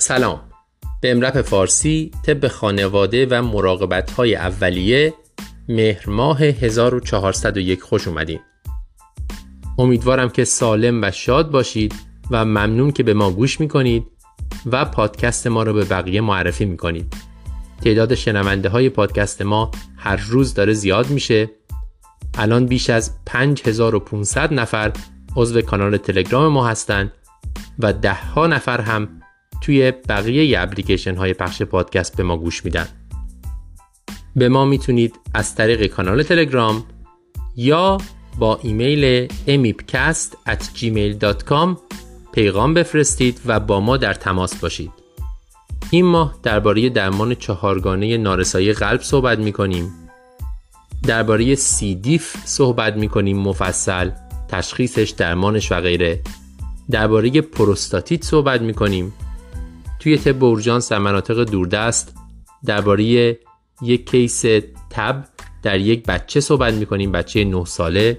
سلام. 0.00 0.40
به 1.00 1.10
امرپ 1.10 1.42
فارسی 1.42 2.10
طب 2.26 2.48
خانواده 2.48 3.26
و 3.30 3.42
مراقبت 3.42 4.10
های 4.10 4.36
اولیه 4.36 5.14
مهر 5.68 6.10
ماه 6.10 6.42
1401 6.42 7.82
خوش 7.82 8.08
اومدین. 8.08 8.40
امیدوارم 9.78 10.28
که 10.28 10.44
سالم 10.44 11.02
و 11.02 11.10
شاد 11.10 11.50
باشید 11.50 11.94
و 12.30 12.44
ممنون 12.44 12.92
که 12.92 13.02
به 13.02 13.14
ما 13.14 13.30
گوش 13.30 13.60
می‌کنید 13.60 14.06
و 14.66 14.84
پادکست 14.84 15.46
ما 15.46 15.62
رو 15.62 15.72
به 15.72 15.84
بقیه 15.84 16.20
معرفی 16.20 16.64
می‌کنید. 16.64 17.14
تعداد 17.84 18.14
شنونده 18.14 18.68
های 18.68 18.88
پادکست 18.88 19.42
ما 19.42 19.70
هر 19.96 20.16
روز 20.16 20.54
داره 20.54 20.72
زیاد 20.72 21.10
میشه. 21.10 21.50
الان 22.34 22.66
بیش 22.66 22.90
از 22.90 23.24
5500 23.26 24.52
نفر 24.52 24.92
عضو 25.36 25.60
کانال 25.60 25.96
تلگرام 25.96 26.52
ما 26.52 26.66
هستند 26.66 27.12
و 27.78 27.92
ده 27.92 28.14
ها 28.14 28.46
نفر 28.46 28.80
هم 28.80 29.08
توی 29.62 29.90
بقیه 29.90 30.60
اپلیکیشن 30.60 31.16
های 31.16 31.34
پخش 31.34 31.62
پادکست 31.62 32.16
به 32.16 32.22
ما 32.22 32.36
گوش 32.36 32.64
میدن. 32.64 32.88
به 34.36 34.48
ما 34.48 34.64
می‌تونید 34.64 35.16
از 35.34 35.54
طریق 35.54 35.86
کانال 35.86 36.22
تلگرام 36.22 36.84
یا 37.56 37.98
با 38.38 38.58
ایمیل 38.62 39.28
emipcast 39.28 40.50
at 40.50 40.62
gmail.com 40.76 41.78
پیغام 42.32 42.74
بفرستید 42.74 43.40
و 43.46 43.60
با 43.60 43.80
ما 43.80 43.96
در 43.96 44.14
تماس 44.14 44.56
باشید. 44.56 44.92
این 45.90 46.04
ماه 46.04 46.34
درباره 46.42 46.88
درمان 46.88 47.34
چهارگانه 47.34 48.16
نارسایی 48.16 48.72
قلب 48.72 49.00
صحبت 49.00 49.38
می 49.38 49.52
کنیم 49.52 49.92
درباره 51.02 51.54
سی 51.54 51.94
دیف 51.94 52.36
صحبت 52.44 52.96
می 52.96 53.08
کنیم 53.08 53.38
مفصل 53.38 54.10
تشخیصش 54.48 55.10
درمانش 55.10 55.72
و 55.72 55.80
غیره. 55.80 56.22
درباره 56.90 57.40
پروستاتیت 57.40 58.24
صحبت 58.24 58.60
می 58.60 58.74
کنیم 58.74 59.12
توی 60.00 60.16
طب 60.18 60.44
اورژانس 60.44 60.92
در 60.92 60.98
مناطق 60.98 61.44
دوردست 61.44 62.14
درباره 62.64 63.38
یک 63.82 64.10
کیس 64.10 64.44
تب 64.90 65.24
در 65.62 65.80
یک 65.80 66.06
بچه 66.06 66.40
صحبت 66.40 66.74
می‌کنیم 66.74 67.12
بچه 67.12 67.44
9 67.44 67.64
ساله. 67.64 68.18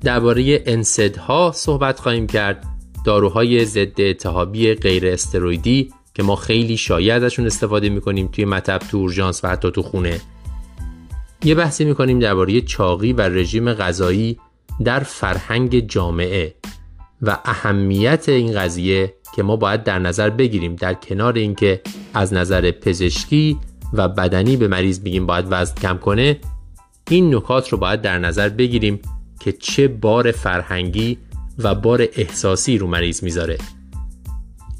درباره 0.00 0.62
انسدها 0.66 1.52
صحبت 1.54 2.00
خواهیم 2.00 2.26
کرد. 2.26 2.66
داروهای 3.04 3.64
ضد 3.64 4.00
التهابی 4.00 4.74
غیر 4.74 5.06
استرویدی 5.06 5.92
که 6.14 6.22
ما 6.22 6.36
خیلی 6.36 6.76
شایع 6.76 7.14
ازشون 7.14 7.46
استفاده 7.46 7.88
می‌کنیم 7.88 8.28
توی 8.28 8.44
مطب 8.44 8.78
تو 8.78 8.96
اورژانس 8.96 9.44
و 9.44 9.48
حتی 9.48 9.70
تو 9.70 9.82
خونه. 9.82 10.20
یه 11.44 11.54
بحثی 11.54 11.84
می‌کنیم 11.84 12.18
درباره 12.18 12.60
چاقی 12.60 13.12
و 13.12 13.20
رژیم 13.20 13.72
غذایی 13.72 14.38
در 14.84 15.00
فرهنگ 15.00 15.78
جامعه. 15.78 16.54
و 17.22 17.38
اهمیت 17.44 18.28
این 18.28 18.54
قضیه 18.54 19.14
که 19.36 19.42
ما 19.42 19.56
باید 19.56 19.84
در 19.84 19.98
نظر 19.98 20.30
بگیریم 20.30 20.76
در 20.76 20.94
کنار 20.94 21.34
اینکه 21.34 21.80
از 22.14 22.32
نظر 22.32 22.70
پزشکی 22.70 23.58
و 23.92 24.08
بدنی 24.08 24.56
به 24.56 24.68
مریض 24.68 25.00
بگیم 25.00 25.26
باید 25.26 25.44
وزن 25.50 25.74
کم 25.74 25.98
کنه 25.98 26.40
این 27.10 27.34
نکات 27.34 27.68
رو 27.68 27.78
باید 27.78 28.02
در 28.02 28.18
نظر 28.18 28.48
بگیریم 28.48 29.00
که 29.40 29.52
چه 29.52 29.88
بار 29.88 30.32
فرهنگی 30.32 31.18
و 31.58 31.74
بار 31.74 32.08
احساسی 32.12 32.78
رو 32.78 32.86
مریض 32.86 33.22
می‌ذاره. 33.22 33.58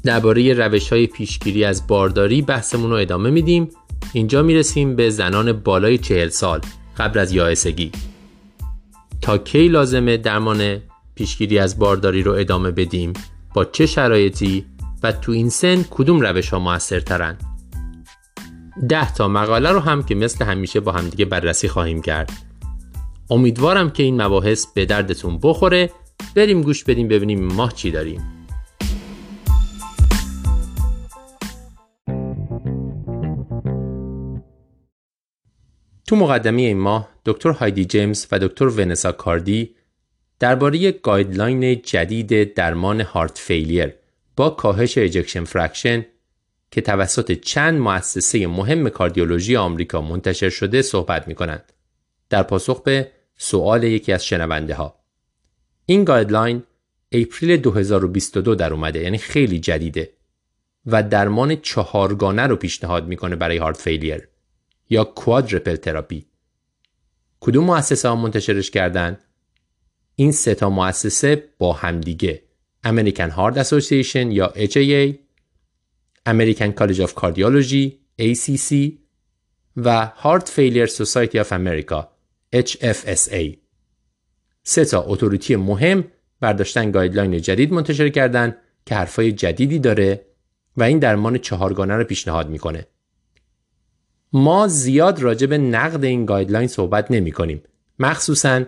درباره 0.03 0.53
روش 0.53 0.89
های 0.89 1.07
پیشگیری 1.07 1.63
از 1.63 1.87
بارداری 1.87 2.41
بحثمون 2.41 2.89
رو 2.89 2.95
ادامه 2.95 3.29
میدیم. 3.29 3.69
اینجا 4.13 4.43
می‌رسیم 4.43 4.95
به 4.95 5.09
زنان 5.09 5.51
بالای 5.51 5.97
چهل 5.97 6.29
سال 6.29 6.61
قبل 6.97 7.19
از 7.19 7.31
یائسگی. 7.31 7.91
تا 9.21 9.37
کی 9.37 9.67
لازمه 9.67 10.17
درمان 10.17 10.81
پیشگیری 11.17 11.59
از 11.59 11.79
بارداری 11.79 12.23
رو 12.23 12.31
ادامه 12.31 12.71
بدیم. 12.71 13.13
با 13.53 13.65
چه 13.65 13.85
شرایطی 13.85 14.65
و 15.03 15.11
تو 15.11 15.31
این 15.31 15.49
سن 15.49 15.83
کدوم 15.89 16.21
روش 16.21 16.49
ها 16.49 16.59
موثرترن؟ 16.59 17.37
ده 18.89 19.13
تا 19.13 19.27
مقاله 19.27 19.71
رو 19.71 19.79
هم 19.79 20.03
که 20.03 20.15
مثل 20.15 20.45
همیشه 20.45 20.79
با 20.79 20.91
همدیگه 20.91 21.25
بررسی 21.25 21.67
خواهیم 21.67 22.01
کرد. 22.01 22.31
امیدوارم 23.29 23.89
که 23.89 24.03
این 24.03 24.21
مباحث 24.21 24.65
به 24.73 24.85
دردتون 24.85 25.39
بخوره. 25.43 25.91
بریم 26.35 26.61
گوش 26.61 26.83
بدیم 26.83 27.07
ببینیم 27.07 27.43
ماه 27.53 27.73
چی 27.73 27.91
داریم. 27.91 28.21
تو 36.07 36.15
مقدمه 36.15 36.61
این 36.61 36.79
ماه 36.79 37.09
دکتر 37.25 37.49
هایدی 37.49 37.85
جیمز 37.85 38.27
و 38.31 38.39
دکتر 38.39 38.65
ونسا 38.65 39.11
کاردی 39.11 39.76
درباره 40.39 40.91
guideline 40.91 41.81
جدید 41.81 42.53
درمان 42.53 43.01
heart 43.01 43.37
failure 43.37 43.93
با 44.35 44.49
کاهش 44.49 44.97
ejection 44.97 45.43
fraction 45.43 46.05
که 46.71 46.81
توسط 46.81 47.31
چند 47.31 47.79
مؤسسه 47.79 48.47
مهم 48.47 48.89
کاردیولوژی 48.89 49.55
آمریکا 49.55 50.01
منتشر 50.01 50.49
شده 50.49 50.81
صحبت 50.81 51.27
می 51.27 51.35
کنند. 51.35 51.73
در 52.29 52.43
پاسخ 52.43 52.81
به 52.81 53.11
سوال 53.37 53.83
یکی 53.83 54.13
از 54.13 54.25
شنونده 54.25 54.75
ها. 54.75 54.99
این 55.85 56.03
guideline 56.03 56.63
April 57.11 57.57
2022 57.57 58.55
در 58.55 58.73
اومده 58.73 58.99
یعنی 58.99 59.17
خیلی 59.17 59.59
جدیده 59.59 60.13
و 60.85 61.03
درمان 61.03 61.55
چهارگانه 61.55 62.47
رو 62.47 62.55
پیشنهاد 62.55 63.07
می‌کنه 63.07 63.35
برای 63.35 63.57
heart 63.57 63.77
failure 63.77 64.27
یا 64.89 65.03
quadruple 65.03 65.75
therapy. 65.75 66.25
کدوم 67.39 67.63
مؤسسه 67.63 68.09
ها 68.09 68.15
منتشرش 68.15 68.71
کردن؟ 68.71 69.17
این 70.19 70.31
سه 70.31 70.55
تا 70.55 70.69
مؤسسه 70.69 71.43
با 71.57 71.73
همدیگه 71.73 72.43
American 72.85 73.31
Heart 73.31 73.57
Association 73.57 74.15
یا 74.15 74.53
AHA 74.55 75.13
American 76.29 76.71
College 76.79 76.99
of 76.99 77.11
Cardiology 77.13 77.91
ACC 78.21 78.91
و 79.75 80.11
Heart 80.23 80.45
Failure 80.45 80.89
Society 80.89 81.43
of 81.43 81.49
America 81.51 82.03
HFSA 82.55 83.57
سه 84.63 84.85
تا 84.85 85.03
authority 85.07 85.55
مهم 85.55 86.03
برداشتن 86.39 86.91
guideline 86.91 87.41
جدید 87.41 87.73
منتشر 87.73 88.09
کردن 88.09 88.55
که 88.85 88.95
حرفای 88.95 89.31
جدیدی 89.31 89.79
داره 89.79 90.25
و 90.77 90.83
این 90.83 90.99
درمان 90.99 91.37
چهارگانه 91.37 91.95
رو 91.95 92.03
پیشنهاد 92.03 92.49
می‌کنه. 92.49 92.87
ما 94.33 94.67
زیاد 94.67 95.21
راجع 95.21 95.47
به 95.47 95.57
نقد 95.57 96.03
این 96.03 96.25
guideline 96.25 96.67
صحبت 96.67 97.11
نمی 97.11 97.31
کنیم. 97.31 97.63
مخصوصا 97.99 98.63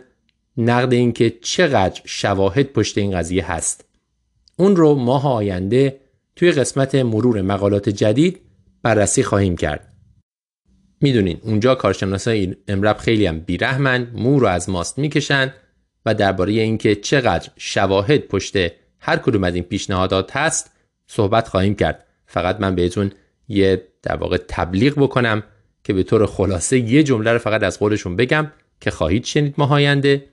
نقد 0.60 0.94
اینکه 0.94 1.30
چقدر 1.42 2.02
شواهد 2.06 2.66
پشت 2.74 2.98
این 2.98 3.12
قضیه 3.12 3.52
هست. 3.52 3.86
اون 4.58 4.76
رو 4.76 4.96
ماه 4.96 5.28
آینده 5.28 6.00
توی 6.36 6.52
قسمت 6.52 6.96
مرور 6.96 7.42
مقالات 7.42 7.90
جدید 7.90 8.40
بررسی 8.84 9.24
خواهیم 9.24 9.58
کرد. 9.58 9.94
می‌دونین 11.02 11.38
اونجا 11.42 11.76
کارشناسای 11.76 12.56
امرب 12.68 12.98
خیلی 12.98 13.26
هم 13.26 13.40
بیرحمن 13.40 14.08
مو 14.14 14.40
رو 14.40 14.48
از 14.48 14.70
ماست 14.70 15.00
می‌کشن 15.00 15.54
و 16.06 16.14
درباره 16.14 16.52
اینکه 16.54 16.96
چقدر 16.96 17.50
شواهد 17.58 18.28
پشت 18.28 18.56
هر 19.00 19.18
کدوم 19.18 19.44
از 19.44 19.56
این 19.56 19.64
پیشنهادات 19.64 20.38
هست 20.38 20.72
صحبت 21.08 21.48
خواهیم 21.48 21.76
کرد 21.76 22.06
فقط 22.26 22.60
من 22.60 22.76
بهتون 22.76 23.12
یه 23.48 23.88
در 24.04 24.16
واقع 24.16 24.38
تبلیغ 24.48 24.94
بکنم 24.94 25.44
که 25.84 25.94
به 25.94 26.04
طور 26.04 26.26
خلاصه 26.26 26.80
یه 26.80 27.04
جمله 27.04 27.34
رو 27.34 27.40
فقط 27.40 27.64
از 27.64 27.80
قولشون 27.80 28.16
بگم 28.16 28.52
که 28.82 28.92
خواهید 28.92 29.26
شنید 29.26 29.56
ماه 29.58 29.74
آینده 29.74 30.26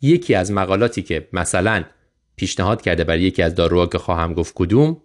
یکی 0.00 0.34
از 0.34 0.52
مقالاتی 0.52 1.02
که 1.02 1.28
مثلا 1.32 1.84
پیشنهاد 2.36 2.82
کرده 2.82 3.04
برای 3.04 3.22
یکی 3.22 3.42
از 3.42 3.54
داروها 3.54 3.86
که 3.86 3.98
خواهم 3.98 4.34
گفت 4.34 4.52
کدوم 4.56 5.02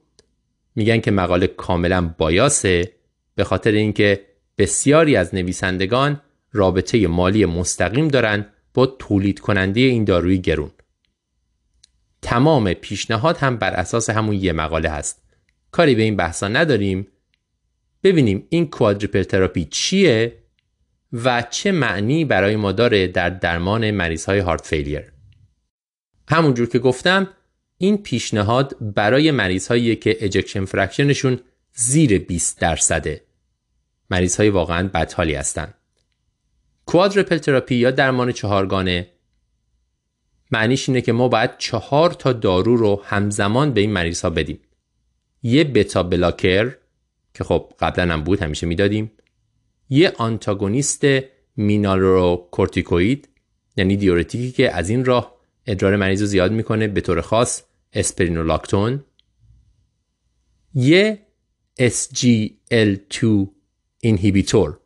میگن 0.75 0.99
که 0.99 1.11
مقاله 1.11 1.47
کاملا 1.47 2.15
بایاسه 2.17 2.91
به 3.35 3.43
خاطر 3.43 3.71
اینکه 3.71 4.25
بسیاری 4.57 5.15
از 5.15 5.35
نویسندگان 5.35 6.21
رابطه 6.51 7.07
مالی 7.07 7.45
مستقیم 7.45 8.07
دارن 8.07 8.45
با 8.73 8.85
تولید 8.85 9.39
کننده 9.39 9.79
این 9.79 10.03
داروی 10.03 10.37
گرون. 10.37 10.71
تمام 12.21 12.73
پیشنهاد 12.73 13.37
هم 13.37 13.57
بر 13.57 13.71
اساس 13.71 14.09
همون 14.09 14.35
یه 14.35 14.53
مقاله 14.53 14.89
هست. 14.89 15.23
کاری 15.71 15.95
به 15.95 16.01
این 16.01 16.15
بحثا 16.15 16.47
نداریم. 16.47 17.07
ببینیم 18.03 18.47
این 18.49 18.69
کوادریپل 18.69 19.23
تراپی 19.23 19.65
چیه 19.65 20.38
و 21.13 21.41
چه 21.41 21.71
معنی 21.71 22.25
برای 22.25 22.55
ما 22.55 22.71
داره 22.71 23.07
در 23.07 23.29
درمان 23.29 23.91
مریض 23.91 24.25
های 24.25 24.39
heart 24.39 24.65
failure 24.65 25.11
همونجور 26.29 26.69
که 26.69 26.79
گفتم 26.79 27.27
این 27.77 27.97
پیشنهاد 27.97 28.75
برای 28.95 29.31
مریض 29.31 29.67
هایی 29.67 29.95
که 29.95 30.17
ejection 30.19 30.65
fraction 30.65 31.14
شون 31.14 31.39
زیر 31.73 32.19
20 32.19 32.59
درصده. 32.59 33.21
مریض 34.09 34.37
های 34.37 34.49
واقعا 34.49 34.87
بدحالی 34.87 35.35
هستند 35.35 35.73
quadruple 36.85 37.37
therapy 37.37 37.75
یا 37.75 37.91
درمان 37.91 38.31
چهارگانه. 38.31 39.07
معنیش 40.51 40.89
اینه 40.89 41.01
که 41.01 41.11
ما 41.11 41.27
باید 41.27 41.57
چهار 41.57 42.11
تا 42.11 42.33
دارو 42.33 42.75
رو 42.75 43.01
همزمان 43.05 43.73
به 43.73 43.81
این 43.81 43.91
مریض 43.91 44.21
ها 44.21 44.29
بدیم. 44.29 44.59
یه 45.43 45.63
beta 45.63 46.03
blocker 46.03 46.75
که 47.33 47.43
خب 47.43 47.73
قبلا 47.79 48.13
هم 48.13 48.23
بود 48.23 48.43
همیشه 48.43 48.67
می‌دادیم. 48.67 49.11
یه 49.89 50.13
آنتاگونیست 50.17 51.03
مینالورو 51.57 52.49
یعنی 53.77 53.97
دیورتیکی 53.97 54.51
که 54.51 54.75
از 54.75 54.89
این 54.89 55.05
راه 55.05 55.35
ادرار 55.65 55.95
مریض 55.95 56.21
رو 56.21 56.27
زیاد 56.27 56.51
می‌کنه 56.51 56.87
به 56.87 57.01
طور 57.01 57.21
خاص 57.21 57.63
اسپرینولاکتون 57.93 59.03
یه 60.73 61.19
SGL2 61.79 63.47
اینهیبیتور 63.99 64.79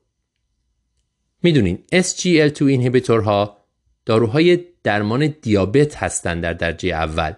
می‌دونین 1.43 1.83
SGL2 1.93 2.61
اینهیبیتور 2.61 3.21
ها 3.21 3.57
داروهای 4.05 4.59
درمان 4.83 5.35
دیابت 5.41 5.95
هستند 5.95 6.43
در 6.43 6.53
درجه 6.53 6.89
اول. 6.89 7.33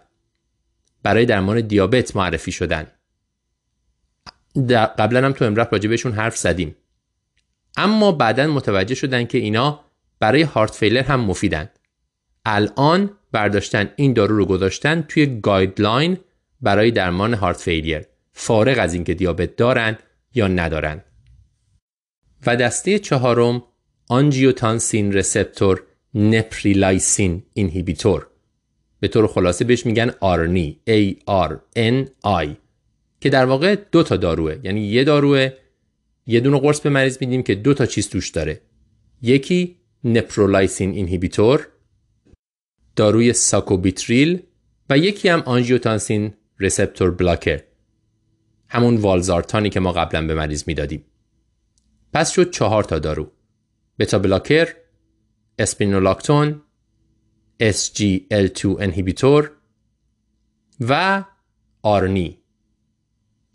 برای 1.03 1.25
درمان 1.25 1.61
دیابت 1.61 2.15
معرفی 2.15 2.51
شدن. 2.51 2.87
قبلا 4.97 5.25
هم 5.25 5.31
تو 5.31 5.45
EMRAP 5.45 5.73
راجع 5.73 5.89
بهشون 5.89 6.11
حرف 6.11 6.37
زدیم. 6.37 6.75
اما 7.77 8.11
بعدا 8.11 8.47
متوجه 8.47 8.95
شدن 8.95 9.25
که 9.25 9.37
اینا 9.37 9.79
برای 10.19 10.41
heart 10.41 10.75
failure 10.75 11.03
هم 11.03 11.19
مفیدن. 11.19 11.69
الان 12.45 13.09
برداشتن 13.31 13.89
این 13.95 14.13
دارو 14.13 14.37
رو 14.37 14.45
گذاشتن 14.45 15.01
توی 15.01 15.39
guideline 15.41 16.17
برای 16.61 16.91
درمان 16.91 17.33
heart 17.33 17.57
failure. 17.57 18.05
فارغ 18.33 18.79
از 18.79 18.93
اینکه 18.93 19.13
دیابت 19.13 19.55
دارن 19.55 19.97
یا 20.33 20.47
ندارن. 20.47 21.01
و 22.45 22.55
دسته 22.55 22.99
چهارم 22.99 23.63
angiotensin 24.07 25.13
receptor 25.13 25.83
neprilysin 26.15 27.43
inhibitor. 27.53 28.27
به 28.99 29.07
طور 29.07 29.27
خلاصه 29.27 29.65
بهش 29.65 29.85
میگن 29.85 30.11
ARNI 30.19 30.79
A 30.89 31.13
R 31.49 31.53
N 31.77 32.07
I 32.25 32.47
که 33.19 33.29
در 33.29 33.45
واقع 33.45 33.75
دو 33.91 34.03
تا 34.03 34.17
داروه. 34.17 34.55
یعنی 34.63 34.81
یه 34.81 35.03
داروه 35.03 35.49
یه 36.27 36.39
دونه 36.39 36.59
قرص 36.59 36.81
به 36.81 36.89
مریض 36.89 37.17
میدیم 37.21 37.43
که 37.43 37.55
دو 37.55 37.73
تا 37.73 37.85
چیز 37.85 38.09
توش 38.09 38.29
داره. 38.29 38.61
یکی 39.21 39.77
neprilysin 40.03 40.91
inhibitor 40.91 41.67
داروی 42.95 43.33
ساکوبیتریل 43.33 44.43
و 44.89 44.97
یکی 44.97 45.29
هم 45.29 45.39
angiotensin 45.45 46.33
receptor 46.59 47.11
blocker. 47.11 47.61
همون 48.67 48.97
والزارتانی 48.97 49.69
که 49.69 49.79
ما 49.79 49.91
قبلا 49.91 50.27
به 50.27 50.35
مریض 50.35 50.63
می‌دادیم. 50.67 51.05
پس 52.13 52.31
شد 52.31 52.51
چهار 52.51 52.83
تا 52.83 52.99
دارو. 52.99 53.31
beta 53.99 54.19
blocker 54.19 54.67
اسپیرونولاکتون 55.59 56.61
SGLT2 57.63 58.65
inhibitor 58.65 59.51
و 60.79 61.23
ARNI 61.81 62.39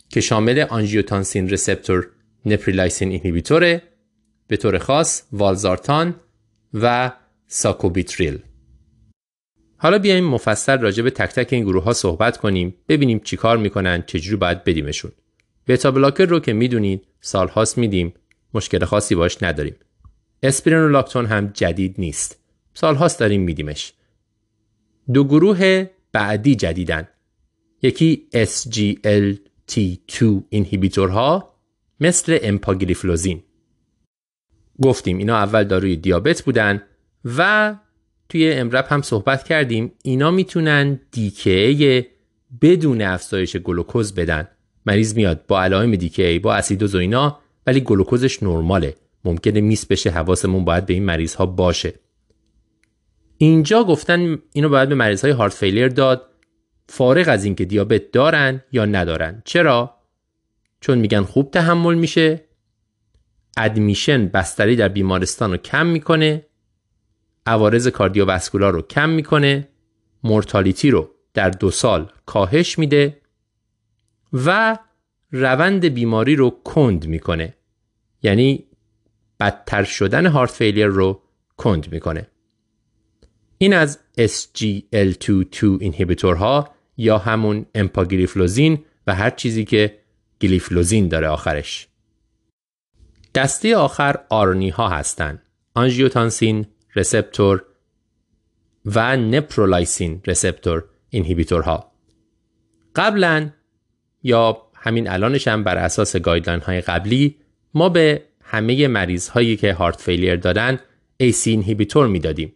که 0.09 0.21
شامل 0.21 0.67
angiotensin 0.71 1.49
receptor 1.49 2.11
neprilysin 2.47 3.11
inhibitor 3.11 3.76
ه 3.76 3.83
به 4.47 4.57
طور 4.57 4.79
خاص 4.79 5.23
والزارتان 5.33 6.15
و 6.75 7.13
ساکوبیتریل. 7.47 8.39
حالا 9.77 9.99
بیایم 9.99 10.25
مفصل 10.25 10.79
راجع 10.79 11.03
به 11.03 11.11
تک 11.11 11.31
تک 11.31 11.53
این 11.53 11.65
گروه 11.65 11.85
ها 11.85 11.93
صحبت 11.93 12.37
کنیم 12.37 12.75
ببینیم 12.89 13.19
چیکار 13.19 13.57
می‌کنن 13.57 14.03
چجوری 14.07 14.37
باید 14.37 14.65
بدیمشون. 14.65 15.13
بتا 15.67 15.91
بلاکر 15.91 16.25
رو 16.25 16.41
که 16.41 16.53
می‌دونید 16.53 17.07
سالهاست 17.21 17.79
میدیم 17.79 18.15
مشکل 18.55 18.85
خاصی 18.85 19.15
باش 19.15 19.43
نداریم. 19.43 19.77
اسپرینولاکتون 20.43 21.27
هم 21.27 21.51
جدید 21.55 21.95
نیست. 21.99 22.39
سالهاست 22.75 23.21
داریم 23.21 23.43
میدیمش. 23.43 23.93
دو 25.13 25.25
گروه 25.25 25.87
بعدی 26.13 26.55
جدیدن. 26.55 27.09
یکی 27.83 28.29
SGLT2 28.35 30.25
اینهیبیتورها 30.49 31.50
مثل 32.01 32.39
امپاگلیفلوزین 32.43 33.43
گفتیم 34.83 35.19
اینا 35.19 35.37
اول 35.37 35.65
داروی 35.65 35.97
دیابت 35.97 36.43
بودن 36.43 36.83
و 37.25 37.75
توی 38.29 38.53
امرب 38.53 38.87
هم 38.89 39.03
صحبت 39.03 39.45
کردیم 39.45 39.93
اینا 40.03 40.31
می‌تونن 40.31 41.01
دیکه 41.11 42.07
بدون 42.63 43.03
افزایش 43.03 43.57
گلوکوز 43.57 44.15
بدن. 44.15 44.49
مریض 44.87 45.17
میاد 45.17 45.47
با 45.47 45.63
علائم 45.63 45.97
دیکه 45.97 46.41
با 46.43 46.55
اسیدوز 46.55 46.95
و 46.95 46.99
اینا 46.99 47.39
ولی 47.67 47.81
گلوکوزش 47.81 48.43
نرماله. 48.43 48.95
ممکنه 49.25 49.61
میس 49.61 49.87
بشه 49.87 50.11
حواسمون 50.11 50.65
باید 50.65 50.87
به 50.87 50.95
این 50.95 51.05
مریض 51.05 51.35
ها 51.35 51.47
باشه. 51.47 51.95
اینجا 53.39 53.85
گفتن 53.85 54.39
اینو 54.53 54.69
باید 54.69 54.89
به 54.89 54.95
مریض 54.95 55.23
های 55.23 55.31
هارت 55.31 55.53
فیلیر 55.53 55.89
داد. 55.89 56.27
فارغ 56.89 57.29
از 57.29 57.45
اینکه 57.45 57.65
دیابت 57.65 58.13
دارن 58.13 58.63
یا 58.73 58.85
ندارن. 58.85 59.43
چرا؟ 59.45 60.00
چون 60.81 60.99
میگن 60.99 61.23
خوب 61.23 61.51
تحمل 61.51 61.95
میشه. 61.95 62.45
ادمیشن 63.57 64.29
بستری 64.29 64.77
در 64.77 64.89
بیمارستان 64.89 65.51
رو 65.51 65.57
کم 65.57 65.87
می‌کنه. 65.87 66.47
عوارض 67.47 67.89
کاردیوواسکولار 67.89 68.73
رو 68.73 68.83
کم 68.83 69.09
می‌کنه. 69.09 69.69
mortality 70.25 70.91
رو 70.91 71.11
در 71.35 71.51
دو 71.51 71.71
سال 71.71 72.13
کاهش 72.27 72.79
میده. 72.79 73.21
و 74.33 74.79
روند 75.31 75.85
بیماری 75.85 76.37
رو 76.37 76.51
کند 76.51 77.07
می‌کنه. 77.07 77.55
یعنی 78.23 78.65
بدتر 79.41 79.85
شدن 79.85 80.27
heart 80.27 80.51
failure 80.51 80.87
رو 80.87 81.23
کند 81.57 81.93
می‌کنه. 81.93 82.27
این 83.59 83.75
از 83.75 83.99
SGLT2 84.19 85.63
inhibitor 85.63 86.37
ها 86.37 86.75
یا 86.97 87.19
همون 87.19 87.67
امپاگلیفلوزین 87.75 88.85
و 89.07 89.15
هر 89.15 89.31
چیزی 89.31 89.65
که 89.65 90.00
گلیفلوزین 90.41 91.09
داره 91.09 91.29
آخرش. 91.29 91.89
دسته 93.35 93.77
آخر 93.77 94.17
ARNI 94.29 94.69
ها 94.69 94.89
هستند 94.89 95.43
angiotensin 95.75 96.67
receptor 96.97 97.65
و 98.85 99.17
neprilysin 99.17 100.23
receptor 100.27 100.85
ها 101.65 101.93
قبلا 102.97 103.51
یا 104.23 104.63
همین 104.75 105.09
الانش 105.09 105.49
هم 105.49 105.65
بر 105.65 105.77
اساس 105.77 106.17
guideline 106.17 106.61
های 106.61 106.81
قبلی 106.81 107.37
ما 107.75 107.89
به 107.89 108.25
همه 108.43 108.89
مریض 108.89 109.29
هایی 109.29 109.57
که 109.57 109.73
heart 109.73 110.01
failure 110.01 110.37
دارن 110.37 110.77
ACE 111.23 111.47
inhibitor 111.47 112.07
می‌دادیم. 112.07 112.53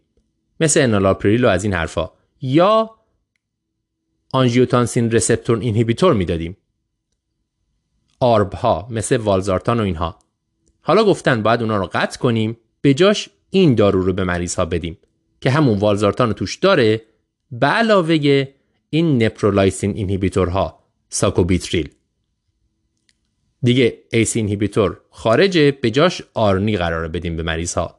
مثل 0.61 0.81
انالاپریل 0.81 1.45
و 1.45 1.49
از 1.49 1.65
این 1.65 1.73
حرفا. 1.73 2.11
یا 2.41 2.91
angiotensin 4.33 5.11
receptor 5.11 5.59
inhibitor 5.59 6.15
می‌دادیم. 6.15 6.57
ARB 8.21 8.53
ها 8.53 8.89
مثل 8.91 9.17
والزارتان 9.17 9.81
و 9.81 9.83
اینها. 9.83 10.19
حالا 10.83 11.05
گفتن 11.05 11.43
باید 11.43 11.63
اونا 11.63 11.77
رو 11.77 11.91
قطع 11.93 12.19
کنیم 12.19 12.57
به 12.81 12.95
جاش 12.95 13.29
این 13.51 13.75
دارو 13.75 14.03
رو 14.03 14.13
به 14.13 14.25
مریض 14.25 14.55
ها 14.55 14.65
بدیم 14.65 14.99
که 15.41 15.51
همون 15.51 15.79
والزارتان 15.79 16.29
رو 16.29 16.35
توش 16.35 16.57
داره 16.57 17.03
به 17.51 17.67
علاوه 17.67 18.49
این 18.91 19.23
neprilysin 19.23 19.97
inhibitor 19.97 20.71
ها 20.71 20.79
ساکوبیتریل. 21.09 21.89
دیگه 23.63 23.99
ACE 24.13 24.37
inhibitor 24.37 25.01
خارجه 25.11 25.71
به 25.71 25.91
جاش 25.91 26.23
ARNI 26.35 26.77
قراره 26.77 27.09
بدیم 27.09 27.37
به 27.37 27.43
مریض 27.43 27.75
ها 27.75 27.99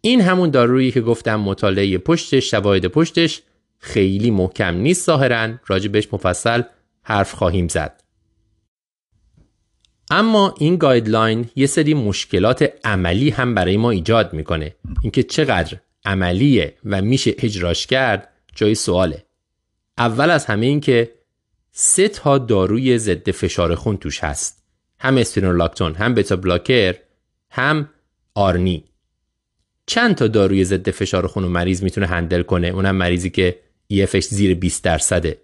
این 0.00 0.20
همون 0.20 0.50
دارویی 0.50 0.92
که 0.92 1.00
گفتم 1.00 1.40
مطالعه 1.40 1.98
پشتش 1.98 2.50
شواهد 2.50 2.86
پشتش 2.86 3.42
خیلی 3.78 4.30
محکم 4.30 4.74
نیست 4.74 5.06
ظاهرا. 5.06 5.54
راجع 5.66 5.88
بهش 5.88 6.08
مفصل 6.12 6.62
حرف 7.02 7.34
خواهیم 7.34 7.68
زد. 7.68 8.02
اما 10.10 10.54
این 10.58 10.76
guideline 10.76 11.50
یه 11.56 11.66
سری 11.66 11.94
مشکلات 11.94 12.72
عملی 12.84 13.30
هم 13.30 13.54
برای 13.54 13.76
ما 13.76 13.90
ایجاد 13.90 14.32
می‌کنه. 14.32 14.74
اینکه 15.02 15.22
چقدر 15.22 15.76
عملیه 16.04 16.74
و 16.84 17.02
میشه 17.02 17.34
اجراش 17.38 17.86
کرد 17.86 18.28
جای 18.54 18.74
سواله. 18.74 19.24
اول 19.98 20.30
از 20.30 20.46
همه 20.46 20.66
این 20.66 20.80
که 20.80 21.14
سه 21.72 22.08
تا 22.08 22.38
داروی 22.38 22.98
ضد 22.98 23.30
فشار 23.30 23.74
خون 23.74 23.96
توش 23.96 24.24
هست. 24.24 24.62
هم 25.00 25.16
اسپیرونولاکتون 25.16 25.94
هم 25.94 26.14
beta 26.14 26.36
blocker 26.36 26.94
هم 27.50 27.88
ARNI. 28.34 28.84
چند 29.86 30.14
تا 30.14 30.26
داروی 30.26 30.64
ضد 30.64 30.90
فشار 30.90 31.26
خون 31.26 31.44
رو 31.44 31.48
مریض 31.48 31.82
می‌تونه 31.82 32.06
handle 32.06 32.42
کنه؟ 32.42 32.66
اونم 32.66 32.96
مریضی 32.96 33.30
که 33.30 33.58
ایفش 33.86 34.24
زیر 34.24 34.54
20 34.54 34.84
درصده. 34.84 35.38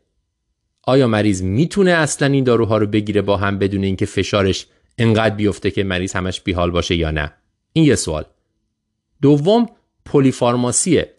آیا 0.87 1.07
مریض 1.07 1.43
می‌تونه 1.43 1.91
اصلا 1.91 2.29
این 2.29 2.45
داروها 2.45 2.79
رو 2.79 2.87
بگیره 2.87 3.23
با 3.23 3.37
هم 3.37 3.59
بدون 3.59 3.85
اینکه 3.85 4.07
فشارش 4.07 4.67
انقدر 4.99 5.35
بیفته 5.35 5.71
که 5.71 5.85
مریض 5.85 6.12
همش 6.12 6.41
بیحال 6.41 6.71
باشه 6.71 6.95
یا 6.95 7.11
نه؟ 7.11 7.33
این 7.73 7.85
یه 7.85 7.95
سوال. 7.95 8.25
دوم 9.23 9.67
پلیفارماسیه. 10.05 11.11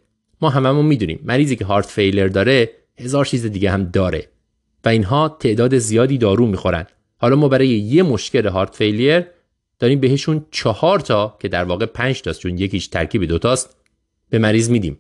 ما 0.42 0.50
هممون 0.50 0.86
می‌دونیم 0.86 1.20
مریضی 1.24 1.56
که 1.56 1.66
هارت 1.66 1.86
فیلر 1.86 2.28
داره 2.28 2.70
هزار 2.98 3.26
چیز 3.26 3.46
دیگه 3.46 3.72
هم 3.72 3.84
داره 3.84 4.28
و 4.86 4.90
اینها 4.90 5.38
تعداد 5.40 5.78
زیادی 5.78 6.18
دارو 6.18 6.46
می‌خورن. 6.46 6.86
حالا 7.18 7.36
ما 7.36 7.48
برای 7.48 7.68
یه 7.68 8.04
مشکل 8.04 8.48
هارت 8.48 8.76
فیلیر 8.76 9.26
داریم 9.80 10.00
بهشون 10.00 10.46
چهار 10.52 11.00
تا 11.00 11.38
که 11.40 11.48
در 11.48 11.64
واقع 11.64 11.86
پنج 11.86 12.22
تاست 12.22 12.40
چون 12.40 12.58
یکیش 12.58 12.88
ترکیب 12.88 13.26
دوتاست 13.26 13.76
به 14.30 14.40
مریض 14.40 14.70
میدیم. 14.70 15.00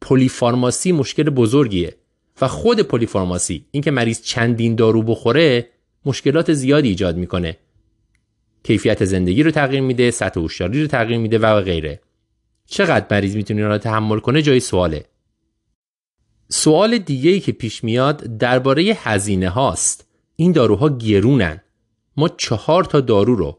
پلیفارماسی 0.00 0.92
مشکل 0.92 1.22
بزرگیه. 1.22 1.94
و 2.40 2.48
خود 2.48 2.80
پلیفارماسی 2.80 3.66
اینکه 3.70 3.90
مریض 3.90 4.22
چندین 4.22 4.74
دارو 4.74 5.02
بخوره 5.02 5.68
مشکلات 6.04 6.52
زیادی 6.52 6.88
ایجاد 6.88 7.16
می‌کنه. 7.16 7.58
کیفیت 8.62 9.04
زندگی 9.04 9.42
رو 9.42 9.50
تغییر 9.50 9.80
میده 9.80 10.10
سطح 10.10 10.40
هوشیاری 10.40 10.82
رو 10.82 10.86
تغییر 10.86 11.18
میده 11.18 11.38
و 11.38 11.60
غیره. 11.60 12.00
چقدر 12.66 13.06
مریض 13.10 13.36
می‌تونه 13.36 13.68
رو 13.68 13.78
تحمل 13.78 14.18
کنه 14.18 14.42
جای 14.42 14.60
سواله. 14.60 15.04
سوال 16.48 16.98
دیگه 16.98 17.30
ای 17.30 17.40
که 17.40 17.52
پیش 17.52 17.84
میاد 17.84 18.38
درباره 18.38 18.82
هزینه 18.82 19.48
هاست. 19.48 20.08
این 20.36 20.52
داروها 20.52 20.88
گرونن. 20.88 21.60
ما 22.16 22.28
چهار 22.28 22.84
تا 22.84 23.00
دارو 23.00 23.34
رو 23.34 23.58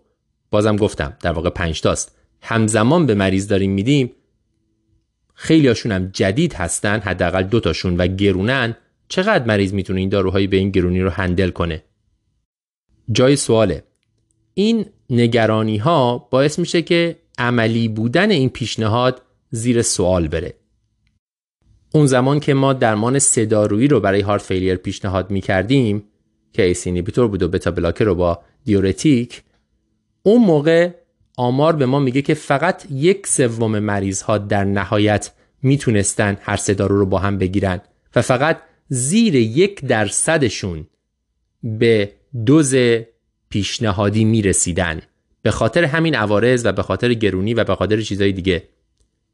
بازم 0.52 0.76
گفتم 0.76 1.18
در 1.22 1.32
واقع 1.32 1.50
پنج 1.50 1.82
تاست 1.82 2.16
همزمان 2.42 3.06
به 3.06 3.16
مریض 3.16 3.48
داریم 3.48 3.72
میدیم. 3.72 4.12
خیلی 5.34 5.68
هاشون 5.68 5.92
هم 5.92 6.10
جدید 6.14 6.54
هستن 6.54 7.00
حداقل 7.00 7.44
دو 7.44 7.60
تاشون 7.60 7.98
و 7.98 8.08
گرونن. 8.08 8.78
چقدر 9.08 9.46
مریض 9.46 9.74
می‌تونه 9.74 10.00
این 10.00 10.10
داروهایی 10.10 10.48
به 10.48 10.58
این 10.58 10.70
گرونی 10.70 11.02
رو 11.02 11.10
هندل 11.10 11.50
کنه؟ 11.50 11.84
جای 13.12 13.36
سواله. 13.36 13.84
این 14.54 14.86
نگرانی 15.10 15.78
ها 15.78 16.28
باعث 16.32 16.60
میشه 16.60 16.82
که 16.82 17.16
عملی 17.38 17.88
بودن 17.88 18.32
این 18.32 18.50
پیشنهاد 18.50 19.22
زیر 19.50 19.82
سوال 19.82 20.28
بره. 20.28 20.54
اون 21.94 22.06
زمان 22.06 22.40
که 22.40 22.54
ما 22.54 22.74
درمان 22.74 23.20
سدارویی 23.20 23.88
رو 23.88 24.00
برای 24.00 24.22
هارت 24.22 24.42
فیلیر 24.42 24.76
پیشنهاد 24.76 25.32
می‌کردیم 25.32 26.04
که 26.54 26.64
ACE 26.64 26.88
inhibitor 26.88 27.28
بود 27.28 27.44
و 27.44 27.48
beta 27.48 27.72
blocker 27.72 28.06
رو 28.06 28.16
با 28.16 28.44
دیورتیک 28.66 29.44
اون 30.24 30.46
موقع 30.46 30.90
آمار 31.38 31.76
به 31.76 31.86
ما 31.86 32.00
میگه 32.00 32.22
که 32.22 32.34
فقط 32.34 32.86
یک 32.92 33.28
سوم 33.28 33.80
مریض 33.80 34.22
ها 34.22 34.38
در 34.38 34.64
نهایت 34.64 35.32
می‌تونستن 35.62 36.38
هر 36.42 36.58
سه 36.58 36.74
دارو 36.74 37.00
رو 37.00 37.06
با 37.06 37.20
هم 37.20 37.38
بگیرن 37.38 37.82
و 38.16 38.22
فقط 38.22 38.62
زیر 38.90 39.36
یک 39.36 39.86
درصدشون 39.86 40.88
به 41.64 42.12
دوز 42.46 42.76
پیشنهادی 43.50 44.26
می‌رسیدن. 44.26 45.02
به 45.42 45.52
خاطر 45.52 45.84
همین 45.84 46.16
عوارض 46.16 46.66
و 46.66 46.72
به 46.72 46.84
خاطر 46.84 47.14
گرونی 47.14 47.54
و 47.54 47.64
به 47.64 47.76
خاطر 47.76 48.02
چیزهای 48.02 48.32
دیگه. 48.32 48.64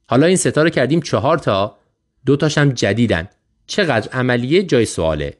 حالا 0.07 0.25
این 0.25 0.37
سه 0.37 0.54
تا 0.54 0.63
رو 0.63 0.69
کردیم 0.69 1.01
چهار 1.01 1.37
تا 1.37 1.77
دو 2.25 2.35
تاش 2.35 2.57
هم 2.57 2.71
جدیدن. 2.71 3.29
چقدر 3.67 4.11
عملیه؟ 4.11 4.63
جای 4.63 4.85
سواله. 4.85 5.37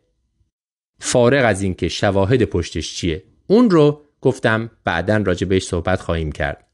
فارغ 1.00 1.46
از 1.46 1.62
اینکه 1.62 1.88
شواهد 1.89 2.44
پشتش 2.44 2.96
چیه. 2.96 3.24
اون 3.48 3.70
رو 3.70 4.01
گفتم 4.22 4.72
بعدا 4.84 5.18
راجع 5.18 5.48
بهش 5.48 5.64
صحبت 5.68 6.02
خواهیم 6.02 6.32
کرد. 6.32 6.66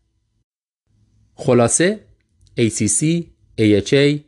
خلاصه 1.35 1.99
ACC, 2.59 3.23
AHA, 3.61 4.19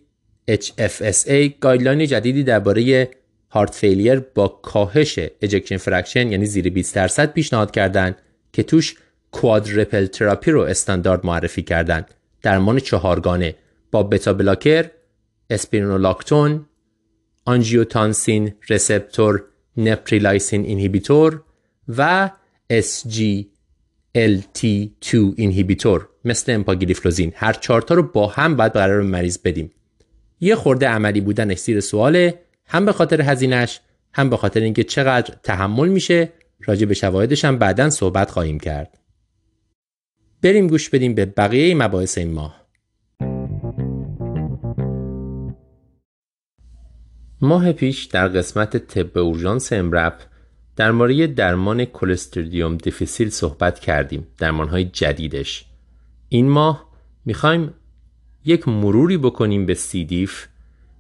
HFSA 0.51 1.51
guideline 1.61 2.05
جدیدی 2.05 2.43
درباره 2.43 3.09
heart 3.49 3.75
failure 3.75 4.19
با 4.19 4.47
کاهش 4.47 5.19
ejection 5.41 5.77
fraction 5.77 6.31
یعنی 6.31 6.45
زیر 6.45 6.69
20 6.69 6.95
درصد 6.95 7.33
پیشنهاد 7.33 7.71
کردند 7.71 8.15
که 8.53 8.63
توش 8.63 8.95
quadruple 9.31 10.05
therapy 10.05 10.51
رو 10.51 10.61
استاندارد 10.61 11.25
معرفی 11.25 11.61
کردند 11.61 12.13
درمان 12.41 12.79
چهارگانه 12.79 13.55
با 13.91 14.03
beta 14.03 14.33
blocker 14.33 14.91
اسپیرونولاکتون 15.49 16.65
angiotensin 17.45 18.53
receptor 18.69 19.43
neprilysin 19.77 20.65
inhibitor 20.65 21.43
و 21.97 22.29
SGLT2 22.73 23.47
inhibitor 25.35 26.09
مثل 26.25 26.51
امپاگلیفلوزین 26.51 27.33
هر 27.35 27.53
چهارتا 27.53 27.95
رو 27.95 28.03
با 28.03 28.27
هم 28.27 28.55
باید 28.55 28.71
قرار 28.71 29.01
مریض 29.01 29.37
بدیم. 29.37 29.71
یه 30.39 30.55
خورده 30.55 30.87
عملی 30.87 31.21
بودن 31.21 31.53
زیر 31.53 31.79
سواله 31.79 32.39
هم 32.65 32.85
به 32.85 32.91
خاطر 32.91 33.21
هزینش 33.21 33.79
هم 34.13 34.29
به 34.29 34.37
خاطر 34.37 34.59
اینکه 34.59 34.83
چقدر 34.83 35.35
تحمل 35.43 35.89
میشه 35.89 36.33
راجع 36.65 36.85
به 36.85 36.93
شواهدش 36.93 37.45
هم 37.45 37.57
بعدا 37.57 37.89
صحبت 37.89 38.31
خواهیم 38.31 38.59
کرد. 38.59 38.97
بریم 40.41 40.67
گوش 40.67 40.89
بدیم 40.89 41.15
به 41.15 41.25
بقیه 41.25 41.75
مباحث 41.75 42.17
این 42.17 42.31
ماه. 42.31 42.67
ماه 47.41 47.71
پیش 47.71 48.05
در 48.05 48.27
قسمت 48.27 48.77
طب 48.77 49.17
اورژانس 49.17 49.73
امرپ 49.73 50.21
در 50.77 50.91
مورد 50.91 51.35
درمان 51.35 51.85
کلستریدیوم 51.85 52.77
دیفیسیل 52.77 53.29
صحبت 53.29 53.79
کردیم 53.79 54.27
درمانهای 54.37 54.85
جدیدش. 54.85 55.65
این 56.29 56.49
ماه 56.49 56.89
می‌خوایم 57.25 57.73
یک 58.45 58.67
مروری 58.67 59.17
بکنیم 59.17 59.65
به 59.65 59.73
سیدیف 59.73 60.47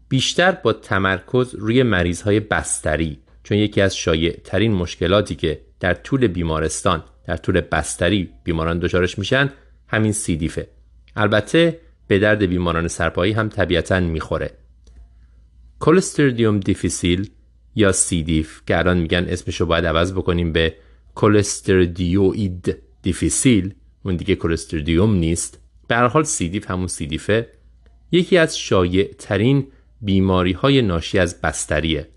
بیشتر 0.09 0.51
با 0.51 0.73
تمرکز 0.73 1.55
روی 1.55 1.83
مریض 1.83 2.21
های 2.21 2.39
بستری 2.39 3.19
چون 3.43 3.57
یکی 3.57 3.81
از 3.81 3.97
شایع 3.97 4.39
ترین 4.43 4.73
مشکلاتی 4.73 5.35
که 5.35 5.61
در 5.79 5.93
طول 5.93 6.27
بیمارستان 6.27 7.03
در 7.27 7.37
طول 7.37 7.61
بستری 7.61 8.29
بیماران 8.43 8.79
دچارش 8.79 9.19
میشن 9.19 9.49
همین 9.87 10.11
C. 10.11 10.27
diff 10.27 10.59
ه 10.59 10.67
البته 11.15 11.79
به 12.07 12.19
درد 12.19 12.45
بیماران 12.45 12.87
سرپایی 12.87 13.33
هم 13.33 13.49
طبیعتا 13.49 13.99
می‌خوره. 13.99 14.51
Clostridium 15.79 16.59
difficile 16.59 17.29
یا 17.77 17.91
C. 17.91 18.15
diff 18.15 18.61
که 18.67 18.77
الان 18.77 18.97
میگن 18.97 19.25
اسمشو 19.29 19.65
باید 19.65 19.85
عوض 19.85 20.13
بکنیم 20.13 20.51
به 20.51 20.75
Clostridioides 21.15 22.77
difficile 23.01 23.73
اون 24.03 24.15
دیگه 24.15 24.35
Clostridium 24.35 25.15
نیست. 25.15 25.59
به 25.87 25.95
هر 25.95 26.07
حال 26.07 26.23
C. 26.23 26.39
diff 26.39 26.71
همون 26.71 26.87
C. 26.87 27.04
diff 27.04 27.39
ه 27.39 27.47
یکی 28.11 28.37
از 28.37 28.57
شایع 28.59 29.13
ترین 29.19 29.67
بیماری 30.01 30.51
های 30.51 30.81
ناشی 30.81 31.19
از 31.19 31.41
بستریه. 31.41 32.07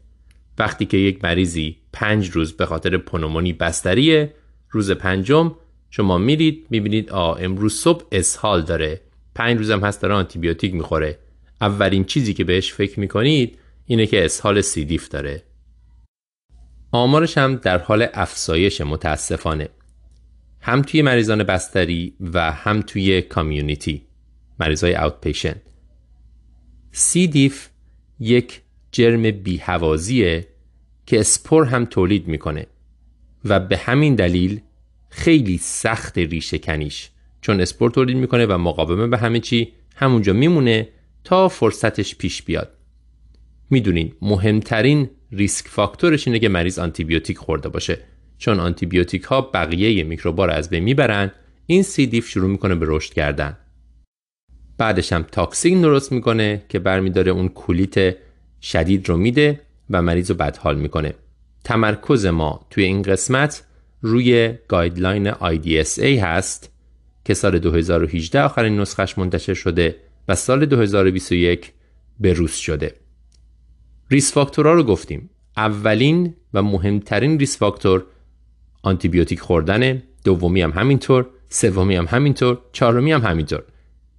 وقتی 0.59 0.87
که 0.87 0.97
یک 0.97 1.25
مریضی 1.25 1.77
پنج 1.93 2.31
روز 2.31 2.53
به 2.53 2.67
خاطر 2.67 2.97
پنومونی 2.97 3.53
بستریه 3.53 4.35
روز 4.71 4.91
پنجم 4.91 5.55
شما 5.91 6.19
میرید 6.19 6.67
می‌بینید 6.71 7.11
آ 7.11 7.35
امروز 7.35 7.75
صبح 7.75 8.05
اسهال 8.13 8.63
داره. 8.63 9.01
پنج 9.35 9.59
روزم 9.59 9.81
هست 9.81 10.03
داره 10.03 10.15
آنتیبیوتیک 10.15 10.75
می‌خوره. 10.75 11.19
اولین 11.61 12.05
چیزی 12.05 12.35
که 12.35 12.45
بهش 12.45 12.73
فکر 12.73 13.01
می‌کنید 13.01 13.59
اینه 13.87 14.07
که 14.07 14.25
اسهال 14.25 14.61
سیدیف 14.61 15.09
داره. 15.09 15.43
آمارش 16.93 17.39
هم 17.39 17.57
در 17.57 17.79
حال 17.79 18.07
افزایش 18.15 18.81
متاسفانه. 18.81 19.69
هم 20.61 20.83
توی 20.83 21.03
مریضان 21.03 21.43
بستری 21.43 22.15
و 22.21 22.53
هم 22.53 22.83
توی 22.83 23.23
کامیونیتی. 23.23 24.03
مریضای 24.61 24.95
اوت 24.95 25.21
پیشن 25.21 25.55
سی 26.93 27.27
دیف 27.27 27.69
یک 28.21 28.61
جرم 28.93 29.31
بیهوازیه 29.31 30.47
که 31.07 31.21
اسپور 31.21 31.65
هم 31.65 31.85
تولید 31.85 32.29
می‌کنه 32.29 32.67
و 33.45 33.61
به 33.61 33.77
همین 33.77 34.15
دلیل 34.15 34.61
خیلی 35.09 35.59
سخت 35.59 36.19
ریشه 36.19 36.59
کنیش. 36.59 37.11
چون 37.41 37.61
اسپور 37.61 37.91
تولید 37.91 38.17
می‌کنه 38.17 38.47
و 38.47 38.59
مقاومه 38.59 39.07
به 39.07 39.19
همه 39.19 39.41
چی 39.41 39.73
همونجا 39.97 40.33
میمونه 40.33 40.89
تا 41.25 41.49
فرصتش 41.49 42.15
پیش 42.15 42.43
بیاد. 42.43 42.73
می‌دونین 43.71 44.13
مهمترین 44.23 45.11
risk 45.33 45.69
factor 45.69 46.12
ش 46.12 46.27
اینه 46.27 46.39
که 46.39 46.49
مریض 46.49 46.79
آنتیبیوتیک 46.79 47.39
خورده 47.39 47.69
باشه. 47.69 47.99
چون 48.39 48.61
آنتیبیوتیک 48.61 49.23
ها 49.23 49.41
بقیه 49.41 50.05
میکروبا 50.05 50.45
رو 50.47 50.53
از 50.53 50.71
بین 50.71 50.85
می‌برن 50.85 51.33
این 51.67 51.83
C. 51.83 52.07
diff 52.07 52.29
شروع 52.29 52.51
می‌کنه 52.51 52.75
به 52.75 52.87
رشد 52.89 53.13
کردن. 53.13 53.57
بعدش 54.79 55.13
هم 55.13 55.23
toxin 55.23 55.81
درست 55.81 56.13
می‌کنه 56.13 56.63
که 56.69 56.79
برمیداره 56.79 57.33
اون 57.33 57.49
کولیت 57.49 58.17
شدید 58.63 59.09
رو 59.09 59.17
میده 59.17 59.61
و 59.91 60.03
مریض 60.03 60.31
رو 60.31 60.37
بدحال 60.37 60.79
می‌کنه. 60.79 61.15
تمرکز 61.65 62.27
ما 62.27 62.67
توی 62.71 62.85
این 62.85 63.03
قسمت 63.03 63.65
روی 64.03 64.55
guideline 64.69 65.33
IDSA 65.33 66.03
هست 66.03 66.71
که 67.25 67.35
سال 67.35 67.59
2018 67.59 68.41
آخرین 68.41 68.81
نسخش 68.81 69.19
منتشر 69.19 69.55
شده 69.55 69.97
و 70.29 70.35
سال 70.35 70.67
2021 70.67 71.73
به 72.21 72.33
روز 72.33 72.53
شده. 72.53 72.95
risk 74.11 74.33
factor 74.33 74.67
ها 74.67 74.73
رو 74.73 74.83
گفتیم. 74.83 75.31
اولین 75.57 76.35
و 76.55 76.63
مهمترین 76.63 77.39
risk 77.39 77.59
factor 77.59 78.07
آنتیبیوتیک 78.83 79.41
خوردن 79.41 80.03
دومی 80.25 80.63
هم 80.63 80.71
همینطور 80.71 81.27
سومی 81.49 81.97
هم 81.97 82.07
همینطور 82.11 82.59
چهارمی 82.73 83.13
هم 83.13 83.23
همینطور. 83.23 83.63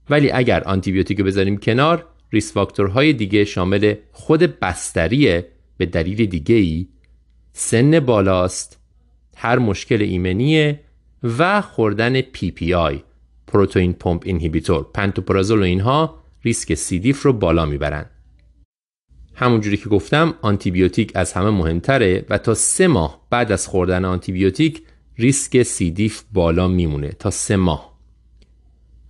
ولی 0.10 0.32
اگر 0.32 0.64
آنتیبیوتیک 0.64 1.20
رو 1.20 1.26
بذاریم 1.26 1.58
کنار 1.58 2.06
risk 2.32 2.54
factor 2.54 2.99
های 2.99 3.14
دیگه 3.14 3.46
شامل 3.46 3.96
خود 4.12 4.60
بستریه 4.60 5.48
به 5.78 5.86
دلیل 5.86 6.26
دیگه 6.26 6.56
ای 6.56 6.88
سن 7.54 8.00
بالاست 8.00 8.80
هر 9.36 9.60
مشکل 9.60 10.02
ایمنیه 10.02 10.80
و 11.38 11.62
خوردن 11.62 12.22
PPI 12.22 12.52
proton 12.52 13.94
pump 13.94 14.24
inhibitor. 14.26 14.86
پنتوپرازول 14.94 15.60
و 15.60 15.64
اینها 15.64 16.16
ریسک 16.44 16.74
C. 16.74 16.90
diff 16.90 17.22
رو 17.22 17.34
بالا 17.34 17.66
می‌برن. 17.66 18.06
همونجوری 19.42 19.78
که 19.78 19.90
گفتم 19.90 20.34
آنتیبیوتیک 20.42 21.12
از 21.16 21.34
همه 21.34 21.50
مهمتره 21.50 22.26
و 22.30 22.38
تا 22.38 22.54
سه 22.54 22.88
ماه 22.88 23.28
بعد 23.30 23.52
از 23.52 23.68
خوردن 23.68 24.06
آنتیبیوتیک 24.06 24.82
ریسک 25.18 25.64
C. 25.64 25.84
diff 25.84 26.24
بالا 26.34 26.68
میمونه. 26.68 27.08
تا 27.08 27.30
سه 27.30 27.56
ماه. 27.56 28.00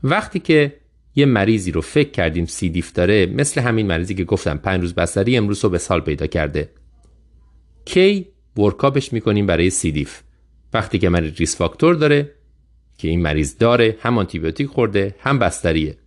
وقتی 0.03 0.39
که 0.39 0.73
یه 1.15 1.25
مریضی 1.25 1.71
رو 1.71 1.81
فکر 1.81 2.11
کردیم 2.11 2.45
C. 2.45 2.61
diff 2.61 2.93
داره 2.93 3.25
مثل 3.25 3.61
همین 3.61 3.87
مریضی 3.87 4.15
که 4.15 4.23
گفتم 4.23 4.57
پنج 4.57 4.81
روز 4.81 4.93
بستری 4.93 5.37
امروز 5.37 5.65
اسهال 5.65 6.01
پیدا 6.01 6.27
کرده. 6.27 6.69
کی 7.85 8.27
workup 8.57 8.99
ش 8.99 9.13
می‌کنیم 9.13 9.45
برای 9.45 9.69
C. 9.69 9.87
diff 9.87 10.21
وقتی 10.73 10.99
که 10.99 11.09
مریض 11.09 11.37
risk 11.37 11.55
factor 11.55 11.95
داره 11.95 12.31
که 12.97 13.07
این 13.07 13.21
مریض 13.21 13.57
داره 13.57 13.97
هم 14.01 14.17
آنتیبیوتیک 14.17 14.67
خورده 14.67 15.15
هم 15.19 15.39
بستریه. 15.39 15.97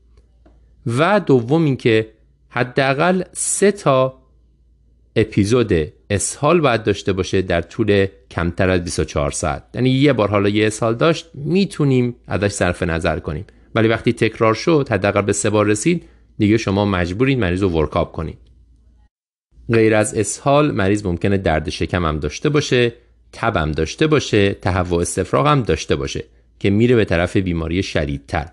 و 0.87 1.21
دوم 1.21 1.65
اینکه 1.65 2.15
حداقل 2.55 3.23
سه 3.33 3.73
تا 3.73 4.23
اپیزود 5.17 5.73
اسهال 6.11 6.61
باید 6.61 6.83
داشته 6.83 7.13
باشه 7.13 7.43
در 7.43 7.61
طول 7.61 8.07
کمتر 8.31 8.71
از 8.71 8.85
24 8.85 9.31
ساعت. 9.31 9.63
یعنی 9.75 9.91
یه 9.91 10.13
بار 10.13 10.29
حالا 10.29 10.49
یه 10.49 10.67
اسهال 10.67 10.95
داشت 10.95 11.31
می‌تونیم 11.35 12.15
ازش 12.27 12.49
صرف 12.49 12.83
نظر 12.83 13.19
کنیم. 13.19 13.45
ولی 13.75 13.89
وقتی 13.89 14.13
تکرار 14.13 14.55
شد 14.55 14.89
حداقل 14.91 15.23
به 15.23 15.33
سه 15.33 15.51
بار 15.51 15.67
رسید 15.67 16.05
دیگه 16.39 16.57
شما 16.57 16.85
مجبورین 16.85 17.41
مریض 17.41 17.63
رو 17.63 17.69
ورکاپ 17.69 18.13
کنید. 18.13 18.39
غیر 19.73 19.95
از 19.95 20.15
اسهال 20.15 20.71
مریض 20.71 21.07
ممکنه 21.07 21.39
درد 21.39 21.71
شکم 21.71 22.05
هم 22.05 22.19
داشته 22.19 22.49
باشه 22.49 22.93
تب 23.33 23.57
هم 23.57 23.73
داشته 23.73 24.07
باشه 24.07 24.55
تهوع 24.55 25.01
استفراغ 25.01 25.47
هم 25.47 25.63
داشته 25.63 25.97
باشه 25.97 26.25
که 26.59 26.71
میره 26.71 26.97
به 26.97 27.05
طرف 27.05 27.37
بیماری 27.37 27.83
شدیدتر. 27.83 28.49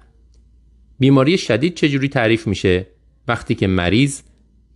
بیماری 1.00 1.38
شدید 1.38 1.75
چجوری 1.75 2.10
تعریف 2.10 2.48
میشه؟ 2.48 2.88
وقتی 3.31 3.55
که 3.55 3.67
مریض 3.67 4.21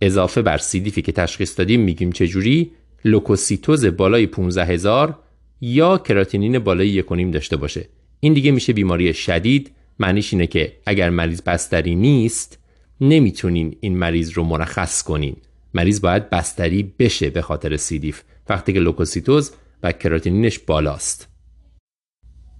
اضافه 0.00 0.42
بر 0.42 0.58
C. 0.58 0.71
diff 0.71 0.96
ی 0.96 1.02
که 1.02 1.12
تشخیص 1.12 1.58
دادیم 1.58 1.80
میگیم 1.80 2.12
چجوری؟ 2.12 2.70
لوکوسیتوز 3.04 3.84
بالای 3.84 4.26
15 4.26 4.64
هزار 4.64 5.18
یا 5.60 5.98
کراتینین 5.98 6.58
بالای 6.58 7.02
1.5 7.02 7.32
داشته 7.32 7.56
باشه. 7.56 7.88
این 8.20 8.34
دیگه 8.34 8.50
میشه 8.50 8.72
بیماری 8.72 9.14
شدید. 9.14 9.70
معنیش 9.98 10.32
اینه 10.32 10.46
که 10.46 10.72
اگر 10.86 11.10
مریض 11.10 11.42
بستری 11.42 11.94
نیست 11.94 12.58
نمی‌تونین 13.00 13.76
این 13.80 13.98
مریض 13.98 14.30
رو 14.30 14.44
مرخص 14.44 15.02
کنین. 15.02 15.36
مریض 15.74 16.00
باید 16.00 16.30
بستری 16.30 16.92
بشه 16.98 17.30
به 17.30 17.42
خاطر 17.42 17.76
C. 17.76 17.91
diff 17.91 18.22
وقتی 18.48 18.72
که 18.72 18.80
لوکوسیتوز 18.80 19.52
و 19.82 19.92
کراتینینش 19.92 20.58
بالاست. 20.58 21.28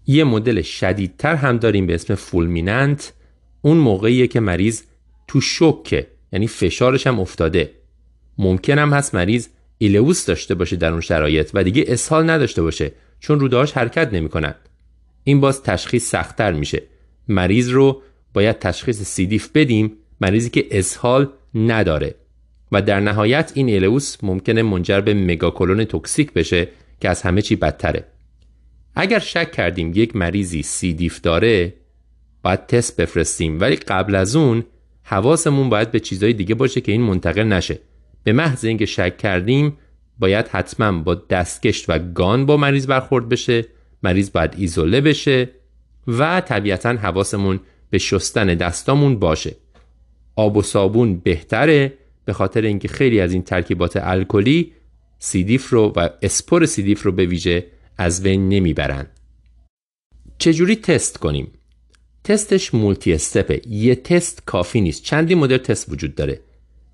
یه 0.06 0.24
مدل 0.24 0.62
شدیدتر 0.62 1.34
هم 1.34 1.56
داریم 1.56 1.86
به 1.86 1.94
اسم 1.94 2.14
fulminant. 2.14 3.12
اون 3.62 3.76
موقعیه 3.76 4.26
که 4.26 4.40
مریض 4.40 4.82
تو 5.28 5.40
شوکه 5.40 6.06
یعنی 6.33 6.47
فشارش 6.47 7.06
هم 7.06 7.21
افتاده. 7.21 7.71
ممکن 8.38 8.78
هم 8.78 8.92
هست 8.92 9.14
مریض 9.14 9.49
ileus 9.78 10.26
داشته 10.26 10.54
باشه 10.54 10.76
در 10.76 10.90
اون 10.90 11.00
شرایط 11.00 11.50
و 11.54 11.64
دیگه 11.64 11.85
اسهال 11.88 12.30
نداشته 12.30 12.62
باشه 12.62 12.92
چون 13.21 13.40
روده‌هاش 13.40 13.72
حرکت 13.73 14.12
نمی‌کنن. 14.12 14.54
این 15.25 15.40
باز 15.40 15.62
تشخیص 15.62 16.11
سختتر 16.11 16.52
میشه. 16.52 16.83
مریض 17.28 17.68
رو 17.71 18.02
باید 18.35 18.59
تشخیص 18.59 19.02
C. 19.02 19.18
diff 19.18 19.48
بدیم 19.54 19.92
مریضی 20.21 20.50
که 20.50 20.66
اسهال 20.71 21.28
نداره. 21.54 22.14
و 22.73 22.83
در 22.83 23.00
نهایت 23.00 23.52
این 23.54 23.68
ileus 23.68 24.16
ممکنه 24.23 24.62
منجر 24.62 25.00
به 25.00 25.14
مگاکولون 25.14 25.85
توکسیک 25.85 26.33
بشه 26.33 26.68
که 27.00 27.09
از 27.09 27.23
همه 27.23 27.42
چی 27.42 27.56
بدتره. 27.56 28.04
اگر 28.95 29.18
شک 29.18 29.52
کردیم 29.52 29.92
یک 29.95 30.16
مریضی 30.16 30.62
سیدیف 30.62 31.21
داره 31.21 31.75
باید 32.42 32.66
تست 32.66 33.00
بفرستیم. 33.00 33.61
ولی 33.61 33.76
قبل 33.76 34.14
از 34.14 34.37
اون 34.37 34.64
حواسمون 35.08 35.68
باید 35.68 35.90
به 35.90 36.00
چیزهای 36.00 36.32
دیگه 36.32 36.54
باشه 36.54 36.80
که 36.80 36.92
این 36.92 37.00
منتقل 37.00 37.42
نشه. 37.42 37.78
به 38.25 38.32
محض 38.32 38.64
اینکه 38.64 38.86
شک 38.86 39.18
کردیم 39.18 39.76
باید 40.19 40.49
حتما 40.49 41.02
با 41.02 41.14
دستکشت 41.14 41.84
و 41.88 41.99
گان 41.99 42.47
با 42.47 42.56
مریض 42.56 42.86
برخورد 42.86 43.28
بشه 43.28 43.64
مریض 44.02 44.30
باید 44.30 44.54
ایزوله 44.56 45.00
بشه 45.00 45.50
و 46.06 46.40
طبیعتا 46.40 46.88
حواسمون 46.88 47.60
به 47.90 47.99
شستن 47.99 48.47
دستامون 48.47 49.19
باشه. 49.19 49.56
آب 50.36 50.56
و 50.56 50.62
صابون 50.62 51.16
بهتره 51.16 51.92
به 52.25 52.32
خاطر 52.32 52.62
اینکه 52.62 52.88
خیلی 52.88 53.21
از 53.21 53.32
این 53.32 53.42
ترکیبات 53.42 53.97
الکلی 53.97 54.73
C. 55.19 55.36
diff 55.36 55.71
رو 55.71 55.92
و 55.97 56.08
اسپور 56.23 56.66
C. 56.66 56.78
diff 56.78 57.02
رو 57.02 57.12
به 57.12 57.26
ویژه 57.26 57.66
از 57.99 58.23
بین 58.23 58.49
نمی‌برن. 58.49 59.06
چجوری 60.38 60.76
تست 60.76 61.19
کنیم؟ 61.19 61.52
تستش 62.26 62.75
multi-step 62.75 63.12
ه 63.12 63.60
یه 63.69 63.95
تست 63.95 64.43
کافی 64.47 64.80
نیست. 64.80 65.02
چندین 65.02 65.34
مدل 65.34 65.56
تست 65.56 65.93
وجود 65.93 66.15
داره؟ 66.15 66.41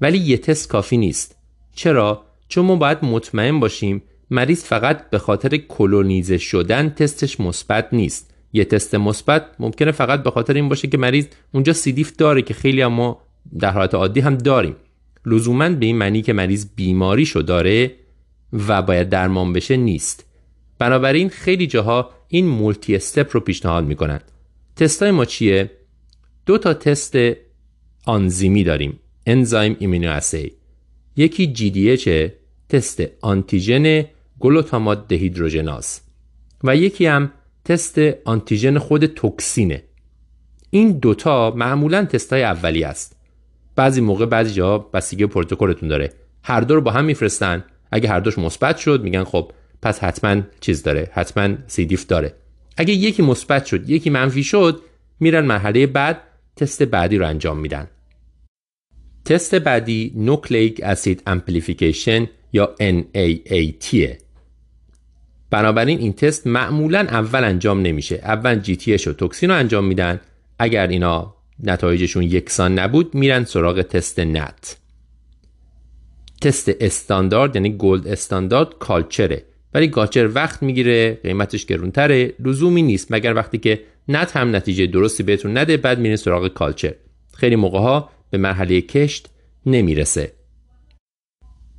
ولی 0.01 0.19
یه 0.19 0.39
تست 0.39 0.69
کافی 0.69 0.97
نیست. 0.97 1.37
چرا؟ 1.75 2.25
چون 2.49 2.65
ما 2.65 2.77
باید 2.77 2.99
مطمئن 3.05 3.61
باشیم 3.61 4.03
مریض 4.31 4.65
فقط 4.65 5.11
به 5.11 5.19
خاطر 5.19 5.57
کلونیزه 5.57 6.39
شدن 6.39 6.89
تستش 6.91 7.41
مثبت 7.41 7.89
نیست. 7.93 8.35
یه 8.53 8.65
تست 8.65 8.95
مثبت 8.95 9.47
ممکنه 9.59 9.93
فقط 9.93 10.23
به 10.23 10.31
خاطر 10.31 10.55
این 10.55 10.69
باشه 10.69 10.89
که 10.89 10.99
مریض 10.99 11.27
اونجا 11.53 11.73
C. 11.73 11.87
diff 11.87 12.17
داره 12.17 12.43
که 12.43 12.55
خیلی 12.55 12.87
ما 12.87 13.21
در 13.59 13.71
حالت 13.71 13.95
عادی 13.95 14.21
هم 14.21 14.37
داریم. 14.37 14.77
لزوما 15.27 15.69
به 15.69 15.87
این 15.87 15.97
معنی 15.97 16.23
که 16.23 16.33
مریض 16.33 16.67
بیماریشو 16.77 17.41
داره 17.41 17.95
و 18.53 18.83
باید 18.83 19.09
درمان 19.09 19.53
بشه 19.53 19.77
نیست. 19.77 20.27
بنابراین 20.79 21.29
خیلی 21.29 21.67
جاها 21.67 22.11
این 22.29 22.47
multi-step 22.47 23.29
رو 23.33 23.41
پیشنهاد 23.41 23.85
می‌کنن. 23.85 24.21
تستای 24.77 25.11
ما 25.11 25.25
چیه؟ 25.25 25.71
دو 26.47 26.59
تا 26.59 26.75
تست 26.75 27.17
آنزیمی 28.07 28.65
داریم 28.65 29.01
enzyme 29.27 29.77
immunoassay 29.79 30.53
یکی 31.17 31.47
دی 31.47 32.33
تست 32.69 33.03
آنتیژن 33.21 34.05
گلوتامات 34.41 35.09
دهیدروژناز 35.09 36.01
و 36.65 36.77
یکی 36.77 37.07
هم 37.07 37.33
تست 37.65 37.99
آنتیژن 38.25 38.79
خود 38.79 39.07
توکسینه. 39.07 39.83
این 40.71 40.93
دوتا 40.93 41.51
معمولا 41.51 42.05
تستای 42.05 42.43
اولی 42.43 42.85
است. 42.85 43.17
بعضی 43.77 44.01
موقع 44.01 44.27
بعضی 44.27 44.55
جا 44.55 44.79
بستگی 44.79 45.27
پروتکلتون 45.27 45.89
داره. 45.89 46.13
هر 46.43 46.61
دو 46.61 46.75
رو 46.75 46.81
با 46.81 46.91
هم 46.91 47.05
میفرستن. 47.05 47.65
اگه 47.93 48.09
هر 48.09 48.21
دوش 48.21 48.39
مثبت 48.39 48.77
شد 48.77 49.03
میگن 49.03 49.25
خب 49.25 49.53
پس 49.83 49.99
حتما 49.99 50.43
چیز 50.61 50.83
داره 50.83 51.11
حتما 51.13 51.57
C. 51.67 51.80
diff 51.80 52.07
داره. 52.07 52.35
اگه 52.77 52.95
یکی 52.95 53.23
مثبت 53.23 53.67
شد 53.67 53.91
یکی 53.91 54.11
منفی 54.11 54.45
شد 54.45 54.83
میرن 55.21 55.45
مرحله 55.45 55.87
بعد 55.87 56.21
تست 56.57 56.83
بعدی 56.83 57.19
رو 57.19 57.27
انجام 57.27 57.59
میدن. 57.59 57.87
تست 59.25 59.55
بعدی 59.55 60.13
nucleic 60.17 60.81
acid 60.83 61.23
amplification 61.27 62.27
یا 62.53 62.75
NAAT 62.81 63.97
بنابراین 65.51 65.99
این 65.99 66.13
تست 66.13 66.47
معمولا 66.47 66.99
اول 66.99 67.45
انجام 67.45 67.81
نمیشه. 67.81 68.15
اول 68.15 68.59
تی 68.59 68.95
و 68.95 69.13
توکسین 69.13 69.51
رو 69.51 69.57
انجام 69.57 69.85
میدن. 69.85 70.21
اگر 70.59 70.87
اینا 70.87 71.35
نتایجشون 71.63 72.23
یکسان 72.23 72.79
نبود 72.79 73.15
میرن 73.15 73.45
سراغ 73.45 73.83
تست 73.83 74.19
NAAT. 74.19 74.77
تست 76.41 76.69
استاندارد 76.81 77.57
یعنی 77.57 77.77
gold 77.77 78.09
standard 78.09 78.79
culture 78.79 79.30
ه. 79.30 79.45
ولی 79.75 79.89
culture 79.89 80.31
وقت 80.35 80.63
می‌گیره 80.63 81.21
قیمتش 81.23 81.67
گرونتره 81.67 82.35
لزومی 82.39 82.83
نیست 82.83 83.13
مگر 83.13 83.35
وقتی 83.35 83.59
که 83.59 83.81
NAAT 84.09 84.37
هم 84.37 84.57
نتیجه 84.57 84.87
درستی 84.87 85.23
بهتون 85.23 85.59
نده 85.59 85.77
بعد 85.77 85.99
میرین 85.99 86.17
سراغ 86.17 86.49
culture. 86.49 86.95
خیلی 87.35 87.57
موقع 87.57 87.79
ها 87.79 88.11
به 88.31 88.39
مرحله 88.39 88.81
کشت 88.81 89.29
نمی‌رسه. 89.67 90.33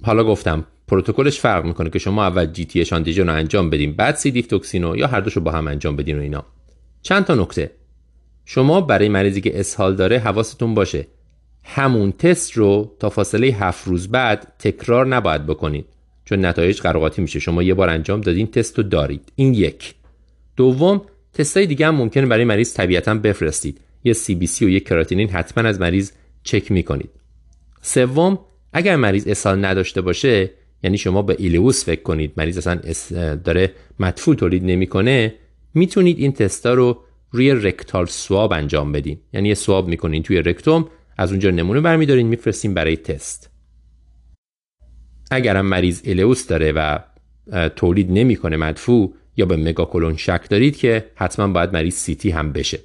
حالا 0.03 0.23
گفتم 0.23 0.65
پروتکلش 0.87 1.39
فرق 1.39 1.65
می‌کنه 1.65 1.89
که 1.89 1.99
شما 1.99 2.25
اول 2.25 2.45
GDH 2.45 2.83
رو 2.83 3.33
انجام 3.33 3.69
بدین 3.69 3.93
بعد 3.93 4.15
C. 4.15 4.31
diff 4.31 4.47
توکسینو 4.47 4.97
یا 4.97 5.07
هر 5.07 5.19
دوشو 5.19 5.41
با 5.41 5.51
هم 5.51 5.67
انجام 5.67 5.95
بدین 5.95 6.17
و 6.17 6.21
اینا. 6.21 6.45
چند 7.01 7.25
تا 7.25 7.35
نکته. 7.35 7.71
شما 8.45 8.81
برای 8.81 9.09
مریضی 9.09 9.41
که 9.41 9.59
اسهال 9.59 9.95
داره 9.95 10.19
حواستون 10.19 10.73
باشه. 10.73 11.07
همون 11.63 12.11
تست 12.11 12.51
رو 12.51 12.95
تا 12.99 13.09
فاصله 13.09 13.47
هفت 13.47 13.87
روز 13.87 14.07
بعد 14.07 14.53
تکرار 14.59 15.07
نباید 15.07 15.45
بکنید 15.45 15.85
چون 16.25 16.45
نتایج 16.45 16.81
قراقاتی 16.81 17.21
میشه. 17.21 17.39
شما 17.39 17.63
یه 17.63 17.73
بار 17.73 17.89
انجام 17.89 18.21
دادین 18.21 18.47
تست 18.47 18.77
رو 18.77 18.83
دارید. 18.83 19.31
این 19.35 19.53
یک. 19.53 19.93
دوم 20.55 21.01
تستای 21.33 21.65
دیگه 21.65 21.87
هم 21.87 21.95
ممکنه 21.95 22.25
برای 22.25 22.43
مریض 22.43 22.73
طبیعتا 22.73 23.13
بفرستید. 23.13 23.81
یه 24.03 24.13
سی 24.13 24.35
بی 24.35 24.47
سی 24.47 24.65
و 24.65 24.69
یه 24.69 24.79
کراتینین 24.79 25.29
حتما 25.29 25.69
از 25.69 25.79
مریض 25.79 26.11
چک 26.43 26.71
می‌کنید. 26.71 27.09
سوم 27.81 28.39
اگر 28.73 28.95
مریض 28.95 29.27
اسهال 29.27 29.65
نداشته 29.65 30.01
باشه 30.01 30.51
یعنی 30.83 30.97
شما 30.97 31.21
به 31.21 31.35
ایلوس 31.39 31.85
فکر 31.85 32.01
کنید. 32.01 32.33
مریض 32.37 32.57
اصلا 32.57 32.75
داره 33.35 33.71
مدفوع 33.99 34.35
تولید 34.35 34.63
نمی‌کنه 34.63 35.35
می‌تونید 35.73 36.19
این 36.19 36.31
تستا 36.31 36.73
رو 36.73 37.03
روی 37.31 37.51
رکتال 37.51 38.05
سواب 38.05 38.53
انجام 38.53 38.91
بدین. 38.91 39.19
یعنی 39.33 39.49
یه 39.49 39.55
سواب 39.55 39.87
می‌کنین 39.87 40.23
توی 40.23 40.41
رکتوم 40.41 40.89
از 41.17 41.31
اونجا 41.31 41.49
نمونه 41.49 41.81
برمیدارین 41.81 42.27
میفرستین 42.27 42.73
برای 42.73 42.97
تست. 42.97 43.52
اگر 45.33 45.57
هم 45.57 45.65
مریض 45.65 46.01
الئوس 46.05 46.47
داره 46.47 46.71
و 46.71 46.99
تولید 47.69 48.11
نمی‌کنه 48.11 48.57
مدفوع 48.57 49.13
یا 49.37 49.45
به 49.45 49.57
مگاکولون 49.57 50.17
شک 50.17 50.49
دارید 50.49 50.77
که 50.77 51.05
حتما 51.15 51.47
باید 51.47 51.73
مریض 51.73 51.93
سیتی 51.93 52.29
هم 52.29 52.51
بشه. 52.51 52.79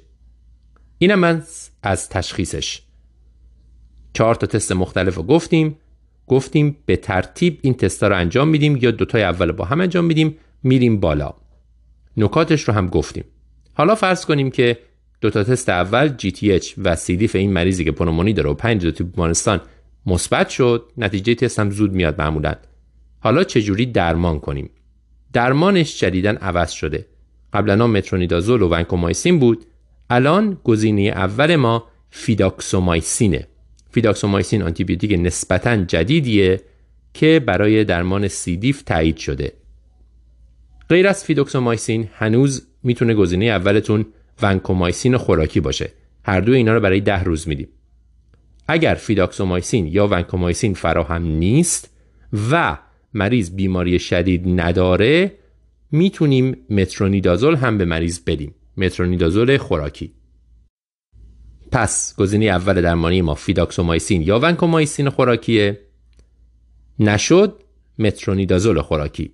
اینم 0.97 1.19
من 1.19 1.43
از 1.83 2.09
تشخیصش. 2.09 2.81
چهار 4.13 4.35
تا 4.35 4.47
تست 4.47 4.71
مختلف 4.71 5.15
رو 5.15 5.23
گفتیم. 5.23 5.77
گفتیم 6.27 6.77
به 6.85 6.95
ترتیب 6.95 7.59
این 7.61 7.73
تستا 7.73 8.07
رو 8.07 8.15
انجام 8.15 8.47
میدیم 8.47 8.77
یا 8.81 8.91
دوتای 8.91 9.23
اول 9.23 9.51
با 9.51 9.65
هم 9.65 9.81
انجام 9.81 10.05
میدیم 10.05 10.37
میریم 10.63 10.99
بالا. 10.99 11.33
نکاتش 12.17 12.61
رو 12.61 12.73
هم 12.73 12.87
گفتیم. 12.87 13.23
حالا 13.73 13.95
فرض 13.95 14.25
کنیم 14.25 14.51
که 14.51 14.77
دو 15.21 15.29
تا 15.29 15.43
تست 15.43 15.69
اول 15.69 16.17
GDH 16.17 16.65
و 16.77 16.95
C. 16.95 17.08
diff 17.08 17.35
این 17.35 17.53
مریضی 17.53 17.83
که 17.83 17.91
پنومونی 17.91 18.33
داره 18.33 18.49
و 18.49 18.53
5 18.53 18.87
تو 18.87 19.03
بیمارستان 19.03 19.61
مثبت 20.05 20.49
شد 20.49 20.91
نتیجه 20.97 21.35
تست 21.35 21.59
هم 21.59 21.69
زود 21.69 21.93
میاد 21.93 22.21
معمولا. 22.21 22.55
حالا 23.19 23.43
چجوری 23.43 23.85
درمان 23.85 24.39
کنیم؟ 24.39 24.69
درمانش 25.33 25.99
جدیدا 25.99 26.29
عوض 26.29 26.71
شده. 26.71 27.05
قبلا 27.53 27.87
مترونیدازول 27.87 28.61
و 28.61 28.67
ونکومایسین 28.69 29.39
بود. 29.39 29.65
الان 30.09 30.57
گزینه 30.63 31.01
اول 31.01 31.55
ما 31.55 31.87
fidaxomicin 32.09 33.26
ه. 33.26 33.47
fidaxomicin 33.91 34.61
آنتیبیوتیک 34.61 35.19
نسبتا 35.19 35.75
جدیدیه 35.75 36.61
که 37.13 37.41
برای 37.45 37.83
درمان 37.83 38.27
C. 38.27 38.45
diff 38.45 38.81
تایید 38.81 39.17
شده. 39.17 39.53
غیر 40.89 41.07
از 41.07 41.23
fidaxomicin 41.23 42.09
هنوز 42.13 42.67
می‌تونه 42.83 43.13
گزینه 43.13 43.45
اولتون 43.45 44.05
ونکومایسین 44.41 45.17
خوراکی 45.17 45.59
باشه. 45.59 45.91
هر 46.23 46.41
دو 46.41 46.51
اینا 46.51 46.73
رو 46.73 46.79
برای 46.79 47.01
ده 47.01 47.23
روز 47.23 47.47
میدیم. 47.47 47.67
اگر 48.71 48.95
fidaxomicin 48.95 49.87
یا 49.87 50.07
ونکومایسین 50.07 50.73
فراهم 50.73 51.23
نیست 51.23 51.89
و 52.51 52.77
مریض 53.13 53.55
بیماری 53.55 53.99
شدید 53.99 54.43
نداره 54.45 55.31
می‌تونیم 55.91 56.57
مترونیدازول 56.69 57.55
هم 57.55 57.77
به 57.77 57.85
مریض 57.85 58.19
بدیم. 58.19 58.55
مترونیدازول 58.77 59.57
خوراکی. 59.57 60.13
پس 61.71 62.15
گزینه 62.17 62.45
اول 62.45 62.81
درمانی 62.81 63.21
ما 63.21 63.33
fidaxomicin 63.33 64.21
یا 64.21 64.39
ونکومایسین 64.39 65.09
خوراکیه. 65.09 65.79
نشد 66.99 67.59
مترونیدازول 67.99 68.81
خوراکی. 68.81 69.33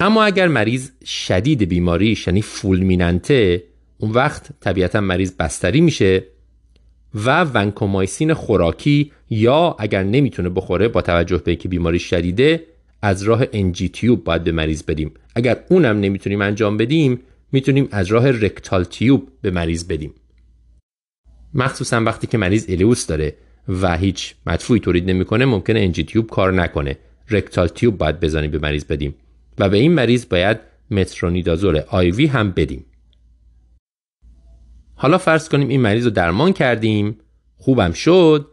اما 0.00 0.24
اگر 0.24 0.48
مریض 0.48 0.90
شدید 1.04 1.62
بیماری 1.62 2.18
یعنی 2.26 2.42
fulminant 2.42 3.50
ه 3.50 3.62
اون 3.98 4.10
وقت 4.10 4.60
طبیعتا 4.60 5.00
مریض 5.00 5.32
بستری 5.38 5.80
میشه. 5.80 6.39
و 7.14 7.44
ونکومایسین 7.44 8.34
خوراکی 8.34 9.12
یا 9.30 9.76
اگر 9.78 10.02
نمی‌تونه 10.02 10.48
بخوره 10.48 10.88
با 10.88 11.02
توجه 11.02 11.38
به 11.38 11.50
اینکه 11.50 11.68
بیماری 11.68 11.98
شدیده 11.98 12.66
از 13.02 13.22
راه 13.22 13.44
NG 13.52 13.88
tube 13.88 14.24
باید 14.24 14.44
به 14.44 14.52
مریض 14.52 14.82
بدیم 14.82 15.12
اگر 15.34 15.56
اونم 15.68 16.00
نمی‌تونیم 16.00 16.42
انجام 16.42 16.76
بدیم 16.76 17.20
می‌تونیم 17.52 17.88
از 17.90 18.06
راه 18.06 18.30
rectal 18.30 18.84
tube 18.84 19.28
به 19.42 19.50
مریض 19.50 19.84
بدیم 19.84 20.14
مخصوصا 21.54 22.00
وقتی 22.00 22.26
که 22.26 22.38
مریض 22.38 22.66
ileus 22.68 23.06
داره 23.06 23.34
و 23.68 23.96
هیچ 23.96 24.34
مدفوعی 24.46 24.80
تولید 24.80 25.10
نمی‌کنه 25.10 25.44
ممکنه 25.44 25.80
NG 25.80 26.04
tube 26.04 26.30
کار 26.30 26.52
نکنه. 26.52 26.98
rectal 27.30 27.68
tube 27.68 27.98
باید 27.98 28.20
بزنیم 28.20 28.50
به 28.50 28.58
مریض 28.58 28.84
بدیم 28.84 29.14
و 29.58 29.68
به 29.68 29.76
این 29.76 29.92
مریض 29.92 30.26
باید 30.28 30.58
مترونیدازول 30.90 31.80
IV 31.88 32.26
هم 32.26 32.50
بدیم. 32.50 32.84
حالا 35.02 35.18
فرض 35.18 35.48
کنیم 35.48 35.68
این 35.68 35.80
مریض 35.80 36.04
رو 36.04 36.10
درمان 36.10 36.52
کردیم 36.52 37.16
خوبم 37.58 37.92
شد. 37.92 38.46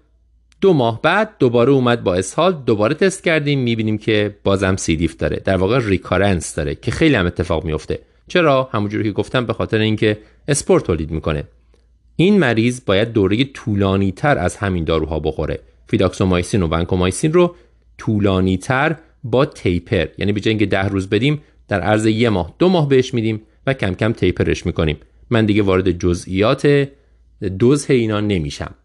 دو 0.61 0.73
ماه 0.73 1.01
بعد 1.01 1.29
دوباره 1.39 1.71
اومد 1.71 2.03
با 2.03 2.15
اسهال 2.15 2.63
دوباره 2.65 2.93
تست 2.93 3.23
کردیم 3.23 3.59
می‌بینیم 3.59 3.97
که 3.97 4.35
بازم 4.43 4.75
C. 4.75 4.88
diff 4.88 5.15
داره. 5.15 5.41
در 5.45 5.57
واقع 5.57 5.79
recurrence 5.79 6.55
داره 6.55 6.75
که 6.75 6.91
خیلی 6.91 7.15
هم 7.15 7.25
اتفاق 7.25 7.65
میفته 7.65 7.99
چرا؟ 8.27 8.69
همونجوری 8.71 9.03
که 9.03 9.11
گفتم 9.11 9.45
به 9.45 9.53
خاطر 9.53 9.77
اینکه 9.77 10.17
اسپور 10.47 10.83
تولید 10.83 11.11
می‌کنه. 11.11 11.43
این 12.15 12.39
مریض 12.39 12.81
باید 12.85 13.13
دوره 13.13 13.43
طولانی 13.43 14.11
تر 14.11 14.37
از 14.37 14.55
همین 14.55 14.83
داروها 14.83 15.19
بخوره. 15.19 15.59
fidaxomicin 15.87 16.63
و 16.63 16.67
ونکومایسین 16.67 17.33
رو 17.33 17.55
طولانی 17.97 18.57
تر 18.57 18.95
با 19.23 19.45
taper 19.45 20.07
یعنی 20.17 20.31
به 20.31 20.39
جای 20.39 20.49
اینکه 20.49 20.65
ده 20.65 20.87
روز 20.87 21.09
بدیم 21.09 21.41
در 21.67 21.81
عرض 21.81 22.05
یه 22.05 22.29
ماه 22.29 22.53
دو 22.59 22.69
ماه 22.69 22.89
بهش 22.89 23.13
میدیم 23.13 23.41
و 23.67 23.73
کم 23.73 23.93
کم 23.93 24.13
taper 24.13 24.50
ش 24.50 24.65
می‌کنیم. 24.65 24.97
من 25.29 25.45
دیگه 25.45 25.63
وارد 25.63 25.91
جزئیات 25.91 26.89
دوز 27.59 27.91
اینا 27.91 28.19
نمیشم. 28.19 28.75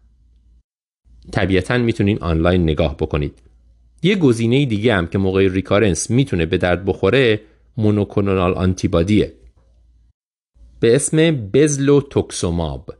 طبیعتا 1.31 1.77
می‌تونین 1.77 2.17
آنلاین 2.21 2.63
نگاه 2.63 2.97
بکنید. 2.97 3.39
یه 4.03 4.15
گزینه 4.15 4.65
دیگه 4.65 4.95
هم 4.95 5.07
که 5.07 5.17
موقع 5.17 5.47
recurrence 5.47 6.09
می‌تونه 6.09 6.45
به 6.45 6.57
درد 6.57 6.85
بخوره 6.85 7.41
monoclonal 7.77 8.53
antibody 8.53 9.17
ه. 9.17 9.33
به 10.79 10.95
اسم 10.95 11.31
bezlotoxumab 11.31 12.93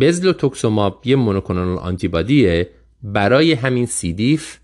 bezlotoxumab 0.00 1.02
یه 1.04 1.16
monoclonal 1.16 1.78
antibody 1.78 2.60
ه 2.60 2.70
برای 3.02 3.52
همین 3.52 3.86
C. 3.86 4.10
diff 4.10 4.58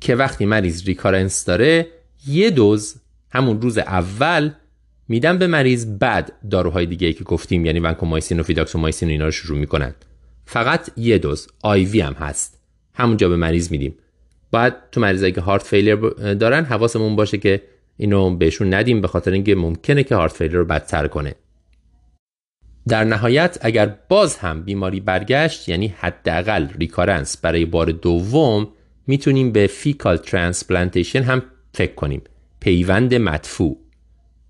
که 0.00 0.14
وقتی 0.14 0.46
مریض 0.46 0.84
recurrence 0.84 1.44
داره 1.44 1.86
یه 2.26 2.50
دوز 2.50 2.94
همون 3.30 3.62
روز 3.62 3.78
اول 3.78 4.50
میدن 5.12 5.38
به 5.38 5.46
مریض 5.46 5.86
بعد 5.86 6.32
داروهای 6.50 6.86
دیگه 6.86 7.12
که 7.12 7.24
گفتیم 7.24 7.66
یعنی 7.66 7.80
ونکومایسین 7.80 8.40
و 8.40 8.42
fidaxomicin 8.42 9.08
و 9.08 9.12
اینا 9.12 9.24
رو 9.24 9.30
شروع 9.30 9.58
می‌کنن. 9.58 9.94
فقط 10.44 10.90
یه 10.96 11.18
دوز. 11.18 11.48
IV 11.62 12.00
هم 12.00 12.12
هست. 12.12 12.60
همونجا 12.94 13.28
به 13.28 13.36
مریض 13.36 13.70
میدیم. 13.70 13.94
باید 14.50 14.74
تو 14.92 15.00
مریضایی 15.00 15.32
که 15.32 15.40
heart 15.40 15.62
failure 15.62 15.96
دارن 16.34 16.64
حواسمون 16.64 17.16
باشه 17.16 17.38
که 17.38 17.62
اینو 17.96 18.36
بهشون 18.36 18.74
ندیم 18.74 19.00
به 19.00 19.08
خاطر 19.08 19.30
اینکه 19.30 19.54
ممکنه 19.54 20.02
که 20.04 20.14
heart 20.14 20.32
failure 20.32 20.56
رو 20.56 20.64
بدتر 20.64 21.06
کنه. 21.06 21.34
در 22.88 23.04
نهایت 23.04 23.58
اگر 23.60 23.96
باز 24.08 24.36
هم 24.36 24.62
بیماری 24.62 25.00
برگشت 25.00 25.68
یعنی 25.68 25.94
حداقل 25.98 26.68
recurrence 26.78 27.36
برای 27.36 27.64
بار 27.64 27.86
دوم 27.86 28.68
می‌تونیم 29.06 29.52
به 29.52 29.66
fecal 29.66 30.16
transplantation 30.16 31.22
هم 31.22 31.42
فکر 31.74 31.94
کنیم. 31.94 32.22
پیوند 32.60 33.14
مدفوع. 33.14 33.81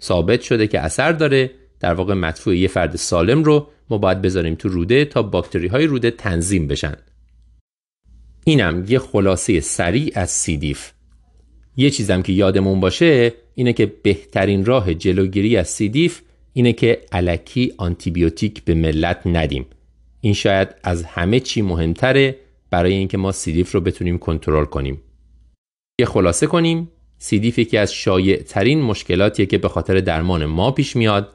ثابت 0.02 0.40
شده 0.40 0.66
که 0.66 0.80
اثر 0.80 1.12
داره. 1.12 1.50
در 1.80 1.94
واقع 1.94 2.14
مدفوع 2.14 2.56
یه 2.56 2.68
فرد 2.68 2.96
سالم 2.96 3.44
رو 3.44 3.68
ما 3.90 3.98
باید 3.98 4.22
بذاریم 4.22 4.54
تو 4.54 4.68
روده 4.68 5.04
تا 5.04 5.22
باکتری 5.22 5.66
های 5.66 5.86
روده 5.86 6.10
تنظیم 6.10 6.66
بشن. 6.66 6.96
اینم 8.44 8.84
یه 8.88 8.98
خلاصه 8.98 9.60
سریع 9.60 10.12
از 10.14 10.30
C. 10.30 10.51
diff 10.51 10.92
یه 11.76 11.90
چیزم 11.90 12.22
که 12.22 12.32
یادمون 12.32 12.80
باشه 12.80 13.32
اینه 13.54 13.72
که 13.72 13.86
بهترین 13.86 14.64
راه 14.64 14.94
جلوگیری 14.94 15.56
از 15.56 15.68
C. 15.68 15.86
diff 15.86 16.22
اینه 16.52 16.72
که 16.72 17.00
الکی 17.12 17.72
آنتیبیوتیک 17.76 18.64
به 18.64 18.74
ملت 18.74 19.20
ندیم. 19.26 19.66
این 20.20 20.34
شاید 20.34 20.68
از 20.84 21.04
همه 21.04 21.40
چی 21.40 21.62
مهمتره 21.62 22.36
برای 22.70 22.92
اینکه 22.92 23.18
ما 23.18 23.32
C. 23.32 23.45
diff 23.45 23.72
رو 23.72 23.80
بتونیم 23.80 24.18
کنترل 24.18 24.64
کنیم. 24.64 25.00
یه 26.00 26.06
خلاصه 26.06 26.46
کنیم. 26.46 26.88
C. 27.24 27.35
diff 27.35 27.58
یکی 27.58 27.76
از 27.76 27.94
شایع 27.94 28.36
ترین 28.36 28.82
مشکلاتیه 28.82 29.46
که 29.46 29.58
به 29.58 29.68
خاطر 29.68 30.00
درمان 30.00 30.46
ما 30.46 30.70
پیش 30.70 30.96
میاد. 30.96 31.28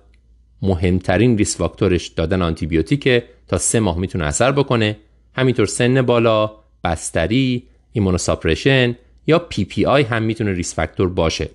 مهمترین 0.62 1.38
risk 1.38 1.58
factor 1.58 1.95
ش 1.95 2.08
دادن 2.08 2.42
آنتیبیوتیکه 2.42 3.24
تا 3.48 3.58
سه 3.58 3.80
ماه 3.80 3.98
می‌تونه 4.00 4.26
اثر 4.26 4.52
بکنه. 4.52 4.98
همینطور 5.36 5.66
سن 5.66 6.02
بالا 6.02 6.52
بستری 6.84 7.64
immunosuppression 7.94 8.96
یا 9.28 9.40
PPI 9.40 10.04
هم 10.04 10.24
می‌تونه 10.24 10.54
risk 10.54 10.76
factor 10.76 11.10
باشه. 11.10 11.50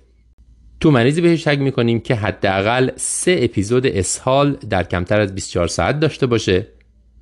تو 0.79 0.91
مریضی 0.91 1.21
بهش 1.21 1.43
شک 1.43 1.59
می‌کنیم 1.59 1.99
که 1.99 2.15
حداقل 2.15 2.89
سه 2.95 3.39
اپیزود 3.41 3.87
اسهال 3.87 4.57
در 4.69 4.83
کمتر 4.83 5.19
از 5.19 5.35
24 5.35 5.67
ساعت 5.67 5.99
داشته 5.99 6.25
باشه. 6.25 6.67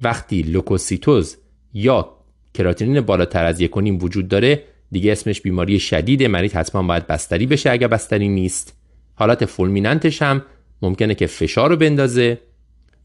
وقتی 0.01 0.41
لوکوسیتوز 0.41 1.37
یا 1.73 2.09
کراتینین 2.53 3.01
بالاتر 3.01 3.45
از 3.45 3.61
یک 3.61 3.77
وجود 3.77 4.27
داره 4.27 4.63
دیگه 4.91 5.11
اسمش 5.11 5.41
بیماری 5.41 5.79
شدید 5.79 6.23
مریض 6.23 6.53
حتما 6.53 6.83
باید 6.83 7.07
بستری 7.07 7.45
بشه 7.45 7.71
اگر 7.71 7.87
بستری 7.87 8.29
نیست. 8.29 8.77
حالت 9.15 9.45
fulminant 9.45 10.07
ش 10.07 10.21
هم 10.21 10.41
ممکنه 10.81 11.15
که 11.15 11.27
فشار 11.27 11.69
رو 11.69 11.75
بندازه 11.75 12.41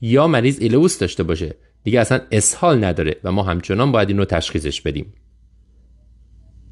یا 0.01 0.27
مریض 0.27 0.59
ileus 0.61 0.98
داشته 0.99 1.22
باشه. 1.22 1.55
دیگه 1.85 2.01
اصلا 2.01 2.20
اسهال 2.31 2.85
نداره 2.85 3.16
و 3.25 3.33
ما 3.33 3.42
همچنان 3.42 3.92
باید 3.92 4.09
این 4.09 4.25
تشخیصش 4.25 4.81
بدیم. 4.81 5.14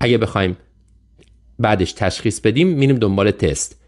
اگه 0.00 0.18
بخوایم 0.18 0.56
بعدش 1.58 1.92
تشخیص 1.92 2.40
بدیم 2.40 2.68
میریم 2.68 2.96
دنبال 2.96 3.30
تست. 3.30 3.80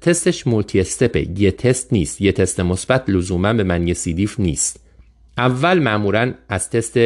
تستش 0.00 0.46
multi-step 0.46 0.80
ه 0.80 1.40
یه 1.40 1.50
تست 1.50 1.92
نیست. 1.92 2.20
یه 2.20 2.32
تست 2.32 2.60
مثبت 2.60 3.10
لزوما 3.10 3.52
به 3.52 3.64
معنی 3.64 3.94
C. 3.94 4.09
diff 4.09 4.40
نیست. 4.40 4.80
اول 5.38 5.78
معمولا 5.78 6.34
از 6.48 6.70
تست 6.70 6.98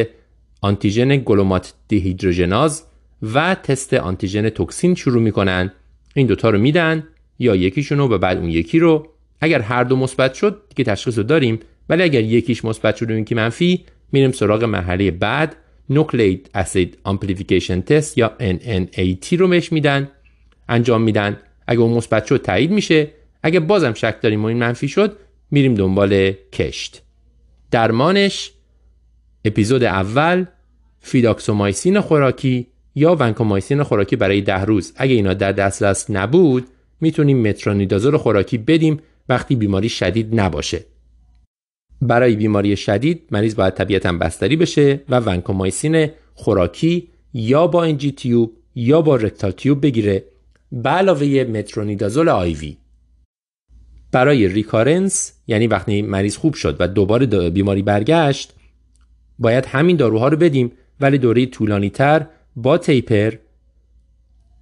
آنتیژن 0.60 1.16
glutamate 1.16 1.74
dehydrogenase 1.88 2.82
و 3.22 3.54
تست 3.54 3.94
آنتیژن 3.94 4.48
toxin 4.48 4.94
شروع 4.94 5.22
می‌کنن. 5.22 5.72
این 6.14 6.26
دوتا 6.26 6.50
رو 6.50 6.58
میدن 6.58 7.06
یا 7.38 7.56
یکیشون 7.56 7.98
رو 7.98 8.08
و 8.08 8.18
بعد 8.18 8.38
اون 8.38 8.50
یکی 8.50 8.78
رو. 8.78 9.08
اگر 9.40 9.60
هر 9.60 9.84
دو 9.84 9.96
مثبت 9.96 10.34
شد 10.34 10.62
که 10.76 10.84
تشخیص 10.84 11.18
رو 11.18 11.24
داریم. 11.24 11.58
ولی 11.88 12.02
اگر 12.02 12.20
یکیش 12.20 12.64
مثبت 12.64 12.96
شد 12.96 13.10
و 13.10 13.14
اون 13.14 13.21
یکی 13.21 13.34
منفی 13.34 13.84
میریم 14.12 14.32
سراغ 14.32 14.64
مرحله 14.64 15.10
بعد. 15.10 15.56
nucleic 15.90 16.50
acid 16.54 16.98
amplification 17.04 17.80
test 17.80 18.18
یا 18.18 18.32
NAAT 18.40 19.32
رو 19.32 19.48
بهش 19.48 19.72
میدن. 19.72 20.08
انجام 20.68 21.02
میدن. 21.02 21.36
اگه 21.66 21.80
اون 21.80 21.96
مثبت 21.96 22.26
شد 22.26 22.42
تایید 22.42 22.70
میشه. 22.70 23.10
اگه 23.42 23.60
بازم 23.60 23.94
شک 23.94 24.20
داریم 24.22 24.42
و 24.42 24.46
این 24.46 24.58
منفی 24.58 24.88
شد 24.88 25.16
میریم 25.50 25.74
دنبال 25.74 26.32
کشت. 26.52 27.02
درمانش 27.70 28.52
اپیزود 29.44 29.84
اول 29.84 30.44
fidaxomicin 31.00 32.00
خوراکی. 32.00 32.66
یا 32.94 33.14
ونکومایسین 33.14 33.82
خوراکی 33.82 34.16
برای 34.16 34.40
ده 34.40 34.64
روز. 34.64 34.92
اگه 34.96 35.14
اینا 35.14 35.34
در 35.34 35.52
دسترس 35.52 36.10
نبود 36.10 36.66
می‌تونیم 37.00 37.48
مترونیدازول 37.48 38.16
خوراکی 38.16 38.58
بدیم 38.58 39.00
وقتی 39.28 39.56
بیماری 39.56 39.88
شدید 39.88 40.40
نباشه. 40.40 40.84
برای 42.02 42.36
بیماری 42.36 42.76
شدید 42.76 43.22
مریض 43.30 43.54
باید 43.54 43.74
طبیعتا 43.74 44.12
بستری 44.12 44.56
بشه 44.56 45.00
و 45.08 45.20
ونکومایسین 45.20 46.08
خوراکی 46.34 47.08
یا 47.34 47.66
با 47.66 47.84
NG 47.84 48.12
tube 48.12 48.52
یا 48.74 49.02
با 49.02 49.16
rectal 49.16 49.50
tube 49.50 49.82
بگیره 49.82 50.24
به 50.72 50.90
علاوه 50.90 51.44
مترونیدازول 51.44 52.28
IV 52.28 52.76
برای 54.12 54.48
recurrence 54.48 55.32
یعنی 55.46 55.66
وقتی 55.66 56.02
مریض 56.02 56.36
خوب 56.36 56.54
شد 56.54 56.76
و 56.80 56.88
دوباره 56.88 57.50
بیماری 57.50 57.82
برگشت 57.82 58.52
باید 59.38 59.66
همین 59.66 59.96
داروها 59.96 60.28
رو 60.28 60.36
بدیم 60.36 60.72
ولی 61.00 61.18
دوره 61.18 61.46
طولانی 61.46 61.90
تر 61.90 62.26
با 62.56 62.78
تیپر. 62.78 63.34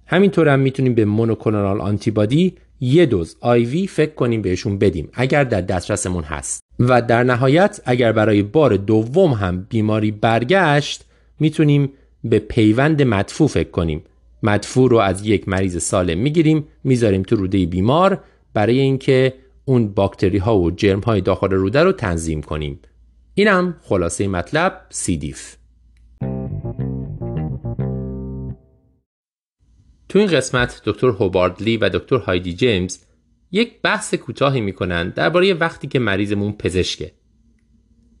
همینطور 0.05 0.49
هم 0.49 0.59
می‌تونیم 0.59 0.93
به 0.95 1.05
مونوکلونال 1.05 1.81
آنتیبادی 1.81 2.55
یه 2.79 3.05
دوز 3.05 3.35
آیوی 3.41 3.87
فکر 3.87 4.13
کنیم 4.13 4.41
بهشون 4.41 4.77
بدیم 4.77 5.09
اگر 5.13 5.43
در 5.43 5.61
دسترسمون 5.61 6.23
هست. 6.23 6.63
و 6.79 7.01
در 7.01 7.23
نهایت 7.23 7.81
اگر 7.85 8.11
برای 8.11 8.43
بار 8.43 8.77
دوم 8.77 9.31
هم 9.31 9.67
بیماری 9.69 10.11
برگشت 10.11 11.05
می‌تونیم 11.39 11.89
به 12.23 12.39
پیوند 12.39 13.01
مدفوع 13.01 13.47
فکر 13.47 13.69
کنیم. 13.69 14.03
مدفوع 14.43 14.89
رو 14.89 14.97
از 14.97 15.25
یک 15.25 15.49
مریض 15.49 15.83
سالم 15.83 16.17
می‌گیریم 16.17 16.67
می‌ذاریم 16.83 17.23
تو 17.23 17.35
روده 17.35 17.65
بیمار 17.65 18.23
برای 18.53 18.79
اینکه 18.79 19.33
اون 19.65 19.87
باکتری 19.87 20.37
ها 20.37 20.57
و 20.57 20.71
جرم 20.71 20.99
های 20.99 21.21
داخل 21.21 21.51
روده 21.51 21.83
رو 21.83 21.91
تنظیم 21.91 22.41
کنیم. 22.41 22.79
اینم 23.33 23.75
خلاصه 23.81 24.27
مطلب 24.27 24.81
سیدیف 24.89 25.58
تو 30.09 30.19
این 30.19 30.27
قسمت 30.27 30.81
دکتر 30.85 31.07
هوباردلی 31.07 31.77
و 31.77 31.89
دکتر 31.89 32.15
هایدی 32.15 32.53
جیمز 32.53 32.99
یک 33.51 33.81
بحث 33.81 34.13
کوتاهی 34.13 34.61
می‌کنن 34.61 35.09
درباره 35.09 35.53
وقتی 35.53 35.87
که 35.87 35.99
مریضمون 35.99 36.51
پزشکه. 36.51 37.11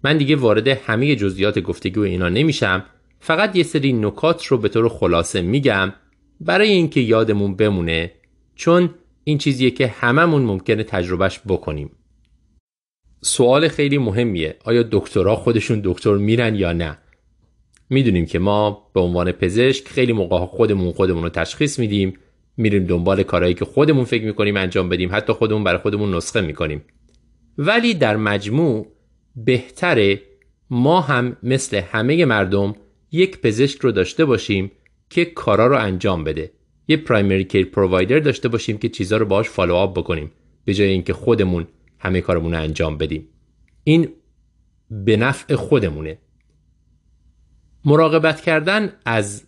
من 0.03 0.17
دیگه 0.17 0.35
وارد 0.35 0.67
همه 0.67 1.15
جزئیات 1.15 1.59
گفتگو 1.59 2.01
اینا 2.01 2.29
نمیشم 2.29 2.85
فقط 3.19 3.55
یه 3.55 3.63
سری 3.63 3.93
نکات 3.93 4.45
رو 4.45 4.57
به 4.57 4.69
طور 4.69 4.89
خلاصه 4.89 5.41
میگم 5.41 5.93
برای 6.41 6.69
اینکه 6.69 6.99
یادمون 6.99 7.55
بمونه 7.55 8.11
چون 8.55 8.89
این 9.23 9.37
چیزیه 9.37 9.71
که 9.71 9.87
هممون 9.87 10.41
ممکنه 10.41 10.83
تجربهش 10.83 11.39
بکنیم. 11.47 11.91
سوال 13.21 13.67
خیلی 13.67 13.97
مهمیه 13.97 14.57
آیا 14.63 14.83
دکترها 14.91 15.35
خودشون 15.35 15.81
دکتر 15.83 16.15
میرن 16.15 16.55
یا 16.55 16.73
نه؟ 16.73 16.97
می‌دونیم 17.89 18.25
که 18.25 18.39
ما 18.39 18.91
به 18.93 18.99
عنوان 18.99 19.31
پزشک 19.31 19.87
خیلی 19.87 20.13
موقع 20.13 20.45
خودمون 20.45 20.91
خودمون 20.91 21.23
رو 21.23 21.29
تشخیص 21.29 21.79
میدیم. 21.79 22.13
میریم 22.57 22.83
دنبال 22.83 23.23
کارهایی 23.23 23.53
که 23.53 23.65
خودمون 23.65 24.05
فکر 24.05 24.25
می‌کنیم 24.25 24.57
انجام 24.57 24.89
بدیم. 24.89 25.09
حتی 25.11 25.33
خودمون 25.33 25.63
برای 25.63 25.79
خودمون 25.79 26.15
نسخه 26.15 26.41
می‌کنیم. 26.41 26.81
ولی 27.57 27.93
در 27.93 28.17
مجموع 28.17 28.87
بهتره 29.35 30.21
ما 30.69 31.01
هم 31.01 31.37
مثل 31.43 31.77
همه 31.77 32.25
مردم 32.25 32.75
یک 33.11 33.41
پزشک 33.41 33.79
رو 33.79 33.91
داشته 33.91 34.25
باشیم 34.25 34.71
که 35.09 35.25
کارا 35.25 35.67
رو 35.67 35.77
انجام 35.77 36.23
بده. 36.23 36.51
یه 36.87 36.97
پرایمری 36.97 37.43
کیر 37.43 37.65
پرووایدر 37.65 38.19
داشته 38.19 38.49
باشیم 38.49 38.77
که 38.77 38.89
چیزها 38.89 39.17
رو 39.17 39.25
باهاش 39.25 39.49
فالو 39.49 39.75
آپ 39.75 39.99
بکنیم. 39.99 40.31
به 40.65 40.73
جای 40.73 40.87
اینکه 40.87 41.13
خودمون 41.13 41.67
همه 41.99 42.21
کارمون 42.21 42.53
رو 42.53 42.61
انجام 42.61 42.97
بدیم. 42.97 43.27
این 43.83 44.09
به 44.91 45.17
نفع 45.17 45.55
خودمونه. 45.55 46.17
مراقبت 47.85 48.41
کردن 48.41 48.93
از 49.05 49.43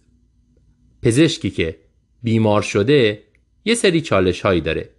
پزشکی 1.01 1.49
که 1.49 1.77
بیمار 2.23 2.61
شده 2.61 3.23
یه 3.65 3.75
سری 3.75 4.01
چالش 4.01 4.41
هایی 4.41 4.61
داره. 4.61 4.89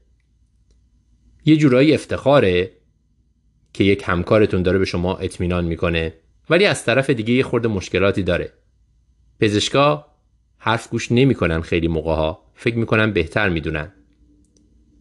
یه 1.45 1.57
جورایی 1.57 1.95
افتخاره 1.95 2.71
که 3.73 3.85
یک 3.85 4.03
همکارتون 4.07 4.63
داره 4.63 4.79
به 4.79 4.85
شما 4.85 5.17
اطمینان 5.17 5.65
می‌کنه 5.65 6.15
ولی 6.51 6.67
از 6.67 6.85
طرف 6.85 7.11
دیگه 7.11 7.35
یه 7.35 7.43
خورده 7.43 7.69
مشکلاتی 7.69 8.23
داره. 8.23 8.53
پزشکا 9.41 10.07
حرف 10.59 10.89
گوش 10.89 11.13
نمی‌کنن 11.13 11.61
خیلی 11.61 11.89
موقع 11.89 12.15
ها 12.15 12.43
فکر 12.55 12.77
می‌کنن 12.77 13.13
بهتر 13.13 13.49
می‌دونن. 13.49 13.93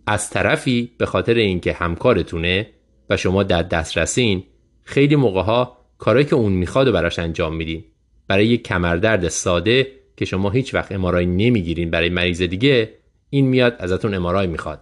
از 0.08 0.30
طرفی 0.30 0.91
به 0.98 1.06
خاطر 1.06 1.34
اینکه 1.34 1.74
همکارتونه 1.74 2.70
و 3.10 3.17
شما 3.17 3.44
در 3.44 3.63
دسترسین 3.63 4.44
خیلی 4.84 5.15
موقع 5.15 5.41
ها 5.41 5.78
کارایی 5.98 6.26
که 6.26 6.36
اون 6.36 6.52
می‌خواد 6.52 6.88
و 6.88 6.91
براش 6.91 7.20
انجام 7.20 7.56
میدین. 7.56 7.84
برای 8.32 8.48
یک 8.48 8.63
کمردرد 8.63 9.30
ساده 9.30 9.91
که 10.17 10.26
شما 10.26 10.50
هیچ 10.50 10.74
وقت 10.74 10.91
امارای 10.91 11.26
نمی‌گیرین 11.26 11.89
برای 11.89 12.10
مریض 12.10 12.41
دیگه 12.41 12.94
این 13.30 13.46
میاد 13.48 13.76
ازتون 13.80 14.13
امارای 14.13 14.48
می‌خواد. 14.48 14.82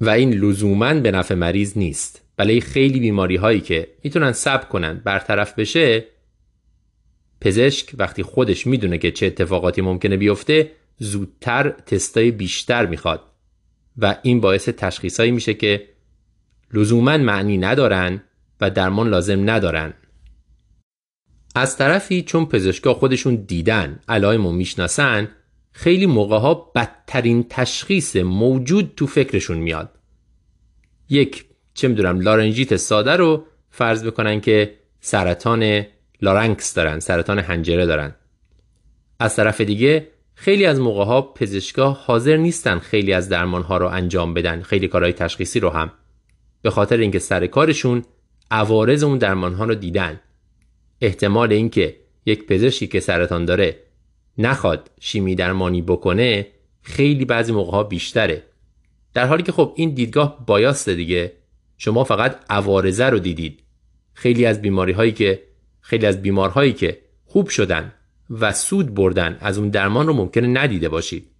و 0.00 0.10
این 0.10 0.34
لزوما 0.34 0.94
به 0.94 1.10
نفع 1.10 1.34
مریض 1.34 1.78
نیست. 1.78 2.22
بله 2.36 2.60
خیلی 2.60 3.00
بیماری 3.00 3.36
هایی 3.36 3.60
که 3.60 3.88
می‌تونن 4.04 4.32
سب 4.32 4.68
کنن 4.68 5.00
برطرف 5.04 5.58
بشه 5.58 6.04
پزشک 7.40 7.94
وقتی 7.98 8.22
خودش 8.22 8.66
می‌دونه 8.66 8.98
که 8.98 9.10
چه 9.10 9.26
اتفاقاتی 9.26 9.82
ممکنه 9.82 10.16
بیفته 10.16 10.70
زودتر 10.98 11.70
تستای 11.70 12.30
بیشتر 12.30 12.86
می‌خواد. 12.86 13.22
و 13.96 14.16
این 14.22 14.40
باعث 14.40 14.68
تشخیصایی 14.68 15.30
میشه 15.30 15.54
که 15.54 15.88
لزوما 16.74 17.16
معنی 17.16 17.58
ندارن 17.58 18.22
و 18.60 18.70
درمان 18.70 19.08
لازم 19.08 19.50
ندارن. 19.50 19.94
از 21.54 21.76
طرفی 21.76 22.22
چون 22.22 22.46
پزشکا 22.46 22.94
خودشون 22.94 23.34
دیدن 23.34 24.00
علائم 24.08 24.46
و 24.46 24.52
می‌شناسن 24.52 25.28
خیلی 25.72 26.06
موقع 26.06 26.38
ها 26.38 26.54
بدترین 26.54 27.46
تشخیص 27.48 28.16
موجود 28.16 28.92
تو 28.96 29.06
فکرشون 29.06 29.58
میاد. 29.58 29.90
یک 31.08 31.44
چه 31.74 31.88
می‌دونم 31.88 32.20
لارنجیت 32.20 32.76
ساده 32.76 33.16
رو 33.16 33.44
فرض 33.70 34.04
بکنن 34.04 34.40
که 34.40 34.74
سرطان 35.00 35.86
لارنکس 36.22 36.74
دارن 36.74 37.00
سرطان 37.00 37.38
هنجره 37.38 37.86
دارن. 37.86 38.14
از 39.20 39.36
طرف 39.36 39.60
دیگه 39.60 40.08
خیلی 40.34 40.66
از 40.66 40.80
موقع 40.80 41.04
ها 41.04 41.22
پزشکا 41.22 41.90
حاضر 41.90 42.36
نیستن 42.36 42.78
خیلی 42.78 43.12
از 43.12 43.28
درمان 43.28 43.62
ها 43.62 43.76
رو 43.76 43.86
انجام 43.86 44.34
بدن 44.34 44.62
خیلی 44.62 44.88
کارهای 44.88 45.12
تشخیصی 45.12 45.60
رو 45.60 45.70
هم. 45.70 45.92
به 46.62 46.70
خاطر 46.70 46.96
اینکه 46.96 47.18
سر 47.18 47.46
کارشون 47.46 48.04
عوارض 48.50 49.02
اون 49.02 49.18
درمان 49.18 49.54
ها 49.54 49.64
رو 49.64 49.74
دیدن. 49.74 50.20
احتمال 51.00 51.52
اینکه 51.52 51.96
یک 52.26 52.46
پزشکی 52.46 52.86
که 52.86 53.00
سرطان 53.00 53.44
داره 53.44 53.76
نخواد 54.38 54.90
شیمی 55.00 55.34
درمانی 55.34 55.82
بکنه 55.82 56.46
خیلی 56.82 57.24
بعضی 57.24 57.52
موقع 57.52 57.82
بیشتره. 57.82 58.42
در 59.14 59.26
حالی 59.26 59.42
که 59.42 59.52
خب 59.52 59.72
این 59.76 59.90
دیدگاه 59.90 60.46
بایاسته 60.46 60.94
دیگه. 60.94 61.32
شما 61.76 62.04
فقط 62.04 62.40
عوارضه 62.50 63.04
رو 63.04 63.18
دیدید. 63.18 63.62
خیلی 64.14 64.46
از 64.46 64.62
بیماری 64.62 64.92
هایی 64.92 65.12
که 65.12 65.42
خیلی 65.80 66.06
از 66.06 66.22
بیمارهایی 66.22 66.72
که 66.72 66.98
خوب 67.24 67.48
شدن 67.48 67.92
و 68.30 68.52
سود 68.52 68.94
بردن 68.94 69.38
از 69.40 69.58
اون 69.58 69.68
درمان 69.68 70.06
رو 70.06 70.12
ممکنه 70.12 70.46
ندیده 70.46 70.88
باشید. 70.88 71.30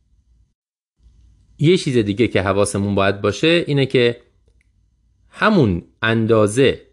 یه 1.58 1.76
چیز 1.76 1.96
دیگه 1.96 2.28
که 2.28 2.42
حواسمون 2.42 2.94
باید 2.94 3.20
باشه 3.20 3.64
اینه 3.66 3.86
که 3.86 4.20
همون 5.28 5.82
اندازه 6.02 6.87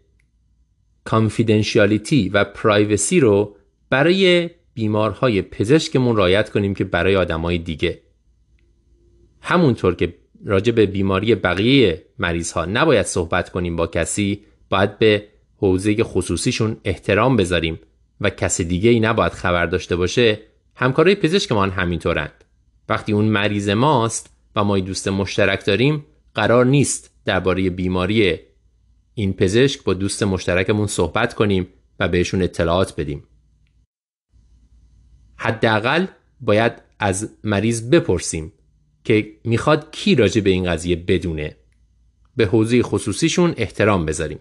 کانفیدنشیالیتی 1.06 2.28
و 2.28 2.44
پرایوسی 2.44 3.20
رو 3.20 3.56
برای 3.90 4.50
بیمارهای 4.74 5.42
پزشکمون 5.42 6.16
رایت 6.16 6.50
کنیم 6.50 6.74
که 6.74 6.84
برای 6.84 7.16
آدمای 7.16 7.58
دیگه. 7.58 8.02
همونطور 9.40 9.94
که 9.94 10.14
راجع 10.44 10.72
به 10.72 10.86
بیماری 10.86 11.34
بقیه 11.34 12.02
مریض 12.18 12.52
ها 12.52 12.64
نباید 12.64 13.06
صحبت 13.06 13.50
کنیم 13.50 13.76
با 13.76 13.86
کسی 13.86 14.44
باید 14.70 14.98
به 14.98 15.26
حوزه 15.56 16.04
خصوصیشون 16.04 16.76
احترام 16.84 17.36
بذاریم 17.36 17.80
و 18.20 18.30
کسی 18.30 18.64
دیگه 18.64 18.90
ای 18.90 19.00
نباید 19.00 19.32
خبر 19.32 19.66
داشته 19.66 19.96
باشه 19.96 20.38
همکارای 20.74 21.14
پزشکمان 21.14 21.70
همینطورند. 21.70 22.44
وقتی 22.88 23.12
اون 23.12 23.24
مریض 23.24 23.68
ماست 23.68 24.30
و 24.56 24.64
ما 24.64 24.78
دوست 24.78 25.08
مشترک 25.08 25.64
داریم 25.64 26.04
قرار 26.34 26.66
نیست 26.66 27.10
درباره 27.24 27.70
بیماری 27.70 28.38
این 29.18 29.32
پزشک 29.32 29.84
با 29.84 29.94
دوست 29.94 30.22
مشترکمون 30.22 30.86
صحبت 30.86 31.34
کنیم 31.34 31.68
و 32.00 32.08
بهشون 32.08 32.42
اطلاعات 32.42 33.00
بدیم. 33.00 33.22
حداقل 35.36 36.06
باید 36.40 36.72
از 36.98 37.30
مریض 37.44 37.90
بپرسیم 37.90 38.52
که 39.04 39.32
می‌خواد 39.44 39.90
کی 39.90 40.14
راجع 40.14 40.40
به 40.40 40.50
این 40.50 40.64
قضیه 40.64 40.96
بدونه. 40.96 41.56
به 42.36 42.46
حوزه 42.46 42.82
خصوصیشون 42.82 43.54
احترام 43.56 44.06
بذاریم. 44.06 44.38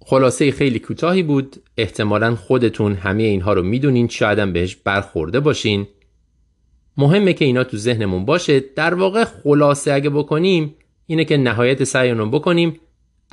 خلاصه 0.00 0.50
خیلی 0.50 0.78
کوتاهی 0.78 1.22
بود. 1.22 1.56
احتمالا 1.76 2.36
خودتون 2.36 2.94
همه 2.94 3.22
اینها 3.22 3.52
رو 3.52 3.62
می‌دونین. 3.62 4.08
شایدم 4.08 4.52
بهش 4.52 4.76
برخورده 4.76 5.40
باشین. 5.40 5.86
مهمه 6.96 7.32
که 7.32 7.44
اینا 7.44 7.64
تو 7.64 7.76
ذهنمون 7.76 8.24
باشه. 8.24 8.60
در 8.60 8.94
واقع 8.94 9.24
خلاصه 9.24 9.92
اگه 9.92 10.10
بکنیم 10.10 10.74
اینه 11.06 11.24
که 11.24 11.36
نهایت 11.36 11.84
سعیمون 11.84 12.30
بکنیم 12.30 12.80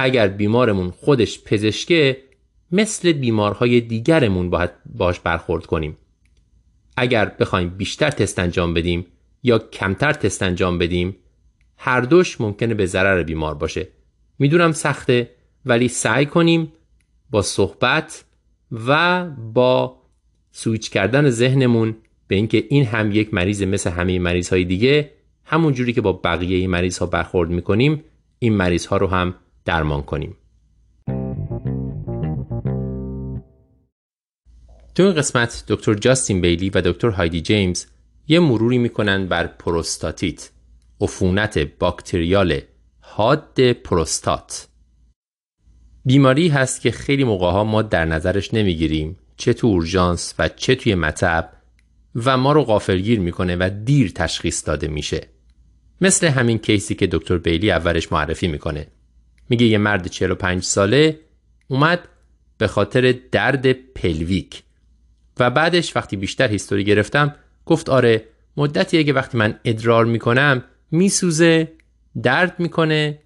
اگر 0.02 0.28
بیمارمون 0.28 0.92
خودش 0.92 1.44
پزشکه 1.44 2.18
مثل 2.72 3.12
بیمارهای 3.12 3.82
دیگرمون 3.82 4.50
باید 4.50 4.70
باش 4.86 5.20
برخورد 5.20 5.66
کنیم. 5.66 5.98
اگر 6.98 7.26
بخوایم 7.26 7.70
بیشتر 7.70 8.10
تست 8.10 8.40
انجام 8.40 8.74
بدیم 8.74 9.06
یا 9.44 9.60
کمتر 9.60 10.14
تست 10.14 10.44
انجام 10.44 10.78
بدیم 10.78 11.16
هر 11.78 12.02
دوش 12.02 12.42
ممکنه 12.42 12.74
به 12.74 12.86
ضرر 12.86 13.24
بیمار 13.24 13.54
باشه. 13.56 13.88
می‌دونم 14.40 14.72
سخته 14.72 15.30
ولی 15.66 15.88
سعی 15.88 16.26
کنیم 16.26 16.74
با 17.30 17.42
صحبت 17.42 18.24
و 18.88 19.26
با 19.30 20.02
سویچ 20.52 20.90
کردن 20.90 21.30
ذهنمون 21.30 21.96
به 22.28 22.36
اینکه 22.36 22.64
این 22.70 22.86
هم 22.86 23.12
یک 23.12 23.34
مریض 23.34 23.64
مثل 23.64 23.90
همه 23.90 24.20
مریض 24.20 24.50
های 24.50 24.66
دیگه 24.66 25.12
همون 25.44 25.74
جوری 25.74 25.94
که 25.94 26.02
با 26.02 26.14
بقیه 26.14 26.68
مریض 26.68 26.98
ها 26.98 27.06
برخورد 27.06 27.50
می‌کنیم 27.50 28.04
این 28.40 28.54
مریض 28.54 28.86
ها 28.86 28.98
رو 28.98 29.08
هم 29.08 29.36
درمان 29.66 30.02
کنیم. 30.02 30.36
تو 34.96 35.04
این 35.04 35.14
قسمت 35.14 35.64
دکتر 35.68 35.94
جاستین 35.94 36.42
بیلی 36.42 36.70
و 36.70 36.82
دکتر 36.82 37.10
هایدی 37.10 37.42
جیمز 37.42 37.86
یه 38.28 38.40
مروری 38.40 38.78
می‌کنن 38.78 39.28
بر 39.28 39.48
پروستاتیت 39.48 40.50
عفونت 41.02 41.58
باکتریال 41.58 42.62
حاد 43.00 43.72
پروستات. 43.72 44.68
بیماری 46.06 46.48
هست 46.48 46.82
که 46.82 46.92
خیلی 46.92 47.24
موقع 47.24 47.52
ها 47.52 47.64
ما 47.64 47.82
در 47.82 48.06
نظرش 48.06 48.54
نمی‌گیریم 48.54 49.18
چه 49.38 49.54
تو 49.54 49.68
اورژانس 49.68 50.34
و 50.40 50.50
چه 50.50 50.76
توی 50.76 50.96
مطب 50.96 51.54
و 52.16 52.38
ما 52.38 52.52
رو 52.52 52.64
غافلگیر 52.64 53.20
می‌کنه 53.20 53.56
و 53.56 53.70
دیر 53.86 54.12
تشخیص 54.12 54.68
داده 54.68 54.88
میشه. 54.88 55.28
مثل 56.02 56.28
همین 56.28 56.58
کیسی 56.58 56.96
که 56.96 57.08
دکتر 57.08 57.38
بیلی 57.38 57.72
اولش 57.72 58.12
معرفی 58.12 58.48
می‌کنه. 58.48 58.88
میگه 59.50 59.66
یه 59.66 59.78
مرد 59.78 60.08
45 60.08 60.64
ساله 60.64 61.20
اومد 61.68 62.08
به 62.58 62.68
خاطر 62.68 63.16
درد 63.32 63.72
پلویک. 63.72 64.64
و 65.40 65.50
بعدش 65.50 65.96
وقتی 65.96 66.18
بیشتر 66.18 66.48
هیستوری 66.48 66.84
گرفتم 66.84 67.36
گفت 67.66 67.90
آره 67.90 68.26
مدتیه 68.58 69.04
که 69.04 69.14
وقتی 69.14 69.38
من 69.38 69.60
ادرار 69.66 70.06
می‌کنم 70.06 70.64
میسوزه 70.92 71.72
درد 72.24 72.60
می‌کنه 72.60 73.20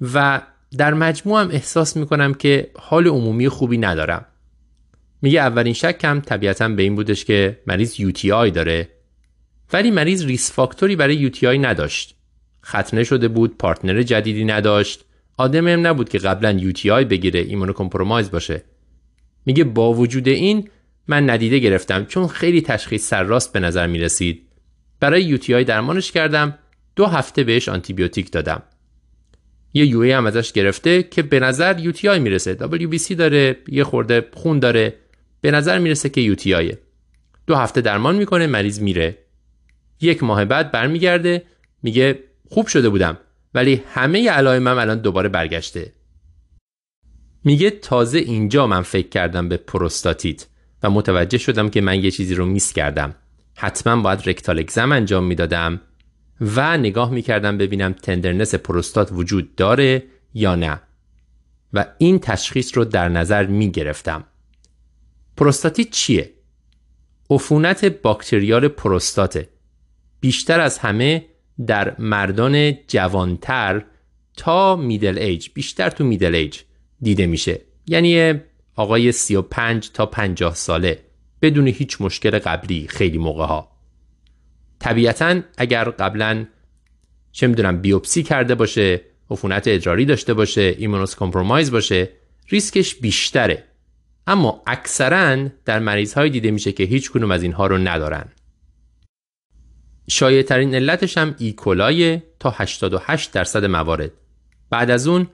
و 0.00 0.42
در 0.78 0.94
مجموع 0.94 1.40
هم 1.40 1.50
احساس 1.50 1.96
می‌کنم 1.96 2.34
که 2.34 2.70
حال 2.78 3.06
عمومی 3.06 3.48
خوبی 3.48 3.78
ندارم. 3.78 4.26
میگه 5.22 5.40
اولین 5.40 5.72
شکم 5.72 6.20
طبیعتا 6.20 6.68
به 6.68 6.82
این 6.82 6.94
بودش 6.94 7.24
که 7.24 7.60
مریض 7.66 8.00
UTI 8.32 8.50
داره. 8.50 8.88
ولی 9.72 9.90
مریض 9.90 10.24
risk 10.24 10.52
factor 10.52 10.90
ی 10.90 10.96
برای 10.96 11.32
UTI 11.46 11.58
نداشت. 11.58 12.16
ختنه 12.66 13.04
شده 13.04 13.28
بود 13.28 13.58
partner 13.58 14.02
جدیدی 14.02 14.44
نداشت. 14.44 15.04
آدم 15.40 15.68
هم 15.68 15.86
نبود 15.86 16.08
که 16.08 16.18
قبلا 16.18 16.60
UTI 16.92 17.04
بگیره 17.04 17.40
immunocompromise 17.40 18.30
باشه 18.30 18.62
میگه 19.46 19.64
با 19.64 19.92
وجود 19.92 20.28
این 20.28 20.68
من 21.08 21.30
ندیده 21.30 21.58
گرفتم 21.58 22.04
چون 22.04 22.26
خیلی 22.26 22.62
تشخیص 22.62 23.08
سرراست 23.08 23.52
به 23.52 23.60
نظر 23.60 23.86
می 23.86 23.98
رسید. 23.98 24.42
برای 25.00 25.22
UTI 25.22 25.64
درمانش 25.64 26.12
کردم 26.12 26.58
دو 26.96 27.06
هفته 27.06 27.44
بهش 27.44 27.68
آنتیبیوتیک 27.68 28.32
دادم. 28.32 28.62
یه 29.72 29.86
UA 29.86 30.16
هم 30.16 30.26
ازش 30.26 30.52
گرفته 30.52 31.02
که 31.02 31.22
به 31.22 31.40
نظر 31.40 31.78
UTI 31.78 32.18
می‌رسه 32.18 32.54
WBC 32.54 33.12
داره 33.12 33.56
یه 33.68 33.84
خورده 33.84 34.28
خون 34.32 34.58
داره 34.58 34.94
به 35.40 35.50
نظر 35.50 35.78
می‌رسه 35.78 36.08
که 36.08 36.20
یوتی 36.20 36.54
آیه. 36.54 36.78
دو 37.46 37.56
هفته 37.56 37.80
درمان 37.80 38.16
می‌کنه 38.16 38.46
مریض 38.46 38.80
میره 38.80 39.18
یک 40.00 40.22
ماه 40.22 40.44
بعد 40.44 40.72
برمیگرده 40.72 41.42
میگه 41.82 42.18
خوب 42.48 42.66
شده 42.66 42.88
بودم 42.88 43.18
ولی 43.54 43.82
همه 43.94 44.30
علائمم 44.30 44.78
الان 44.78 44.98
دوباره 44.98 45.28
برگشته. 45.28 45.92
میگه 47.44 47.70
تازه 47.70 48.18
اینجا 48.18 48.66
من 48.66 48.82
فکر 48.82 49.08
کردم 49.08 49.48
به 49.48 49.56
پروستاتیت 49.56 50.46
و 50.82 50.90
متوجه 50.90 51.38
شدم 51.38 51.68
که 51.68 51.80
من 51.80 52.04
یه 52.04 52.10
چیزی 52.10 52.34
رو 52.34 52.46
میس 52.46 52.72
کردم. 52.72 53.14
حتما 53.56 54.02
باید 54.02 54.28
رکتال 54.28 54.58
اگزم 54.58 54.92
انجام 54.92 55.24
می‌دادم 55.24 55.80
و 56.40 56.78
نگاه 56.78 57.10
می‌کردم 57.10 57.58
ببینم 57.58 57.92
تندرنس 57.92 58.54
پروستات 58.54 59.08
وجود 59.12 59.54
داره 59.54 60.02
یا 60.34 60.54
نه. 60.54 60.80
و 61.72 61.86
این 61.98 62.18
تشخیص 62.18 62.76
رو 62.76 62.84
در 62.84 63.08
نظر 63.08 63.46
می‌گرفتم. 63.46 64.24
پروستاتیت 65.36 65.90
چیه؟ 65.90 66.30
عفونت 67.30 67.84
باکتریال 67.84 68.68
پروستاته. 68.68 69.48
بیشتر 70.20 70.60
از 70.60 70.78
همه 70.78 71.26
در 71.66 71.94
مردان 71.98 72.72
جوانتر 72.88 73.82
تا 74.36 74.76
میدل 74.76 75.18
ایج 75.18 75.48
بیشتر 75.54 75.90
تو 75.90 76.04
میدل 76.04 76.34
ایج 76.34 76.60
دیده 77.00 77.26
میشه. 77.26 77.60
یعنی 77.86 78.34
آقای 78.76 79.12
35 79.12 79.90
تا 79.90 80.06
50 80.06 80.54
ساله 80.54 80.98
بدون 81.42 81.66
هیچ 81.66 82.00
مشکل 82.00 82.38
قبلی 82.38 82.86
خیلی 82.88 83.18
موقع 83.18 83.46
ها 83.46 83.70
طبیعتا 84.78 85.40
اگر 85.58 85.84
قبلا 85.84 86.46
چه 87.32 87.46
می‌دونم 87.46 87.80
بیوپسی 87.80 88.22
کرده 88.22 88.54
باشه 88.54 89.00
عفونت 89.30 89.68
ادراری 89.68 90.04
داشته 90.04 90.34
باشه 90.34 90.74
immunocompromise 90.78 91.70
باشه 91.70 92.08
ریسکش 92.48 92.94
بیشتره. 92.94 93.64
اما 94.26 94.62
اکثرا 94.66 95.48
در 95.64 95.78
مریض 95.78 96.14
های 96.14 96.30
دیده 96.30 96.50
میشه 96.50 96.72
که 96.72 96.84
هیچ 96.84 97.10
کدوم 97.10 97.30
از 97.30 97.42
اینها 97.42 97.66
رو 97.66 97.78
ندارن. 97.78 98.28
شایع 100.08 100.42
ترین 100.42 100.74
علتش 100.74 101.18
هم 101.18 101.34
E. 101.38 101.66
coli 101.66 102.22
تا 102.40 102.50
88 102.56 103.32
درصد 103.32 103.64
موارد 103.64 104.12
بعد 104.70 104.90
از 104.90 105.06
اون 105.06 105.26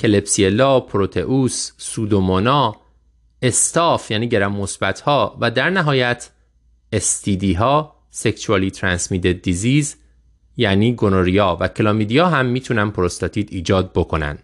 کلبسیلا، 0.00 0.80
پروتئوس، 0.80 1.72
سودومونا، 1.76 2.76
استاف 3.42 4.10
یعنی 4.10 4.28
گرم 4.28 4.56
مثبت 4.56 5.00
ها 5.00 5.36
و 5.40 5.50
در 5.50 5.70
نهایت 5.70 6.30
STD 6.92 7.52
ها 7.52 7.96
sexually 8.10 8.70
transmitted 8.70 9.32
disease 9.42 9.96
یعنی 10.56 10.92
gonorrhea 10.92 11.56
و 11.60 11.68
chlamydia 11.68 12.28
هم 12.28 12.46
می‌تونن 12.46 12.90
پروستاتیت 12.90 13.52
ایجاد 13.52 13.92
بکنن. 13.92 14.38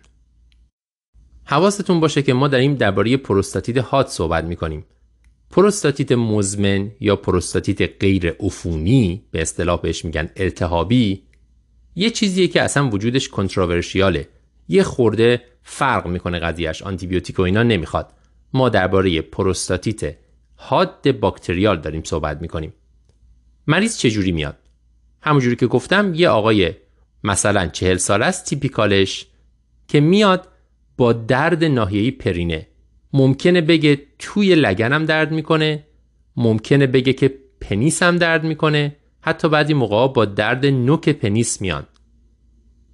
حواستون 1.45 2.01
باشه 2.01 2.23
که 2.23 2.35
ما 2.35 2.49
داریم 2.49 2.75
درباره 2.75 3.17
پروستاتیت 3.17 3.79
حاد 3.79 4.09
صحبت 4.09 4.45
می‌کنیم. 4.45 4.85
پروستاتیت 5.55 6.13
مزمن 6.13 6.91
یا 7.01 7.17
پروستاتیت 7.17 8.03
غیر 8.03 8.37
عفونی 8.41 9.23
به 9.31 9.43
اصطلاح 9.43 9.81
بهش 9.81 10.05
میگن 10.05 10.31
التهابی 10.37 11.23
یه 11.97 12.11
چیزیه 12.11 12.49
که 12.49 12.63
اصلا 12.63 12.89
وجودش 12.89 13.29
controversial 13.29 14.22
ه 14.22 14.29
یه 14.69 14.83
خورده 14.83 15.43
فرق 15.63 16.07
می‌کنه 16.07 16.39
قضیهش 16.39 16.83
آنتیبیوتیک 16.83 17.39
و 17.39 17.43
اینا 17.43 17.63
نمی‌خواد. 17.63 18.13
ما 18.53 18.69
درباره 18.69 19.21
پروستاتیت 19.21 20.17
حاد 20.57 21.19
باکتریال 21.21 21.81
داریم 21.81 22.03
صحبت 22.03 22.41
می‌کنیم. 22.41 22.73
مریض 23.67 23.99
چجوری 23.99 24.33
میاد؟ 24.33 24.59
همونجوری 25.23 25.57
که 25.57 25.67
گفتم 25.67 26.15
یه 26.15 26.29
آقای 26.29 26.73
مثلا 27.25 27.67
چهل 27.67 27.97
سال 27.97 28.23
است 28.23 28.47
تیپیکالش 28.47 29.27
که 29.89 30.01
میاد 30.01 30.49
با 30.97 31.13
درد 31.13 31.65
ناحیه‌ای 31.65 32.11
پرینه. 32.11 32.67
ممکنه 33.15 33.61
بگه 33.61 33.99
توی 34.19 34.55
لگنم 34.55 35.05
درد 35.05 35.33
می‌کنه 35.33 35.85
ممکنه 36.37 36.87
بگه 36.87 37.13
که 37.13 37.35
پنیسم 37.61 38.17
درد 38.17 38.45
می‌کنه. 38.45 38.97
حتی 39.21 39.49
بعضی 39.49 39.75
موقع 39.75 40.13
با 40.13 40.25
درد 40.25 40.67
نوک 40.67 41.09
پنیس 41.09 41.61
میان. 41.61 41.87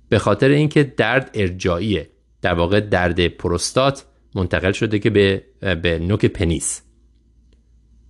به 0.08 0.18
خاطر 0.18 0.48
اینکه 0.48 0.82
درد 0.82 1.30
ارجاعیه. 1.34 2.10
در 2.42 2.54
واقع 2.54 2.80
درد 2.80 3.28
پروستات 3.28 4.04
منتقل 4.34 4.72
شده 4.72 4.98
که 4.98 5.10
به, 5.10 5.44
به 5.82 5.98
نوک 5.98 6.26
پنیس. 6.26 6.82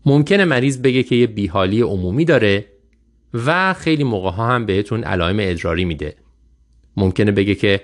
ممکنه 0.06 0.44
مریض 0.44 0.82
بگه 0.82 1.02
که 1.02 1.16
یه 1.16 1.26
بیحالی 1.26 1.80
عمومی 1.80 2.24
داره 2.24 2.66
و 3.34 3.74
خیلی 3.74 4.04
موقع 4.04 4.30
ها 4.30 4.46
هم 4.46 4.66
بهتون 4.66 5.04
علائم 5.04 5.36
ادراری 5.40 5.84
میده. 5.84 6.16
ممکنه 6.96 7.32
بگه 7.32 7.54
که 7.54 7.80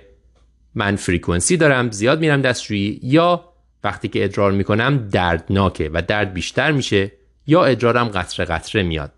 من 0.75 0.97
فریکونسی 0.97 1.57
دارم 1.57 1.91
زیاد 1.91 2.21
میرم 2.21 2.43
دستشویی 2.43 3.01
یا 3.03 3.56
وقتی 3.85 4.09
که 4.09 4.25
ادرار 4.25 4.53
می‌کنم 4.53 5.09
دردناکه 5.09 5.91
و 5.95 6.03
درد 6.03 6.35
بیشتر 6.35 6.73
میشه 6.73 7.13
یا 7.47 7.65
ادرارم 7.65 8.09
قطره 8.09 8.45
قطره 8.47 8.83
میاد. 8.83 9.13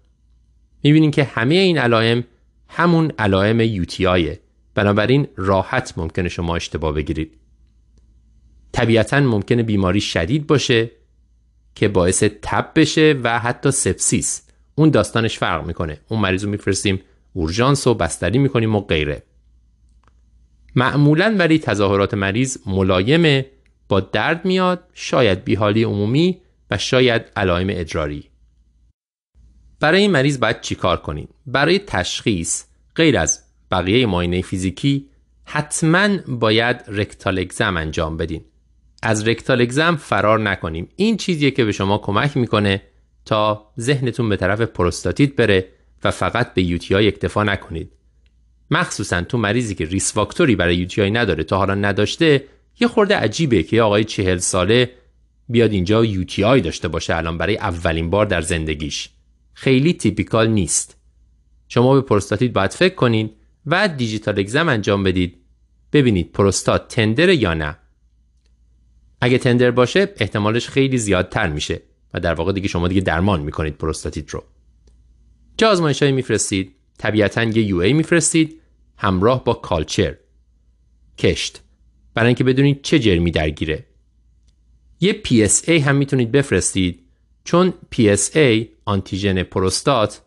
می‌بینین 0.83 1.11
که 1.11 1.25
همه 1.25 1.55
این 1.55 1.79
علائم 1.79 2.25
همون 2.69 3.13
علائم 3.19 3.61
یوتیایه 3.61 4.41
بنابراین 4.75 5.29
راحت 5.37 5.95
ممکنه 5.97 6.29
شما 6.29 6.57
اشتباه 6.57 6.95
بگیرید. 6.95 7.35
طبیعتا 8.73 9.21
ممکنه 9.21 9.63
بیماری 9.63 10.01
شدید 10.01 10.47
باشه 10.47 10.91
که 11.75 11.89
باعث 11.89 12.25
تب 12.43 12.71
بشه 12.77 13.15
و 13.23 13.39
حتی 13.39 13.71
سپسیس. 13.71 14.43
اون 14.75 14.91
داستانش 14.91 15.39
فرق 15.39 15.67
می‌کنه. 15.67 16.01
اون 16.09 16.21
مریض 16.21 16.45
رو 16.45 16.51
میفرستیم 16.51 17.01
اورژانس 17.33 17.87
و 17.87 17.95
بستری 17.95 18.39
می‌کنیم 18.39 18.75
و 18.75 18.81
غیره. 18.81 19.23
معمولا 20.75 21.37
ولی 21.39 21.59
تظاهرات 21.59 22.15
مریض 22.15 22.59
ملایمه 22.67 23.47
با 23.89 24.01
درد 24.01 24.45
میاد 24.45 24.85
شاید 24.95 25.45
بیحالی 25.45 25.83
عمومی 25.83 26.41
و 26.71 26.79
شاید 26.79 27.23
علائم 27.37 27.67
ادراری. 27.71 28.25
برای 29.81 30.01
این 30.01 30.11
مریض 30.11 30.41
باید 30.41 30.61
چیکار 30.61 30.97
کنید 30.97 31.29
برای 31.47 31.79
تشخیص 31.79 32.65
غیر 32.97 33.19
از 33.19 33.45
بقیه 33.71 34.07
معاینه 34.07 34.43
فیزیکی 34.43 35.09
حتما 35.45 36.09
باید 36.29 36.85
rectal 36.89 37.39
exam 37.39 37.77
انجام 37.77 38.17
بدین. 38.17 38.45
از 39.03 39.29
rectal 39.29 39.61
exam 39.61 39.97
فرار 39.97 40.39
نکنیم. 40.39 40.89
این 40.97 41.17
چیزیه 41.17 41.51
که 41.51 41.65
به 41.65 41.73
شما 41.73 41.99
کمک 41.99 42.37
می‌کنه 42.37 42.83
تا 43.25 43.71
ذهنتون 43.81 44.29
به 44.29 44.37
طرف 44.37 44.61
پروستاتیت 44.61 45.37
بره 45.37 45.69
و 46.05 46.11
فقط 46.11 46.55
به 46.55 46.63
UTI 46.63 47.09
اکتفا 47.09 47.45
نکنید. 47.45 47.93
مخصوصا 48.71 49.23
تو 49.23 49.39
مریضی 49.39 49.75
که 49.75 49.85
risk 49.85 50.13
factor 50.13 50.51
ی 50.51 50.57
برای 50.57 50.77
UTI 50.77 51.11
نداره 51.11 51.45
تا 51.45 51.57
حالا 51.57 51.75
نداشته 51.75 52.45
یه 52.81 52.89
خورده 52.89 53.17
عجیبه 53.17 53.63
که 53.63 53.83
آقای 53.83 54.05
چهل 54.05 54.39
ساله 54.39 54.91
بیاد 55.49 55.73
اینجا 55.73 56.05
UTI 56.05 56.61
داشته 56.61 56.89
باشه 56.89 57.17
الان 57.17 57.39
برای 57.39 57.57
اولین 57.57 58.11
بار 58.11 58.27
در 58.27 58.41
زندگیش. 58.41 59.09
خیلی 59.55 59.93
typical 59.93 60.49
نیست. 60.49 60.97
شما 61.69 61.95
به 61.95 62.01
پروستاتیت 62.01 62.53
باید 62.53 62.71
فکر 62.71 62.95
کنید 62.95 63.35
و 63.67 63.89
digital 63.89 64.39
exam 64.39 64.69
انجام 64.69 65.03
بدید. 65.03 65.37
ببینید 65.93 66.33
پروستات 66.33 66.89
tender 66.89 67.29
یا 67.29 67.55
نه. 67.55 67.79
اگه 69.21 69.39
tender 69.39 69.71
باشه 69.71 70.15
احتمالش 70.17 70.69
خیلی 70.69 70.99
زیادتر 70.99 71.49
میشه 71.49 71.83
و 72.15 72.21
در 72.21 72.35
واقع 72.35 72.53
دیگه 72.53 72.69
شما 72.69 72.89
دیگه 72.89 73.01
درمان 73.01 73.41
می‌کنید 73.41 73.77
پروستاتیت 73.77 74.31
رو. 74.31 74.45
چه 75.57 75.67
آزمایشهایی 75.67 76.13
میفرستید؟ 76.13 76.75
طبیعتا 76.99 77.43
یه 77.43 77.63
UA 77.63 77.93
میفرستید 77.93 78.61
همراه 78.97 79.45
با 79.45 79.55
culture. 79.55 80.17
کشت. 81.19 81.63
برای 82.19 82.27
اینکه 82.27 82.45
بدونید 82.45 82.83
چه 82.83 82.99
جرمی 82.99 83.31
درگیره. 83.31 83.85
یه 85.01 85.23
PSA 85.25 85.69
هم 85.69 85.97
می‌تونید 85.97 86.33
بفرستید 86.33 87.01
چون 87.45 87.75
PSA 87.95 88.67
آنتیژن 88.85 89.43
پروستات 89.43 90.23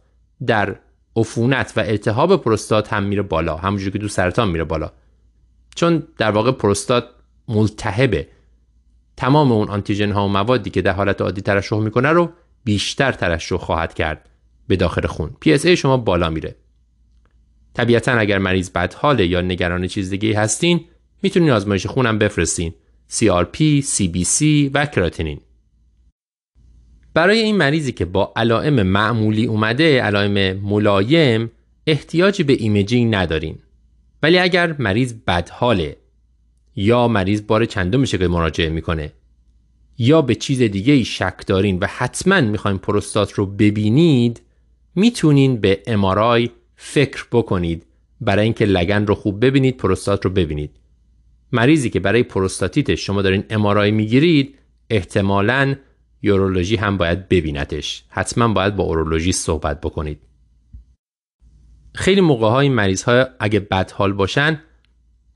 در 0.45 0.75
عفونت 1.15 1.73
و 1.75 1.79
التهاب 1.79 2.43
پروستات 2.43 2.93
هم 2.93 3.03
میره 3.03 3.21
بالا 3.21 3.55
همونجوری 3.55 3.91
که 3.91 3.97
دو 3.97 4.07
سرطان 4.07 4.49
میره 4.49 4.63
بالا. 4.63 4.91
چون 5.75 6.03
در 6.17 6.31
واقع 6.31 6.51
پروستات 6.51 7.05
ملتهبه. 7.47 8.27
تمام 9.17 9.51
اون 9.51 9.67
آنتیژن 9.67 10.11
ها 10.11 10.25
و 10.25 10.29
موادی 10.29 10.69
که 10.69 10.81
در 10.81 10.91
حالت 10.91 11.21
عادی 11.21 11.41
ترشح 11.41 11.79
می‌کنه 11.79 12.09
رو 12.09 12.29
بیشتر 12.63 13.11
ترشح 13.11 13.57
خواهد 13.57 13.93
کرد 13.93 14.29
به 14.67 14.75
داخل 14.75 15.07
خون. 15.07 15.35
PSA 15.45 15.67
شما 15.67 15.97
بالا 15.97 16.29
میره. 16.29 16.55
طبیعتا 17.73 18.11
اگر 18.11 18.37
مریض 18.37 18.69
بدحاله 18.69 19.25
یا 19.25 19.41
نگران 19.41 19.87
چیز 19.87 20.09
دیگه 20.09 20.39
هستین 20.39 20.85
می‌تونین 21.22 21.49
آزمایش 21.49 21.88
خونم 21.88 22.17
بفرستین. 22.19 22.74
CRP, 23.11 23.84
CBC 23.84 24.43
و 24.74 24.86
کراتینین 24.86 25.39
برای 27.13 27.39
این 27.39 27.57
مریضی 27.57 27.91
که 27.91 28.05
با 28.05 28.34
علائم 28.36 28.84
معمولی 28.84 29.45
اومده 29.45 30.01
علائم 30.01 30.57
ملایم 30.57 31.51
احتیاجی 31.88 32.43
به 32.43 32.53
imaging 32.53 33.15
ندارین. 33.15 33.59
ولی 34.24 34.38
اگر 34.38 34.76
مریض 34.80 35.13
بدحاله 35.28 35.97
یا 36.76 37.07
مریض 37.07 37.41
بار 37.47 37.65
چندم 37.65 37.99
میشه 37.99 38.17
که 38.17 38.28
مراجعه 38.28 38.69
می‌کنه 38.69 39.13
یا 39.97 40.22
به 40.22 40.36
چیز 40.36 40.61
دیگه 40.61 40.93
ای 40.93 41.05
شک 41.05 41.47
دارین 41.47 41.80
و 41.80 41.88
حتما 41.88 42.41
می‌خواین 42.41 42.78
پروستات 42.78 43.34
رو 43.34 43.45
ببینید 43.45 44.41
می‌تونین 44.95 45.57
به 45.57 45.84
امارای 45.88 46.49
فکر 46.76 47.26
بکنید. 47.32 47.86
برای 48.22 48.43
اینکه 48.43 48.65
لگن 48.65 49.05
رو 49.05 49.15
خوب 49.15 49.45
ببینید 49.45 49.78
پروستات 49.78 50.26
رو 50.26 50.32
ببینید. 50.32 50.80
مریضی 51.51 51.89
که 51.89 51.99
برای 51.99 52.23
پروستاتیت 52.23 52.95
شما 52.95 53.21
دارین 53.21 53.43
امارای 53.49 53.91
می‌گیرید 53.91 54.57
احتمالاً 54.89 55.75
یورولوژی 56.21 56.75
هم 56.75 56.97
باید 56.97 57.29
ببینتش 57.29 58.03
حتما 58.09 58.47
باید 58.47 58.75
با 58.75 58.83
اورولوژی 58.83 59.31
صحبت 59.31 59.81
بکنید. 59.81 60.19
خیلی 61.95 62.21
موقع 62.21 62.49
های 62.49 62.69
مریض 62.69 63.03
ها 63.03 63.25
اگه 63.39 63.59
بد 63.59 63.91
حال 63.91 64.13
باشن 64.13 64.61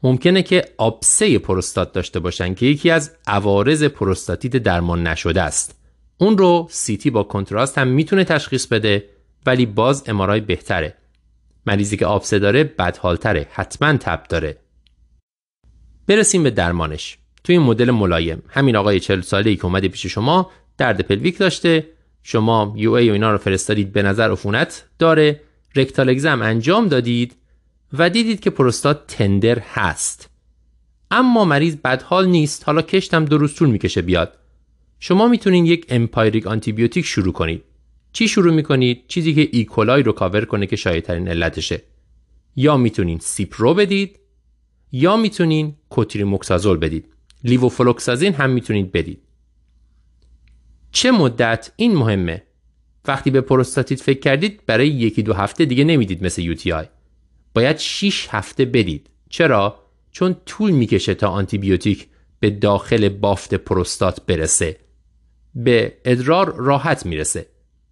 ممکنه 0.04 0.44
که 0.44 0.66
آبسه 0.78 1.40
پروستات 1.40 1.94
داشته 1.94 2.20
باشن 2.20 2.54
که 2.54 2.66
یکی 2.66 2.90
از 2.90 3.12
عوارض 3.28 3.84
پروستاتیت 3.84 4.58
درمان 4.58 5.08
نشده 5.08 5.42
است. 5.42 5.82
اون 6.18 6.38
رو 6.38 6.68
CT 6.70 7.10
با 7.10 7.24
contrast 7.24 7.78
هم 7.78 7.88
می‌تونه 7.88 8.24
تشخیص 8.24 8.68
بده 8.68 9.10
ولی 9.46 9.66
باز 9.66 10.04
MRI 10.10 10.42
بهتره. 10.42 10.96
مریضی 11.66 11.98
که 11.98 12.06
آبسه 12.06 12.40
داره 12.40 12.64
بدحالتره 12.64 13.48
حتما 13.52 13.98
تب 13.98 14.24
داره. 14.30 14.58
برسیم 16.08 16.44
به 16.44 16.50
درمانش. 16.52 17.18
توی 17.44 17.58
این 17.58 17.66
مدل 17.66 17.92
ملایم. 17.92 18.44
همین 18.50 18.76
آقای 18.76 19.00
40 19.00 19.22
ساله 19.22 19.50
ای 19.50 19.56
که 19.56 19.66
اومده 19.66 19.88
پیش 19.88 20.06
شما 20.06 20.52
درد 20.78 21.02
pelvic 21.02 21.38
داشته. 21.38 21.88
شما 22.24 22.74
UA 22.78 23.10
و 23.10 23.14
اینا 23.14 23.32
رو 23.32 23.38
فرستادید 23.38 23.94
به 23.94 24.04
نظر 24.04 24.32
عفونت 24.32 24.86
داره. 25.00 25.42
rectal 25.76 26.10
exam 26.10 26.42
انجام 26.42 26.88
دادید 26.88 27.36
و 27.94 28.10
دیدید 28.10 28.40
که 28.40 28.50
پروستات 28.50 29.08
tender 29.08 29.60
هست. 29.60 30.30
اما 31.12 31.46
مریض 31.46 31.76
بدحال 31.76 32.28
نیست. 32.28 32.64
حالا 32.66 32.82
کشتم 32.82 33.26
دو 33.26 33.38
روز 33.38 33.56
طول 33.56 33.70
می‌کشه 33.70 34.02
بیاد. 34.02 34.38
شما 35.00 35.28
می‌تونید 35.28 35.66
یک 35.66 35.86
empiric 35.90 36.48
antibiotic 36.48 37.06
شروع 37.06 37.34
کنید. 37.34 37.64
چی 38.14 38.28
شروع 38.28 38.54
می‌کنید؟ 38.54 39.04
چیزی 39.08 39.34
که 39.34 39.50
E. 39.52 39.69
coli 39.69 40.04
رو 40.04 40.12
کاور 40.12 40.46
کنه 40.46 40.66
که 40.66 40.76
شایع‌ترین 40.76 41.28
علتشه. 41.28 41.82
یا 42.56 42.78
می‌تونین 42.78 43.20
سیپرو 43.20 43.74
بدید 43.74 44.20
یا 44.98 45.18
می‌تونین 45.18 45.76
کوتریموکسازول 45.90 46.78
بدید. 46.78 47.06
لووفلوکساسین 47.44 48.34
هم 48.34 48.50
می‌تونید 48.50 48.92
بدید. 48.92 49.20
چه 50.92 51.12
مدت؟ 51.12 51.72
این 51.76 51.96
مهمه. 51.96 52.44
وقتی 53.08 53.32
به 53.32 53.42
پروستاتیت 53.42 54.02
فکر 54.02 54.20
کردید 54.20 54.66
برای 54.66 54.88
یکی 54.88 55.24
دو 55.24 55.34
هفته 55.34 55.66
دیگه 55.66 55.84
نمی‌دید 55.84 56.24
مثل 56.24 56.42
UTI. 56.42 56.86
باید 57.54 57.78
6 57.78 58.28
هفته 58.30 58.66
بدید. 58.66 59.10
چرا؟ 59.30 59.80
چون 60.12 60.36
طول 60.46 60.72
می‌کشه 60.72 61.14
تا 61.14 61.28
آنتیبیوتیک 61.28 62.08
به 62.40 62.50
داخل 62.50 63.10
بافت 63.10 63.54
پروستات 63.54 64.26
برسه. 64.26 64.78
به 65.56 65.94
ادرار 66.06 66.56
راحت 66.56 67.06
می‌رسه. 67.06 67.46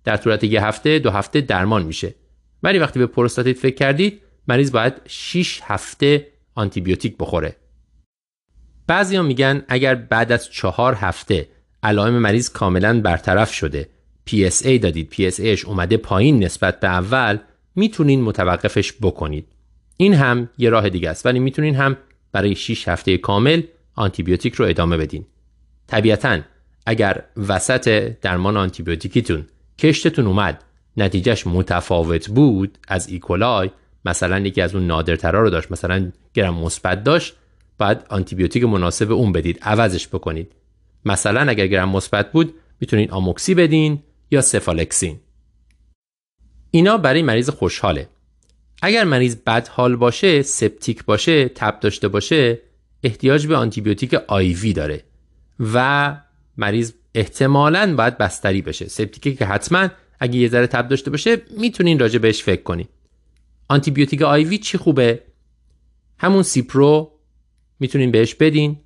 در 0.03 0.17
صورت 0.17 0.43
یه 0.43 0.65
هفته 0.65 0.99
دو 0.99 1.09
هفته 1.09 1.41
درمان 1.41 1.83
میشه. 1.85 2.15
ولی 2.63 2.79
وقتی 2.79 2.99
به 2.99 3.07
پروستاتیت 3.07 3.57
فکر 3.57 3.75
کردید 3.75 4.21
مریض 4.47 4.71
باید 4.71 4.93
6 5.07 5.59
هفته 5.63 6.32
آنتیبیوتیک 6.55 7.17
بخوره. 7.17 7.55
بعضی 8.87 9.19
میگن 9.19 9.63
اگر 9.67 9.95
بعد 9.95 10.31
از 10.31 10.49
چهار 10.49 10.93
هفته 10.93 11.47
علائم 11.83 12.19
مریض 12.19 12.49
کاملا 12.49 13.01
برطرف 13.01 13.53
شده 13.53 13.89
PSA 14.29 14.79
دادید 14.81 15.13
PSAش 15.13 15.65
اومده 15.65 15.97
پایین 15.97 16.43
نسبت 16.43 16.79
به 16.79 16.87
اول 16.87 17.37
می‌تونین 17.75 18.21
متوقفش 18.21 18.93
بکنید. 19.01 19.47
این 19.97 20.13
هم 20.13 20.49
یه 20.57 20.69
راه 20.69 20.89
دیگه 20.89 21.09
است 21.09 21.25
ولی 21.25 21.39
می‌تونین 21.39 21.75
هم 21.75 21.97
برای 22.31 22.55
6 22.55 22.87
هفته 22.87 23.17
کامل 23.17 23.61
آنتیبیوتیک 23.95 24.53
رو 24.53 24.65
ادامه 24.65 24.97
بدین. 24.97 25.25
طبیعتا 25.87 26.39
اگر 26.85 27.23
وسط 27.47 28.13
درمان 28.21 28.57
آنتیبیوتیکیتون 28.57 29.47
کشتتون 29.79 30.27
اومد 30.27 30.63
نتیجهش 30.97 31.47
متفاوت 31.47 32.29
بود 32.29 32.77
از 32.87 33.09
E. 33.09 33.29
coli 33.29 33.69
مثلا 34.05 34.39
یکی 34.39 34.61
از 34.61 34.75
اون 34.75 34.87
نادرترا 34.87 35.41
رو 35.41 35.49
داشت 35.49 35.71
مثلا 35.71 36.11
گرم 36.33 36.53
مثبت 36.53 37.03
داشت 37.03 37.33
بعد 37.77 38.05
آنتیبیوتیک 38.09 38.63
مناسب 38.63 39.11
اون 39.11 39.31
بدید 39.31 39.59
عوضش 39.61 40.07
بکنید. 40.07 40.51
مثلا 41.05 41.41
اگر 41.41 41.67
گرم 41.67 41.89
مثبت 41.89 42.31
بود 42.31 42.53
می‌تونید 42.79 43.11
آموکسی 43.11 43.53
بدین 43.55 44.03
یا 44.31 44.41
سفالکسین. 44.41 45.19
اینا 46.71 46.97
برای 46.97 47.21
مریض 47.21 47.49
خوشحاله. 47.49 48.09
اگر 48.81 49.03
مریض 49.03 49.35
بد 49.35 49.67
حال 49.67 49.95
باشه 49.95 50.41
septic 50.41 51.05
باشه 51.05 51.49
تب 51.49 51.79
داشته 51.79 52.07
باشه 52.07 52.59
احتیاج 53.03 53.47
به 53.47 53.55
آنتیبیوتیک 53.55 54.13
IV 54.13 54.73
داره 54.73 55.03
و 55.73 56.17
مریض 56.57 56.93
احتمالاً 57.15 57.95
باید 57.95 58.17
بستری 58.17 58.61
بشه. 58.61 58.87
septic 58.87 59.28
ی 59.28 59.35
که 59.35 59.45
حتما 59.45 59.89
اگه 60.19 60.39
یه 60.39 60.47
ذره 60.47 60.67
تب 60.67 60.87
داشته 60.87 61.11
باشه 61.11 61.41
می‌تونین 61.57 61.99
راجع 61.99 62.19
بهش 62.19 62.43
فکر 62.43 62.63
کنید 62.63 62.89
آنتیبیوتیک 63.73 64.21
IV 64.21 64.57
چی 64.57 64.77
خوبه؟ 64.77 65.23
همون 66.17 66.43
سیپرو 66.43 67.19
می‌تونین 67.79 68.11
بهش 68.11 68.35
بدین. 68.35 68.79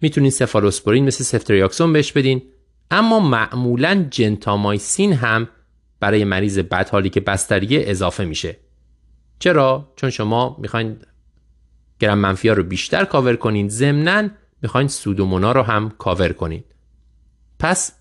می‌تونین 0.00 0.30
سفالوسپورین 0.30 1.04
مثل 1.04 1.24
سفتریاکسون 1.24 1.92
بهش 1.92 2.12
بدین. 2.12 2.42
اما 2.90 3.20
معمولا 3.20 4.06
جنتامایسین 4.10 5.12
هم 5.12 5.48
برای 6.00 6.24
مریض 6.24 6.58
بدحالی 6.58 7.10
که 7.10 7.20
بستریه 7.20 7.82
اضافه 7.86 8.24
میشه. 8.24 8.56
چرا؟ 9.38 9.92
چون 9.96 10.10
شما 10.10 10.56
می‌خواین 10.60 10.96
گرم 11.98 12.18
منفی 12.18 12.48
رو 12.48 12.62
بیشتر 12.62 13.04
کاور 13.04 13.36
کنین. 13.36 13.68
ضمنا 13.68 14.28
می‌خواین 14.62 14.88
سودومونا 14.88 15.52
رو 15.52 15.62
هم 15.62 15.90
کاور 15.98 16.32
کنین. 16.32 16.64
پس 17.58 17.92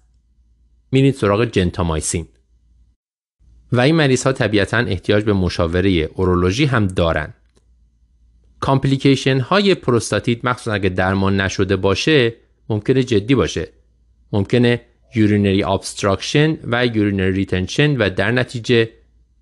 میرید 0.92 1.16
سراغ 1.16 1.46
جنتامایسین. 1.46 2.28
و 3.72 3.80
این 3.80 3.96
مریض 3.96 4.24
ها 4.24 4.32
طبیعتا 4.32 4.78
احتیاج 4.78 5.24
به 5.24 5.34
مشاوره 5.34 5.90
اورولوژی 5.90 6.66
هم 6.66 6.88
دارن. 6.88 7.34
complication 8.60 9.40
های 9.40 9.76
پروستاتیت 9.76 10.46
مخصوصا 10.46 10.74
اگه 10.74 10.90
درمان 10.90 11.42
نشده 11.42 11.76
باشه 11.76 12.34
ممکنه 12.70 13.04
جدی 13.04 13.36
باشه. 13.36 13.70
ممکنه 14.32 14.82
urinary 15.16 15.64
obstruction 15.64 16.58
و 16.64 16.86
urinary 16.86 17.32
retention 17.32 17.98
و 17.98 18.10
در 18.10 18.32
نتیجه 18.32 18.90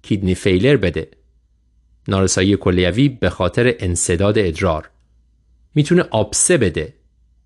kidney 0.01 0.36
failure 0.36 0.78
بده. 0.78 1.07
نارسایی 2.07 2.57
کلیوی 2.57 3.09
به 3.09 3.30
خاطر 3.30 3.75
انسداد 3.80 4.38
ادرار. 4.38 4.89
می‌تونه 5.75 6.01
آبسه 6.01 6.57
بده 6.57 6.93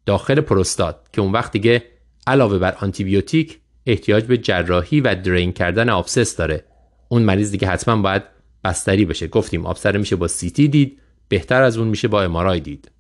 داخل 0.06 0.42
پروستات 0.42 0.96
که 1.14 1.22
اون 1.22 1.32
وقت 1.32 1.52
دیگه 1.52 1.84
علاوه 2.28 2.58
بر 2.58 2.76
آنتیبیوتیک 2.82 3.60
احتیاج 3.86 4.24
به 4.24 4.38
جراحی 4.38 5.02
و 5.02 5.16
drain 5.16 5.52
کردن 5.52 5.90
abscess 5.90 6.36
داره. 6.36 6.64
اون 7.12 7.22
مریض 7.22 7.52
دیگه 7.52 7.68
حتما 7.68 8.02
باید 8.02 8.24
بستری 8.64 9.06
بشه. 9.06 9.28
گفتیم 9.28 9.66
آبسره 9.66 10.00
میشه 10.00 10.16
با 10.16 10.28
سیتی 10.28 10.68
دید 10.68 11.00
بهتر 11.28 11.62
از 11.62 11.78
اون 11.78 11.88
میشه 11.88 12.08
با 12.08 12.24
امارای 12.24 12.60
دید. 12.60 12.92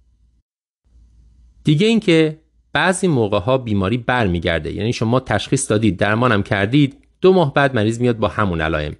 دیگه 1.63 1.87
اینکه 1.87 2.39
بعضی 2.73 3.07
موقع 3.07 3.39
ها 3.39 3.57
بیماری 3.57 3.97
برمیگرده. 3.97 4.73
یعنی 4.73 4.93
شما 4.93 5.19
تشخیص 5.19 5.69
دادید 5.71 5.97
درمانم 5.97 6.43
کردید 6.43 6.97
دو 7.21 7.33
ماه 7.33 7.53
بعد 7.53 7.75
مریض 7.75 8.01
میاد 8.01 8.17
با 8.17 8.27
همون 8.27 8.61
علائم. 8.61 8.95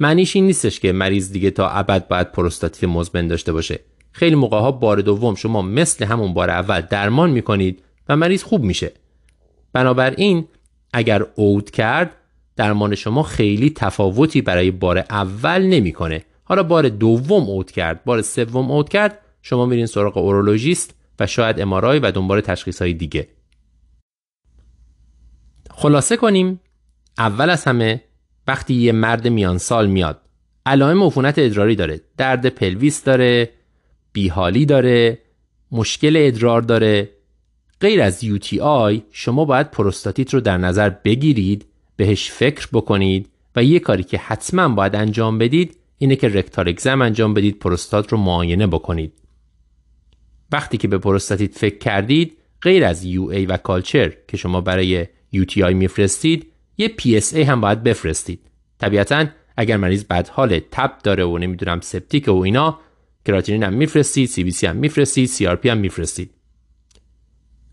معنیش 0.00 0.36
این 0.36 0.46
نیستش 0.46 0.80
که 0.80 0.92
مریض 0.92 1.32
دیگه 1.32 1.50
تا 1.50 1.68
ابد 1.68 2.08
باید 2.08 2.32
پروستاتیت 2.32 2.84
مزمن 2.84 3.28
داشته 3.28 3.52
باشه. 3.52 3.80
خیلی 4.12 4.36
موقع 4.36 4.58
ها 4.58 4.72
بار 4.72 5.00
دوم 5.00 5.34
شما 5.34 5.62
مثل 5.62 6.04
همون 6.04 6.34
بار 6.34 6.50
اول 6.50 6.80
درمان 6.80 7.30
می‌کنید 7.30 7.82
و 8.08 8.16
مریض 8.16 8.42
خوب 8.42 8.62
میشه. 8.62 8.92
بنابراین 9.72 10.48
اگر 10.92 11.26
عود 11.34 11.70
کرد 11.70 12.10
درمان 12.56 12.94
شما 12.94 13.22
خیلی 13.22 13.70
تفاوتی 13.70 14.42
برای 14.42 14.70
بار 14.70 14.98
اول 14.98 15.62
نمی‌کنه. 15.62 16.24
حالا 16.44 16.62
بار 16.62 16.88
دوم 16.88 17.42
عود 17.42 17.70
کرد. 17.70 18.04
بار 18.04 18.22
سوم 18.22 18.70
عود 18.70 18.88
کرد. 18.88 19.18
شما 19.42 19.66
میرین 19.66 19.86
سراغ 19.86 20.16
اورولوژیست 20.16 20.94
و 21.20 21.26
شاید 21.26 21.60
MRI 21.60 21.98
و 21.98 22.10
دنبال 22.10 22.40
تشخیص 22.40 22.82
های 22.82 22.92
دیگه. 22.92 23.28
خلاصه 25.70 26.16
کنیم. 26.16 26.60
اول 27.18 27.50
از 27.50 27.64
همه 27.64 28.02
وقتی 28.46 28.74
یه 28.74 28.92
مرد 28.92 29.28
میان 29.28 29.58
سال 29.58 29.86
میاد 29.86 30.20
علائم 30.66 31.02
عفونت 31.02 31.38
ادراری 31.38 31.76
داره. 31.76 32.00
درد 32.16 32.46
pelvis 32.46 33.04
داره 33.04 33.50
بیحالی 34.12 34.66
داره 34.66 35.18
مشکل 35.72 36.14
ادرار 36.18 36.62
داره. 36.62 37.10
غیر 37.80 38.02
از 38.02 38.24
UTI 38.62 39.02
شما 39.10 39.44
باید 39.44 39.70
پروستاتیت 39.70 40.34
رو 40.34 40.40
در 40.40 40.58
نظر 40.58 40.88
بگیرید 40.90 41.66
بهش 41.96 42.30
فکر 42.30 42.68
بکنید 42.72 43.28
و 43.56 43.64
یه 43.64 43.78
کاری 43.78 44.02
که 44.02 44.18
حتما 44.18 44.68
باید 44.68 44.96
انجام 44.96 45.38
بدید 45.38 45.76
اینه 45.98 46.16
که 46.16 46.28
rectal 46.28 46.68
exam 46.68 47.02
انجام 47.02 47.34
بدید 47.34 47.58
پروستات 47.58 48.12
رو 48.12 48.18
معاینه 48.18 48.66
بکنید. 48.66 49.12
وقتی 50.52 50.76
که 50.76 50.88
به 50.88 50.98
پروستاتیت 50.98 51.58
فکر 51.58 51.78
کردید 51.78 52.38
غیر 52.62 52.84
از 52.84 53.04
UA 53.04 53.46
و 53.46 53.56
culture 53.56 54.12
که 54.28 54.36
شما 54.36 54.60
برای 54.60 55.06
UTI 55.64 55.74
میفرستید 55.74 56.46
یه 56.78 56.94
PSA 57.32 57.42
هم 57.42 57.60
باید 57.60 57.82
بفرستید. 57.82 58.40
طبیعتا 58.78 59.26
اگر 59.56 59.76
مریض 59.76 60.04
بد 60.04 60.28
حال 60.28 60.60
تب 60.70 60.98
داره 61.02 61.24
و 61.24 61.38
نمی‌دونم 61.38 61.80
septic 61.80 62.28
و 62.28 62.40
اینا 62.40 62.78
کراتینین 63.26 63.62
هم 63.62 63.72
میفرستید 63.72 64.28
CBC 64.28 64.66
هم 64.66 64.76
میفرستید 64.76 65.28
CRP 65.28 65.68
هم 65.68 65.78
میفرستید. 65.78 66.30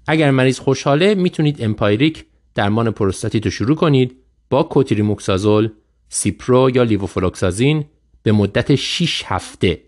اگر 0.08 0.32
مریض 0.32 0.60
خوشحاله 0.60 1.16
می‌تونید 1.16 1.64
empiric 1.64 2.26
درمان 2.56 2.92
پروستاتیت 2.92 3.46
رو 3.46 3.52
شروع 3.52 3.76
کنید 3.76 4.18
با 4.50 4.64
کوتریموکسازول، 4.64 5.70
سیپرو 6.10 6.70
یا 6.76 6.84
لووفلوکساسین 6.84 7.86
به 8.24 8.32
مدت 8.32 8.76
6 8.76 9.24
هفته. 9.26 9.82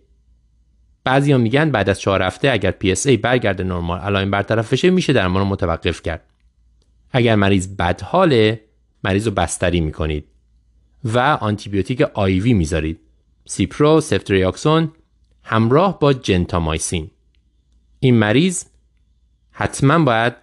بعضیا 1.04 1.38
میگن 1.38 1.72
بعد 1.72 1.90
از 1.90 2.00
4 2.00 2.22
هفته 2.24 2.52
اگر 2.52 2.74
PSA 2.84 3.18
برگرده 3.18 3.64
نرمال 3.64 4.00
علائم 4.00 4.32
برطرف 4.32 4.74
بشه 4.74 4.90
میشه 4.90 5.14
درمان 5.14 5.42
رو 5.42 5.48
متوقف 5.48 6.02
کرد. 6.02 6.22
اگر 7.12 7.36
مریض 7.36 7.68
بدحاله 7.68 8.62
مریض 9.04 9.28
رو 9.28 9.34
بستری 9.34 9.80
می‌کنید 9.80 10.26
و 11.04 11.20
آنتیبیوتیک 11.20 12.02
IV 12.02 12.54
می‌ذارید. 12.54 13.00
سیپرو، 13.46 14.02
سفتریاکسون 14.02 14.92
همراه 15.44 16.00
با 16.00 16.14
جنتامایسین. 16.14 17.12
این 18.00 18.16
مریض 18.16 18.64
حتما 19.52 20.06
باید 20.06 20.34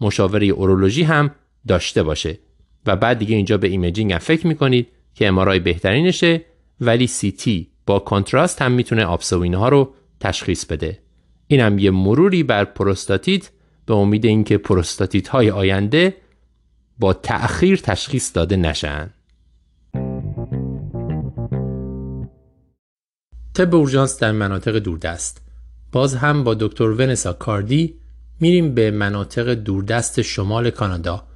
مشاوره 0.00 0.46
اورولوژی 0.46 1.02
هم 1.02 1.30
داشته 1.68 2.02
باشه. 2.02 2.38
و 2.86 2.96
بعد 2.96 3.18
دیگه 3.18 3.36
اینجا 3.36 3.58
به 3.58 3.68
imaging 3.68 4.12
هم 4.12 4.18
فکر 4.18 4.46
می‌کنید 4.46 4.88
که 5.14 5.28
MRI 5.28 5.58
بهترینشه 5.58 6.44
ولی 6.80 7.06
CT 7.06 7.68
با 7.86 7.98
contrast 7.98 8.62
هم 8.62 8.72
می‌تونه 8.72 9.04
آبسه 9.04 9.56
ها 9.56 9.68
رو 9.68 9.94
تشخیص 10.20 10.64
بده. 10.64 10.98
اینم 11.46 11.78
یه 11.78 11.90
مروری 11.90 12.42
بر 12.42 12.64
پروستاتیت 12.64 13.50
به 13.86 13.94
امید 13.94 14.24
اینکه 14.24 14.58
پروستاتیت 14.58 15.28
های 15.28 15.50
آینده 15.50 16.16
با 16.98 17.12
تأخیر 17.12 17.76
تشخیص 17.76 18.30
داده 18.34 18.56
نشن. 18.56 19.10
طب 23.54 23.74
اورژانس 23.74 24.18
در 24.18 24.32
مناطق 24.32 24.78
دوردست. 24.78 25.42
باز 25.92 26.14
هم 26.14 26.44
با 26.44 26.54
دکتر 26.54 26.84
ونسا 26.84 27.32
کاردی 27.32 27.94
میریم 28.40 28.74
به 28.74 28.90
مناطق 28.90 29.54
دوردست 29.54 30.22
شمال 30.22 30.70
کانادا. 30.70 31.26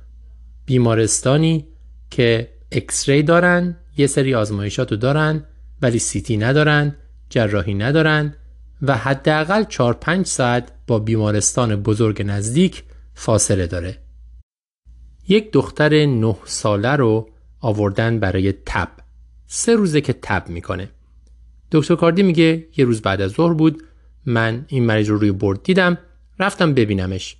بیمارستانی 0.67 1.67
که 2.11 2.53
اکسری 2.73 3.23
دارن 3.23 3.77
یه 3.97 4.07
سری 4.07 4.35
آزمایشات 4.35 4.91
رو 4.91 4.97
دارن 4.97 5.45
ولی 5.83 5.99
سیتی 5.99 6.37
ندارن 6.37 6.97
جراحی 7.31 7.75
ندارن 7.75 8.35
و 8.83 8.97
حداقل 8.97 9.65
4 9.65 9.95
5 9.95 10.27
ساعت 10.27 10.73
با 10.87 10.99
بیمارستان 10.99 11.77
بزرگ 11.77 12.23
نزدیک 12.27 12.83
فاصله 13.15 13.67
داره. 13.67 13.99
یک 15.29 15.53
دختر 15.53 16.07
9 16.07 16.37
ساله 16.45 16.93
رو 16.93 17.31
آوردن 17.61 18.21
برای 18.21 18.55
تب. 18.67 18.89
سه 19.47 19.75
روزه 19.75 20.01
که 20.01 20.13
تب 20.13 20.49
می‌کنه. 20.49 20.89
دکتر 21.73 21.95
کاردی 21.95 22.23
میگه 22.23 22.67
یه 22.77 22.85
روز 22.85 23.03
بعد 23.03 23.21
از 23.21 23.31
ظهر 23.31 23.55
بود. 23.55 23.83
من 24.27 24.65
این 24.69 24.87
مریض 24.87 25.09
رو 25.09 25.19
روی 25.19 25.33
برد 25.33 25.63
دیدم. 25.63 25.99
رفتم 26.39 26.75
ببینمش. 26.75 27.37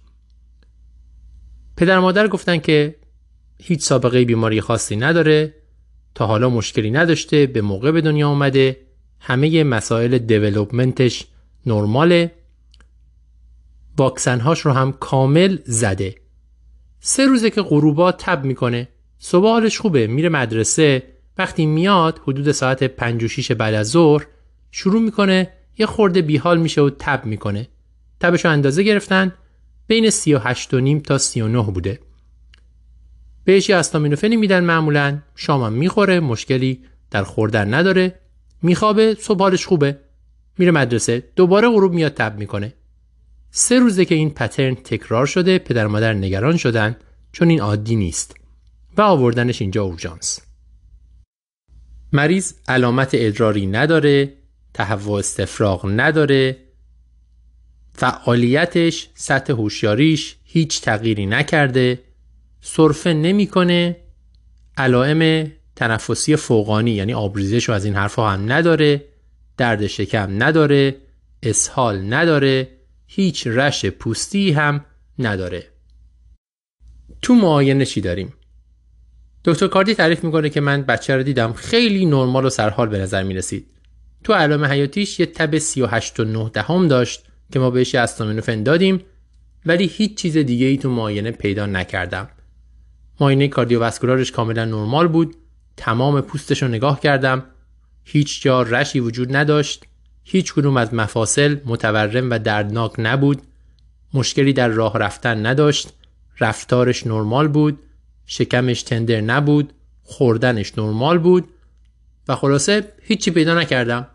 پدر 1.77 1.99
مادر 1.99 2.29
گفتن 2.29 2.59
که 2.59 2.97
هیچ 3.63 3.81
سابقه 3.81 4.25
بیماری 4.25 4.61
خاصی 4.61 4.97
نداره 4.97 5.55
تا 6.15 6.27
حالا 6.27 6.51
مشکلی 6.51 6.91
نداشته 6.91 7.47
به 7.47 7.61
موقع 7.61 7.91
به 7.91 8.01
دنیا 8.01 8.29
اومده 8.29 8.77
همه 9.21 9.65
مسائل 9.65 10.19
دیولوپمنتش 10.19 11.27
نرماله. 11.67 12.33
واکسنهاش 13.99 14.61
رو 14.61 14.73
هم 14.73 14.93
کامل 14.93 15.59
زده. 15.65 16.15
سه 17.01 17.27
روزه 17.27 17.51
که 17.51 17.63
غروبا 17.63 18.13
تب 18.13 18.45
می‌کنه 18.45 18.89
صبح 19.19 19.47
حالش 19.47 19.79
خوبه 19.79 20.07
میره 20.07 20.29
مدرسه 20.29 21.03
وقتی 21.39 21.67
میاد 21.67 22.21
حدود 22.23 22.53
ساعت 22.53 22.85
5 22.85 23.25
و 23.25 23.29
6 23.29 23.53
بعد 23.53 23.75
از 23.75 23.91
ظهر 23.91 24.27
شروع 24.71 25.03
می‌کنه 25.03 25.53
یه 25.79 25.87
خورده 25.87 26.23
بیحال 26.23 26.59
میشه 26.59 26.81
و 26.81 26.91
تب 26.99 27.27
می‌کنه. 27.27 27.69
تبش 28.21 28.47
اندازه 28.47 28.83
گرفتن 28.83 29.33
بین 29.87 30.11
38 30.11 30.75
و 30.75 30.81
نیم 30.81 31.01
تا 31.01 31.19
39 31.19 31.63
بوده. 31.63 31.99
بهش 33.47 33.69
یه 33.69 33.77
استامینوفنی 33.77 34.37
میدن 34.37 34.65
معمولا. 34.65 35.19
شامم 35.37 35.73
می‌خوره 35.73 36.21
مشکلی 36.21 36.85
در 37.11 37.23
خوردن 37.23 37.75
نداره. 37.75 38.21
میخوابه 38.63 39.17
صبح 39.21 39.39
حالش 39.39 39.67
خوبه. 39.67 39.99
میره 40.59 40.73
مدرسه 40.73 41.23
دوباره 41.37 41.69
غروب 41.69 41.93
میاد 41.93 42.15
تب 42.15 42.39
می‌کنه. 42.39 42.75
سه 43.51 43.79
روزه 43.79 44.05
که 44.05 44.15
این 44.15 44.31
پترن 44.31 44.75
تکرار 44.75 45.27
شده 45.27 45.59
پدر 45.59 45.87
مادر 45.87 46.13
نگران 46.13 46.57
شدن 46.57 46.97
چون 47.33 47.49
این 47.49 47.61
عادی 47.61 47.97
نیست. 47.97 48.35
و 48.97 49.03
آوردنش 49.03 49.61
اینجا 49.61 49.83
اورژانس. 49.83 50.41
مریض 52.13 52.53
علامت 52.69 53.11
ادراری 53.13 53.67
نداره 53.67 54.33
تهوع 54.75 55.19
استفراغ 55.19 55.87
نداره 55.87 56.57
فعالیتش 57.93 59.09
سطح 59.15 59.53
هوشیاریش 59.53 60.37
هیچ 60.45 60.81
تغییری 60.81 61.27
نکرده. 61.27 62.06
سرفه 62.61 63.13
نمی‌کنه. 63.13 63.97
علائم 64.77 65.53
تنفسی 65.77 66.37
فوقانی 66.37 66.91
یعنی 66.91 67.15
آبریزش 67.15 67.65
رو 67.65 67.75
از 67.75 67.85
این 67.85 67.95
حرفها 67.95 68.31
هم 68.31 68.53
نداره 68.53 69.05
درد 69.57 69.87
شکم 69.87 70.43
نداره 70.43 70.97
اسهال 71.43 72.15
نداره 72.15 72.69
هیچ 73.07 73.47
رش 73.47 73.87
پوستی 73.87 74.51
هم 74.51 74.85
نداره. 75.19 75.67
تو 77.23 77.35
معاینه 77.35 77.85
چی 77.85 78.01
داریم؟ 78.01 78.35
دکتر 79.45 79.67
کاردی 79.67 79.95
تعریف 79.95 80.25
می‌کنه 80.25 80.51
که 80.51 80.61
من 80.61 80.83
بچه 80.83 81.17
رو 81.17 81.23
دیدم 81.23 81.53
خیلی 81.53 82.07
نرمال 82.07 82.45
و 82.45 82.51
سرحال 82.51 82.89
به 82.89 82.99
نظر 82.99 83.23
می‌رسید. 83.23 83.67
تو 84.25 84.33
علائم 84.33 84.65
حیاتیش 84.65 85.21
یه 85.21 85.27
تب 85.27 85.59
38 85.59 86.21
و 86.21 86.25
9 86.25 86.51
دهم 86.55 86.89
داشت 86.89 87.23
که 87.53 87.59
ما 87.59 87.71
بهش 87.71 87.95
استامینوفن 87.95 88.63
دادیم 88.63 89.01
ولی 89.67 89.87
هیچ 89.87 90.17
چیز 90.17 90.37
دیگه 90.37 90.67
ای 90.67 90.77
تو 90.77 90.91
معاینه 90.91 91.31
پیدا 91.31 91.67
نکردم. 91.67 92.29
ماینه 93.21 93.49
کاردیوواسکولارش 93.49 94.33
کاملا 94.33 94.65
نرمال 94.65 95.09
بود. 95.09 95.37
تمام 95.77 96.21
پوستش 96.21 96.63
رو 96.63 96.69
نگاه 96.69 97.01
کردم. 97.01 97.45
هیچ 98.05 98.43
جا 98.43 98.63
رشی 98.63 99.01
وجود 99.01 99.37
نداشت. 99.37 99.85
هیچ 100.25 100.55
کدوم 100.55 100.77
از 100.77 100.95
مفاصل 100.95 101.57
متورم 101.65 102.31
و 102.31 102.39
دردناک 102.39 102.93
نبود. 102.99 103.43
مشکلی 104.15 104.53
در 104.53 104.69
راه 104.69 104.99
رفتن 104.99 105.47
نداشت. 105.47 105.93
رفتارش 106.41 107.07
نرمال 107.07 107.49
بود. 107.49 107.79
شکمش 108.27 108.83
تندر 108.83 109.21
نبود. 109.21 109.73
خوردنش 110.03 110.79
نرمال 110.79 111.19
بود. 111.19 111.49
و 112.29 112.37
خلاصه 112.37 112.93
هیچی 113.03 113.31
پیدا 113.31 113.55
نکردم. 113.55 114.07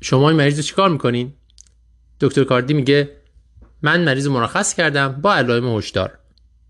شما 0.00 0.28
این 0.28 0.38
مریض 0.38 0.56
رو 0.56 0.62
چیکار 0.62 0.90
می‌کنین؟ 0.90 1.32
دکتر 2.20 2.44
کاردی 2.44 2.74
میگه 2.74 3.10
من 3.82 4.04
مریض 4.04 4.26
مرخص 4.26 4.74
کردم 4.74 5.08
با 5.08 5.34
علائم 5.34 5.76
هشدار. 5.76 6.18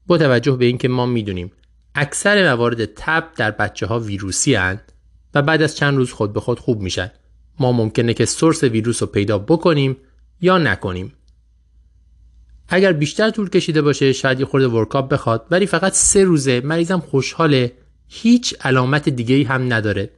با 0.07 0.19
توجه 0.19 0.53
به 0.53 0.65
اینکه 0.65 0.89
ما 0.89 1.07
می‌دونیم 1.07 1.53
اکثر 1.95 2.55
موارد 2.55 2.85
تب 2.85 3.29
در 3.37 3.51
بچه 3.51 3.87
ها 3.87 4.01
ویروسی 4.01 4.55
هن 4.55 4.81
و 5.35 5.43
بعد 5.43 5.63
از 5.63 5.77
چند 5.77 5.97
روز 5.97 6.13
خود 6.13 6.33
به 6.33 6.41
خود 6.41 6.61
خوب 6.61 6.81
میشن. 6.81 7.11
ما 7.61 7.73
ممکنه 7.73 8.15
که 8.15 8.25
سورس 8.25 8.65
ویروس 8.65 9.03
رو 9.03 9.09
پیدا 9.09 9.39
بکنیم 9.39 9.97
یا 10.41 10.59
نکنیم. 10.59 11.13
اگر 12.69 12.93
بیشتر 12.93 13.31
طول 13.31 13.49
کشیده 13.49 13.83
باشه 13.83 14.13
شاید 14.13 14.41
یه 14.41 14.47
خورده 14.47 14.69
ورکاپ 14.69 15.13
بخواد 15.13 15.47
ولی 15.51 15.67
فقط 15.67 15.93
سه 15.93 16.25
روزه 16.25 16.61
مریضم 16.61 17.01
خوشحاله. 17.01 17.73
هیچ 18.09 18.55
علامت 18.61 19.09
دیگه 19.09 19.35
ای 19.35 19.43
هم 19.43 19.73
نداره. 19.73 20.11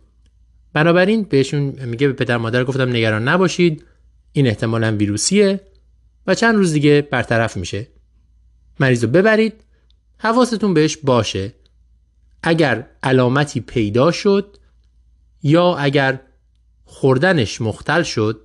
بنابراین 0.72 1.22
بهشون 1.22 1.60
میگه 1.60 2.06
به 2.06 2.12
پدر 2.12 2.36
مادر 2.36 2.64
گفتم 2.64 2.88
نگران 2.88 3.28
نباشید 3.28 3.84
این 4.32 4.46
احتمالا 4.46 4.96
ویروسیه. 4.96 5.60
و 6.26 6.34
چند 6.34 6.54
روز 6.54 6.72
دیگه 6.72 7.08
برطرف 7.10 7.56
میشه. 7.56 7.86
مریض 8.80 9.04
رو 9.04 9.10
ببرید 9.10 9.64
حواستون 10.18 10.74
بهش 10.74 10.96
باشه. 10.96 11.54
اگر 12.42 12.86
علامتی 13.02 13.60
پیدا 13.60 14.10
شد 14.10 14.56
یا 15.42 15.76
اگر 15.76 16.20
خوردنش 16.84 17.60
مختل 17.60 18.02
شد 18.02 18.40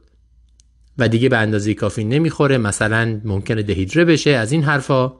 و 0.97 1.07
دیگه 1.07 1.29
به 1.29 1.37
اندازه 1.37 1.73
کافی 1.73 2.03
نمی‌خوره 2.03 2.57
مثلا 2.57 3.21
ممکنه 3.25 3.63
دهیدره 3.63 4.05
بشه 4.05 4.29
از 4.29 4.51
این 4.51 4.63
حرفا 4.63 5.13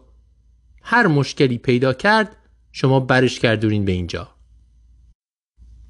هر 0.82 1.08
مشکلی 1.08 1.58
پیدا 1.58 1.94
کرد 1.94 2.36
شما 2.72 3.00
برش 3.00 3.40
کردونین 3.40 3.86
به 3.86 3.92
اینجا. 3.92 4.30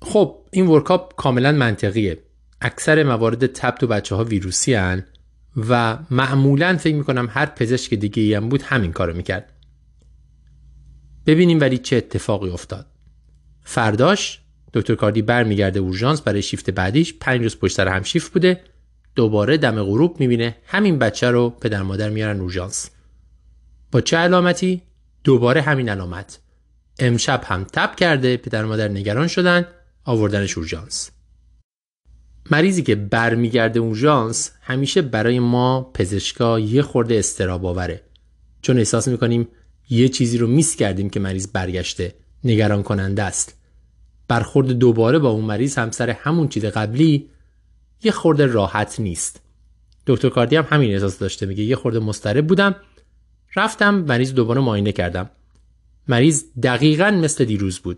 خب 0.02 0.46
این 0.52 0.68
ورکاپ 0.68 1.16
کاملا 1.16 1.52
منطقیه. 1.52 2.24
اکثر 2.62 3.04
موارد 3.04 3.46
تب 3.46 3.76
تو 3.76 3.88
بچه 3.88 4.16
ها 4.16 4.24
ویروسی 4.24 4.74
هن 4.74 5.06
و 5.70 5.98
معمولا 6.12 6.78
فکر 6.78 6.96
می‌کنم 6.96 7.28
هر 7.32 7.46
پزشک 7.46 7.94
دیگه 7.94 8.24
ای 8.24 8.34
هم 8.34 8.50
بود 8.50 8.62
همین 8.62 8.92
کارو 8.92 9.16
می‌کرد. 9.16 9.53
ببینیم 11.26 11.60
ولی 11.60 11.78
چه 11.78 11.96
اتفاقی 11.96 12.50
افتاد. 12.50 12.86
فرداش 13.64 14.40
دکتر 14.74 14.96
کاردی 14.96 15.22
برمیگرده 15.22 15.80
اورژانس 15.80 16.22
برای 16.22 16.42
شیفت 16.42 16.70
بعدیش 16.70 17.14
پنج 17.20 17.42
روز 17.42 17.58
پشت 17.60 17.76
سر 17.76 17.88
هم 17.88 18.04
شیفت 18.04 18.34
بوده. 18.34 18.62
دوباره 19.16 19.58
دم 19.58 19.84
غروب 19.84 20.20
می‌بینه. 20.20 20.56
همین 20.66 21.00
بچه 21.00 21.32
رو 21.32 21.50
پدر 21.50 21.82
مادر 21.82 22.10
میارن 22.10 22.40
اورژانس. 22.40 22.90
با 23.92 24.02
چه 24.02 24.18
علامتی؟ 24.18 24.82
دوباره 25.24 25.62
همین 25.62 25.90
علامت. 25.90 26.40
امشب 27.00 27.44
هم 27.46 27.64
تب 27.64 27.96
کرده 27.96 28.38
پدر 28.38 28.66
مادر 28.66 28.88
نگران 28.88 29.28
شدن 29.28 29.66
آوردنش 30.04 30.58
اورژانس. 30.58 31.12
مریضی 32.52 32.84
که 32.84 32.96
برمیگرده 32.96 33.80
اورژانس 33.80 34.52
همیشه 34.62 35.02
برای 35.02 35.40
ما 35.40 35.92
پزشکا 35.94 36.60
یه 36.60 36.82
خورده 36.82 37.16
استراب 37.16 37.66
آوره. 37.66 38.04
چون 38.62 38.78
احساس 38.78 39.08
می‌کنیم 39.08 39.48
یه 39.94 40.10
چیزی 40.10 40.38
رو 40.38 40.48
میس 40.48 40.76
کردیم 40.76 41.10
که 41.10 41.20
مریض 41.20 41.48
برگشته 41.48 42.16
نگران 42.44 42.84
کننده 42.84 43.24
است. 43.24 43.58
برخورد 44.28 44.72
دوباره 44.72 45.20
با 45.20 45.30
اون 45.30 45.46
مریض 45.46 45.78
هم 45.78 45.92
سر 45.92 46.10
همون 46.10 46.48
چیز 46.48 46.66
قبلی 46.66 47.30
یه 48.04 48.12
خورده 48.12 48.46
راحت 48.46 49.00
نیست. 49.00 49.42
دکتر 50.08 50.30
کاردی 50.30 50.56
هم 50.56 50.66
همین 50.70 50.92
احساس 50.92 51.20
داشته 51.20 51.46
میگه 51.46 51.64
یه 51.64 51.76
خورده 51.76 52.00
مضطرب 52.00 52.48
بودم 52.48 52.76
رفتم 53.56 53.96
مریض 53.96 54.34
دوباره 54.34 54.62
معاینه 54.62 54.92
کردم. 54.92 55.30
مریض 56.08 56.44
دقیقا 56.64 57.12
مثل 57.12 57.46
دیروز 57.46 57.80
بود. 57.80 57.98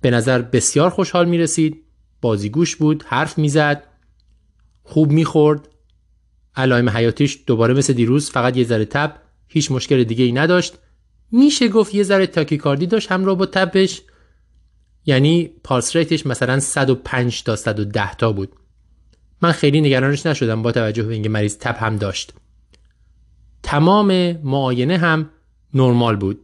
به 0.00 0.10
نظر 0.10 0.42
بسیار 0.42 0.90
خوشحال 0.90 1.28
می 1.28 1.38
رسید 1.38 1.82
بازیگوش 2.20 2.76
بود 2.76 3.04
حرف 3.06 3.38
می‌زد 3.38 3.82
خوب 4.82 5.12
می‌خورد. 5.12 5.68
علائم 6.56 6.90
حیاتیش 6.90 7.38
دوباره 7.46 7.74
مثل 7.74 7.92
دیروز 7.92 8.30
فقط 8.30 8.56
یه 8.56 8.64
ذره 8.64 8.84
تب. 8.84 9.25
هیچ 9.48 9.70
مشکل 9.70 10.04
دیگه 10.04 10.24
ای 10.24 10.32
نداشت. 10.32 10.78
میشه 11.32 11.68
گفت 11.68 11.94
یه 11.94 12.02
ذره 12.02 12.26
تاکیکاردی 12.26 12.86
داشت 12.86 13.12
همراه 13.12 13.36
با 13.36 13.46
تبش 13.46 14.02
یعنی 15.06 15.50
پالس 15.64 15.96
ریتش 15.96 16.26
مثلا 16.26 16.60
105 16.60 17.42
تا 17.42 17.56
110 17.56 18.14
تا 18.14 18.32
بود. 18.32 18.52
من 19.42 19.52
خیلی 19.52 19.80
نگرانش 19.80 20.26
نشدم 20.26 20.62
با 20.62 20.72
توجه 20.72 21.02
به 21.02 21.14
اینکه 21.14 21.28
مریض 21.28 21.58
تب 21.58 21.76
هم 21.78 21.96
داشت. 21.96 22.34
تمام 23.62 24.32
معاینه 24.32 24.98
هم 24.98 25.30
نرمال 25.74 26.16
بود. 26.16 26.40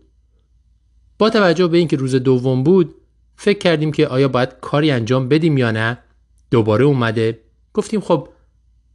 با 1.18 1.30
توجه 1.30 1.66
به 1.66 1.78
اینکه 1.78 1.96
روز 1.96 2.14
دوم 2.14 2.62
بود 2.62 2.94
فکر 3.36 3.58
کردیم 3.58 3.92
که 3.92 4.06
آیا 4.06 4.28
باید 4.28 4.48
کاری 4.60 4.90
انجام 4.90 5.28
بدیم 5.28 5.58
یا 5.58 5.70
نه. 5.70 5.98
دوباره 6.50 6.84
اومده. 6.84 7.40
گفتیم 7.74 8.00
خب 8.00 8.28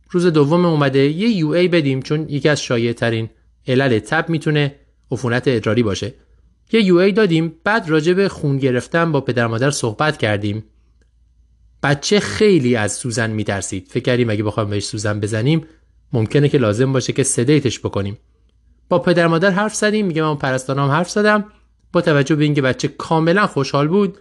روز 0.10 0.26
دوم 0.26 0.66
اومده 0.66 1.00
یه 1.00 1.30
یو 1.30 1.50
ای 1.50 1.68
بدیم 1.68 2.02
چون 2.02 2.30
یکی 2.30 2.50
از 2.50 2.62
شایع 2.62 2.94
ترین 2.94 3.30
علل 3.68 4.00
تب 4.00 4.30
می‌تونه 4.30 4.76
عفونت 5.12 5.44
ادراری 5.48 5.84
باشه. 5.84 6.14
یه 6.72 6.82
یو 6.82 6.96
ای 6.96 7.12
دادیم 7.12 7.56
بعد 7.64 7.90
راجع 7.90 8.14
به 8.14 8.30
خون 8.30 8.58
گرفتن 8.58 9.12
با 9.12 9.22
پدر 9.22 9.48
مادر 9.48 9.72
صحبت 9.72 10.18
کردیم. 10.18 10.64
بچه 11.84 12.20
خیلی 12.20 12.76
از 12.76 12.94
سوزن 12.94 13.30
میترسید. 13.30 13.88
فکر 13.88 14.04
کردیم 14.04 14.30
اگه 14.30 14.44
بخوایم 14.44 14.70
بهش 14.70 14.86
سوزن 14.86 15.20
بزنیم 15.20 15.66
ممکنه 16.14 16.50
که 16.50 16.58
لازم 16.58 16.94
باشه 16.94 17.14
که 17.14 17.24
سدیتش 17.24 17.80
بکنیم. 17.80 18.18
با 18.90 19.00
پدر 19.00 19.28
مادر 19.28 19.52
حرف 19.52 19.76
زدیم 19.76 20.06
میگه 20.06 20.22
من 20.24 20.36
پرستارام 20.36 20.92
حرف 20.92 21.10
زدم. 21.10 21.46
با 21.92 22.02
توجه 22.02 22.36
به 22.36 22.44
اینکه 22.44 22.62
بچه 22.62 22.88
کاملا 22.88 23.48
خوشحال 23.48 23.88
بود 23.88 24.18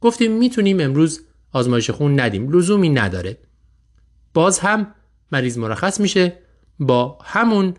گفتیم 0.00 0.32
می‌تونیم 0.32 0.80
امروز 0.80 1.20
آزمایش 1.52 1.90
خون 1.90 2.20
ندیم. 2.20 2.52
لزومی 2.52 2.88
نداره. 2.88 3.38
باز 4.34 4.58
هم 4.58 4.94
مریض 5.32 5.58
مرخص 5.58 6.00
میشه. 6.00 6.38
با 6.78 7.18
همون 7.24 7.74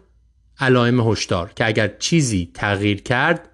علائم 0.62 1.00
هشدار 1.00 1.54
که 1.56 1.68
اگر 1.68 1.88
چیزی 2.00 2.52
تغییر 2.54 3.02
کرد 3.02 3.50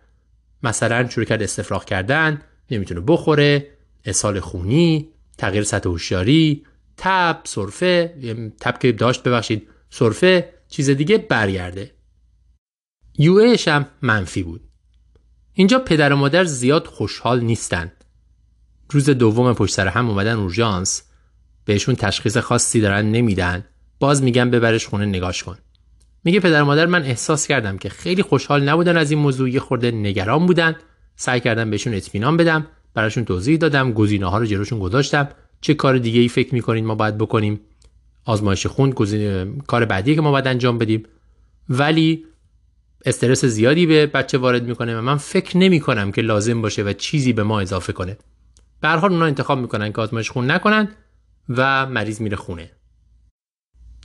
مثلا 0.64 1.10
شروع 1.10 1.26
کرد 1.26 1.44
استفراغ 1.44 1.86
کردن 1.86 2.42
نمی‌تونه 2.72 3.02
بخوره 3.08 3.68
اسهال 4.06 4.40
خونی 4.40 5.10
تغییر 5.38 5.64
سطح 5.64 5.90
هوشیاری 5.90 6.66
تب 6.98 7.42
سرفه 7.44 8.16
تب 8.60 8.80
که 8.80 8.92
داشت 8.92 9.24
ببخشید 9.24 9.68
سرفه 9.90 10.54
چیز 10.70 10.90
دیگه 10.90 11.18
برگرده. 11.18 11.92
یو 13.18 13.56
هم 13.68 13.86
منفی 14.02 14.44
بود. 14.44 14.62
اینجا 15.54 15.80
پدر 15.80 16.14
و 16.14 16.16
مادر 16.16 16.44
زیاد 16.44 16.88
خوشحال 16.88 17.40
نیستن. 17.40 17.92
روز 18.90 19.10
دوم 19.10 19.54
پشت 19.54 19.74
سر 19.74 19.88
هم 19.88 20.10
اومدن 20.10 20.36
اورژانس. 20.36 21.04
بهشون 21.66 21.96
تشخیص 21.96 22.38
خاصی 22.38 22.82
دارن 22.82 23.06
نمیدن. 23.06 23.66
باز 24.00 24.24
میگن 24.24 24.50
ببرش 24.50 24.88
خونه 24.88 25.06
نگاش 25.06 25.44
کن. 25.44 25.58
میگه 26.28 26.40
پدر 26.40 26.64
مادر 26.64 26.86
من 26.86 27.04
احساس 27.04 27.48
کردم 27.48 27.78
که 27.78 27.90
خیلی 27.90 28.22
خوشحال 28.22 28.64
نبودن 28.70 28.98
از 28.98 29.12
این 29.12 29.20
موضوع. 29.20 29.50
یه 29.50 29.60
خورده 29.60 29.92
نگران 29.92 30.46
بودن. 30.46 30.76
سعی 31.16 31.40
کردم 31.40 31.70
بهشون 31.70 31.94
اطمینان 31.94 32.38
بدم. 32.38 32.68
براشون 32.94 33.26
توضیح 33.26 33.58
دادم. 33.58 33.92
گزینه 33.94 34.26
ها 34.26 34.38
رو 34.38 34.46
جلوشون 34.46 34.80
گذاشتم. 34.80 35.30
چه 35.62 35.74
کار 35.74 35.98
دیگه 35.98 36.20
ای 36.20 36.28
فکر 36.28 36.54
می‌کنین 36.54 36.86
ما 36.86 36.96
باید 36.96 37.18
بکنیم؟ 37.18 37.60
آزمایش 38.26 38.68
خون 38.68 38.90
گزینه 38.90 39.48
کار 39.68 39.86
بعدی 39.86 40.16
که 40.16 40.22
ما 40.22 40.32
باید 40.32 40.48
انجام 40.48 40.78
بدیم. 40.78 41.04
ولی 41.70 42.26
استرس 43.06 43.46
زیادی 43.46 43.86
به 43.86 44.06
بچه 44.06 44.38
وارد 44.38 44.64
می‌کنه 44.64 44.98
و 44.98 45.02
من 45.02 45.18
فکر 45.18 45.58
نمی 45.58 45.80
کنم 45.80 46.12
که 46.12 46.22
لازم 46.22 46.62
باشه 46.62 46.84
و 46.84 46.94
چیزی 46.94 47.34
به 47.34 47.44
ما 47.44 47.60
اضافه 47.60 47.94
کنه. 47.94 48.18
به 48.82 48.88
هر 48.88 48.98
حال 48.98 49.12
اونا 49.12 49.26
انتخاب 49.26 49.60
می‌کنن 49.60 49.94
که 49.94 50.02
آزمایش 50.02 50.32
خون 50.32 50.52
نکنن 50.52 50.88
و 51.50 51.86
مریض 51.86 52.22
میره 52.22 52.38
خونه. 52.38 52.72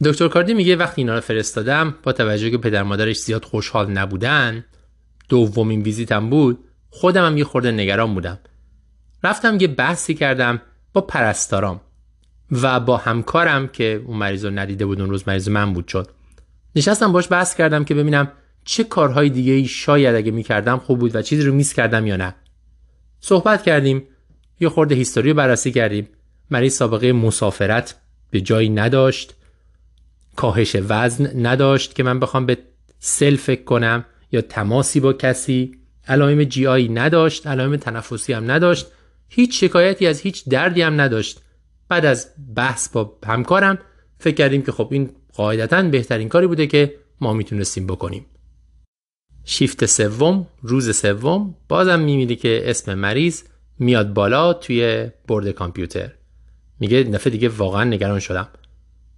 دکتر 0.04 0.28
کاردی 0.28 0.54
میگه 0.54 0.76
وقتی 0.76 1.00
اینا 1.00 1.14
رو 1.14 1.20
فرستادم 1.20 1.94
با 2.02 2.12
توجه 2.12 2.50
که 2.50 2.58
پدر 2.58 2.82
مادرش 2.82 3.18
زیاد 3.18 3.44
خوشحال 3.44 3.90
نبودن 3.90 4.64
دومین 5.28 5.82
ویزیتم 5.82 6.30
بود 6.30 6.64
خودم 6.90 7.26
هم 7.26 7.38
یه 7.38 7.44
خورده 7.44 7.70
نگران 7.70 8.14
بودم. 8.14 8.38
رفتم 9.24 9.58
یه 9.60 9.68
بحثی 9.68 10.14
کردم 10.14 10.62
با 10.92 11.00
پرستارام 11.00 11.80
و 12.62 12.80
با 12.80 12.96
همکارم 12.96 13.68
که 13.68 14.02
اون 14.06 14.16
مریض 14.16 14.44
رو 14.44 14.50
ندیده 14.50 14.86
بود 14.86 15.00
اون 15.00 15.10
روز 15.10 15.28
مریض 15.28 15.48
من 15.48 15.72
بود 15.72 15.88
شد 15.88 16.10
نشستم 16.76 17.12
باش 17.12 17.32
بحث 17.32 17.54
کردم 17.54 17.84
که 17.84 17.94
ببینم 17.94 18.32
چه 18.64 18.84
کارهای 18.84 19.30
دیگه 19.30 19.52
ای 19.52 19.64
شاید 19.64 20.14
اگه 20.14 20.30
می‌کردم 20.30 20.78
خوب 20.78 20.98
بود 20.98 21.16
و 21.16 21.22
چیزی 21.22 21.42
رو 21.42 21.54
میس 21.54 21.74
کردم 21.74 22.06
یا 22.06 22.16
نه. 22.16 22.34
صحبت 23.20 23.62
کردیم 23.62 24.02
یه 24.60 24.68
خورده 24.68 24.94
هیستوری 24.94 25.30
رو 25.30 25.36
بررسی 25.36 25.72
کردیم. 25.72 26.08
مریض 26.50 26.74
سابقه 26.74 27.12
مسافرت 27.12 27.94
به 28.30 28.40
جایی 28.40 28.68
نداشت. 28.68 29.34
کاهش 30.36 30.76
وزن 30.88 31.46
نداشت 31.46 31.94
که 31.94 32.02
من 32.02 32.20
بخوام 32.20 32.46
به 32.46 32.58
سل 32.98 33.36
فکر 33.36 33.64
کنم 33.64 34.04
یا 34.32 34.40
تماسی 34.40 35.00
با 35.00 35.12
کسی. 35.12 35.78
علائم 36.08 36.44
جی 36.44 36.66
آی 36.66 36.88
نداشت 36.88 37.46
علائم 37.46 37.76
تنفسی 37.76 38.32
هم 38.32 38.50
نداشت. 38.50 38.86
هیچ 39.28 39.64
شکایتی 39.64 40.06
از 40.06 40.20
هیچ 40.20 40.48
دردی 40.48 40.82
هم 40.82 41.00
نداشت. 41.00 41.40
بعد 41.88 42.06
از 42.06 42.28
بحث 42.56 42.88
با 42.88 43.18
همکارم 43.26 43.78
فکر 44.18 44.34
کردیم 44.34 44.62
که 44.62 44.72
خب 44.72 44.88
این 44.90 45.10
قاعدتا 45.34 45.82
بهترین 45.82 46.28
کاری 46.28 46.46
بوده 46.46 46.66
که 46.66 46.94
ما 47.20 47.32
می‌تونستیم 47.32 47.86
بکنیم. 47.86 48.26
شیفت 49.44 49.86
سوم 49.86 50.46
روز 50.62 50.96
سوم 50.96 51.54
بازم 51.68 52.00
می‌بینی 52.00 52.36
که 52.36 52.62
اسم 52.70 52.94
مریض 52.94 53.42
میاد 53.78 54.12
بالا 54.12 54.52
توی 54.52 55.10
برد 55.28 55.50
کامپیوتر. 55.50 56.10
میگه 56.80 57.04
نفع 57.04 57.30
دیگه 57.30 57.48
واقعا 57.48 57.84
نگران 57.84 58.18
شدم. 58.18 58.48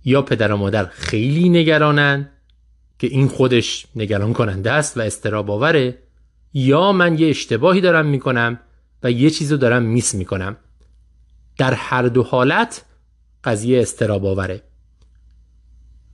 یا 0.05 0.23
پدر 0.23 0.53
و 0.53 0.57
مادر 0.57 0.87
خیلی 0.87 1.49
نگرانن 1.49 2.31
که 2.99 3.07
این 3.07 3.29
خودش 3.29 3.87
نگران 3.97 4.33
کننده 4.33 4.73
است 4.73 4.97
و 4.97 5.01
استراب 5.01 5.51
آوره 5.51 5.99
یا 6.53 6.93
من 6.93 7.19
یه 7.19 7.29
اشتباهی 7.29 7.81
دارم 7.81 8.07
می‌کنم 8.07 8.61
و 9.03 9.11
یه 9.11 9.31
چیز 9.31 9.53
رو 9.53 9.59
دارم 9.59 9.83
میس 9.83 10.15
می‌کنم. 10.15 10.57
در 11.59 11.75
هر 11.75 12.03
دو 12.03 12.23
حالت 12.23 12.85
قضیه 13.45 13.81
استراب 13.81 14.27
آوره. 14.27 14.63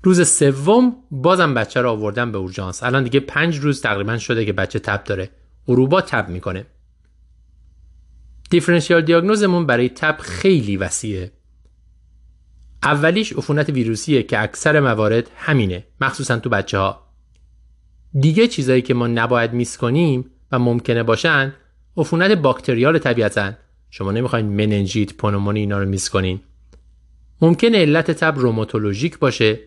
روز 0.02 0.28
سوم 0.28 0.96
بازم 1.10 1.54
بچه 1.54 1.80
رو 1.80 1.90
آوردم 1.90 2.32
به 2.32 2.38
اورژانس. 2.38 2.82
الان 2.82 3.04
دیگه 3.04 3.20
پنج 3.20 3.58
روز 3.58 3.82
تقریبا 3.82 4.18
شده 4.18 4.44
که 4.44 4.52
بچه 4.52 4.78
تب 4.78 5.04
داره. 5.04 5.30
غروبا 5.66 6.00
تب 6.00 6.28
می‌کنه. 6.28 6.66
دیفرنشیال 8.50 9.02
دیاگنوزمون 9.02 9.66
برای 9.66 9.88
تب 9.88 10.16
خیلی 10.20 10.76
وسیعه. 10.76 11.32
اولیش 12.82 13.32
عفونت 13.32 13.68
ویروسیه 13.68 14.22
که 14.22 14.42
اکثر 14.42 14.80
موارد 14.80 15.30
همینه 15.36 15.84
مخصوصا 16.00 16.38
تو 16.38 16.50
بچه 16.50 16.78
ها 16.78 17.06
دیگه 18.20 18.48
چیزایی 18.48 18.82
که 18.82 18.94
ما 18.94 19.06
نباید 19.06 19.52
میس 19.52 19.76
کنیم 19.76 20.30
و 20.52 20.58
ممکنه 20.58 21.02
باشن 21.02 21.54
عفونت 21.96 22.30
باکتریال 22.30 22.98
طبیعتا. 22.98 23.52
شما 23.90 24.12
نمی‌خواین 24.12 24.46
مننجیت 24.46 25.14
پنومونی 25.14 25.60
اینا 25.60 25.78
رو 25.78 25.88
میس 25.88 26.10
کنین. 26.10 26.40
ممکنه 27.40 27.78
علت 27.78 28.10
تب 28.10 28.38
روماتولوژیک 28.38 29.18
باشه 29.18 29.58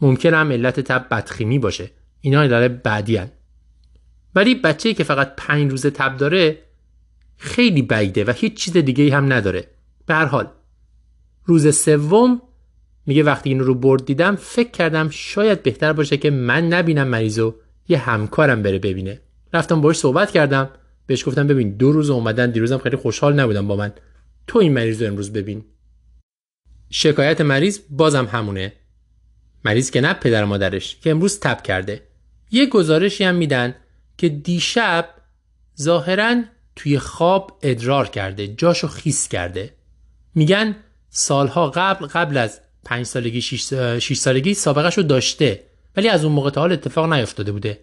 ممکن 0.00 0.34
هم 0.34 0.52
علت 0.52 0.80
تب 0.80 1.06
بدخیمی 1.10 1.58
باشه. 1.58 1.90
اینا 2.20 2.42
علت 2.42 2.82
بعدی 2.82 3.16
هن. 3.16 3.30
ولی 4.34 4.54
بچه 4.54 4.94
که 4.94 5.04
فقط 5.04 5.34
پنج 5.36 5.70
روز 5.70 5.86
تب 5.86 6.16
داره 6.16 6.58
خیلی 7.36 7.82
بعیده 7.82 8.24
و 8.24 8.32
هیچ 8.36 8.54
چیز 8.54 8.76
دیگه 8.76 9.16
هم 9.16 9.32
نداره. 9.32 9.66
به 10.06 10.14
هر 10.14 10.24
حال 10.24 10.48
روز 11.44 11.76
سوم 11.76 12.42
میگه 13.06 13.22
وقتی 13.22 13.50
این 13.50 13.60
رو 13.60 13.74
برد 13.74 14.04
دیدم 14.04 14.36
فکر 14.36 14.70
کردم 14.70 15.08
شاید 15.10 15.62
بهتر 15.62 15.92
باشه 15.92 16.16
که 16.16 16.30
من 16.30 16.68
نبینم 16.68 17.08
مریضو 17.08 17.54
یه 17.88 17.98
همکارم 17.98 18.62
بره 18.62 18.78
ببینه. 18.78 19.20
رفتم 19.52 19.80
باش 19.80 19.96
صحبت 19.96 20.30
کردم 20.30 20.70
بهش 21.06 21.28
گفتم 21.28 21.46
ببین 21.46 21.76
دو 21.76 21.92
روز 21.92 22.10
اومدن 22.10 22.50
دیروزم 22.50 22.78
خیلی 22.78 22.96
خوشحال 22.96 23.40
نبودم 23.40 23.68
با 23.68 23.76
من. 23.76 23.92
تو 24.46 24.58
این 24.58 24.72
مریض 24.72 25.02
رو 25.02 25.08
امروز 25.08 25.32
ببین. 25.32 25.64
شکایت 26.90 27.40
مریض 27.40 27.80
بازم 27.90 28.26
همونه. 28.26 28.72
مریض 29.64 29.90
که 29.90 30.00
نه 30.00 30.12
پدر 30.12 30.44
مادرش 30.44 30.96
که 31.00 31.10
امروز 31.10 31.40
تب 31.40 31.62
کرده. 31.62 32.02
یه 32.50 32.66
گزارشی 32.66 33.24
هم 33.24 33.34
میدن 33.34 33.74
که 34.18 34.28
دیشب 34.28 35.08
ظاهرا 35.80 36.42
توی 36.76 36.98
خواب 36.98 37.58
ادرار 37.62 38.08
کرده 38.08 38.48
جاشو 38.48 38.88
خیس 38.88 39.28
کرده. 39.28 39.74
میگن 40.34 40.76
سالها 41.10 41.70
قبل 41.70 42.06
قبل 42.06 42.36
از 42.36 42.60
پنج 42.84 43.06
سالگی 43.06 43.40
6 43.40 44.14
سالگی 44.14 44.54
سابقه 44.54 44.90
رو 44.90 45.02
داشته. 45.02 45.62
ولی 45.96 46.08
از 46.08 46.24
اون 46.24 46.32
موقع 46.32 46.50
تا 46.50 46.60
حال 46.60 46.72
اتفاق 46.72 47.12
نیفتاده 47.12 47.52
بوده. 47.52 47.78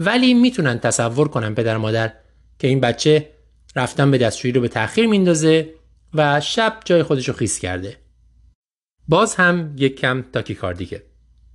ولی 0.00 0.34
می‌تونن 0.34 0.78
تصور 0.78 1.28
کنن 1.28 1.54
پدر 1.54 1.76
مادر 1.76 2.12
که 2.58 2.68
این 2.68 2.80
بچه 2.80 3.28
رفتن 3.76 4.10
به 4.10 4.18
دستشویی 4.18 4.52
رو 4.52 4.60
به 4.60 4.68
تاخیر 4.68 5.06
میندازه 5.06 5.74
و 6.14 6.40
شب 6.40 6.80
جای 6.84 7.02
خودش 7.02 7.28
رو 7.28 7.34
خیس 7.34 7.58
کرده. 7.58 7.96
باز 9.08 9.34
هم 9.34 9.74
یک 9.76 10.00
کم 10.00 10.24
تاکیکاردیکه. 10.32 11.02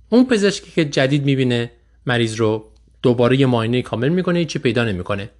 اون 0.08 0.26
پزشکی 0.26 0.70
که 0.70 0.84
جدید 0.84 1.24
می‌بینه 1.24 1.70
مریض 2.06 2.34
رو 2.34 2.70
دوباره 3.02 3.40
یه 3.40 3.46
معاینه 3.46 3.82
کامل 3.82 4.08
می‌کنه 4.08 4.44
چی 4.44 4.58
پیدا 4.58 4.84
نمی‌کنه. 4.84 5.30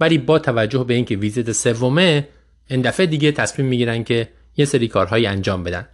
ولی 0.00 0.18
با 0.18 0.38
توجه 0.38 0.84
به 0.84 0.94
اینکه 0.94 1.16
ویزیت 1.16 1.52
سومه 1.52 2.28
این 2.70 2.80
دفعه 2.80 3.06
دیگه 3.06 3.32
تصمیم 3.32 3.68
می‌گیرن 3.68 4.04
که 4.04 4.28
یه 4.58 4.64
سری 4.64 4.88
کارهایی 4.88 5.26
انجام 5.26 5.64
بدن. 5.64 5.88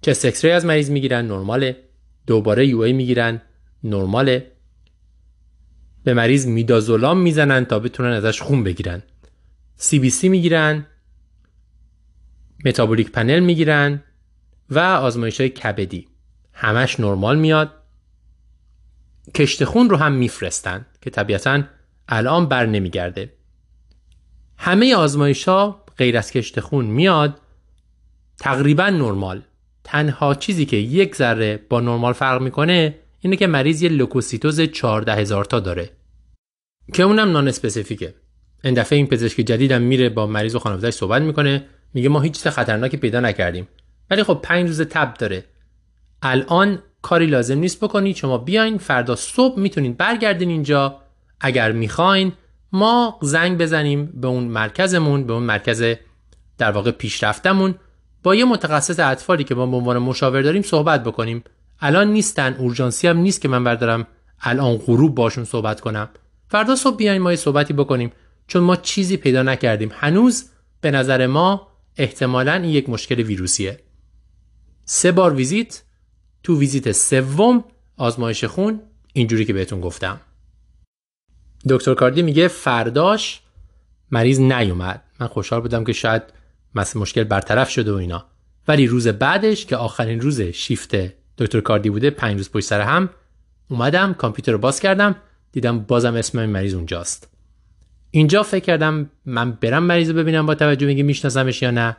چست 0.00 0.24
اکسری 0.24 0.50
از 0.50 0.64
مریض 0.64 0.90
می‌گیرن 0.90 1.26
نرماله 1.26 1.76
دوباره 2.26 2.66
یو 2.66 2.80
ای 2.80 2.92
می‌گیرن 2.92 3.42
نرماله 3.84 4.52
به 6.04 6.14
مریض 6.14 6.46
میدازولام 6.46 7.18
می‌زنن 7.18 7.64
تا 7.64 7.78
بتونن 7.78 8.10
ازش 8.10 8.42
خون 8.42 8.64
بگیرن. 8.64 9.02
سی 9.76 9.98
بی 9.98 10.10
سی 10.10 10.28
می‌گیرن 10.28 10.86
metabolic 12.64 13.10
panel 13.10 13.40
می‌گیرن 13.40 14.02
و 14.70 14.78
آزمایش 14.78 15.40
های 15.40 15.50
کبدی. 15.50 16.08
همش 16.52 17.00
نرمال 17.00 17.38
میاد. 17.38 17.72
کشت 19.34 19.64
خون 19.64 19.90
رو 19.90 19.96
هم 19.96 20.12
میفرستن 20.12 20.86
که 21.00 21.10
طبیعتا 21.10 21.62
الان 22.08 22.46
بر 22.48 22.66
نمیگرده. 22.66 23.32
همه 24.58 24.94
آزمایش 24.94 25.48
ها 25.48 25.84
غیر 25.98 26.18
از 26.18 26.30
کشت 26.30 26.60
خون 26.60 26.84
میاد. 26.84 27.40
تقریبا 28.38 28.90
نرمال. 28.90 29.42
تنها 29.84 30.34
چیزی 30.34 30.64
که 30.64 30.76
یک 30.76 31.14
ذره 31.16 31.60
با 31.68 31.80
نرمال 31.80 32.12
فرق 32.12 32.42
می‌کنه 32.42 32.94
اینه 33.20 33.36
که 33.36 33.46
مریض 33.46 33.82
یه 33.82 33.88
لوکوسیتوز 33.88 34.60
14 34.60 35.14
هزار 35.14 35.44
تا 35.44 35.60
داره. 35.60 35.90
که 36.94 37.02
اونم 37.02 37.30
non-specific 37.30 37.48
ه 37.48 38.14
این 38.64 38.74
دفعه 38.74 38.96
این 38.96 39.06
پزشک 39.06 39.36
جدیدم 39.36 39.82
میره 39.82 40.08
با 40.08 40.26
مریض 40.26 40.54
و 40.54 40.58
خانواده‌اش 40.58 40.94
صحبت 40.94 41.22
می‌کنه 41.22 41.66
میگه 41.94 42.08
ما 42.08 42.20
هیچ 42.20 42.32
چیز 42.32 42.46
خطرناکی 42.46 42.96
پیدا 42.96 43.20
نکردیم. 43.20 43.68
ولی 44.10 44.22
خب 44.22 44.40
پنج 44.42 44.66
روز 44.68 44.80
تب 44.80 45.14
داره. 45.14 45.44
الان 46.22 46.82
کاری 47.02 47.26
لازم 47.26 47.58
نیست 47.58 47.84
بکنید 47.84 48.16
شما 48.16 48.38
بیاین 48.38 48.78
فردا 48.78 49.16
صبح 49.16 49.60
می‌تونین 49.60 49.92
برگردین 49.92 50.48
اینجا. 50.48 51.00
اگر 51.40 51.72
می‌خواین 51.72 52.32
ما 52.72 53.18
زنگ 53.22 53.58
بزنیم 53.58 54.06
به 54.06 54.28
اون 54.28 54.44
مرکزمون 54.44 55.26
به 55.26 55.32
اون 55.32 55.42
مرکز 55.42 55.84
در 56.58 56.70
واقع 56.70 56.90
پیشرفتمون. 56.90 57.74
با 58.26 58.34
یه 58.34 58.44
متخصص 58.44 59.00
اطفالی 59.00 59.44
که 59.44 59.54
ما 59.54 59.66
به 59.66 59.76
عنوان 59.76 59.98
مشاور 59.98 60.42
داریم 60.42 60.62
صحبت 60.62 61.04
بکنیم. 61.04 61.44
الان 61.80 62.12
نیستن 62.12 62.54
اورژانسی 62.54 63.08
هم 63.08 63.18
نیست 63.18 63.40
که 63.40 63.48
من 63.48 63.64
بردارم 63.64 64.06
الان 64.40 64.76
غروب 64.76 65.14
باشون 65.14 65.44
صحبت 65.44 65.80
کنم. 65.80 66.08
فردا 66.48 66.76
صبح 66.76 66.96
بیاین 66.96 67.22
ما 67.22 67.30
یه 67.30 67.36
صحبتی 67.36 67.72
بکنیم. 67.72 68.12
چون 68.46 68.62
ما 68.62 68.76
چیزی 68.76 69.16
پیدا 69.16 69.42
نکردیم. 69.42 69.90
هنوز 69.94 70.44
به 70.80 70.90
نظر 70.90 71.26
ما 71.26 71.68
احتمالا 71.96 72.52
این 72.52 72.64
یک 72.64 72.88
مشکل 72.88 73.22
ویروسیه. 73.22 73.80
سه 74.84 75.12
بار 75.12 75.34
ویزیت. 75.34 75.82
تو 76.42 76.58
ویزیت 76.58 76.92
سوم 76.92 77.64
آزمایش 77.96 78.44
خون. 78.44 78.80
اینجوری 79.12 79.44
که 79.44 79.52
بهتون 79.52 79.80
گفتم. 79.80 80.20
دکتر 81.68 81.94
کاردی 81.94 82.22
میگه 82.22 82.48
فرداش 82.48 83.40
مریض 84.10 84.40
نیومد. 84.40 85.02
من 85.20 85.26
خوشحال 85.26 85.60
بودم 85.60 85.84
که 85.84 85.92
شاید 85.92 86.22
مشکل 86.96 87.24
برطرف 87.24 87.70
شده 87.70 87.92
و 87.92 87.94
اینا. 87.94 88.26
ولی 88.68 88.86
روز 88.86 89.08
بعدش 89.08 89.66
که 89.66 89.76
آخرین 89.76 90.20
روز 90.20 90.40
شیفت 90.40 90.96
دکتر 91.38 91.60
کاردی 91.60 91.90
بوده 91.90 92.10
پنج 92.10 92.36
روز 92.36 92.50
پشت 92.50 92.66
سر 92.66 92.80
هم 92.80 93.10
اومدم 93.68 94.14
کامپیوتر 94.14 94.52
رو 94.52 94.58
باز 94.58 94.80
کردم 94.80 95.16
دیدم 95.52 95.78
بازم 95.78 96.14
اسم 96.14 96.38
این 96.38 96.50
مریض 96.50 96.74
اونجاست. 96.74 97.28
اینجا 98.10 98.42
فکر 98.42 98.64
کردم 98.64 99.10
من 99.26 99.50
برم 99.50 99.82
مریض 99.82 100.10
رو 100.10 100.16
ببینم 100.16 100.46
با 100.46 100.54
توجه 100.54 100.86
میگه 100.86 101.02
میشناسمش 101.02 101.62
یا 101.62 101.70
نه. 101.70 101.96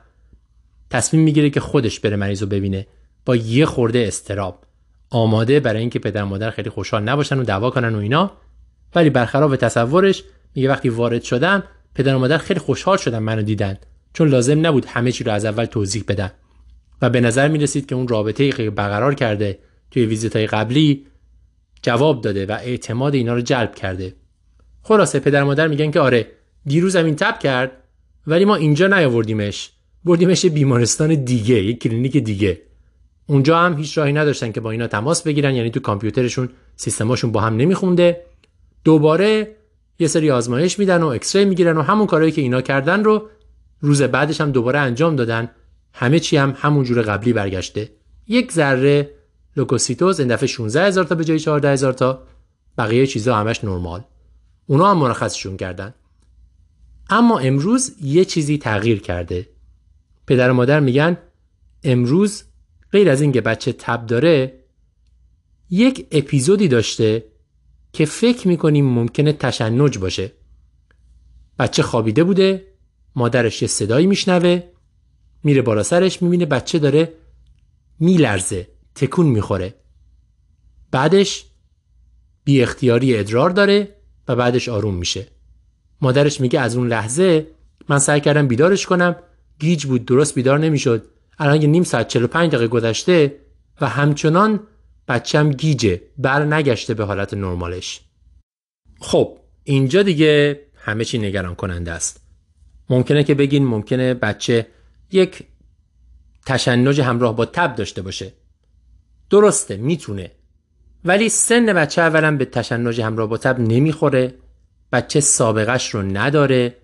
تصمیم 0.89 1.23
می‌گیره 1.23 1.49
که 1.49 1.59
خودش 1.59 1.99
بره 1.99 2.15
مریض 2.15 2.41
رو 2.41 2.47
ببینه. 2.47 2.87
با 3.25 3.35
یه 3.35 3.65
خورده 3.65 4.05
استراب. 4.07 4.63
آماده 5.09 5.59
برای 5.59 5.79
اینکه 5.79 5.99
پدر 5.99 6.23
مادر 6.23 6.51
خیلی 6.51 6.69
خوشحال 6.69 7.03
نباشن 7.03 7.39
و 7.39 7.43
دعوا 7.43 7.69
کنن 7.69 7.95
و 7.95 7.99
اینا. 7.99 8.31
ولی 8.95 9.09
برخلاف 9.09 9.57
تصورش 9.57 10.23
میگه 10.55 10.69
وقتی 10.69 10.89
وارد 10.89 11.23
شدم 11.23 11.63
پدر 11.95 12.15
و 12.15 12.19
مادر 12.19 12.37
خیلی 12.37 12.59
خوشحال 12.59 12.97
شدن 12.97 13.19
منو 13.19 13.41
دیدن. 13.41 13.77
چون 14.17 14.29
لازم 14.29 14.67
نبود 14.67 14.85
همه 14.85 15.11
چی 15.11 15.23
رو 15.23 15.31
از 15.31 15.45
اول 15.45 15.65
توضیح 15.65 16.03
بدن. 16.07 16.31
و 17.01 17.09
به 17.09 17.21
نظر 17.21 17.47
می 17.47 17.57
رسید 17.57 17.85
که 17.85 17.95
اون 17.95 18.07
رابطه 18.07 18.51
که 18.51 18.69
برقرار 18.69 19.13
کرده 19.13 19.59
توی 19.91 20.05
ویزیت 20.05 20.35
های 20.35 20.47
قبلی 20.47 21.05
جواب 21.81 22.21
داده 22.21 22.45
و 22.45 22.51
اعتماد 22.51 23.15
اینا 23.15 23.33
رو 23.33 23.41
جلب 23.41 23.75
کرده. 23.75 24.13
خلاصه 24.81 25.19
پدر 25.19 25.43
مادر 25.43 25.67
میگن 25.67 25.91
که 25.91 25.99
آره 25.99 26.27
دیروز 26.65 26.95
این 26.95 27.15
تب 27.15 27.39
کرد 27.39 27.71
ولی 28.27 28.45
ما 28.45 28.55
اینجا 28.55 28.87
نیاوردیمش. 28.87 29.71
بردیمش 30.05 30.45
بیمارستان 30.45 31.15
دیگه 31.15 31.55
یک 31.55 31.81
کلینیک 31.81 32.17
دیگه. 32.17 32.61
اونجا 33.27 33.59
هم 33.59 33.77
هیچ 33.77 33.97
راهی 33.97 34.13
نداشتن 34.13 34.51
که 34.51 34.61
با 34.61 34.71
اینا 34.71 34.87
تماس 34.87 35.23
بگیرن 35.23 35.55
یعنی 35.55 35.69
تو 35.69 35.79
کامپیوترشون 35.79 36.49
سیستماشون 36.75 37.31
با 37.31 37.41
هم 37.41 37.55
نمیخونده. 37.55 38.21
دوباره 38.83 39.55
یه 39.99 40.07
سری 40.07 40.31
آزمایش 40.31 40.79
میدن 40.79 41.03
و 41.03 41.07
X-ray 41.07 41.45
می‌گیرن 41.45 41.77
و 41.77 41.81
همون 41.81 42.07
کارهایی 42.07 42.31
که 42.31 42.41
اینا 42.41 42.61
کردن 42.61 43.03
رو 43.03 43.29
روز 43.81 44.01
بعدش 44.01 44.41
هم 44.41 44.51
دوباره 44.51 44.79
انجام 44.79 45.15
دادن. 45.15 45.49
همه 45.93 46.19
چی 46.19 46.37
هم 46.37 46.53
همون 46.57 46.83
جور 46.83 47.01
قبلی 47.01 47.33
برگشته. 47.33 47.91
یک 48.27 48.51
ذره 48.51 49.11
لوکوسیتوز 49.57 50.19
این 50.19 50.29
دفعه 50.29 50.47
16 50.47 50.83
هزار 50.83 51.03
تا 51.03 51.15
به 51.15 51.25
جای 51.25 51.39
14 51.39 51.71
هزار 51.71 51.93
تا. 51.93 52.23
بقیه 52.77 53.07
چیزا 53.07 53.35
همش 53.35 53.63
نرمال. 53.63 54.03
اونا 54.65 54.91
هم 54.91 54.97
مرخصشون 54.97 55.57
کردن. 55.57 55.93
اما 57.09 57.39
امروز 57.39 57.95
یه 58.01 58.25
چیزی 58.25 58.57
تغییر 58.57 59.01
کرده. 59.01 59.49
پدر 60.27 60.51
و 60.51 60.53
مادر 60.53 60.79
میگن 60.79 61.17
امروز 61.83 62.43
غیر 62.91 63.09
از 63.09 63.21
اینکه 63.21 63.41
بچه 63.41 63.73
تب 63.73 64.05
داره 64.05 64.59
یک 65.69 66.07
اپیزودی 66.11 66.67
داشته 66.67 67.23
که 67.93 68.05
فکر 68.05 68.47
می‌کنیم 68.47 68.85
ممکنه 68.85 69.33
تشنج 69.33 69.97
باشه. 69.97 70.31
بچه 71.59 71.83
خوابیده 71.83 72.23
بوده 72.23 72.67
مادرش 73.17 73.61
یه 73.61 73.67
صدایی 73.67 74.07
میشنوه 74.07 74.63
میره 75.43 75.61
بالا 75.61 75.83
سرش 75.83 76.21
می‌بینه 76.21 76.45
بچه 76.45 76.79
داره 76.79 77.13
میلرزه 77.99 78.67
تکون 78.95 79.25
می‌خوره. 79.25 79.73
بعدش 80.91 81.45
بی 82.43 82.61
اختیاری 82.61 83.17
ادرار 83.17 83.49
داره 83.49 83.95
و 84.27 84.35
بعدش 84.35 84.69
آروم 84.69 84.95
میشه. 84.95 85.27
مادرش 86.01 86.41
میگه 86.41 86.59
از 86.59 86.75
اون 86.77 86.87
لحظه 86.87 87.47
من 87.89 87.99
سعی 87.99 88.21
کردم 88.21 88.47
بیدارش 88.47 88.85
کنم 88.85 89.15
گیج 89.59 89.85
بود 89.85 90.05
درست 90.05 90.35
بیدار 90.35 90.59
نمی‌شد. 90.59 91.05
الان 91.39 91.61
یه 91.61 91.67
نیم 91.67 91.83
ساعت 91.83 92.07
45 92.07 92.51
دقیقه 92.51 92.67
گذشته 92.67 93.39
و 93.81 93.89
همچنان 93.89 94.59
بچم 95.07 95.51
گیجه 95.51 96.01
بر 96.17 96.45
نگشته 96.45 96.93
به 96.93 97.05
حالت 97.05 97.33
نرمالش. 97.33 98.01
خب 98.99 99.39
اینجا 99.63 100.03
دیگه 100.03 100.61
همه 100.75 101.05
چی 101.05 101.17
نگران 101.17 101.55
کننده 101.55 101.91
است. 101.91 102.26
ممکنه 102.89 103.23
که 103.23 103.35
بگین 103.35 103.65
ممکنه 103.65 104.13
بچه 104.13 104.67
یک 105.11 105.43
تشنج 106.45 107.01
همراه 107.01 107.35
با 107.35 107.45
تب 107.45 107.75
داشته 107.75 108.01
باشه. 108.01 108.33
درسته 109.29 109.77
می‌تونه. 109.77 110.31
ولی 111.05 111.29
سن 111.29 111.65
بچه 111.65 112.01
اولا 112.01 112.37
به 112.37 112.45
تشنج 112.45 113.01
همراه 113.01 113.29
با 113.29 113.37
تب 113.37 113.59
نمی‌خوره. 113.59 114.33
بچه 114.91 115.19
سابقش 115.19 115.89
رو 115.89 116.01
نداره 116.01 116.77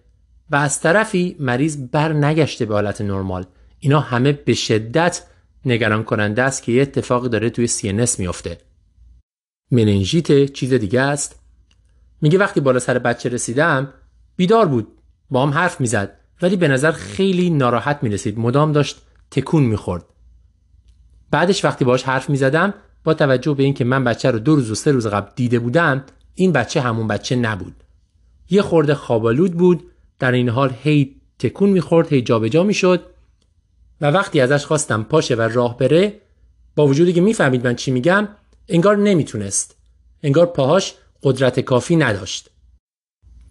و 0.50 0.56
از 0.56 0.82
طرفی 0.82 1.36
مریض 1.40 1.78
بر 1.92 2.14
نگشته 2.14 2.66
به 2.66 2.74
حالت 2.74 3.02
نرمال. 3.02 3.46
اینا 3.80 4.00
همه 4.00 4.32
به 4.32 4.54
شدت 4.54 5.24
نگران 5.66 6.04
کننده 6.04 6.44
است 6.44 6.64
که 6.64 6.72
یه 6.72 6.82
اتفاقی 6.82 7.30
داره 7.30 7.50
توی 7.50 7.68
CNS 7.68 8.20
میافته. 8.20 8.58
مننژیت 9.72 10.54
چیز 10.54 10.74
دیگه 10.74 11.02
است. 11.02 11.40
میگه 12.22 12.38
وقتی 12.38 12.60
بالا 12.60 12.80
سر 12.80 13.00
بچه 13.00 13.30
رسیدم 13.30 13.94
بیدار 14.36 14.66
بود. 14.66 14.88
با 15.30 15.44
هم 15.44 15.54
حرف 15.54 15.82
می‌زد 15.82 16.18
ولی 16.42 16.56
به 16.56 16.68
نظر 16.68 16.92
خیلی 16.92 17.50
ناراحت 17.50 18.00
می‌رسید. 18.02 18.40
مدام 18.40 18.72
داشت 18.72 19.02
تکون 19.32 19.64
می‌خورد. 19.64 20.06
بعدش 21.32 21.66
وقتی 21.66 21.86
باش 21.86 22.04
حرف 22.04 22.30
می‌زدم 22.30 22.74
با 23.04 23.14
توجه 23.14 23.54
به 23.54 23.64
اینکه 23.64 23.84
من 23.84 24.04
بچه 24.04 24.32
رو 24.32 24.40
دو 24.40 24.56
روز 24.56 24.72
و 24.72 24.76
سه 24.76 24.92
روز 24.92 25.08
قبل 25.08 25.32
دیده 25.36 25.60
بودم 25.60 26.04
این 26.36 26.52
بچه 26.52 26.82
همون 26.82 27.08
بچه 27.08 27.36
نبود. 27.36 27.76
یه 28.50 28.62
خورده 28.62 28.96
خوابالود 28.96 29.54
بود 29.54 29.84
در 30.20 30.32
این 30.32 30.50
حال 30.50 30.74
هی 30.84 31.16
تکون 31.40 31.70
می‌خورد 31.70 32.14
هی 32.14 32.22
جابجا 32.22 32.64
می‌شد 32.64 33.04
و 34.02 34.12
وقتی 34.12 34.42
ازش 34.42 34.66
خواستم 34.66 35.04
پاشه 35.04 35.36
و 35.36 35.42
راه 35.42 35.78
بره 35.78 36.22
با 36.76 36.88
وجودی 36.88 37.14
که 37.14 37.22
می‌فهمید 37.22 37.68
من 37.68 37.76
چی 37.76 37.92
میگم 37.92 38.28
انگار 38.70 38.98
نمی‌تونست. 38.98 39.76
انگار 40.24 40.46
پاهاش 40.46 40.94
قدرت 41.24 41.60
کافی 41.60 41.96
نداشت. 41.96 42.50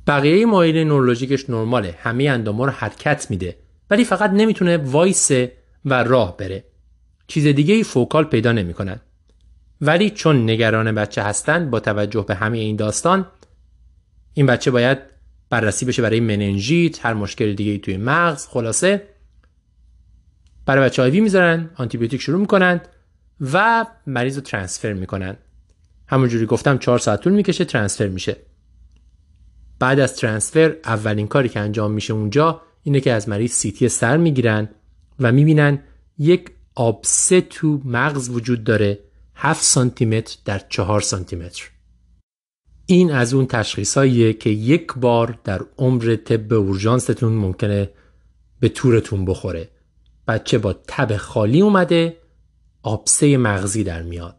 بقیه 0.07 0.47
مایل 0.47 0.77
نورولوژیکش 0.77 1.51
نرماله. 1.51 1.95
همه 1.99 2.25
انداما 2.25 2.65
رو 2.65 2.71
حرکت 2.71 3.27
میده. 3.31 3.57
ولی 3.91 4.05
فقط 4.05 4.31
نمی‌تونه 4.31 4.77
وایسه 4.77 5.53
و 5.85 6.05
راه 6.05 6.37
بره. 6.37 6.65
چیز 7.27 7.47
دیگه 7.47 7.75
ای 7.75 7.85
فوکال 7.85 8.25
پیدا 8.25 8.53
نمی‌کنن 8.53 9.01
ولی 9.81 10.11
چون 10.11 10.51
نگران 10.51 10.93
بچه 10.93 11.23
هستن 11.23 11.71
با 11.71 11.81
توجه 11.81 12.25
به 12.29 12.35
همه 12.35 12.59
این 12.59 12.77
داستان 12.77 13.27
این 14.35 14.47
بچه 14.47 14.71
باید 14.71 14.99
بررسی 15.51 15.87
بشه 15.87 16.03
برای 16.03 16.21
مننژیت 16.21 17.07
هر 17.07 17.15
مشکل 17.15 17.55
دیگه 17.55 17.73
ای 17.73 17.79
توی 17.79 17.97
مغز 17.97 18.47
خلاصه. 18.47 19.09
برای 20.67 20.85
بچه 20.85 21.03
آیوی 21.03 21.21
می‌ذارن 21.21 21.71
آنتیبیوتیک 21.75 22.21
شروع 22.21 22.41
می‌کنن 22.41 22.81
و 23.53 23.87
مریض 24.07 24.37
رو 24.37 24.43
ترانسفر 24.43 24.93
می‌کنن. 24.93 25.37
همونجوری 26.07 26.47
گفتم 26.47 26.79
چهار 26.79 26.99
ساعت 26.99 27.21
طول 27.21 27.33
می‌کشه 27.33 27.65
ترانسفر 27.65 28.09
میشه. 28.09 28.37
بعد 29.83 30.01
از 30.01 30.17
ترانسفر 30.17 30.77
اولین 30.85 31.27
کاری 31.27 31.49
که 31.49 31.61
انجام 31.61 31.91
میشه 31.91 32.13
اونجا 32.13 32.61
اینه 32.83 33.01
که 33.01 33.13
از 33.13 33.29
مریض 33.29 33.51
سیتی 33.51 33.89
سر 33.89 34.17
می‌گیرن 34.17 34.69
و 35.21 35.33
می‌بینن 35.33 35.83
یک 36.19 36.51
آبسه 36.75 37.41
تو 37.41 37.81
مغز 37.85 38.29
وجود 38.29 38.65
داره 38.65 38.99
7 39.35 39.63
سانتی 39.63 40.05
متر 40.05 40.39
در 40.45 40.63
4 40.69 41.01
سانتی 41.01 41.37
متر 41.37 41.71
این 42.87 43.13
از 43.13 43.35
اون 43.35 43.47
تشخیصاییه 43.47 44.33
که 44.33 44.51
یک 44.51 44.93
بار 44.95 45.39
در 45.45 45.61
عمر 45.79 46.17
طب 46.17 46.53
اورژانستون 46.53 47.33
ممکنه 47.33 47.91
به 48.61 48.69
تورتون 48.69 49.25
بخوره. 49.25 49.69
بچه 50.29 50.59
با 50.59 50.73
تب 50.73 51.17
خالی 51.17 51.61
اومده 51.61 52.17
آبسه 52.83 53.37
مغزی 53.37 53.85
در 53.85 54.03
میاد. 54.03 54.37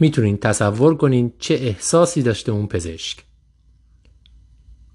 می‌تونین 0.00 0.36
تصور 0.36 0.96
کنین 0.96 1.32
چه 1.38 1.54
احساسی 1.54 2.22
داشته 2.22 2.52
اون 2.52 2.66
پزشک. 2.66 3.29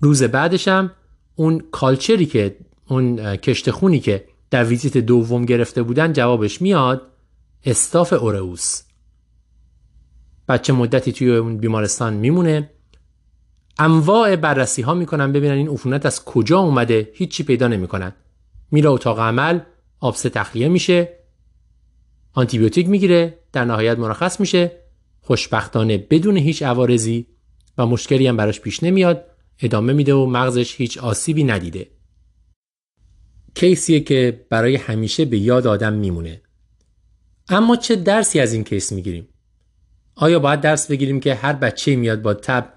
روز 0.01 0.23
بعدشم 0.23 0.91
اون 1.35 1.63
کالچری 1.71 2.25
که 2.25 2.57
اون 2.87 3.35
کشت 3.35 3.71
خونی 3.71 3.99
که 3.99 4.27
در 4.51 4.63
ویزیت 4.63 4.97
دوم 4.97 5.45
گرفته 5.45 5.83
بودن 5.83 6.13
جوابش 6.13 6.61
میاد 6.61 7.01
استاف 7.65 8.13
اورئوس. 8.13 8.81
بچه 10.47 10.73
مدتی 10.73 11.11
توی 11.11 11.35
اون 11.35 11.57
بیمارستان 11.57 12.13
میمونه. 12.13 12.69
انواع 13.79 14.35
بررسی 14.35 14.81
ها 14.81 14.93
می‌کنن 14.93 15.31
ببینن 15.31 15.53
این 15.53 15.69
عفونت 15.69 16.05
از 16.05 16.25
کجا 16.25 16.59
اومده 16.59 17.11
هیچی 17.13 17.43
پیدا 17.43 17.67
نمی‌کنن. 17.67 18.13
میره 18.71 18.89
اتاق 18.89 19.19
عمل 19.19 19.59
آبسه 19.99 20.29
تخلیه 20.29 20.67
میشه 20.67 21.19
آنتیبیوتیک 22.33 22.89
می‌گیره 22.89 23.39
در 23.51 23.65
نهایت 23.65 23.99
مرخص 23.99 24.39
میشه 24.39 24.71
خوشبختانه 25.21 25.97
بدون 25.97 26.37
هیچ 26.37 26.63
عوارضی 26.63 27.27
و 27.77 27.85
مشکلی 27.85 28.27
هم 28.27 28.37
براش 28.37 28.61
پیش 28.61 28.83
نمیاد. 28.83 29.25
ادامه 29.59 29.93
میده 29.93 30.13
و 30.13 30.25
مغزش 30.25 30.75
هیچ 30.75 30.97
آسیبی 30.97 31.43
ندیده. 31.43 31.87
کیسیه 33.55 33.99
که 33.99 34.45
برای 34.49 34.75
همیشه 34.75 35.25
به 35.25 35.37
یاد 35.37 35.67
آدم 35.67 35.93
میمونه. 35.93 36.41
اما 37.49 37.75
چه 37.75 37.95
درسی 37.95 38.39
از 38.39 38.53
این 38.53 38.63
کیس 38.63 38.91
می‌گیریم؟ 38.91 39.27
آیا 40.15 40.39
باید 40.39 40.61
درس 40.61 40.87
بگیریم 40.87 41.19
که 41.19 41.35
هر 41.35 41.53
بچه 41.53 41.95
میاد 41.95 42.21
با 42.21 42.33
تب 42.33 42.73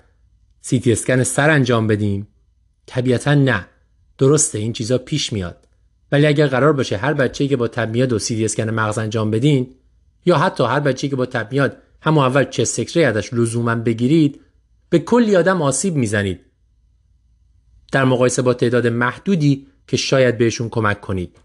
سیتی 0.60 0.92
اسکن 0.92 1.22
سر 1.22 1.50
انجام 1.50 1.86
بدیم؟ 1.86 2.28
طبیعتا 2.86 3.34
نه. 3.34 3.66
درسته 4.18 4.58
این 4.58 4.72
چیزا 4.72 4.98
پیش 4.98 5.32
میاد. 5.32 5.68
ولی 6.12 6.26
اگر 6.26 6.46
قرار 6.46 6.72
باشه 6.72 6.96
هر 6.96 7.14
بچه‌ای 7.14 7.48
که 7.48 7.56
با 7.56 7.68
تب 7.68 7.90
میاد 7.90 8.12
و 8.12 8.18
سی 8.18 8.44
اسکن 8.44 8.70
مغز 8.70 8.98
انجام 8.98 9.30
بدین 9.30 9.74
یا 10.26 10.38
حتی 10.38 10.64
هر 10.64 10.80
بچه‌ای 10.80 11.10
که 11.10 11.16
با 11.16 11.26
تب 11.26 11.52
میاد 11.52 11.76
همون 12.00 12.24
اول 12.24 12.44
چه 12.44 12.64
سکری 12.64 13.04
ازش 13.04 13.34
لزوما 13.34 13.74
بگیرید 13.74 14.40
به 14.90 14.98
کلی 14.98 15.36
آدم 15.36 15.62
آسیب 15.62 15.94
می‌زنید. 15.94 16.40
در 17.92 18.04
مقایسه 18.04 18.42
با 18.42 18.54
تعداد 18.54 18.86
محدودی 18.86 19.66
که 19.86 19.96
شاید 19.96 20.38
بهشون 20.38 20.68
کمک 20.68 21.00
کنید. 21.00 21.38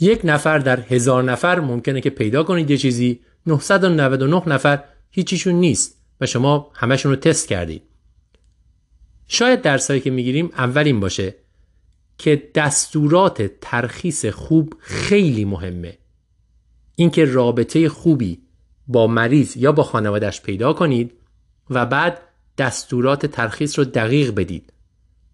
یک 0.00 0.20
نفر 0.24 0.58
در 0.58 0.80
هزار 0.80 1.22
نفر 1.22 1.60
ممکنه 1.60 2.00
که 2.00 2.10
پیدا 2.10 2.42
کنید 2.42 2.70
یه 2.70 2.76
چیزی. 2.76 3.20
999 3.46 4.48
نفر 4.48 4.84
هیچیشون 5.10 5.54
نیست 5.54 6.00
و 6.20 6.26
شما 6.26 6.70
همشون 6.74 7.12
رو 7.12 7.16
تست 7.16 7.48
کردید. 7.48 7.82
شاید 9.28 9.62
درسایی 9.62 10.00
که 10.00 10.10
می‌گیریم 10.10 10.50
اولین 10.56 11.00
باشه 11.00 11.34
که 12.18 12.50
دستورات 12.54 13.42
ترخیص 13.60 14.26
خوب 14.26 14.74
خیلی 14.80 15.44
مهمه. 15.44 15.98
اینکه 16.94 17.24
رابطه 17.24 17.88
خوبی 17.88 18.42
با 18.86 19.06
مریض 19.06 19.56
یا 19.56 19.72
با 19.72 19.82
خانوادش 19.82 20.42
پیدا 20.42 20.72
کنید 20.72 21.12
و 21.70 21.86
بعد 21.86 22.20
دستورات 22.58 23.26
ترخیص 23.26 23.78
رو 23.78 23.84
دقیق 23.84 24.34
بدید. 24.34 24.72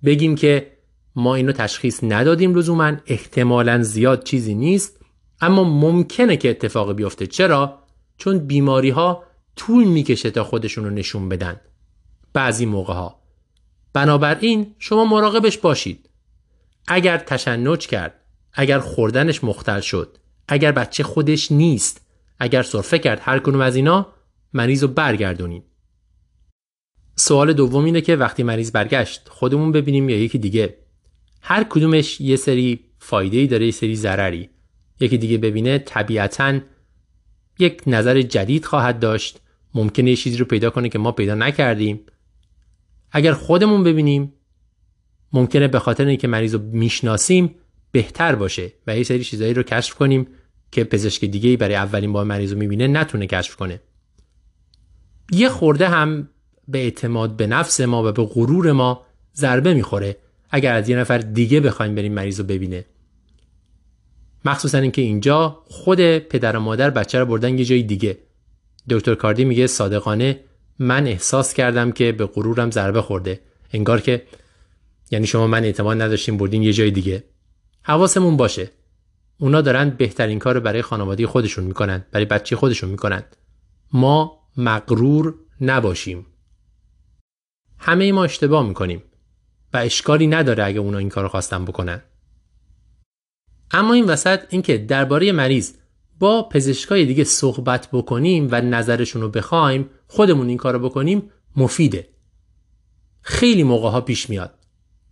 بگیم 0.07 0.35
که 0.35 0.73
ما 1.17 1.35
اینو 1.35 1.53
تشخیص 1.53 2.05
ندادیم 2.05 2.55
لزوما 2.55 2.93
احتمالا 3.07 3.83
زیاد 3.83 4.25
چیزی 4.25 4.55
نیست. 4.55 5.01
اما 5.41 5.65
ممکنه 5.65 6.37
که 6.37 6.51
اتفاق 6.51 6.93
بیفته. 6.93 7.27
چرا؟ 7.27 7.79
چون 8.19 8.39
بیماری 8.39 8.91
ها 8.91 9.25
طول 9.57 9.85
می‌کشه 9.85 10.31
تا 10.31 10.45
خودشون 10.45 10.85
رو 10.85 10.91
نشون 10.91 11.29
بدن. 11.29 11.61
بعضی 12.33 12.67
موقع 12.67 12.95
ها 12.95 13.21
بنابراین 13.93 14.75
شما 14.79 15.05
مراقبش 15.05 15.59
باشید. 15.59 16.11
اگر 16.89 17.19
تشنج 17.19 17.87
کرد 17.87 18.15
اگر 18.53 18.79
خوردنش 18.79 19.45
مختل 19.45 19.81
شد 19.81 20.19
اگر 20.49 20.73
بچه 20.73 21.03
خودش 21.03 21.53
نیست 21.53 22.07
اگر 22.39 22.63
صرفه 22.63 22.99
کرد 22.99 23.21
هر 23.23 23.39
کنون 23.39 23.63
از 23.63 23.77
اینا 23.77 24.07
مریض 24.53 24.83
رو 24.83 24.89
برگردونید. 24.89 25.65
سوال 27.17 27.53
دوم 27.53 27.85
اینه 27.85 28.01
که 28.01 28.17
وقتی 28.17 28.43
مریض 28.43 28.73
برگشت 28.73 29.29
خودمون 29.29 29.73
ببینیم 29.73 30.09
یا 30.09 30.19
یکی 30.19 30.39
دیگه. 30.39 30.77
هر 31.43 31.65
کدومش 31.65 32.21
یه 32.21 32.37
سری 32.37 32.81
فایده 32.99 33.37
ای 33.37 33.47
داره 33.47 33.67
یه 33.67 33.73
سری 33.73 33.97
ضرری. 33.97 34.51
یکی 35.01 35.19
دیگه 35.19 35.39
ببینه 35.39 35.79
طبیعتا 35.79 36.61
یک 37.59 37.83
نظر 37.87 38.23
جدید 38.23 38.65
خواهد 38.65 39.01
داشت. 39.01 39.41
ممکنه 39.75 40.11
یه 40.11 40.17
چیزی 40.17 40.37
رو 40.37 40.45
پیدا 40.45 40.71
کنه 40.71 40.89
که 40.89 40.99
ما 40.99 41.13
پیدا 41.13 41.35
نکردیم. 41.35 42.01
اگر 43.13 43.33
خودمون 43.33 43.85
ببینیم 43.85 44.33
ممکنه 45.33 45.69
به 45.69 45.79
خاطر 45.79 46.07
اینکه 46.07 46.29
مریض 46.29 46.55
رو 46.55 46.61
می‌شناسیم 46.63 47.55
بهتر 47.93 48.35
باشه 48.35 48.73
و 48.87 48.97
یه 48.97 49.03
سری 49.03 49.25
چیزایی 49.25 49.55
رو 49.55 49.63
کشف 49.63 49.95
کنیم 49.95 50.27
که 50.71 50.85
پزشک 50.85 51.25
دیگه 51.25 51.51
ای 51.51 51.57
برای 51.57 51.75
اولین 51.75 52.13
بار 52.13 52.25
مریض 52.25 52.53
رو 52.53 52.59
می‌بینه 52.59 52.87
نتونه 52.87 53.27
کشف 53.27 53.57
کنه. 53.57 53.81
یه 55.33 55.49
خورده 55.49 55.89
هم 55.89 56.29
به 56.69 56.79
اعتماد 56.79 57.37
به 57.37 57.47
نفس 57.47 57.81
ما 57.81 58.09
و 58.09 58.13
به 58.13 58.25
غرور 58.25 58.73
ما 58.73 59.07
ضربه 59.37 59.75
می‌خوره 59.75 60.17
اگر 60.51 60.75
از 60.75 60.89
یه 60.89 60.97
نفر 60.97 61.19
دیگه 61.19 61.61
بخوایم 61.61 61.95
بریم 61.95 62.13
مریض 62.13 62.41
رو 62.41 62.47
ببینه. 62.47 62.85
مخصوصا 64.45 64.79
اینکه 64.79 65.03
اینجا 65.03 65.63
خود 65.69 66.01
پدر 66.19 66.57
و 66.57 66.61
مادر 66.61 66.91
بچه 66.91 67.19
رو 67.19 67.27
بردن 67.27 67.59
یه 67.59 67.65
جای 67.65 67.83
دیگه. 67.83 68.19
دکتر 68.91 69.15
کاردی 69.15 69.45
میگه 69.45 69.67
صادقانه 69.67 70.41
من 70.79 71.07
احساس 71.07 71.55
کردم 71.55 71.93
که 71.93 72.13
به 72.13 72.27
غرورم 72.27 72.71
ضربه 72.71 73.03
خورده. 73.03 73.41
انگار 73.73 74.01
که 74.01 74.23
یعنی 75.11 75.27
شما 75.27 75.47
من 75.47 75.65
اعتماد 75.65 76.03
نداشتیم 76.03 76.37
بردین 76.37 76.63
یه 76.63 76.73
جای 76.73 76.91
دیگه. 76.91 77.25
حواسمون 77.83 78.37
باشه. 78.37 78.71
اونا 79.39 79.61
دارن 79.61 79.91
بهترین 79.91 80.39
کار 80.39 80.61
برای 80.61 80.83
خانواده 80.83 81.27
خودشون 81.27 81.65
می‌کنن 81.65 82.05
برای 82.13 82.27
بچه 82.27 82.57
خودشون 82.57 82.91
می‌کنن. 82.91 83.23
ما 83.93 84.41
مغرور 84.57 85.35
نباشیم. 85.61 86.27
همه 87.79 88.13
ما 88.13 88.25
اشتباه 88.25 88.69
می‌کنیم 88.69 89.03
و 89.73 89.77
اشکالی 89.77 90.27
نداره 90.27 90.65
اگه 90.65 90.81
اونا 90.81 90.99
این 90.99 91.09
کارو 91.09 91.29
خواستن 91.29 91.65
بکنن. 91.65 92.03
اما 93.71 93.95
این 93.95 94.05
وسط 94.05 94.41
اینکه 94.49 94.79
درباره 94.79 95.33
مریض 95.33 95.73
با 96.19 96.49
پزشکای 96.49 97.07
دیگه 97.07 97.25
صحبت 97.25 97.89
بکنیم 97.93 98.49
و 98.51 98.61
نظرشون 98.61 99.23
رو 99.23 99.29
بخوایم 99.29 99.91
خودمون 100.07 100.49
این 100.49 100.57
کارو 100.57 100.79
بکنیم 100.79 101.31
مفیده. 101.57 102.09
خیلی 103.23 103.63
موقع 103.63 103.89
ها 103.89 104.01
پیش 104.01 104.31
میاد 104.31 104.55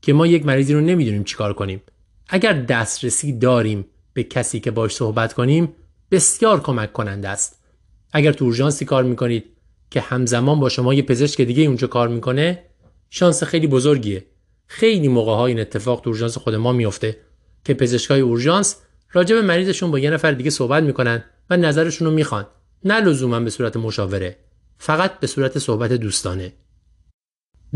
که 0.00 0.12
ما 0.12 0.26
یک 0.26 0.46
مریضی 0.46 0.74
رو 0.74 0.80
نمی‌دونیم 0.80 1.24
چیکار 1.24 1.52
کنیم. 1.52 1.82
اگر 2.28 2.52
دسترسی 2.52 3.32
داریم 3.32 3.86
به 4.12 4.22
کسی 4.22 4.60
که 4.60 4.70
باش 4.70 4.94
صحبت 4.94 5.32
کنیم 5.32 5.72
بسیار 6.10 6.60
کمک 6.60 6.92
کننده 6.92 7.28
است. 7.28 7.64
اگر 8.12 8.32
تو 8.32 8.44
اورژانسی 8.44 8.84
کار 8.84 9.04
می‌کنید 9.04 9.44
که 9.95 10.01
همزمان 10.01 10.61
با 10.61 10.68
شما 10.68 10.95
یه 10.95 11.03
پزشک 11.03 11.40
دیگه 11.40 11.62
اونجا 11.62 11.86
کار 11.86 12.09
می‌کنه 12.09 12.64
شانس 13.11 13.42
خیلی 13.42 13.66
بزرگیه. 13.66 14.26
خیلی 14.66 15.09
موقع 15.09 15.32
ها 15.32 15.47
این 15.47 15.61
اتفاق 15.61 16.01
تو 16.01 16.11
اورژانس 16.11 16.38
خود 16.38 16.55
ما 16.55 16.72
میفته 16.72 17.16
که 17.64 17.74
پزشکای 17.74 18.20
اورژانس 18.20 18.76
راجع 19.12 19.36
به 19.36 19.42
مریضشون 19.42 19.90
با 19.90 19.99
یه 19.99 20.11
نفر 20.11 20.32
دیگه 20.32 20.51
صحبت 20.51 20.82
می‌کنن 20.82 21.24
و 21.51 21.57
نظرشون 21.57 22.09
رو 22.09 22.14
می‌خوان. 22.14 22.47
نه 22.84 23.01
لزوما 23.01 23.40
به 23.40 23.51
صورت 23.51 23.76
مشاوره 23.76 24.36
فقط 24.78 25.20
به 25.20 25.26
صورت 25.26 25.59
صحبت 25.59 25.92
دوستانه. 25.92 26.53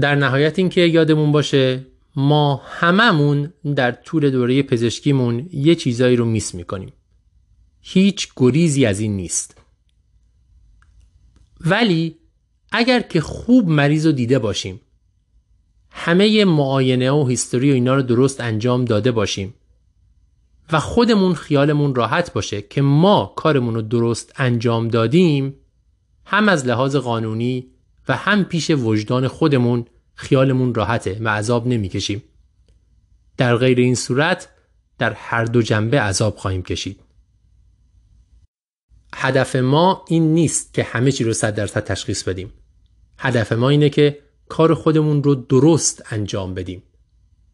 در 0.01 0.14
نهایت 0.14 0.59
اینکه 0.59 0.81
یادمون 0.81 1.33
باشه 1.33 1.87
ما 2.16 2.62
هممون 2.64 3.53
در 3.77 3.93
طول 3.93 4.31
دوره 4.31 4.62
پزشکیمون 4.62 5.49
یه 5.53 5.75
چیزایی 5.75 6.16
رو 6.16 6.25
میس 6.25 6.55
می‌کنیم. 6.55 6.93
هیچ 7.81 8.29
گریزی 8.37 8.87
از 8.87 9.01
این 9.01 9.16
نیست. 9.16 9.58
ولی 11.61 12.17
اگر 12.73 13.01
که 13.01 13.21
خوب 13.21 13.69
مریض 13.69 14.07
رو 14.07 14.13
دیده 14.13 14.39
باشیم 14.39 14.81
همه 15.91 16.45
معاینه 16.45 17.11
و 17.11 17.27
هیستوری 17.27 17.71
و 17.71 17.75
اینا 17.75 17.95
رو 17.95 18.03
درست 18.03 18.41
انجام 18.41 18.85
داده 18.85 19.13
باشیم 19.13 19.55
و 20.73 20.81
خودمون 20.81 21.35
خیالمون 21.35 21.95
راحت 21.95 22.33
باشه 22.33 22.63
که 22.63 22.83
ما 22.83 23.33
کارمون 23.37 23.75
رو 23.75 23.83
درست 23.83 24.33
انجام 24.37 24.89
دادیم 24.89 25.55
هم 26.27 26.49
از 26.49 26.67
لحاظ 26.67 26.97
قانونی 26.97 27.67
و 28.09 28.17
هم 28.17 28.45
پیش 28.45 28.71
وجدان 28.71 29.29
خودمون 29.29 29.85
خیالمون 30.15 30.75
راحته 30.75 31.19
و 31.21 31.29
عذاب 31.29 31.67
نمی‌کشیم. 31.67 32.23
در 33.37 33.57
غیر 33.57 33.79
این 33.79 33.95
صورت 33.95 34.49
در 34.99 35.13
هر 35.13 35.45
دو 35.45 35.63
جنبه 35.63 36.01
عذاب 36.01 36.37
خواهیم 36.37 36.63
کشید. 36.63 37.01
هدف 39.15 39.57
ما 39.57 40.05
این 40.09 40.35
نیست 40.35 40.75
که 40.75 40.83
همه 40.83 41.13
چی 41.13 41.25
رو 41.25 41.33
صد 41.33 41.55
درصد 41.55 41.85
تشخیص 41.85 42.23
بدیم. 42.23 42.53
هدف 43.19 43.53
ما 43.53 43.69
اینه 43.69 43.89
که 43.91 44.19
کار 44.49 44.75
خودمون 44.75 45.23
رو 45.23 45.35
درست 45.35 46.03
انجام 46.11 46.55
بدیم. 46.55 46.83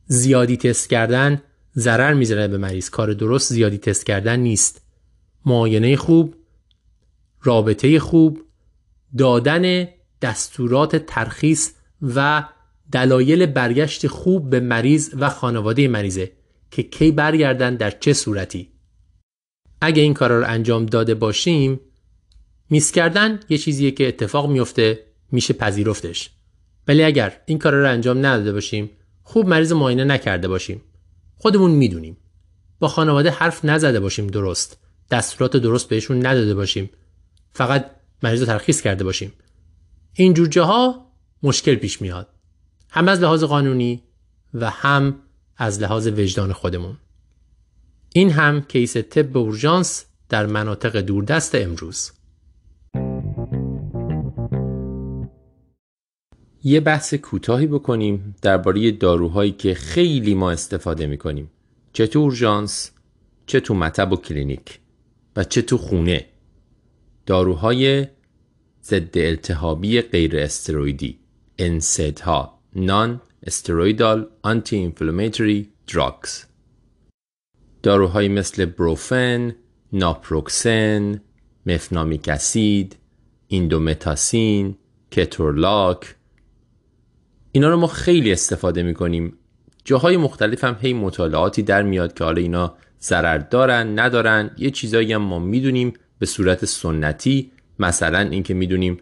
زیادی 0.07 0.57
تست 0.57 0.91
کردن 0.91 1.43
ضرر 1.77 2.15
می‌زنه 2.15 2.49
به 2.49 2.59
مریض 2.59 2.91
کار 2.91 3.13
درست 3.13 3.53
زیادی 3.53 3.79
تست 3.79 4.07
کردن 4.07 4.41
نیست. 4.41 4.83
معاینه 5.47 5.97
خوب، 5.97 6.35
رابطه 7.43 7.99
خوب، 7.99 8.41
دادن 9.19 9.89
دستورات 10.23 10.97
ترخیص 10.97 11.71
و 12.03 12.45
دلایل 12.93 13.47
برگشت 13.47 14.07
خوب 14.07 14.51
به 14.51 14.61
مریض 14.61 15.11
و 15.19 15.31
خانواده 15.31 15.89
مریضه 15.89 16.33
که 16.71 16.83
کی 16.83 17.13
برگردن 17.13 17.77
در 17.77 17.91
چه 17.91 18.13
صورتی 18.13 18.74
اگه 19.81 20.03
این 20.03 20.15
کارا 20.15 20.39
رو 20.39 20.45
انجام 20.49 20.87
داده 20.87 21.15
باشیم 21.15 21.81
میس 22.71 22.93
کردن 22.93 23.41
یه 23.49 23.59
چیزیه 23.59 23.91
که 23.91 24.09
اتفاق 24.09 24.51
میفته 24.51 25.07
میشه 25.33 25.55
پذیرفتش. 25.55 26.31
ولی 26.89 27.03
اگر 27.03 27.41
این 27.47 27.59
کارا 27.59 27.81
رو 27.81 27.91
انجام 27.91 28.27
نداده 28.27 28.53
باشیم 28.53 28.91
خوب 29.23 29.49
مریض 29.49 29.73
معاینه 29.73 30.05
نکرده 30.05 30.49
باشیم. 30.49 30.83
خودمون 31.37 31.71
می‌دونیم. 31.71 32.17
با 32.79 32.89
خانواده 32.89 33.31
حرف 33.31 33.65
نزده 33.65 34.01
باشیم 34.01 34.27
درست. 34.27 34.79
دستورات 35.11 35.57
درست 35.57 35.89
بهشون 35.89 36.27
نداده 36.27 36.55
باشیم. 36.55 36.91
فقط 37.53 37.91
مریض 38.23 38.41
رو 38.41 38.47
ترخیص 38.47 38.81
کرده 38.81 39.05
باشیم. 39.05 39.33
اینجور 40.13 40.47
جاها 40.49 41.13
مشکل 41.43 41.75
پیش 41.75 42.03
میاد. 42.03 42.29
هم 42.91 43.09
از 43.09 43.21
لحاظ 43.21 43.45
قانونی 43.45 44.03
و 44.55 44.71
هم 44.71 45.21
از 45.57 45.83
لحاظ 45.83 46.07
وجدان 46.07 46.53
خودمون. 46.53 46.97
این 48.17 48.31
هم 48.31 48.61
کیس 48.61 48.97
طب 48.97 49.37
اورژانس 49.37 50.05
در 50.29 50.47
مناطق 50.47 51.01
دوردست 51.01 51.55
امروز. 51.55 52.13
یه 56.65 56.81
بحث 56.81 57.15
کوتاهی 57.15 57.67
بکنیم 57.67 58.37
درباره 58.43 58.91
داروهایی 58.91 59.53
که 59.53 59.75
خیلی 59.75 60.35
ما 60.35 60.51
استفاده 60.51 61.07
می‌کنیم. 61.07 61.51
چه 61.93 62.07
تو 62.07 62.19
اورژانس 62.19 62.91
چه 63.47 63.61
تو 63.61 63.75
مطب 63.75 64.13
و 64.13 64.17
کلینیک 64.17 64.81
و 65.37 65.45
چه 65.45 65.63
تو 65.63 65.79
خونه. 65.79 66.27
داروهای 67.27 68.07
ضد 68.85 69.19
التهابی 69.19 70.01
غیر 70.01 70.39
استرویدی 70.39 71.19
NSAID 71.59 72.21
ها 72.21 72.59
non-steroidal 72.77 74.29
anti-inflammatory 74.43 75.69
drugs 75.87 76.54
داروهایی 77.85 78.29
مثل 78.29 78.65
بروفن، 78.65 79.55
ناپروکسن، 79.93 81.21
مفنامیک 81.67 82.29
اسید، 82.29 82.97
ایندومتاسین، 83.49 84.77
کتورلاک 85.11 86.15
اینا 87.53 87.69
رو 87.69 87.77
ما 87.77 87.87
خیلی 87.87 88.33
استفاده 88.33 88.83
می‌کنیم. 88.83 89.39
جاهای 89.85 90.17
مختلف 90.17 90.65
هم 90.65 90.77
هی 90.81 90.93
مطالعاتی 90.93 91.63
در 91.63 91.83
میاد 91.83 92.15
که 92.15 92.25
حالا 92.25 92.41
اینا 92.41 92.75
ضرر 93.03 93.39
دارن 93.39 93.99
ندارن. 93.99 94.51
یه 94.59 94.71
چیزایی 94.71 95.13
هم 95.13 95.23
ما 95.23 95.39
می‌دونیم 95.39 95.93
به 96.19 96.27
صورت 96.27 96.65
سنتی. 96.65 97.51
مثلا 97.79 98.19
اینکه 98.19 98.55
می‌دونیم 98.55 98.99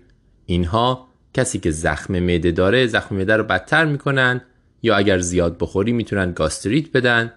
اینها 0.47 1.09
کسی 1.35 1.59
که 1.59 1.71
زخم 1.71 2.19
معده 2.19 2.53
داره 2.53 2.87
زخم 2.87 3.17
معده 3.17 3.37
رو 3.37 3.45
بدتر 3.45 3.85
می‌کنن 3.85 4.41
یا 4.83 4.97
اگر 4.97 5.19
زیاد 5.19 5.59
بخوری 5.59 5.93
می‌تونن 5.93 6.33
گاستریت 6.33 6.93
بدن. 6.93 7.33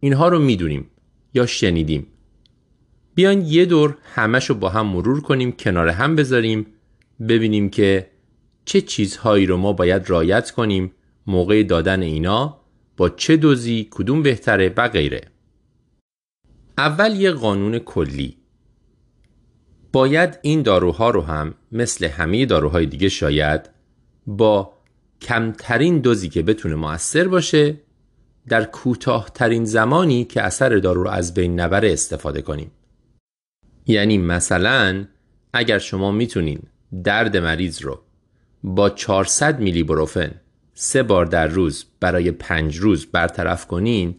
اینها 0.00 0.28
رو 0.28 0.38
می‌دونیم 0.38 0.90
یا 1.34 1.46
شنیدیم. 1.46 2.06
بیان 3.14 3.42
یه 3.42 3.64
دور 3.64 3.98
همش 4.14 4.50
رو 4.50 4.54
با 4.54 4.68
هم 4.68 4.86
مرور 4.86 5.20
کنیم 5.20 5.52
کنار 5.52 5.88
هم 5.88 6.16
بذاریم 6.16 6.66
ببینیم 7.28 7.70
که 7.70 8.10
چه 8.64 8.80
چیزهایی 8.80 9.46
رو 9.46 9.56
ما 9.56 9.72
باید 9.72 10.10
رایت 10.10 10.50
کنیم 10.50 10.92
موقع 11.26 11.62
دادن 11.62 12.02
اینا 12.02 12.60
با 12.96 13.08
چه 13.08 13.36
دوزی 13.36 13.88
کدوم 13.90 14.22
بهتره 14.22 14.72
و 14.76 14.88
غیره. 14.88 15.20
اول 16.78 17.16
یه 17.16 17.30
قانون 17.30 17.78
کلی. 17.78 18.36
باید 19.92 20.38
این 20.42 20.62
داروها 20.62 21.10
رو 21.10 21.22
هم 21.22 21.54
مثل 21.72 22.06
همه 22.06 22.46
داروهای 22.46 22.86
دیگه 22.86 23.08
شاید 23.08 23.70
با 24.26 24.72
کمترین 25.20 25.98
دوزی 25.98 26.28
که 26.28 26.42
بتونه 26.42 26.74
موثر 26.74 27.28
باشه 27.28 27.80
در 28.48 28.64
کوتاهترین 28.64 29.64
زمانی 29.64 30.24
که 30.24 30.42
اثر 30.42 30.68
دارو 30.68 31.02
رو 31.02 31.10
از 31.10 31.34
بین 31.34 31.60
نبره 31.60 31.92
استفاده 31.92 32.42
کنیم. 32.42 32.70
یعنی 33.86 34.18
مثلا 34.18 35.04
اگر 35.52 35.78
شما 35.78 36.12
می‌تونین 36.12 36.62
درد 37.04 37.36
مریض 37.36 37.82
رو 37.82 38.00
با 38.62 38.90
400 38.90 39.60
میلی 39.60 39.82
بروفن 39.82 40.30
سه 40.74 41.02
بار 41.02 41.26
در 41.26 41.46
روز 41.46 41.84
برای 42.00 42.30
پنج 42.30 42.76
روز 42.76 43.06
برطرف 43.06 43.66
کنین 43.66 44.14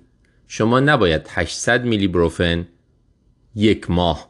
شما 0.48 0.80
نباید 0.80 1.28
800 1.30 1.86
میلی 1.86 2.08
بروفن 2.08 2.68
یک 3.56 3.92
ماه 3.92 4.30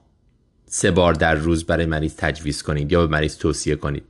سه 0.65 0.91
بار 0.91 1.13
در 1.13 1.35
روز 1.35 1.65
برای 1.65 1.85
مریض 1.85 2.15
تجویز 2.15 2.63
کنید 2.63 2.91
یا 2.91 3.07
به 3.07 3.11
مریض 3.11 3.37
توصیه 3.37 3.75
کنید. 3.75 4.03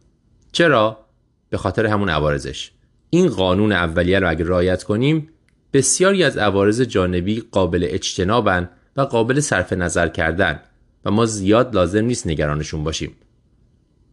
چرا؟ 0.52 1.06
به 1.50 1.58
خاطر 1.58 1.86
همون 1.86 2.10
عوارضش. 2.10 2.72
این 3.10 3.28
قانون 3.28 3.72
اولیه 3.72 4.20
رو 4.20 4.30
اگر 4.30 4.46
رعایت 4.46 4.84
کنیم 4.84 5.30
بسیاری 5.78 6.24
از 6.24 6.38
عوارض 6.38 6.82
جانبی 6.82 7.44
قابل 7.52 7.88
اجتنابن 7.90 8.70
و 8.96 9.02
قابل 9.02 9.40
صرف 9.40 9.74
نظر 9.74 10.08
کردن 10.08 10.60
و 11.06 11.12
ما 11.12 11.26
زیاد 11.26 11.76
لازم 11.76 12.06
نیست 12.06 12.28
نگرانشون 12.28 12.84
باشیم. 12.84 13.12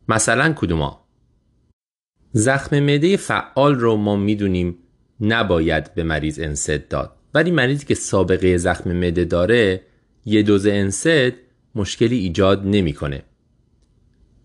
مثلا 0.08 0.52
کدوما؟ 0.52 1.04
زخم 2.32 2.80
معده 2.80 3.16
فعال 3.16 3.74
رو 3.74 3.96
ما 3.96 4.16
می‌دونیم 4.16 4.78
نباید 5.20 5.94
به 5.94 6.02
مریض 6.02 6.40
انسد 6.40 6.88
داد. 6.88 7.16
ولی 7.34 7.50
مریضی 7.50 7.86
که 7.86 7.94
سابقه 7.94 8.56
زخم 8.56 8.92
معده 8.92 9.24
داره 9.24 9.80
یه 10.24 10.42
دوز 10.42 10.66
انسد 10.66 11.32
مشکلی 11.74 12.16
ایجاد 12.16 12.66
نمی‌کنه. 12.66 13.22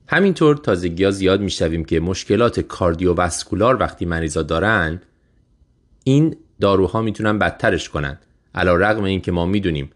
همینطور 0.07 0.57
تازگی 0.57 1.03
ها 1.03 1.11
زیاد 1.11 1.41
می‌شویم 1.41 1.85
که 1.85 1.99
مشکلات 1.99 2.59
کاردیوواسکولار 2.59 3.77
وقتی 3.79 4.05
مریضا 4.05 4.41
دارن 4.41 5.01
این 6.03 6.35
داروها 6.61 7.01
می‌تونن 7.01 7.39
بدترش 7.39 7.89
کنن. 7.89 8.17
علا 8.55 8.75
رقم 8.75 9.03
این 9.03 9.21
که 9.21 9.31
ما 9.31 9.45
می‌دونیم 9.45 9.89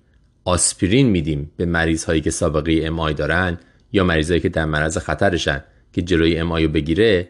آسپرین 0.45 1.09
میدیم 1.09 1.51
به 1.57 1.65
مریض 1.65 2.03
هایی 2.03 2.21
که 2.21 2.31
سابقه 2.31 2.81
امای 2.83 3.13
دارن 3.13 3.57
یا 3.91 4.03
مریضایی 4.03 4.39
که 4.39 4.49
در 4.49 4.65
معرض 4.65 4.97
خطرشن 4.97 5.63
که 5.93 6.01
جلوی 6.01 6.37
امای 6.37 6.65
رو 6.65 6.71
بگیره 6.71 7.29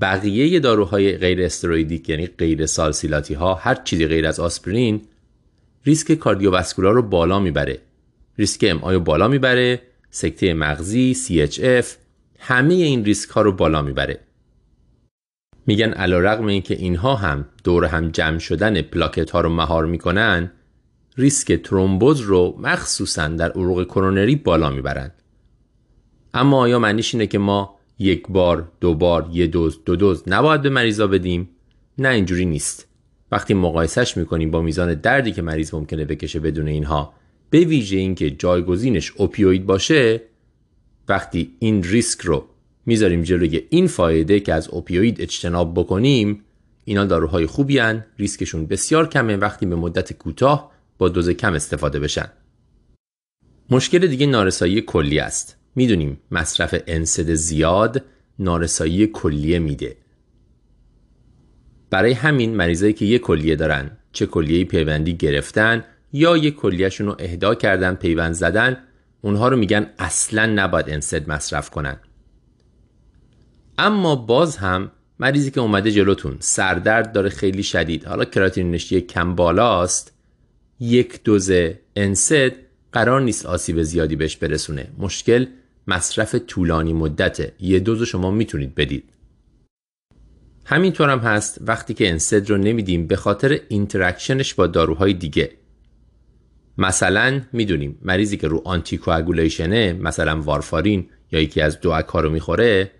بقیه 0.00 0.60
داروهای 0.60 1.16
غیر 1.16 1.42
استروئیدیک 1.42 2.08
یعنی 2.08 2.26
غیر 2.26 2.66
سالسیلاتی 2.66 3.34
ها 3.34 3.54
هر 3.54 3.74
چیزی 3.74 4.06
غیر 4.06 4.26
از 4.26 4.40
آسپرین 4.40 5.02
ریسک 5.86 6.14
کاردیوواسکولار 6.14 6.94
رو 6.94 7.02
بالا 7.02 7.40
می‌بره. 7.40 7.78
ریسک 8.38 8.64
ام 8.68 8.78
رو 8.78 9.00
بالا 9.00 9.28
می‌بره 9.28 9.82
سکته 10.10 10.54
مغزی 10.54 11.14
CHF 11.14 11.86
همه 12.38 12.74
این 12.74 13.04
ریسک 13.04 13.30
ها 13.30 13.42
رو 13.42 13.52
بالا 13.52 13.82
می‌بره. 13.82 14.20
میگن 15.70 15.92
علا 15.92 16.18
رقم 16.18 16.46
این 16.46 16.62
که 16.62 16.74
اینها 16.74 17.14
هم 17.14 17.44
دور 17.64 17.84
هم 17.84 18.08
جمع 18.08 18.38
شدن 18.38 18.82
پلاکت 18.82 19.30
ها 19.30 19.40
رو 19.40 19.48
مهار 19.48 19.86
می‌کنن 19.86 20.52
ریسک 21.16 21.52
ترومبوز 21.52 22.20
رو 22.20 22.56
مخصوصا 22.58 23.28
در 23.28 23.50
عروق 23.50 23.84
کرونری 23.84 24.36
بالا 24.36 24.70
می‌برند. 24.70 25.14
اما 26.34 26.58
آیا 26.58 26.78
معنیش 26.78 27.14
اینه 27.14 27.26
که 27.26 27.38
ما 27.38 27.76
یک 27.98 28.22
بار 28.28 28.72
دو 28.80 28.94
بار 28.94 29.28
یه 29.32 29.46
دوز 29.46 29.84
دو 29.84 29.96
دوز 29.96 30.22
نباید 30.26 30.62
به 30.62 30.70
مریضا 30.70 31.06
بدیم؟ 31.06 31.48
نه 31.98 32.08
اینجوری 32.08 32.44
نیست. 32.44 32.86
وقتی 33.32 33.54
مقایسش 33.54 34.16
می‌کنیم 34.16 34.50
با 34.50 34.62
میزان 34.62 34.94
دردی 34.94 35.32
که 35.32 35.42
مریض 35.42 35.74
ممکنه 35.74 36.04
بکشه 36.04 36.40
بدون 36.40 36.68
اینها 36.68 37.12
به 37.50 37.60
ویژه 37.60 37.96
اینکه 37.96 38.30
جایگزینش 38.30 39.12
اوپیوید 39.16 39.66
باشه 39.66 40.20
وقتی 41.08 41.56
این 41.58 41.82
ریسک 41.82 42.20
رو 42.20 42.44
می‌ذاریم 42.90 43.22
جلوی 43.22 43.66
این 43.70 43.86
فایده 43.86 44.40
که 44.40 44.54
از 44.54 44.68
اوپیوید 44.68 45.20
اجتناب 45.20 45.74
بکنیم 45.74 46.44
اینا 46.84 47.04
داروهای 47.04 47.46
خوبی 47.46 47.78
هن. 47.78 48.04
ریسکشون 48.18 48.66
بسیار 48.66 49.08
کمه 49.08 49.36
وقتی 49.36 49.66
به 49.66 49.76
مدت 49.76 50.12
کوتاه 50.12 50.72
با 50.98 51.08
دوز 51.08 51.30
کم 51.30 51.54
استفاده 51.54 52.00
بشن. 52.00 52.28
مشکل 53.70 54.06
دیگه 54.06 54.26
نارسایی 54.26 54.80
کلی 54.80 55.18
است. 55.18 55.56
می‌دونیم 55.74 56.20
مصرف 56.30 56.74
انسد 56.86 57.34
زیاد 57.34 58.04
نارسایی 58.38 59.06
کلیه 59.06 59.58
میده. 59.58 59.96
برای 61.90 62.12
همین 62.12 62.54
مریضایی 62.54 62.92
که 62.92 63.04
یک 63.04 63.22
کلیه 63.22 63.56
دارن 63.56 63.90
چه 64.12 64.26
کلیه 64.26 64.64
پیوندی 64.64 65.14
گرفتن 65.16 65.84
یا 66.12 66.36
یک 66.36 66.56
کلیهشون 66.56 67.06
رو 67.06 67.16
اهدا 67.18 67.54
کردن 67.54 67.94
پیوند 67.94 68.34
زدن 68.34 68.76
اونها 69.20 69.48
رو 69.48 69.56
میگن 69.56 69.86
اصلا 69.98 70.46
نباید 70.46 70.90
NSAID 70.90 71.30
مصرف 71.30 71.70
کنن. 71.70 71.96
اما 73.80 74.16
باز 74.16 74.56
هم 74.56 74.90
مریضی 75.18 75.50
که 75.50 75.60
اومده 75.60 75.90
جلوتون 75.90 76.36
سردرد 76.40 77.12
داره 77.12 77.28
خیلی 77.28 77.62
شدید. 77.62 78.04
حالا 78.04 78.24
کراتینینش 78.24 78.92
یک 78.92 79.08
کم 79.08 79.34
بالاست 79.34 80.12
یک 80.80 81.22
دوز 81.24 81.50
NSAID 81.96 82.52
قرار 82.92 83.20
نیست 83.20 83.46
آسیب 83.46 83.82
زیادی 83.82 84.16
بهش 84.16 84.36
برسونه. 84.36 84.88
مشکل 84.98 85.46
مصرف 85.86 86.34
طولانی 86.34 86.92
مدته. 86.92 87.52
یه 87.60 87.80
دوز 87.80 88.02
شما 88.02 88.30
می‌تونید 88.30 88.74
بدید. 88.74 89.04
همینطور 90.64 91.10
هم 91.10 91.18
هست 91.18 91.58
وقتی 91.60 91.94
که 91.94 92.10
NSAID 92.10 92.50
رو 92.50 92.56
نمیدیم 92.56 93.06
به 93.06 93.16
خاطر 93.16 93.60
interaction 93.68 94.41
ش 94.41 94.54
با 94.54 94.66
داروهای 94.66 95.12
دیگه. 95.12 95.50
مثلا 96.78 97.40
می‌دونیم 97.52 97.98
مریضی 98.02 98.36
که 98.36 98.48
رو 98.48 98.62
آنتی 98.64 98.96
مثلا 99.92 100.42
وارفارین 100.42 101.08
یا 101.32 101.40
یکی 101.40 101.60
از 101.60 101.80
دو 101.80 101.92
رو 102.20 102.30
می‌خوره 102.30 102.90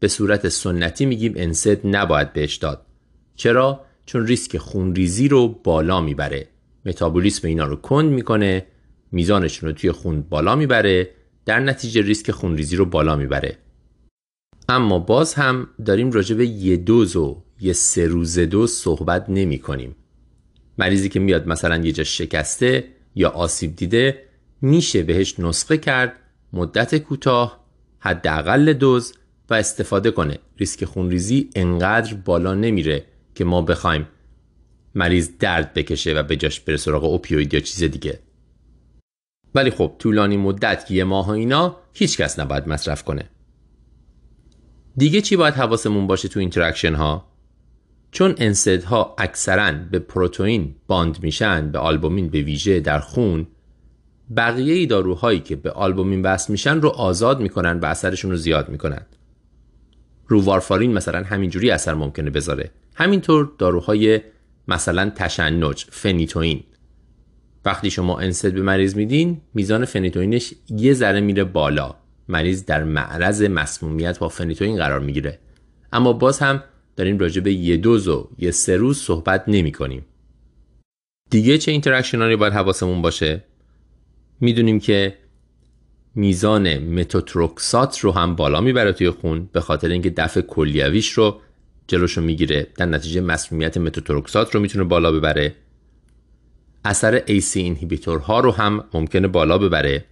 به 0.00 0.08
صورت 0.08 0.48
سنتی 0.48 1.06
میگیم 1.06 1.32
انسد 1.36 1.86
نباید 1.86 2.32
بهش 2.32 2.56
داد. 2.56 2.86
چرا؟ 3.34 3.84
چون 4.06 4.26
ریسک 4.26 4.58
خونریزی 4.58 5.28
رو 5.28 5.48
بالا 5.48 6.00
می‌بره. 6.00 6.48
متابولیسم 6.86 7.48
اینا 7.48 7.66
رو 7.66 7.76
کند 7.76 8.12
می‌کنه 8.12 8.66
میزانشون 9.12 9.68
رو 9.68 9.74
توی 9.74 9.92
خون 9.92 10.22
بالا 10.22 10.56
می‌بره 10.56 11.10
در 11.44 11.60
نتیجه 11.60 12.02
ریسک 12.02 12.30
خونریزی 12.30 12.76
رو 12.76 12.84
بالا 12.84 13.16
می‌بره. 13.16 13.58
اما 14.68 14.98
باز 14.98 15.34
هم 15.34 15.68
داریم 15.86 16.10
راجع 16.12 16.36
به 16.36 16.46
یه 16.46 16.76
دوز 16.76 17.16
و 17.16 17.42
یه 17.60 17.72
سه 17.72 18.06
روز 18.06 18.38
دوز 18.38 18.72
صحبت 18.72 19.24
نمی 19.28 19.58
کنیم. 19.58 19.96
مریضی 20.78 21.08
که 21.08 21.20
میاد 21.20 21.48
مثلا 21.48 21.76
یه 21.76 21.92
جا 21.92 22.04
شکسته 22.04 22.84
یا 23.14 23.28
آسیب 23.28 23.76
دیده 23.76 24.22
میشه 24.62 25.02
بهش 25.02 25.40
نسخه 25.40 25.78
کرد 25.78 26.12
مدت 26.52 26.98
کوتاه 26.98 27.64
حداقل 27.98 28.72
دوز 28.72 29.12
و 29.50 29.54
استفاده 29.54 30.10
کنه. 30.10 30.38
ریسک 30.58 30.84
خونریزی 30.84 31.50
انقدر 31.54 32.14
بالا 32.14 32.54
نمیره 32.54 33.04
که 33.34 33.44
ما 33.44 33.62
بخوایم 33.62 34.08
مریض 34.94 35.30
درد 35.38 35.74
بکشه 35.74 36.14
و 36.14 36.22
به 36.22 36.36
جاش 36.36 36.60
بره 36.60 36.76
سراغ 36.76 37.04
opioid 37.04 37.54
یا 37.54 37.60
چیز 37.60 37.82
دیگه. 37.82 38.18
ولی 39.54 39.70
خب 39.70 39.92
طولانی 39.98 40.36
مدت 40.36 40.90
یه 40.90 41.04
ماه 41.04 41.28
و 41.28 41.30
اینا 41.30 41.76
هیچ 41.92 42.20
کس 42.20 42.38
نباید 42.38 42.68
مصرف 42.68 43.04
کنه. 43.04 43.24
دیگه 44.96 45.20
چی 45.20 45.36
باید 45.36 45.54
حواسمون 45.54 46.06
باشه 46.06 46.28
تو 46.28 46.40
interaction 46.40 46.94
ها 46.94 47.26
چون 48.10 48.21
NSAID 48.21 48.34
ها 48.86 49.14
اکثرا 49.18 49.72
به 49.72 49.98
پروتئین 49.98 50.76
bound 50.86 51.22
میشن 51.22 51.70
به 51.70 51.78
آلبومین 51.78 52.28
به 52.28 52.40
ویژه 52.40 52.80
در 52.80 53.00
خون 53.00 53.46
بقیه 54.36 54.86
داروهایی 54.86 55.40
که 55.40 55.56
به 55.56 55.70
آلبومین 55.70 56.22
وصل 56.22 56.52
میشن 56.52 56.80
رو 56.80 56.88
آزاد 56.88 57.40
می‌کنن 57.40 57.80
و 57.80 57.86
اثرشون 57.86 58.30
رو 58.30 58.36
زیاد 58.36 58.68
می‌کنن. 58.68 59.06
رو 60.30 60.42
وارفارین 60.42 60.92
مثلا 60.92 61.22
همینجوری 61.22 61.70
اثر 61.70 61.94
ممکنه 61.94 62.30
بذاره. 62.30 62.70
همینطور 62.94 63.52
داروهای 63.58 64.20
مثلا 64.68 65.10
تشنج 65.16 65.86
فنیتوین 65.90 66.62
وقتی 67.64 67.90
شما 67.90 68.18
NSAID 68.18 68.52
به 68.52 68.62
مریض 68.62 68.96
میدین 68.96 69.40
میزان 69.54 69.84
فنیتوینش 69.84 70.54
یه 70.68 70.94
ذره 70.94 71.20
میره 71.20 71.44
بالا. 71.44 71.94
مریض 72.28 72.64
در 72.64 72.84
معرض 72.84 73.42
مسمومیت 73.42 74.18
با 74.18 74.28
فنیتوین 74.28 74.76
قرار 74.76 75.00
می‌گیره. 75.00 75.38
اما 75.92 76.12
باز 76.12 76.38
هم 76.38 76.62
داریم 76.96 77.18
راجع 77.18 77.40
به 77.40 77.52
یه 77.52 77.76
دوز 77.76 78.08
و 78.08 78.28
یه 78.38 78.50
سه 78.50 78.76
روز 78.76 78.98
صحبت 78.98 79.44
نمی 79.46 79.72
کنیم. 79.72 80.04
دیگه 81.30 81.58
چه 81.58 81.72
interaction 81.72 82.22
هایی 82.22 82.36
باید 82.36 82.52
حواسمون 82.52 83.02
باشه؟ 83.02 83.44
می‌دونیم 84.40 84.80
که 84.80 85.16
میزان 86.14 86.78
متوترکسات 86.78 87.98
رو 87.98 88.12
هم 88.12 88.36
بالا 88.36 88.60
می‌بره 88.60 88.92
توی 88.92 89.10
خون 89.10 89.48
به 89.52 89.60
خاطر 89.60 89.88
اینکه 89.88 90.10
دفع 90.10 90.40
کلیویش 90.40 91.12
رو 91.12 91.40
جلوشو 91.86 92.20
می‌گیره. 92.20 92.66
در 92.76 92.86
نتیجه 92.86 93.20
مسمومیت 93.20 93.76
متوترکسات 93.76 94.54
رو 94.54 94.60
می‌تونه 94.60 94.84
بالا 94.84 95.12
ببره. 95.12 95.54
اثر 96.84 97.18
AC 97.18 97.56
ها 98.22 98.40
رو 98.40 98.50
هم 98.50 98.84
ممکنه 98.94 99.28
بالا 99.28 99.58
ببره. 99.58 100.04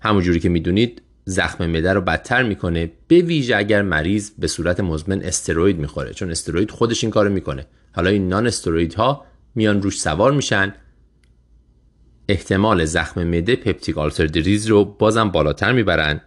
همونجوری 0.00 0.40
که 0.40 0.48
می‌دونید 0.48 1.02
زخم 1.24 1.66
مده 1.66 1.92
رو 1.92 2.00
بدتر 2.00 2.42
می‌کنه 2.42 2.92
به 3.08 3.18
ویژه 3.18 3.56
اگر 3.56 3.82
مریض 3.82 4.30
به 4.38 4.46
صورت 4.46 4.80
مزمن 4.80 5.22
استروید 5.22 5.78
می‌خوره 5.78 6.12
چون 6.12 6.30
استروید 6.30 6.70
خودش 6.70 7.04
این 7.04 7.10
کارو 7.10 7.32
می‌کنه. 7.32 7.66
حالا 7.92 8.10
این 8.10 8.28
نان 8.28 8.46
استروید 8.46 8.94
ها 8.94 9.24
میان 9.54 9.82
روش 9.82 10.00
سوار 10.00 10.32
میشن 10.32 10.74
احتمال 12.28 12.84
زخم 12.84 13.24
مده 13.24 13.56
پپتیک 13.56 13.98
آلتر 13.98 14.26
دریز 14.26 14.66
رو 14.66 14.84
بازم 14.84 15.30
بالاتر 15.30 15.72
می‌برن. 15.72 16.20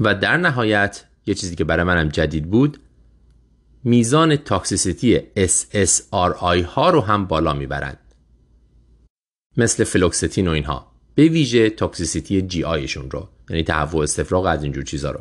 و 0.00 0.14
در 0.14 0.36
نهایت 0.36 1.04
یه 1.26 1.34
چیزی 1.34 1.56
که 1.56 1.64
برای 1.64 1.84
منم 1.84 2.08
جدید 2.08 2.50
بود 2.50 2.80
میزان 3.84 4.36
تاکسیسیتی 4.36 5.20
SSRI 5.36 6.64
ها 6.64 6.90
رو 6.90 7.00
هم 7.00 7.26
بالا 7.26 7.54
می‌برند 7.54 7.98
مثل 9.56 9.84
فلوکستین 9.84 10.48
و 10.48 10.50
اینها. 10.50 10.92
به 11.14 11.28
ویژه 11.28 11.70
toxicity 11.70 12.42
GI 12.42 12.64
شون 12.64 13.10
رو 13.10 13.28
یعنی 13.50 13.62
تهوع 13.62 14.02
استفراغ 14.02 14.46
از 14.46 14.62
اینجور 14.62 14.84
چیزا 14.84 15.10
رو. 15.10 15.20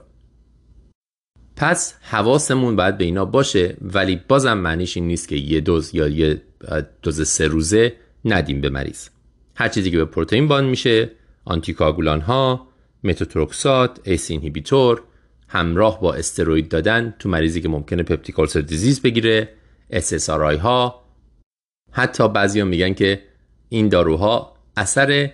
پس 1.55 1.93
حواسمون 2.01 2.75
باید 2.75 2.97
به 2.97 3.03
اینا 3.03 3.25
باشه 3.25 3.77
ولی 3.81 4.21
بازم 4.27 4.57
معنیش 4.57 4.97
این 4.97 5.07
نیست 5.07 5.27
که 5.27 5.35
یه 5.35 5.61
دوز 5.61 5.95
یا 5.95 6.07
یه 6.07 6.41
دوز 7.01 7.27
سه 7.27 7.47
روزه 7.47 7.93
ندیم 8.25 8.61
به 8.61 8.69
مریض. 8.69 9.09
هر 9.55 9.67
چیزی 9.67 9.91
که 9.91 9.97
به 9.97 10.05
پروتئین 10.05 10.47
bound 10.47 10.69
میشه 10.69 11.11
آنتیکاگولان 11.45 12.21
ها 12.21 12.67
متوتروکسات 13.03 13.99
ACE 14.03 14.31
inhibitor 14.31 15.01
همراه 15.47 16.01
با 16.01 16.13
استروید 16.13 16.69
دادن 16.69 17.13
تو 17.19 17.29
مریضی 17.29 17.61
که 17.61 17.69
ممکنه 17.69 18.03
peptic 18.03 18.57
disease 18.57 19.01
بگیره 19.01 19.49
SSRI 19.93 20.57
ها. 20.57 21.03
حتی 21.91 22.29
بعضیا 22.29 22.65
میگن 22.65 22.93
که 22.93 23.23
این 23.69 23.89
داروها 23.89 24.53
اثر 24.77 25.29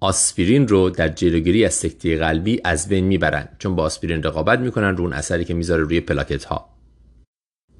آسپرین 0.00 0.68
رو 0.68 0.90
در 0.90 1.08
جلوگیری 1.08 1.64
از 1.64 1.74
سکته 1.74 2.16
قلبی 2.16 2.60
از 2.64 2.88
بین 2.88 3.04
می‌برن 3.04 3.48
چون 3.58 3.76
با 3.76 3.82
آسپرین 3.82 4.22
رقابت 4.22 4.58
می‌کنن 4.58 4.96
رو 4.96 5.04
اون 5.04 5.12
اثری 5.12 5.44
که 5.44 5.54
می‌ذاره 5.54 5.82
روی 5.82 6.00
پلاکت 6.00 6.44
ها 6.44 6.68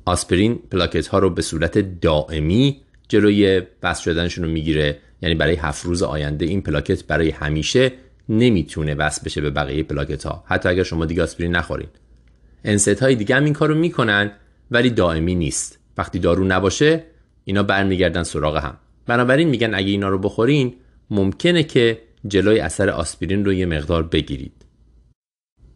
آسپرین 0.05 0.55
پلاکت 0.55 1.07
ها 1.07 1.19
رو 1.19 1.31
به 1.31 1.43
صورت 1.43 2.01
دائمی 2.01 2.81
جلوی 3.13 3.63
بس 3.83 4.01
شدنشون 4.01 4.45
رو 4.45 4.51
می‌گیره. 4.51 4.99
یعنی 5.23 5.35
برای 5.35 5.55
هفت 5.55 5.85
روز 5.85 6.03
آینده 6.03 6.45
این 6.45 6.63
پلاکت 6.63 7.05
برای 7.05 7.31
همیشه 7.31 7.93
نمی‌تونه 8.29 8.95
وصل 8.95 9.21
بشه 9.25 9.41
به 9.41 9.51
بقیه 9.51 9.83
پلاکت 9.83 10.27
ها 10.27 10.45
حتی 10.47 10.69
اگر 10.69 10.83
شما 10.83 11.05
دیگه 11.07 11.23
آسپرین 11.23 11.57
نخورین. 11.57 11.89
انست 12.65 13.03
های 13.03 13.15
دیگه 13.15 13.37
هم 13.37 13.45
این 13.45 13.53
کارو 13.53 13.75
می‌کنن 13.75 14.31
ولی 14.71 14.91
دائمی 14.91 15.35
نیست. 15.35 15.79
وقتی 15.99 16.19
دارو 16.19 16.45
نباشه 16.45 17.05
اینا 17.45 17.63
برمیگردن 17.63 18.23
سراغ 18.23 18.57
هم. 18.57 18.77
بنابراین 19.07 19.49
میگن 19.49 19.75
اگه 19.75 19.91
اینا 19.91 20.09
رو 20.09 20.19
بخورین 20.19 20.75
ممکنه 21.11 21.63
که 21.63 21.99
جلوی 22.27 22.61
اثر 22.61 22.91
آسپرین 22.91 23.45
رو 23.45 23.53
یه 23.53 23.67
مقدار 23.67 24.03
بگیرید. 24.03 24.53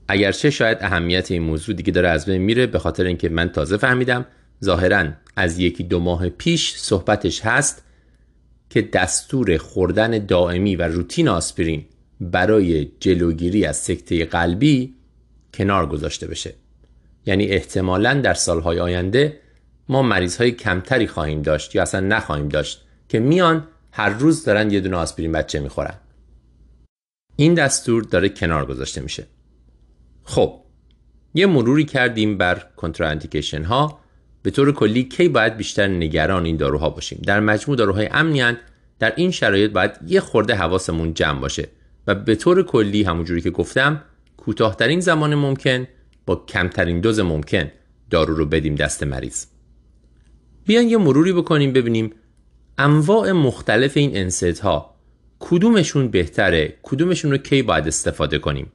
اگرچه 0.09 0.51
شاید 0.51 0.79
اهمیت 0.81 1.31
این 1.31 1.43
موضوع 1.43 1.75
دیگه 1.75 1.93
داره 1.93 2.09
از 2.09 2.27
بین 2.27 2.43
میره 2.43 2.67
به 2.67 2.79
خاطر 2.79 3.05
اینکه 3.05 3.29
من 3.29 3.49
تازه 3.49 3.77
فهمیدم 3.77 4.27
ظاهرا 4.65 5.09
از 5.37 5.59
یکی 5.59 5.85
دو 5.85 6.01
ماه 6.01 6.29
پیش 6.29 6.77
صحبتش 6.77 7.41
هست 7.41 7.83
که 8.71 8.83
دستور 8.83 9.57
خوردن 9.57 10.27
دائمی 10.27 10.77
و 10.77 10.83
روتین 10.83 11.29
آسپرین 11.29 11.85
برای 12.21 12.89
جلوگیری 13.01 13.65
از 13.65 13.77
سکته 13.77 14.25
قلبی 14.25 14.95
کنار 15.55 15.87
گذاشته 15.87 16.27
بشه. 16.27 16.55
یعنی 17.27 17.47
احتمالا 17.47 18.15
در 18.15 18.35
سالهای 18.35 18.81
آینده 18.81 19.41
ما 19.89 20.03
مریض 20.03 20.37
های 20.37 20.51
کمتری 20.51 21.07
خواهیم 21.07 21.43
داشت 21.43 21.75
یا 21.75 21.83
اصلا 21.83 22.01
نخواهیم 22.01 22.49
داشت 22.49 22.83
که 23.09 23.21
میان 23.21 23.69
هر 23.93 24.09
روز 24.09 24.45
دارن 24.45 24.71
یه 24.71 24.81
دونه 24.81 24.97
آسپرین 24.97 25.33
بچه 25.33 25.61
می‌خورن. 25.61 25.95
این 27.37 27.55
دستور 27.55 28.03
داره 28.03 28.29
کنار 28.29 28.67
گذاشته 28.67 29.01
میشه. 29.01 29.27
خب 30.25 30.61
یه 31.35 31.47
مروری 31.47 31.85
کردیم 31.85 32.39
بر 32.39 32.67
کنتراندیکیشن 32.77 33.65
ها. 33.65 34.01
به 34.47 34.53
طور 34.53 34.73
کلی 34.73 35.05
کی 35.05 35.29
باید 35.29 35.57
بیشتر 35.57 35.87
نگران 35.87 36.45
این 36.45 36.57
داروها 36.57 36.91
باشیم؟ 36.91 37.23
در 37.27 37.41
مجموع 37.41 37.77
داروهای 37.77 38.09
امنیان 38.13 38.57
در 38.99 39.13
این 39.17 39.31
شرایط 39.31 39.71
باید 39.71 39.91
یه 40.07 40.21
خورده 40.21 40.55
حواسمون 40.55 41.15
جمع 41.15 41.41
باشه. 41.41 41.69
و 42.07 42.15
به 42.15 42.35
طور 42.35 42.63
کلی 42.63 43.03
همونجوری 43.03 43.41
که 43.41 43.51
گفتم 43.51 44.03
کوتاهترین 44.37 45.01
زمان 45.01 45.35
ممکن 45.35 45.87
با 46.27 46.37
کمترین 46.37 47.01
دوز 47.01 47.21
ممکن 47.21 47.71
دارو 48.11 48.35
رو 48.35 48.47
بدیم 48.47 48.75
دست 48.75 49.03
مریض. 49.03 49.45
بیان 50.67 50.89
یه 50.89 50.97
مروری 50.97 51.33
بکنیم 51.33 51.73
ببینیم 51.73 52.13
انواع 52.79 53.33
مختلف 53.33 53.97
این 53.97 54.17
انسیت 54.17 54.59
ها 54.59 54.97
کدومشون 55.39 56.09
بهتره 56.09 56.75
کدومشون 56.83 57.31
رو 57.31 57.39
کی 57.39 57.63
باید 57.63 57.89
استفاده 57.89 58.39
کنیم؟ 58.39 58.73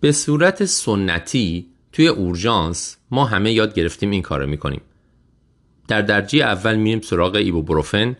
به 0.00 0.12
صورت 0.12 0.64
سنتی 0.64 1.73
توی 1.94 2.08
اورژانس 2.08 2.96
ما 3.10 3.24
همه 3.24 3.52
یاد 3.52 3.74
گرفتیم 3.74 4.10
این 4.10 4.22
کارو 4.22 4.46
می‌کنیم. 4.46 4.80
در 5.88 6.02
درجه 6.02 6.38
اول 6.38 6.76
میریم 6.76 7.00
سراغ 7.00 7.34
ایبوبروفن 7.34 8.16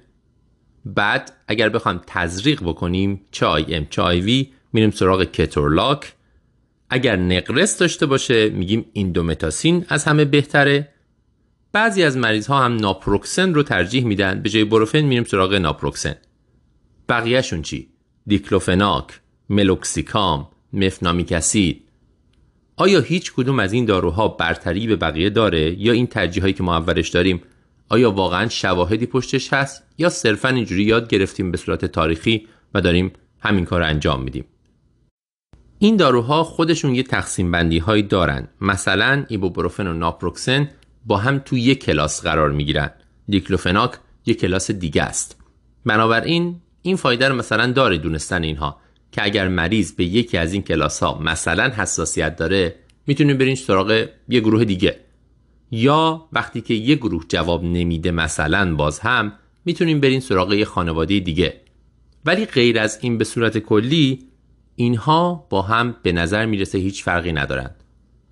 بعد 0.85 1.33
اگر 1.49 1.69
بخوام 1.69 2.01
تزریق 2.07 2.63
بکنیم 2.63 3.21
چه 3.31 3.47
IM 3.47 3.87
چه 3.91 4.03
IV 4.03 4.53
میریم 4.73 4.91
سراغ 4.91 5.25
کتورلاک 5.25 6.15
اگر 6.91 7.17
نقرس 7.17 7.79
داشته 7.79 8.07
باشه 8.07 8.49
میگیم 8.49 8.87
ایندومتاسین 8.93 9.87
از 9.89 10.05
همه 10.05 10.25
بهتره. 10.25 10.89
بعضی 11.73 12.03
از 12.03 12.17
مریض 12.17 12.47
ها 12.47 12.65
هم 12.65 12.77
ناپروکسن 12.77 13.55
رو 13.55 13.63
ترجیح 13.63 14.05
میدن. 14.05 14.43
به 14.43 14.49
جای 14.49 14.65
بروفن 14.65 15.01
میریم 15.01 15.25
سراغ 15.25 15.55
ناپروکسن. 15.55 16.15
بقیهشون 17.09 17.63
چی؟ 17.63 17.89
دیکلوفناک، 18.27 19.21
ملوکسیکام، 19.49 20.49
مفنامیک 20.73 21.33
اسید. 21.33 21.84
آیا 22.77 23.01
هیچ 23.01 23.33
کدوم 23.33 23.59
از 23.59 23.73
این 23.73 23.85
داروها 23.85 24.29
برتری 24.29 24.87
به 24.87 24.97
بقیه 24.97 25.31
داره 25.31 25.81
یا 25.81 25.93
این 25.93 26.07
ترجیحایی 26.07 26.53
که 26.53 26.63
ما 26.63 26.77
اولش 26.77 27.09
داریم 27.09 27.43
آیا 27.89 28.11
واقعا 28.11 28.49
شواهدی 28.49 29.07
پشتش 29.07 29.53
هست 29.53 29.83
یا 29.99 30.09
صرفا 30.09 30.49
اینجوری 30.49 30.83
یاد 30.83 31.09
گرفتیم 31.09 31.51
به 31.51 31.57
صورت 31.57 31.85
تاریخی 31.85 32.49
و 32.75 32.81
داریم 32.81 33.13
همین 33.41 33.65
کار 33.65 33.83
انجام 33.83 34.23
میدیم؟ 34.23 34.45
این 35.79 35.97
داروها 35.97 36.45
خودشون 36.45 36.95
یه 36.95 37.03
تقسیم 37.03 37.51
بندی 37.51 37.79
هایی 37.79 38.03
دارن. 38.03 38.49
مثلا 38.61 39.25
ایبوبروفن 39.29 39.87
و 39.87 39.93
ناپروکسن 39.93 40.69
با 41.07 41.17
هم 41.17 41.39
تو 41.39 41.57
یک 41.57 41.85
کلاس 41.85 42.23
قرار 42.23 42.51
می‌گیرن. 42.51 42.91
دیکلوفناک 43.29 43.93
یک 44.27 44.41
کلاس 44.41 44.71
دیگه 44.71 45.03
است. 45.03 45.41
بنابراین 45.87 46.61
این 46.83 46.97
فایده 46.97 47.29
رو 47.29 47.35
مثلا 47.35 47.73
داره 47.73 47.99
دونستن 47.99 48.43
اینها. 48.43 48.81
که 49.15 49.25
اگر 49.25 49.49
مریض 49.49 49.93
به 49.93 50.05
یکی 50.05 50.39
از 50.39 50.53
این 50.53 50.63
کلاس 50.63 51.03
ها 51.03 51.19
مثلا 51.19 51.69
حساسیت 51.69 52.37
داره 52.37 52.75
می‌تونیم 53.07 53.39
برین 53.39 53.55
سراغ 53.55 54.07
یه 54.29 54.41
گروه 54.41 54.65
دیگه. 54.65 55.01
یا 55.71 56.29
وقتی 56.33 56.61
که 56.61 56.75
یه 56.75 56.95
گروه 56.95 57.25
جواب 57.29 57.65
نمیده 57.65 58.11
مثلا 58.11 58.75
باز 58.75 59.01
هم 59.01 59.33
می‌تونیم 59.65 60.01
برین 60.01 60.21
سراغ 60.21 60.53
یه 60.53 60.65
خانواده 60.65 61.21
دیگه. 61.21 61.61
ولی 62.25 62.47
غیر 62.47 62.79
از 62.79 62.99
این 63.01 63.19
به 63.19 63.25
صورت 63.25 63.59
کلی 63.59 64.19
اینها 64.77 65.47
با 65.51 65.63
هم 65.63 65.97
به 66.03 66.13
نظر 66.13 66.47
می‌رسه 66.47 66.79
هیچ 66.79 67.05
فرقی 67.05 67.33
ندارند. 67.33 67.85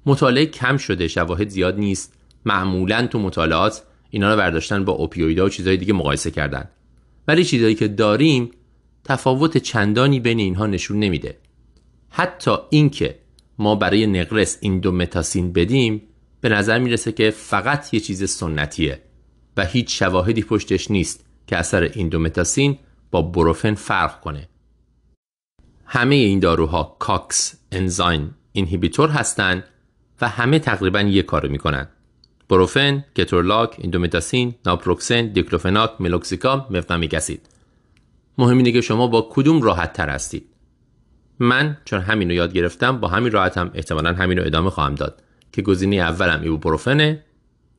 مطالعه 0.06 0.46
کم 0.46 0.76
شده 0.76 1.08
شواهد 1.08 1.48
زیاد 1.48 1.78
نیست. 1.78 2.14
معمولا 2.44 3.06
تو 3.06 3.18
مطالعات 3.18 3.82
اینا 4.10 4.30
رو 4.30 4.36
برداشتن 4.36 4.84
با 4.84 4.92
اوپیویدا 4.92 5.46
و 5.46 5.48
چیزهای 5.48 5.76
دیگه 5.76 5.92
مقایسه 5.92 6.30
کردن. 6.30 6.68
ولی 7.28 7.44
چیزهایی 7.44 7.74
که 7.74 7.88
داریم 7.88 8.50
تفاوت 9.04 9.58
چندانی 9.58 10.20
بین 10.20 10.38
اینها 10.38 10.66
نشون 10.66 10.98
نمیده. 10.98 11.38
حتی 12.10 12.56
اینکه 12.70 13.18
ما 13.58 13.74
برای 13.74 14.06
نقرس 14.06 14.58
ایندومتاسین 14.60 15.52
بدیم 15.52 16.02
به 16.40 16.48
نظر 16.48 16.78
می‌رسه 16.78 17.12
که 17.12 17.30
فقط 17.30 17.94
یه 17.94 18.00
چیز 18.00 18.30
سنتیه 18.30 19.02
و 19.56 19.64
هیچ 19.64 19.98
شواهدی 19.98 20.42
پشتش 20.42 20.90
نیست 20.90 21.24
که 21.46 21.56
اثر 21.56 21.82
ایندومتاسین 21.82 22.78
با 23.10 23.22
بروفن 23.22 23.74
فرق 23.74 24.20
کنه. 24.20 24.48
همه 25.84 26.14
این 26.14 26.38
داروها 26.38 26.96
کاکس 26.98 27.54
انزایم 27.72 28.34
اینهیبیتور 28.52 29.08
هستند 29.10 29.64
و 30.20 30.28
همه 30.28 30.58
تقریبا 30.58 31.00
یک 31.00 31.26
کارو 31.26 31.48
می‌کنن. 31.48 31.88
بروفن، 32.48 33.04
کتورلاک، 33.16 33.74
ایندومتاسین، 33.78 34.54
ناپروکسن، 34.66 35.26
دیکلوفناک، 35.26 35.90
ملوکسیکام، 36.00 36.66
مفنامیک 36.70 37.14
اسید 37.14 37.48
مهم 38.38 38.56
اینه 38.56 38.72
که 38.72 38.80
شما 38.80 39.06
با 39.06 39.28
کدوم 39.30 39.62
راحت 39.62 39.92
تر 39.92 40.08
هستید. 40.08 40.46
من 41.38 41.76
چون 41.84 42.00
همین 42.00 42.28
رو 42.28 42.34
یاد 42.34 42.52
گرفتم 42.52 43.00
با 43.00 43.08
همین 43.08 43.32
راحتم 43.32 43.70
احتمالا 43.74 44.12
همین 44.12 44.38
رو 44.38 44.46
ادامه 44.46 44.70
خواهم 44.70 44.94
داد 44.94 45.22
که 45.52 45.62
گزینه 45.62 45.96
اولم 45.96 46.42
ایبوپروفنه 46.42 47.24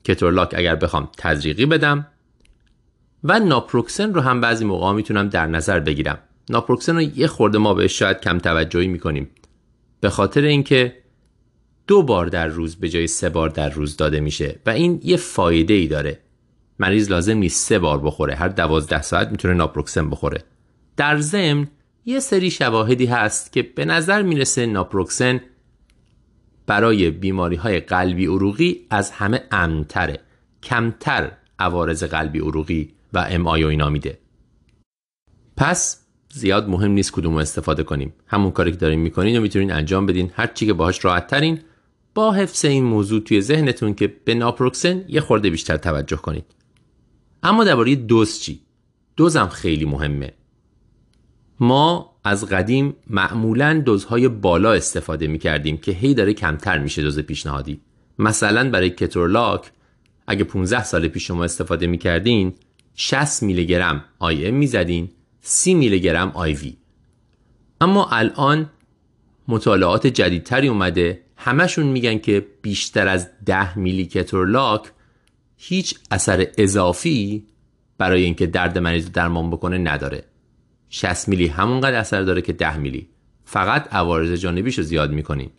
کتورلاک 0.03 0.53
اگر 0.57 0.75
بخوام 0.75 1.09
تزریقی 1.17 1.65
بدم 1.65 2.07
و 3.23 3.39
ناپروکسن 3.39 4.13
رو 4.13 4.21
هم 4.21 4.41
بعضی 4.41 4.65
موقع 4.65 4.93
می‌تونم 4.93 5.29
در 5.29 5.47
نظر 5.47 5.79
بگیرم. 5.79 6.19
ناپروکسن 6.49 6.95
رو 6.95 7.01
یه 7.01 7.27
خورده 7.27 7.57
ما 7.57 7.73
بهش 7.73 7.99
شاید 7.99 8.19
کم 8.19 8.37
توجهی 8.37 8.87
می‌کنیم. 8.87 9.29
به 10.01 10.09
خاطر 10.09 10.41
اینکه 10.41 10.97
دو 11.87 12.03
بار 12.03 12.25
در 12.25 12.47
روز 12.47 12.75
به 12.75 12.89
جای 12.89 13.07
سه 13.07 13.29
بار 13.29 13.49
در 13.49 13.69
روز 13.69 13.97
داده 13.97 14.19
میشه 14.19 14.59
و 14.65 14.69
این 14.69 15.01
یه 15.03 15.17
فایده 15.17 15.73
ای 15.73 15.87
داره. 15.87 16.19
مریض 16.79 17.11
لازم 17.11 17.37
نیست 17.37 17.67
سه 17.67 17.79
بار 17.79 17.99
بخوره. 17.99 18.35
هر 18.35 18.47
دوازده 18.47 19.01
ساعت 19.01 19.29
می‌تونه 19.31 19.53
ناپروکسن 19.53 20.09
بخوره. 20.09 20.43
در 20.97 21.19
ضمن 21.19 21.67
یه 22.05 22.19
سری 22.19 22.51
شواهدی 22.51 23.05
هست 23.05 23.51
که 23.51 23.61
به 23.61 23.85
نظر 23.85 24.21
می‌رسه 24.21 24.65
ناپروکسن 24.65 25.41
برای 26.67 27.11
بیماری 27.11 27.55
های 27.55 27.79
قلبی 27.79 28.25
عروقی 28.25 28.85
از 28.89 29.11
همه 29.11 29.43
امنتره. 29.51 30.19
کمتر 30.63 31.31
عوارض 31.59 32.03
قلبی 32.03 32.39
عروقی 32.39 32.93
و 33.13 33.25
ام 33.29 33.47
آی 33.47 33.63
و 33.63 33.67
اینا 33.67 33.89
میده. 33.89 34.17
پس 35.57 36.05
زیاد 36.33 36.69
مهم 36.69 36.91
نیست 36.91 37.11
کدوم 37.11 37.35
استفاده 37.35 37.83
کنیم. 37.83 38.13
همون 38.27 38.51
کاری 38.51 38.71
که 38.71 38.77
دارین 38.77 38.99
می‌کنین 38.99 39.37
و 39.37 39.41
می‌تونین 39.41 39.71
انجام 39.71 40.05
بدین. 40.05 40.31
هر 40.33 40.47
چی 40.47 40.65
که 40.65 40.73
باهاش 40.73 41.05
راحت 41.05 41.27
ترین 41.27 41.59
با 42.15 42.31
حفظ 42.31 42.65
این 42.65 42.83
موضوع 42.83 43.21
توی 43.21 43.41
ذهنتون 43.41 43.93
که 43.93 44.07
به 44.25 44.33
ناپروکسن 44.33 45.05
یه 45.07 45.21
خورده 45.21 45.49
بیشتر 45.49 45.77
توجه 45.77 46.17
کنید. 46.17 46.45
اما 47.43 47.63
درباره 47.63 47.95
دوز 47.95 48.39
چی؟ 48.39 48.59
دوزم 49.15 49.47
خیلی 49.47 49.85
مهمه. 49.85 50.33
ما 51.59 52.15
از 52.23 52.45
قدیم 52.45 52.95
معمولا 53.09 53.81
دوزهای 53.85 54.27
بالا 54.27 54.73
استفاده 54.73 55.27
می 55.27 55.39
کردیم 55.39 55.77
که 55.77 55.91
هی 55.91 56.13
داره 56.13 56.33
کمتر 56.33 56.79
میشه 56.79 57.01
دوز 57.01 57.19
پیشنهادی. 57.19 57.81
مثلا 58.19 58.69
برای 58.69 58.89
کتورلاک 58.89 59.71
اگه 60.27 60.43
15 60.43 60.83
سال 60.83 61.07
پیش 61.07 61.27
شما 61.27 61.43
استفاده 61.43 61.87
می 61.87 61.97
کردین 61.97 62.53
60 62.95 63.43
میلی 63.43 63.65
گرم 63.65 64.05
آی 64.19 64.45
ام 64.45 64.53
می 64.53 64.67
زدین 64.67 65.09
30 65.41 65.73
میلی 65.73 65.99
گرم 65.99 66.31
آی 66.33 66.53
وی. 66.53 66.77
اما 67.81 68.09
الان 68.11 68.69
مطالعات 69.47 70.07
جدیدتری 70.07 70.67
اومده. 70.67 71.21
همشون 71.37 71.85
میگن 71.85 72.17
که 72.17 72.47
بیشتر 72.61 73.07
از 73.07 73.29
10 73.45 73.77
میلی 73.77 74.05
کتورلاک 74.05 74.81
هیچ 75.65 75.95
اثر 76.11 76.47
اضافی 76.57 77.47
برای 77.97 78.23
اینکه 78.23 78.47
درد 78.47 78.77
مریض 78.77 79.11
درمان 79.11 79.49
بکنه 79.49 79.77
نداره. 79.77 80.23
60 80.89 81.27
میلی 81.27 81.47
همونقدر 81.47 81.99
اثر 81.99 82.21
داره 82.21 82.41
که 82.41 82.53
10 82.53 82.77
میلی. 82.77 83.09
فقط 83.45 83.93
عوارض 83.93 84.31
جانبیش 84.31 84.77
رو 84.77 84.83
زیاد 84.83 85.11
می‌کنین 85.11 85.49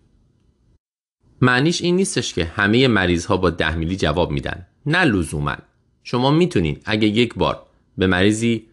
معنیش 1.41 1.83
این 1.83 1.97
نیستش 1.97 2.35
که 2.35 2.45
همه 2.45 2.89
مریض 2.89 3.27
ها 3.27 3.37
با 3.37 3.51
10 3.51 3.75
میلی 3.75 3.97
جواب 3.97 4.31
میدن. 4.31 4.67
نه 4.87 5.05
لزوما. 5.05 5.57
شما 6.03 6.31
می‌تونین 6.31 6.81
اگه 6.85 7.09
یک 7.09 7.35
بار 7.35 7.67
به 7.99 8.07
مریضی 8.07 8.67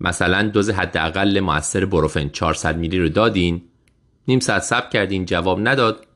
مثلا 0.00 0.42
دوز 0.42 0.70
حداقل 0.70 1.40
موثر 1.40 1.84
بروفن 1.84 2.28
400 2.28 2.78
میلی 2.78 2.98
رو 2.98 3.08
دادین 3.08 3.62
نیم 4.28 4.40
ساعت 4.40 4.62
صبر 4.62 4.88
کردین 4.88 5.24
جواب 5.24 5.68
نداد 5.68 6.06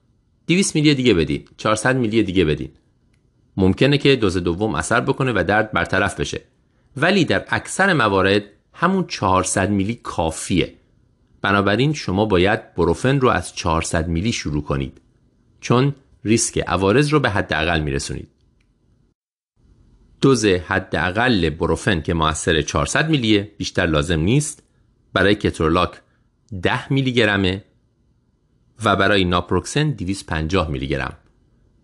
200 0.47 0.75
میلی 0.75 0.95
دیگه 0.95 1.15
بدین 1.15 1.45
400 1.57 1.97
میلی 1.97 2.23
دیگه 2.23 2.45
بدین. 2.45 2.71
ممکنه 3.57 3.99
که 3.99 4.17
دوز 4.17 4.37
دوم 4.37 4.75
اثر 4.75 5.01
بکنه 5.01 5.33
و 5.33 5.45
درد 5.49 5.73
برطرف 5.73 6.21
بشه. 6.21 6.41
ولی 6.97 7.25
در 7.25 7.45
اکثر 7.49 7.93
موارد 7.93 8.43
همون 8.73 9.07
400 9.07 9.71
میلی 9.71 9.95
کافیه. 9.95 10.75
بنابراین 11.43 11.93
شما 11.93 12.25
باید 12.25 12.75
بروفن 12.75 13.21
رو 13.21 13.29
از 13.29 13.55
400 13.55 14.09
میلی 14.09 14.33
شروع 14.33 14.63
کنید. 14.63 15.01
چون 15.61 15.95
ریسک 16.25 16.59
عوارض 16.59 17.13
رو 17.13 17.21
به 17.21 17.31
حداقل 17.31 17.81
میرسونید. 17.81 18.29
دوز 20.21 20.45
حداقل 20.45 21.51
بروفن 21.51 22.01
که 22.01 22.15
موثر 22.15 22.63
400 22.63 23.11
میلیه 23.11 23.53
بیشتر 23.59 23.87
لازم 23.87 24.21
نیست. 24.21 24.63
برای 25.13 25.35
کترولاک 25.35 25.91
10 26.63 26.93
میلی 26.93 27.13
گرمه 27.13 27.65
و 28.85 28.97
برای 28.97 29.25
ناپروکسن 29.25 29.91
250 29.91 30.71
میلی 30.71 30.89
گرم 30.89 31.17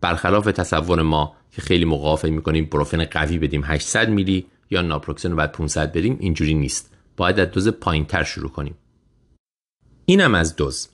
برخلاف 0.03 0.45
تصور 0.45 1.03
ما 1.03 1.37
که 1.51 1.63
خیلی 1.63 1.85
موقع 1.85 2.17
فکر 2.17 2.33
می‌کنیم 2.33 2.65
بروفن 2.65 3.05
قوی 3.05 3.39
بدیم 3.39 3.63
800 3.65 4.09
میلی 4.09 4.47
یا 4.71 4.83
ناپروکسن 4.83 5.31
رو 5.31 5.37
بعد 5.37 5.53
500 5.53 5.93
بدیم 5.93 6.17
اینجوری 6.21 6.55
نیست. 6.55 6.91
باید 7.17 7.41
از 7.41 7.51
دوز 7.51 7.69
پایینتر 7.69 8.23
شروع 8.23 8.51
کنیم. 8.51 8.75
اینم 10.05 10.35
از 10.35 10.57
دوز. 10.57 10.89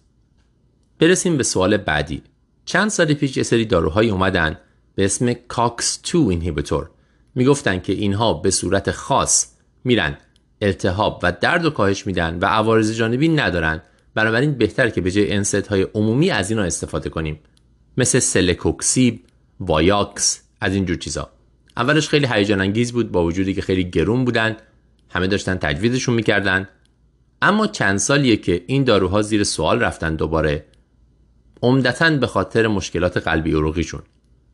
برسیم 0.98 1.36
به 1.36 1.42
سوال 1.42 1.76
بعدی. 1.76 2.22
چند 2.64 2.88
سال 2.88 3.14
پیش 3.14 3.36
یه 3.36 3.42
سری 3.42 3.64
داروهایی 3.64 4.10
اومدن 4.10 4.58
به 4.94 5.04
اسم 5.04 5.32
COX-2 5.32 6.14
inhibitor. 6.14 6.90
می‌گفتن 7.34 7.80
که 7.80 7.92
اینها 7.92 8.32
به 8.32 8.50
صورت 8.50 8.90
خاص 8.90 9.46
میرن 9.84 10.18
التهاب 10.60 11.20
و 11.22 11.32
درد 11.40 11.64
و 11.64 11.70
کاهش 11.70 12.06
میدن 12.06 12.38
و 12.42 12.46
عوارض 12.46 12.92
جانبی 12.92 13.28
ندارن. 13.28 13.82
بنابراین 14.14 14.52
بهتر 14.52 14.90
که 14.90 15.00
به 15.00 15.10
جای 15.10 15.32
NSAID 15.32 15.54
های 15.54 15.82
عمومی 15.82 16.30
از 16.30 16.50
اینا 16.50 16.62
استفاده 16.62 17.08
کنیم. 17.08 17.40
مثل 17.98 18.18
سلکوکسیب 18.18 19.24
Vioxx 19.60 20.42
از 20.60 20.74
اینجور 20.74 20.96
چیزا. 20.96 21.30
اولش 21.76 22.08
خیلی 22.08 22.26
هیجان 22.26 22.60
انگیز 22.60 22.92
بود 22.92 23.12
با 23.12 23.24
وجودی 23.24 23.54
که 23.54 23.62
خیلی 23.62 23.90
گرون 23.90 24.24
بودن 24.24 24.56
همه 25.10 25.26
داشتن 25.26 25.54
تجویزشون 25.54 26.14
می‌کردن. 26.14 26.68
اما 27.42 27.66
چند 27.66 27.98
سالیه 27.98 28.36
که 28.36 28.64
این 28.66 28.84
داروها 28.84 29.22
زیر 29.22 29.44
سوال 29.44 29.80
رفتن 29.80 30.16
دوباره 30.16 30.64
عمدتا 31.62 32.10
به 32.10 32.26
خاطر 32.26 32.66
مشکلات 32.66 33.16
قلبی 33.16 33.52
عروقیشون. 33.52 34.02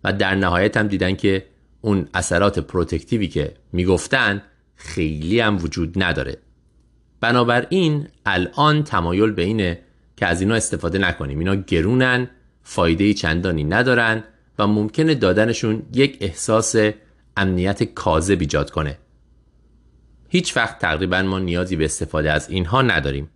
و 0.04 0.12
در 0.12 0.34
نهایت 0.34 0.76
هم 0.76 0.88
دیدن 0.88 1.16
که 1.16 1.46
اون 1.80 2.08
اثرات 2.14 2.58
پروتکتیوی 2.58 3.28
که 3.28 3.54
می‌گفتن 3.72 4.42
خیلی 4.76 5.40
هم 5.40 5.56
وجود 5.56 6.02
نداره. 6.02 6.36
بنابراین 7.20 8.08
الان 8.26 8.84
تمایل 8.84 9.30
به 9.30 9.42
اینه 9.42 9.80
که 10.16 10.26
از 10.26 10.40
اینا 10.40 10.54
استفاده 10.54 10.98
نکنیم. 10.98 11.38
اینا 11.38 11.54
گرونن 11.54 12.30
فایده 12.64 13.14
چندانی 13.14 13.64
ندارن 13.64 14.24
و 14.58 14.66
ممکنه 14.66 15.14
دادنشون 15.14 15.82
یک 15.92 16.18
احساس 16.20 16.74
امنیت 17.36 17.82
کاذب 17.82 18.40
ایجاد 18.40 18.70
کنه. 18.70 18.98
هیچ 20.28 20.56
وقت 20.56 20.78
تقریبا 20.78 21.22
ما 21.22 21.38
نیازی 21.38 21.76
به 21.76 21.84
استفاده 21.84 22.32
از 22.32 22.50
اینها 22.50 22.82
نداریم. 22.82 23.30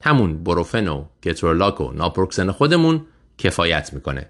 همون 0.00 0.44
بروفن 0.44 0.88
و 0.88 1.04
کترولاک 1.22 1.80
و 1.80 1.92
ناپروکسن 1.92 2.50
خودمون 2.50 3.06
کفایت 3.38 3.92
می‌کنه. 3.92 4.28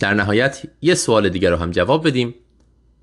در 0.00 0.14
نهایت 0.14 0.62
یه 0.82 0.94
سوال 0.94 1.28
دیگر 1.28 1.50
رو 1.50 1.56
هم 1.56 1.70
جواب 1.70 2.06
بدیم. 2.06 2.34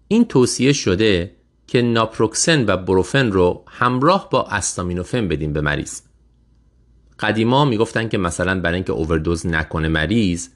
این 0.07 0.25
توصیه 0.25 0.73
شده 0.73 1.35
که 1.67 1.81
ناپروکسن 1.81 2.65
و 2.67 2.77
بروفن 2.77 3.31
رو 3.31 3.65
همراه 3.67 4.29
با 4.29 4.43
استامینوفن 4.43 5.27
بدیم 5.27 5.53
به 5.53 5.61
مریض. 5.61 6.01
قدیما 7.19 7.65
می‌گفتن 7.65 8.09
که 8.09 8.17
مثلا 8.17 8.59
برای 8.59 8.75
اینکه 8.75 8.93
اووردوز 8.93 9.47
نکنه 9.47 9.87
مریض 9.87 10.47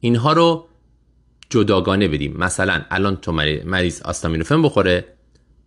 اینها 0.00 0.32
رو 0.32 0.66
جداگانه 1.50 2.08
بدیم. 2.08 2.36
مثلا 2.38 2.82
الان 2.90 3.16
تو 3.16 3.32
مریض 3.64 4.02
آستامینوفن 4.02 4.62
بخوره 4.62 5.04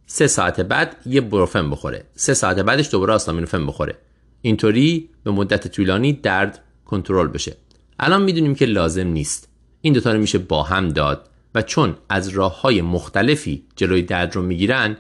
سه 0.06 0.28
ساعت 0.28 0.62
بعد 0.62 0.96
یه 1.06 1.22
بروفن 1.22 1.70
بخوره. 1.70 2.04
سه 2.16 2.34
ساعت 2.34 2.60
بعدش 2.60 2.92
دوباره 2.92 3.14
آستامینوفن 3.14 3.68
بخوره. 3.68 3.96
اینطوری 4.42 5.10
به 5.24 5.32
مدت 5.32 5.68
طولانی 5.68 6.14
درد 6.14 6.60
کنترل 6.86 7.28
بشه. 7.28 7.56
الان 8.00 8.22
می‌دونیم 8.22 8.56
که 8.56 8.66
لازم 8.66 9.08
نیست. 9.08 9.50
این 9.82 9.94
دوتا 9.94 10.14
رو 10.14 10.20
میشه 10.20 10.38
با 10.38 10.64
هم 10.64 10.90
داد 10.90 11.30
و 11.56 11.62
چون 11.62 11.96
از 12.10 12.28
راه 12.28 12.62
های 12.62 12.82
مختلفی 12.82 13.64
جلوی 13.76 14.02
درد 14.02 14.36
رو 14.36 14.42
می‌گیرن 14.42 14.98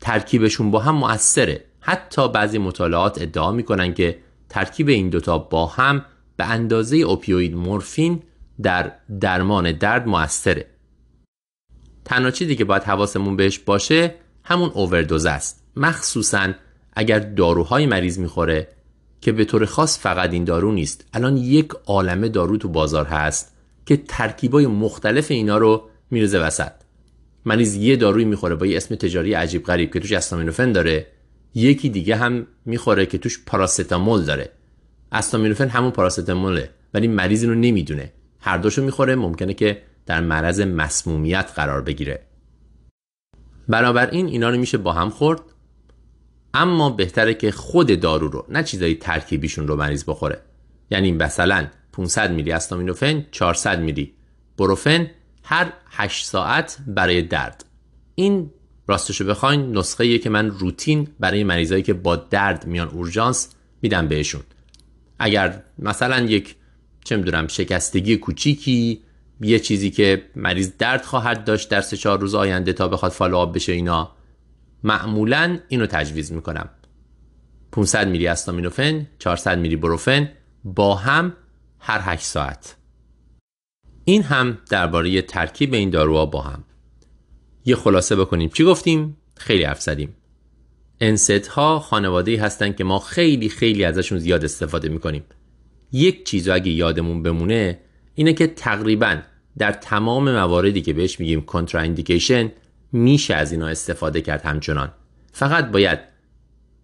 ترکیبشون 0.00 0.70
با 0.70 0.78
هم 0.78 0.94
مؤثره. 0.94 1.64
حتی 1.80 2.28
بعضی 2.28 2.58
مطالعات 2.58 3.22
ادعا 3.22 3.52
می‌کنن 3.52 3.94
که 3.94 4.18
ترکیب 4.54 4.88
این 4.88 5.08
دوتا 5.08 5.38
با 5.38 5.66
هم 5.66 6.04
به 6.36 6.44
اندازه 6.50 6.96
اوپیوید 6.96 7.54
مورفین 7.54 8.22
در 8.62 8.92
درمان 9.20 9.72
درد 9.72 10.06
موثره. 10.06 10.66
تنها 12.04 12.30
چیزی 12.30 12.56
که 12.56 12.64
باید 12.64 12.82
حواسمون 12.82 13.36
بهش 13.36 13.58
باشه 13.58 14.14
همون 14.44 14.70
اووردوز 14.74 15.26
است. 15.26 15.64
مخصوصا 15.76 16.52
اگر 16.92 17.18
داروهای 17.18 17.86
مریض 17.86 18.18
می‌خوره 18.18 18.68
که 19.20 19.32
به 19.32 19.44
طور 19.44 19.64
خاص 19.64 19.98
فقط 19.98 20.32
این 20.32 20.44
دارو 20.44 20.72
نیست. 20.72 21.08
الان 21.12 21.36
یک 21.36 21.68
عالمه 21.86 22.28
دارو 22.28 22.56
تو 22.56 22.68
بازار 22.68 23.06
هست 23.06 23.56
که 23.86 23.96
ترکیبای 23.96 24.66
مختلف 24.66 25.30
اینا 25.30 25.58
رو 25.58 25.88
میرزه 26.10 26.38
وسط. 26.38 26.72
مریض 27.44 27.74
یه 27.74 27.96
داروی 27.96 28.24
می‌خوره 28.24 28.54
با 28.54 28.66
یه 28.66 28.76
اسم 28.76 28.94
تجاری 28.94 29.34
عجیب 29.34 29.64
غریب 29.64 29.92
که 29.92 30.00
توش 30.00 30.12
استامینوفن 30.12 30.72
داره. 30.72 31.06
یکی 31.54 31.88
دیگه 31.88 32.16
هم 32.16 32.46
می‌خوره 32.64 33.06
که 33.06 33.18
توش 33.18 33.44
پاراستامول 33.46 34.22
داره. 34.24 34.52
استامینوفن 35.12 35.68
همون 35.68 35.90
پاراستاموله 35.90 36.70
ولی 36.94 37.08
مریض 37.08 37.44
رو 37.44 37.54
نمی‌دونه. 37.54 38.12
هر 38.40 38.58
دوشو 38.58 38.82
می‌خوره 38.82 39.14
ممکنه 39.14 39.54
که 39.54 39.82
در 40.06 40.20
معرض 40.20 40.60
مسمومیت 40.60 41.52
قرار 41.56 41.82
بگیره. 41.82 42.26
بنابراین 43.68 44.26
اینا 44.26 44.50
رو 44.50 44.58
میشه 44.58 44.78
با 44.78 44.92
هم 44.92 45.10
خورد. 45.10 45.40
اما 46.54 46.90
بهتره 46.90 47.34
که 47.34 47.50
خود 47.50 48.00
دارو 48.00 48.28
رو 48.28 48.46
نه 48.48 48.62
چیزای 48.62 48.94
ترکیبیشون 48.94 49.68
رو 49.68 49.76
مریض 49.76 50.04
بخوره. 50.06 50.40
یعنی 50.90 51.12
مثلا 51.12 51.66
500 51.92 52.30
میلی 52.32 52.52
استامینوفن 52.52 53.26
400 53.30 53.80
میلی 53.80 54.14
بروفن 54.58 55.10
هر 55.44 55.72
8 55.90 56.26
ساعت 56.26 56.78
برای 56.86 57.22
درد. 57.22 57.64
این 58.14 58.50
راستشو 58.86 59.24
بخواین 59.24 59.78
نسخه 59.78 60.18
که 60.18 60.30
من 60.30 60.50
روتین 60.50 61.08
برای 61.20 61.44
مریضایی 61.44 61.82
که 61.82 61.92
با 61.92 62.16
درد 62.16 62.66
میان 62.66 62.88
اورژانس 62.88 63.48
میدم 63.82 64.08
بهشون. 64.08 64.42
اگر 65.18 65.62
مثلا 65.78 66.20
یک 66.20 66.56
چه 67.04 67.16
می‌دونم 67.16 67.46
شکستگی 67.46 68.16
کوچیکی 68.16 69.00
یه 69.40 69.58
چیزی 69.58 69.90
که 69.90 70.24
مریض 70.36 70.70
درد 70.78 71.02
خواهد 71.04 71.44
داشت 71.44 71.68
در 71.68 71.80
سه 71.80 71.96
چهار 71.96 72.20
روز 72.20 72.34
آینده 72.34 72.72
تا 72.72 72.88
بخواد 72.88 73.12
فالوآپ 73.12 73.54
بشه 73.54 73.72
اینا 73.72 74.10
معمولا 74.84 75.58
اینو 75.68 75.86
تجویز 75.86 76.32
می‌کنم. 76.32 76.68
500 77.72 78.08
میلی 78.08 78.26
استامینوفن 78.26 79.06
400 79.18 79.58
میلی 79.58 79.76
بروفن 79.76 80.30
با 80.64 80.94
هم 80.94 81.32
هر 81.78 82.00
8 82.02 82.24
ساعت. 82.24 82.76
این 84.04 84.22
هم 84.22 84.58
درباره 84.70 85.22
ترکیب 85.22 85.74
این 85.74 85.90
داروها 85.90 86.26
با 86.26 86.40
هم. 86.40 86.64
یه 87.64 87.76
خلاصه 87.76 88.16
بکنیم. 88.16 88.48
چی 88.48 88.64
گفتیم؟ 88.64 89.16
خیلی 89.36 89.64
حرف 89.64 89.82
زدیم. 89.82 90.16
انست 91.00 91.30
ها 91.30 91.78
خانواده 91.78 92.42
هستن 92.42 92.72
که 92.72 92.84
ما 92.84 92.98
خیلی 92.98 93.48
خیلی 93.48 93.84
ازشون 93.84 94.18
زیاد 94.18 94.44
استفاده 94.44 94.88
می‌کنیم. 94.88 95.24
یک 95.92 96.24
چیز 96.24 96.48
اگه 96.48 96.72
یادمون 96.72 97.22
بمونه 97.22 97.80
اینه 98.14 98.32
که 98.32 98.46
تقریبا 98.46 99.18
در 99.58 99.72
تمام 99.72 100.32
مواردی 100.32 100.82
که 100.82 100.92
بهش 100.92 101.20
میگیم 101.20 101.40
کنتراندیکیشن 101.40 102.52
میشه 102.92 103.34
از 103.34 103.52
اینا 103.52 103.66
استفاده 103.66 104.20
کرد 104.20 104.42
همچنان. 104.42 104.92
فقط 105.32 105.70
باید 105.70 105.98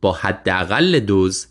با 0.01 0.13
حداقل 0.13 1.01
دوز 1.01 1.47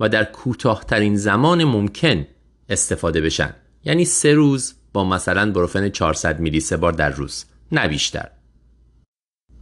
و 0.00 0.08
در 0.08 0.24
کوتاهترین 0.24 1.16
زمان 1.16 1.64
ممکن 1.64 2.26
استفاده 2.68 3.20
بشن. 3.20 3.54
یعنی 3.84 4.04
سه 4.04 4.34
روز 4.34 4.74
با 4.92 5.04
مثلا 5.04 5.52
بروفن 5.52 5.88
400 5.88 6.40
میلی 6.40 6.60
سه 6.60 6.76
بار 6.76 6.92
در 6.92 7.10
روز 7.10 7.44
نه 7.72 7.88
بیشتر. 7.88 8.28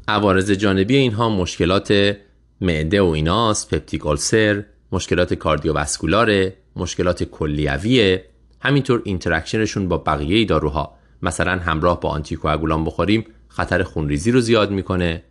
عوارض 0.08 0.50
جانبی 0.50 0.96
اینها 0.96 1.28
مشکلات 1.28 2.16
معده 2.60 3.02
و 3.02 3.06
ایناست 3.06 3.74
peptic 3.74 4.06
ulcer 4.06 4.64
مشکلات 4.92 5.34
cardiovascular 5.34 6.48
ه 6.48 6.56
مشکلات 6.76 7.24
کلیویه 7.24 8.24
همینطور 8.60 9.02
interaction 9.04 9.66
شون 9.66 9.88
با 9.88 9.98
بقیه 9.98 10.44
داروها. 10.44 10.94
مثلا 11.22 11.52
همراه 11.52 12.00
با 12.00 12.08
آنتیکواگولان 12.08 12.84
بخوریم 12.84 13.24
خطر 13.48 13.82
خونریزی 13.82 14.30
رو 14.30 14.40
زیاد 14.40 14.70
می‌کنه. 14.70 15.22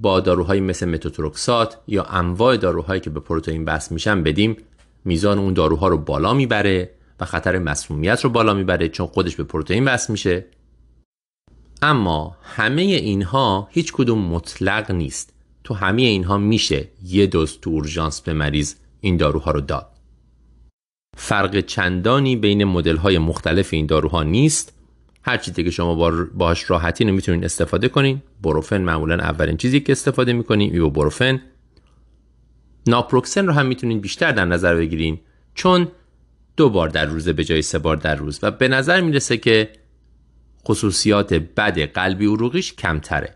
با 0.00 0.20
داروهایی 0.20 0.60
مثل 0.60 0.88
متوتروکسات 0.88 1.78
یا 1.88 2.02
انواع 2.02 2.56
داروهایی 2.56 3.00
که 3.00 3.10
به 3.10 3.20
پروتئین 3.20 3.64
وصل 3.64 3.92
میشن 3.92 4.22
بدیم 4.22 4.56
میزان 5.04 5.38
اون 5.38 5.54
داروها 5.54 5.88
رو 5.88 5.98
بالا 5.98 6.34
می‌بره 6.34 6.90
و 7.20 7.24
خطر 7.24 7.58
مسمومیت 7.58 8.24
رو 8.24 8.30
بالا 8.30 8.54
می‌بره 8.54 8.88
چون 8.88 9.06
خودش 9.06 9.36
به 9.36 9.44
پروتئین 9.44 9.84
بس 9.84 10.10
میشه. 10.10 10.44
اما 11.84 12.36
همه 12.42 12.82
اینها 12.82 13.68
هیچ 13.70 13.92
کدوم 13.92 14.18
مطلق 14.18 14.90
نیست. 14.90 15.34
تو 15.64 15.74
همه 15.74 16.02
اینها 16.02 16.38
میشه 16.38 16.88
یه 17.04 17.26
دوز 17.26 17.58
تو 17.62 17.70
اورژانس 17.70 18.20
به 18.20 18.32
مریض 18.32 18.74
این 19.00 19.16
داروها 19.16 19.50
رو 19.50 19.60
داد. 19.60 19.86
فرق 21.16 21.60
چندانی 21.60 22.36
بین 22.36 22.64
مدل 22.64 22.96
های 22.96 23.18
مختلف 23.18 23.72
این 23.72 23.86
داروها 23.86 24.22
نیست. 24.22 24.72
هر 25.22 25.36
چیزی 25.36 25.64
که 25.64 25.70
شما 25.70 26.10
باهاش 26.34 26.70
راحتی 26.70 27.04
رو 27.04 27.12
می‌تونید 27.12 27.44
استفاده 27.44 27.88
کنین. 27.88 28.22
بروفن 28.42 28.82
معمولا 28.82 29.14
اولین 29.14 29.56
چیزی 29.56 29.80
که 29.80 29.92
استفاده 29.92 30.32
می‌کنیم 30.32 30.72
ایو 30.72 30.90
بروفن 30.90 31.42
ناپروکسن 32.86 33.46
رو 33.46 33.52
هم 33.52 33.66
می‌تونید 33.66 34.00
بیشتر 34.00 34.32
در 34.32 34.44
نظر 34.44 34.74
بگیرین 34.74 35.20
چون 35.54 35.88
دو 36.56 36.70
بار 36.70 36.88
در 36.88 37.06
روزه 37.06 37.32
به 37.32 37.44
جای 37.44 37.62
سه 37.62 37.78
بار 37.78 37.96
در 37.96 38.14
روز. 38.14 38.38
و 38.42 38.50
به 38.50 38.68
نظر 38.68 39.00
می‌رسه 39.00 39.36
که 39.36 39.70
خصوصیات 40.68 41.34
بد 41.34 41.80
قلبی 41.92 42.26
عروقیش 42.26 42.72
کمتره. 42.72 43.34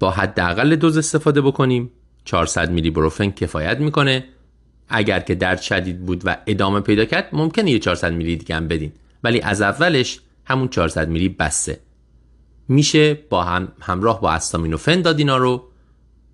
با 0.00 0.10
حداقل 0.10 0.76
دوز 0.76 0.98
استفاده 0.98 1.40
بکنیم. 1.40 1.90
400 2.24 2.70
میلی 2.70 2.90
بروفن 2.90 3.30
کفایت 3.30 3.78
می‌کنه. 3.80 4.24
اگر 4.88 5.20
که 5.20 5.34
درد 5.34 5.60
شدید 5.60 6.06
بود 6.06 6.22
و 6.24 6.36
ادامه 6.46 6.80
پیدا 6.80 7.04
کرد 7.04 7.28
ممکنه 7.32 7.70
یه 7.70 7.78
400 7.78 8.12
میلی 8.12 8.36
دیگه 8.36 8.56
هم 8.56 8.68
بدین. 8.68 8.92
ولی 9.24 9.40
از 9.40 9.62
اولش 9.62 10.20
همون 10.44 10.68
400 10.68 11.08
میلی 11.08 11.28
بسته 11.28 11.80
میشه 12.68 13.14
با 13.14 13.44
هم 13.44 13.72
همراه 13.80 14.20
با 14.20 14.30
استامینوفن 14.30 15.02
داد 15.02 15.18
اینا 15.18 15.36
رو 15.36 15.64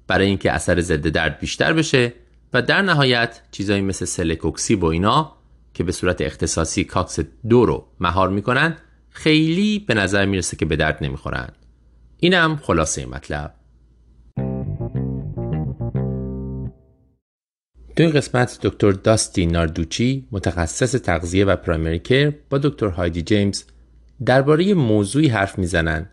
برای 0.07 0.27
اینکه 0.27 0.53
اثر 0.53 0.81
ضد 0.81 1.09
درد 1.09 1.39
بیشتر 1.39 1.73
بشه 1.73 2.13
و 2.53 2.63
در 2.63 2.83
نهایت 2.83 3.41
چیزایی 3.53 3.81
مثل 3.83 4.05
سلکوکسی 4.05 4.77
با 4.77 4.91
اینا 4.91 5.37
که 5.75 5.85
به 5.85 5.93
صورت 5.93 6.21
اختصاصی 6.21 6.85
کاکس 6.85 7.19
دو 7.49 7.67
رو 7.67 7.87
مهار 8.01 8.29
می‌کنن 8.29 8.77
خیلی 9.23 9.79
به 9.79 9.95
نظر 9.95 10.27
می‌رسه 10.27 10.57
که 10.57 10.67
به 10.67 10.77
درد 10.77 10.99
نمی‌خورن. 11.05 11.49
اینم 12.17 12.57
خلاصه 12.57 13.07
مطلب. 13.07 13.55
تو 17.97 18.03
این 18.03 18.11
قسمت 18.11 18.59
دکتر 18.63 18.91
داستی 18.91 19.47
ناردوچی 19.47 20.29
متخصص 20.33 20.93
تغذیه 20.93 21.45
و 21.45 21.57
پرایمری 21.57 21.99
کر 21.99 22.33
با 22.51 22.59
دکتر 22.59 22.87
هایدی 22.87 23.23
جیمز 23.23 23.65
درباره 24.25 24.75
موضوعی 24.75 25.29
حرف 25.29 25.59
می‌زنن 25.59 26.11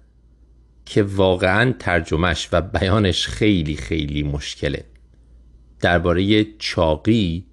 که 0.86 1.04
واقعا 1.04 1.74
ترجمهش 1.80 2.50
و 2.52 2.62
بیانش 2.62 3.28
خیلی 3.28 3.76
خیلی 3.76 4.24
مشکله. 4.24 4.86
درباره 5.80 6.46
چاقی 6.60 7.46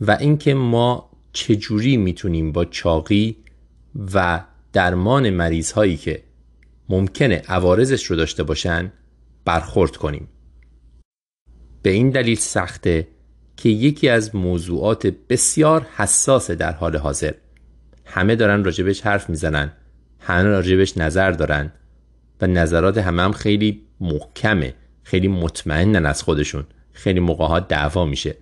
و 0.00 0.10
اینکه 0.20 0.54
ما 0.54 1.10
چجوری 1.32 1.96
می‌تونیم 1.96 2.52
با 2.52 2.64
چاقی 2.64 3.36
و 4.14 4.44
درمان 4.72 5.30
مریض 5.30 5.72
هایی 5.72 5.96
که 5.96 6.22
ممکنه 6.88 7.42
عوارضش 7.48 8.04
رو 8.04 8.16
داشته 8.16 8.42
باشن 8.42 8.92
برخورد 9.44 9.96
کنیم. 9.96 10.28
به 11.82 11.90
این 11.90 12.10
دلیل 12.10 12.36
سخته 12.36 13.08
که 13.56 13.68
یکی 13.68 14.08
از 14.08 14.34
موضوعات 14.34 15.06
بسیار 15.06 15.86
حساس 15.96 16.50
در 16.50 16.72
حال 16.72 16.96
حاضر. 16.96 17.34
همه 18.04 18.36
دارن 18.36 18.64
راجبش 18.64 19.00
حرف 19.00 19.30
می‌زنن 19.30 19.72
همه 20.20 20.42
راجبش 20.42 20.98
نظر 20.98 21.30
دارن 21.30 21.72
و 22.40 22.46
نظرات 22.46 22.98
همه 22.98 23.22
هم 23.22 23.32
خیلی 23.32 23.82
محکمه 24.00 24.74
خیلی 25.02 25.28
مطمئنن 25.28 26.06
از 26.06 26.22
خودشون 26.22 26.64
خیلی 26.92 27.20
موقع 27.20 27.60
دعوا 27.60 28.04
میشه. 28.04 28.36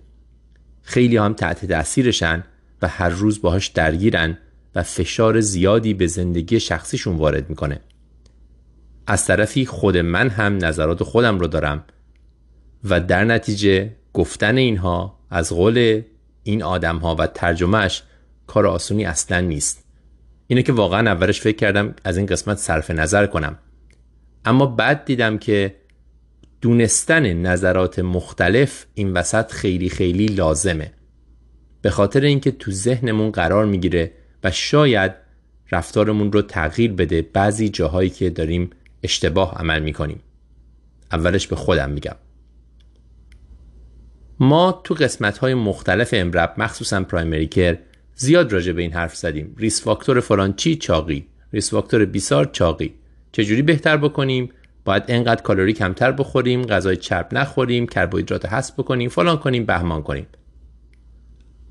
خیلی 0.81 1.17
هم 1.17 1.33
تحت 1.33 1.65
تاثیرشن 1.65 2.43
و 2.81 2.87
هر 2.87 3.09
روز 3.09 3.41
باهاش 3.41 3.67
درگیرن. 3.67 4.37
و 4.75 4.83
فشار 4.83 5.39
زیادی 5.39 5.93
به 5.93 6.07
زندگی 6.07 6.59
شخصیشون 6.59 7.15
وارد 7.15 7.49
می‌کنه. 7.49 7.79
از 9.07 9.25
طرفی 9.25 9.65
خود 9.65 9.97
من 9.97 10.29
هم 10.29 10.65
نظرات 10.65 11.03
خودم 11.03 11.39
رو 11.39 11.47
دارم 11.47 11.83
و 12.83 12.99
در 12.99 13.23
نتیجه 13.23 13.95
گفتن 14.13 14.57
اینها 14.57 15.19
از 15.29 15.53
قول 15.53 16.01
این 16.43 16.63
آدم 16.63 16.97
ها 16.97 17.15
و 17.15 17.27
ترجمهش 17.27 18.03
کار 18.47 18.67
آسونی 18.67 19.05
اصلا 19.05 19.39
نیست. 19.39 19.83
اینه 20.47 20.63
که 20.63 20.73
واقعا 20.73 21.11
اولش 21.11 21.41
فکر 21.41 21.57
کردم 21.57 21.95
از 22.03 22.17
این 22.17 22.25
قسمت 22.25 22.57
صرف 22.57 22.91
نظر 22.91 23.25
کنم. 23.25 23.57
اما 24.45 24.65
بعد 24.65 25.05
دیدم 25.05 25.37
که 25.37 25.75
دونستن 26.61 27.33
نظرات 27.33 27.99
مختلف 27.99 28.85
این 28.93 29.13
وسط 29.13 29.51
خیلی 29.51 29.89
خیلی 29.89 30.25
لازمه. 30.25 30.91
به 31.81 31.89
خاطر 31.89 32.21
اینکه 32.21 32.51
تو 32.51 32.71
ذهنمون 32.71 33.31
قرار 33.31 33.65
می‌گیره 33.65 34.11
و 34.43 34.51
شاید 34.51 35.11
رفتارمون 35.71 36.31
رو 36.31 36.41
تغییر 36.41 36.93
بده 36.93 37.21
بعضی 37.21 37.69
جاهایی 37.69 38.09
که 38.09 38.29
داریم 38.29 38.69
اشتباه 39.03 39.55
عمل 39.55 39.81
می‌کنیم. 39.81 40.19
اولش 41.11 41.47
به 41.47 41.55
خودم 41.55 41.89
میگم. 41.89 42.15
ما 44.39 44.81
تو 44.83 44.93
قسمت 44.93 45.37
های 45.37 45.53
مختلف 45.53 46.09
امرب 46.13 46.53
مخصوصا 46.57 47.03
primary 47.03 47.47
care 47.47 47.77
زیاد 48.15 48.53
راجع 48.53 48.71
به 48.71 48.81
این 48.81 48.93
حرف 48.93 49.15
زدیم. 49.15 49.55
risk 49.57 49.83
factor 49.83 50.19
فلان 50.19 50.53
چی 50.53 50.75
چاقی؟ 50.75 51.27
risk 51.53 51.71
factor 51.71 52.05
بیسار 52.05 52.45
چاقی. 52.45 52.93
چجوری 53.31 53.61
بهتر 53.61 53.97
بکنیم؟ 53.97 54.49
باید 54.85 55.03
انقدر 55.07 55.41
کالری 55.41 55.73
کمتر 55.73 56.11
بخوریم 56.11 56.65
غذای 56.65 56.97
چرب 56.97 57.27
نخوریم 57.31 57.87
کربوهیدرات 57.87 58.45
حذف 58.45 58.73
بکنیم 58.79 59.09
فلان 59.09 59.37
کنیم 59.37 59.65
بهمان 59.65 60.03
کنیم. 60.03 60.27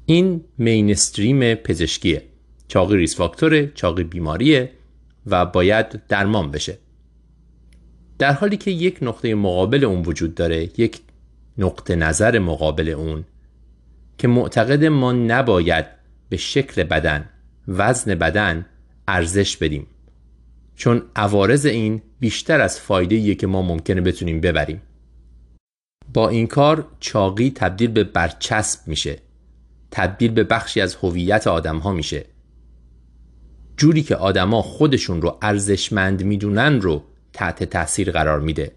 این 0.07 0.45
mainstream 0.59 1.55
پزشکیه. 1.55 2.23
چاقی 2.69 2.97
risk 2.97 3.17
factor 3.17 3.65
ه 3.65 3.73
چاقی 3.75 4.05
بیماریه 4.05 4.71
و 5.27 5.47
باید 5.47 6.07
درمان 6.09 6.51
بشه. 6.51 6.79
در 8.19 8.33
حالی 8.33 8.57
که 8.57 8.71
یک 8.71 8.99
نقطه 9.03 9.35
مقابل 9.35 9.85
اون 9.85 10.03
وجود 10.03 10.35
داره 10.35 10.81
یک 10.81 11.01
نقطه 11.59 11.97
نظر 11.97 12.39
مقابل 12.39 12.89
اون 12.89 13.25
که 14.19 14.29
معتقد 14.29 14.85
ما 14.85 15.13
نباید 15.13 15.87
به 16.29 16.37
شکل 16.37 16.83
بدن 16.83 17.29
وزن 17.69 18.15
بدن 18.15 18.67
ارزش 19.09 19.57
بدیم. 19.57 19.87
چون 20.77 21.03
عوارض 21.17 21.67
این 21.67 22.03
بیشتر 22.21 22.61
از 22.61 22.81
فایده 22.81 23.35
که 23.35 23.47
ما 23.47 23.63
ممکنه 23.63 24.01
بتونیم 24.01 24.41
ببریم. 24.41 24.83
با 26.15 26.29
این 26.29 26.47
کار 26.47 26.87
چاقی 27.01 27.51
تبدیل 27.51 27.91
به 27.91 28.05
برچسب 28.05 28.89
میشه. 28.89 29.19
تبدیل 29.91 30.31
به 30.31 30.45
بخشی 30.45 30.81
از 30.81 30.95
هویت 30.95 31.47
آدم 31.47 31.79
ها 31.79 31.93
میشه. 31.93 32.25
جوری 33.79 34.03
که 34.03 34.17
آدما 34.17 34.63
خودشون 34.63 35.23
رو 35.23 35.39
ارزشمند 35.43 36.25
می‌دونن 36.25 36.81
رو 36.81 37.05
تحت 37.33 37.65
تاثیر 37.65 38.11
قرار 38.11 38.41
میده. 38.41 38.73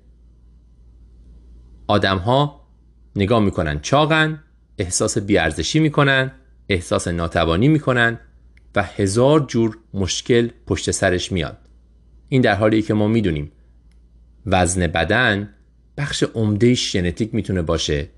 آدم 1.87 2.17
ها 2.17 2.67
نگاه 3.15 3.39
می‌کنن 3.39 3.79
چاقن 3.79 4.43
احساس 4.77 5.17
بیارزشی 5.17 5.79
می‌کنن 5.79 6.31
احساس 6.69 7.07
ناتوانی 7.07 7.67
می‌کنن 7.67 8.19
و 8.75 8.83
هزار 8.83 9.39
جور 9.39 9.77
مشکل 9.93 10.49
پشت 10.67 10.91
سرش 10.91 11.31
میاد. 11.31 11.57
این 12.29 12.41
در 12.41 12.55
حالی 12.55 12.81
که 12.81 12.93
ما 12.93 13.07
می‌دونیم 13.07 13.51
وزن 14.45 14.87
بدن 14.87 15.49
بخش 15.97 16.23
عمدهش 16.23 16.91
ژنتیک 16.91 17.35
می‌تونه 17.35 17.61
باشه. 17.61 18.09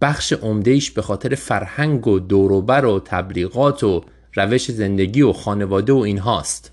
بخش 0.00 0.32
عمدهش 0.32 0.90
به 0.90 1.02
خاطر 1.02 1.34
فرهنگ 1.34 2.06
و 2.06 2.18
دوروبر 2.18 2.84
و 2.84 3.00
تبلیغات 3.04 3.84
و 3.84 4.04
روش 4.36 4.70
زندگی 4.70 5.22
و 5.22 5.32
خانواده 5.32 5.92
و 5.92 5.96
این 5.96 6.18
هاست 6.18 6.72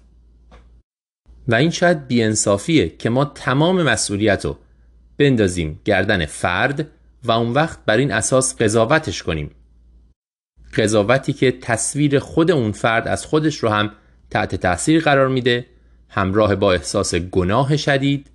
و 1.48 1.56
این 1.56 1.70
شاید 1.70 2.08
بیانصافیه 2.08 2.90
که 2.90 3.10
ما 3.10 3.26
تمام 3.26 3.84
مسئولیت 3.84 4.46
رو 4.46 4.58
بندازیم 5.18 5.80
گردن 5.86 6.26
فرد 6.26 6.88
و 7.24 7.32
اون 7.32 7.52
وقت 7.52 7.80
بر 7.86 7.98
این 7.98 8.12
اساس 8.12 8.62
قضاوتش 8.62 9.24
کنیم. 9.24 9.52
قضاوتی 10.78 11.34
که 11.34 11.52
تصویر 11.52 12.20
خود 12.20 12.52
اون 12.52 12.72
فرد 12.72 13.08
از 13.08 13.26
خودش 13.26 13.58
رو 13.58 13.70
هم 13.70 13.92
تحت 14.30 14.56
تاثیر 14.56 15.04
قرار 15.04 15.28
میده 15.28 15.66
همراه 16.10 16.56
با 16.56 16.74
احساس 16.74 17.16
گناه 17.16 17.78
شدید 17.78 18.30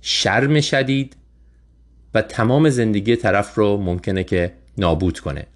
شرم 0.00 0.60
شدید 0.60 1.16
و 2.14 2.22
تمام 2.22 2.70
زندگی 2.70 3.16
طرف 3.16 3.54
رو 3.54 3.76
ممکنه 3.76 4.24
که 4.24 4.52
نابود 4.78 5.20
کنه. 5.20 5.46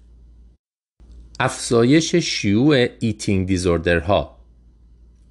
افزایش 1.39 2.15
شیوع 2.15 2.87
eating 2.99 3.47
disorder 3.47 4.27
ها 4.27 4.37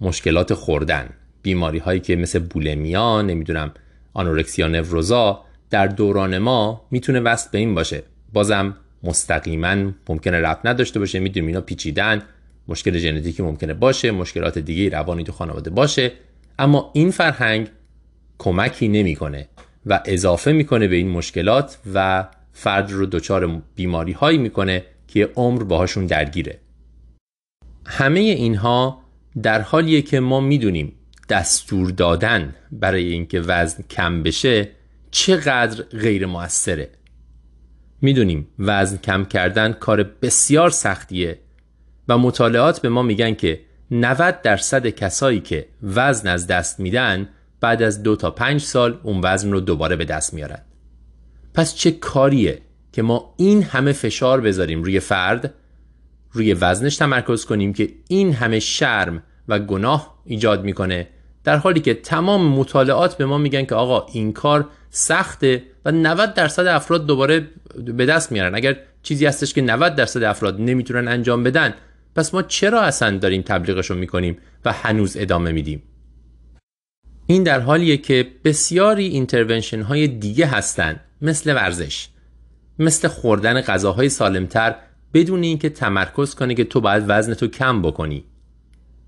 مشکلات 0.01 0.55
خوردن 0.55 1.09
بیماری 1.43 1.78
هایی 1.78 2.01
که 2.01 2.16
مثل 2.16 2.39
bulimia 2.39 3.22
نمی‌دونم 3.22 3.74
anorexia 4.14 4.68
nervosa 4.68 5.44
در 5.70 5.86
دوران 5.86 6.39
ما 6.39 6.86
می‌تونه 6.90 7.20
وصل 7.20 7.48
به 7.52 7.59
این 7.59 7.74
باشه. 7.74 8.02
بازم 8.32 8.76
مستقیما 9.02 9.93
ممکنه 10.09 10.40
ربط 10.40 10.66
نداشته 10.66 10.98
باشه. 10.98 11.18
می‌دونیم 11.18 11.47
اینا 11.47 11.60
پیچیدن 11.60 12.22
مشکل 12.68 12.98
ژنتیکی 12.98 13.43
ممکنه 13.43 13.74
باشه 13.74 14.10
مشکلات 14.10 14.59
دیگه 14.59 14.89
روانی 14.89 15.24
تو 15.24 15.32
خانواده 15.32 15.70
باشه. 15.70 16.12
اما 16.59 16.90
این 16.94 17.10
فرهنگ 17.10 17.68
کمکی 18.39 18.89
نمی‌کنه 18.89 19.48
و 19.86 20.01
اضافه 20.05 20.52
می‌کنه 20.52 20.89
به 20.89 20.97
این 20.97 21.10
مشکلات 21.10 21.78
و 21.94 22.28
فرد 22.52 22.93
رو 22.93 23.06
دچار 23.06 23.62
بیماری 23.74 24.12
هایی 24.12 24.39
می‌کنه 24.39 24.85
که 25.15 25.31
عمر 25.36 25.62
باهاشون 25.62 26.07
درگیره. 26.07 26.61
همه 27.86 28.20
اینها 28.20 29.01
در 29.43 29.61
حالیه 29.61 30.03
که 30.03 30.20
ما 30.20 30.41
می‌دونیم 30.41 30.93
دستور 31.28 31.91
دادن 31.91 32.55
برای 32.73 33.12
اینکه 33.12 33.41
وزن 33.41 33.82
کم 33.91 34.23
بشه 34.23 34.69
چقدر 35.11 35.82
غیر 35.82 36.27
موثره 36.27 36.91
می‌دونیم 38.03 38.47
وزن 38.59 38.97
کم 38.97 39.24
کردن 39.24 39.73
کار 39.73 40.03
بسیار 40.03 40.70
سختیه 40.70 41.39
و 42.09 42.19
مطالعات 42.19 42.81
به 42.81 42.89
ما 42.89 43.03
میگن 43.03 43.35
که 43.35 43.61
90 43.91 44.43
درصد 44.43 44.86
کسایی 44.86 45.41
که 45.41 45.66
وزن 45.82 46.28
از 46.28 46.47
دست 46.47 46.81
میدن 46.81 47.28
بعد 47.61 47.82
از 47.82 48.03
دو 48.03 48.16
تا 48.16 48.31
پنج 48.31 48.61
سال 48.61 49.01
اون 49.03 49.20
وزن 49.24 49.53
رو 49.53 49.61
دوباره 49.61 49.97
به 49.97 50.05
دست 50.05 50.35
میارن. 50.35 50.62
پس 51.55 51.74
چه 51.74 51.91
کاریه 51.91 52.62
که 52.94 53.02
ما 53.02 53.34
این 53.36 53.62
همه 53.62 53.92
فشار 53.92 54.40
بذاریم 54.40 54.82
روی 54.82 55.00
فرد 55.00 55.54
روی 56.32 56.54
وزنش 56.54 56.96
تمرکز 56.96 57.44
کنیم 57.44 57.72
که 57.72 57.88
این 58.08 58.32
همه 58.32 58.60
شرم 58.60 59.22
و 59.48 59.58
گناه 59.58 60.22
ایجاد 60.24 60.64
می‌کنه 60.64 61.08
در 61.44 61.56
حالی 61.56 61.80
که 61.80 61.94
تمام 61.94 62.48
مطالعات 62.48 63.16
به 63.16 63.26
ما 63.26 63.38
میگن 63.38 63.64
که 63.64 63.74
آقا 63.74 64.06
این 64.12 64.32
کار 64.32 64.68
سخته 64.90 65.62
و 65.84 65.92
90 65.92 66.34
درصد 66.34 66.66
افراد 66.66 67.06
دوباره 67.06 67.48
به 67.84 68.06
دست 68.06 68.32
میارن. 68.32 68.54
اگر 68.54 68.76
چیزی 69.02 69.26
هستش 69.26 69.54
که 69.54 69.62
90 69.62 69.94
درصد 69.94 70.22
افراد 70.22 70.60
نمی‌تونن 70.60 71.08
انجام 71.08 71.42
بدن 71.42 71.74
پس 72.16 72.34
ما 72.34 72.42
چرا 72.42 72.80
اصلا 72.82 73.18
داریم 73.18 73.42
تبلیغش 73.42 73.90
رو 73.90 73.96
می‌کنیم 73.96 74.38
و 74.64 74.72
هنوز 74.72 75.16
ادامه 75.16 75.52
میدیم؟ 75.52 75.82
این 77.26 77.42
در 77.42 77.60
حالیه 77.60 77.96
که 77.96 78.26
بسیاری 78.44 79.06
intervention 79.06 79.82
های 79.82 80.08
دیگه 80.08 80.46
هستن 80.46 81.00
مثل 81.22 81.54
ورزش. 81.54 82.08
مثل 82.78 83.09
خوردن 83.09 83.60
غذاهای 83.60 84.09
سالمتر 84.09 84.74
بدون 85.14 85.42
اینکه 85.42 85.68
تمرکز 85.68 86.34
کنه 86.34 86.55
که 86.55 86.64
تو 86.64 86.80
باید 86.80 87.05
وزن 87.06 87.34
تو 87.34 87.46
کم 87.46 87.82
بکنی. 87.82 88.24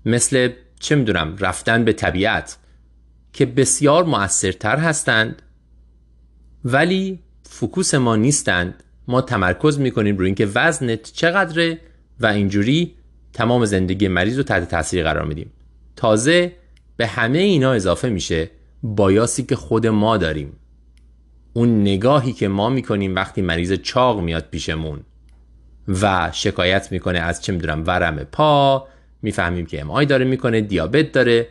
مثل 0.05 0.49
چه 0.79 0.95
می‌دونم 0.95 1.35
رفتن 1.39 1.83
به 1.83 1.93
طبیعت 1.93 2.57
که 3.33 3.45
بسیار 3.45 4.03
مؤثرتر 4.03 4.77
هستند 4.77 5.41
ولی 6.65 7.19
focus 7.43 7.93
ما 7.93 8.15
نیستند. 8.15 8.83
ما 9.07 9.21
تمرکز 9.21 9.79
می‌کنیم 9.79 10.17
روی 10.17 10.25
اینکه 10.25 10.45
وزنت 10.55 11.03
چقدره 11.03 11.79
و 12.19 12.25
اینجوری 12.25 12.95
تمام 13.33 13.65
زندگی 13.65 14.07
مریض 14.07 14.37
رو 14.37 14.43
تحت 14.43 14.69
تاثیر 14.69 15.03
قرار 15.03 15.25
میدیم. 15.25 15.51
تازه 15.95 16.51
به 16.97 17.07
همه 17.07 17.37
اینا 17.37 17.71
اضافه 17.71 18.09
میشه 18.09 18.51
بایاسی 18.83 19.43
که 19.43 19.55
خود 19.55 19.87
ما 19.87 20.17
داریم. 20.17 20.53
اون 21.57 21.81
نگاهی 21.81 22.33
که 22.33 22.47
ما 22.47 22.69
می‌کنیم 22.69 23.15
وقتی 23.15 23.41
مریض 23.41 23.73
چاق 23.73 24.21
میاد 24.21 24.45
پیشمون 24.51 24.99
و 26.01 26.29
شکایت 26.33 26.91
می‌کنه 26.91 27.19
از 27.19 27.43
چه 27.43 27.53
می‌دونم 27.53 27.83
ورم 27.87 28.15
پا 28.15 28.87
می‌فهمیم 29.21 29.65
که 29.65 29.81
امای 29.81 30.05
داره 30.05 30.25
می‌کنه 30.25 30.61
دیابت 30.61 31.11
داره. 31.11 31.47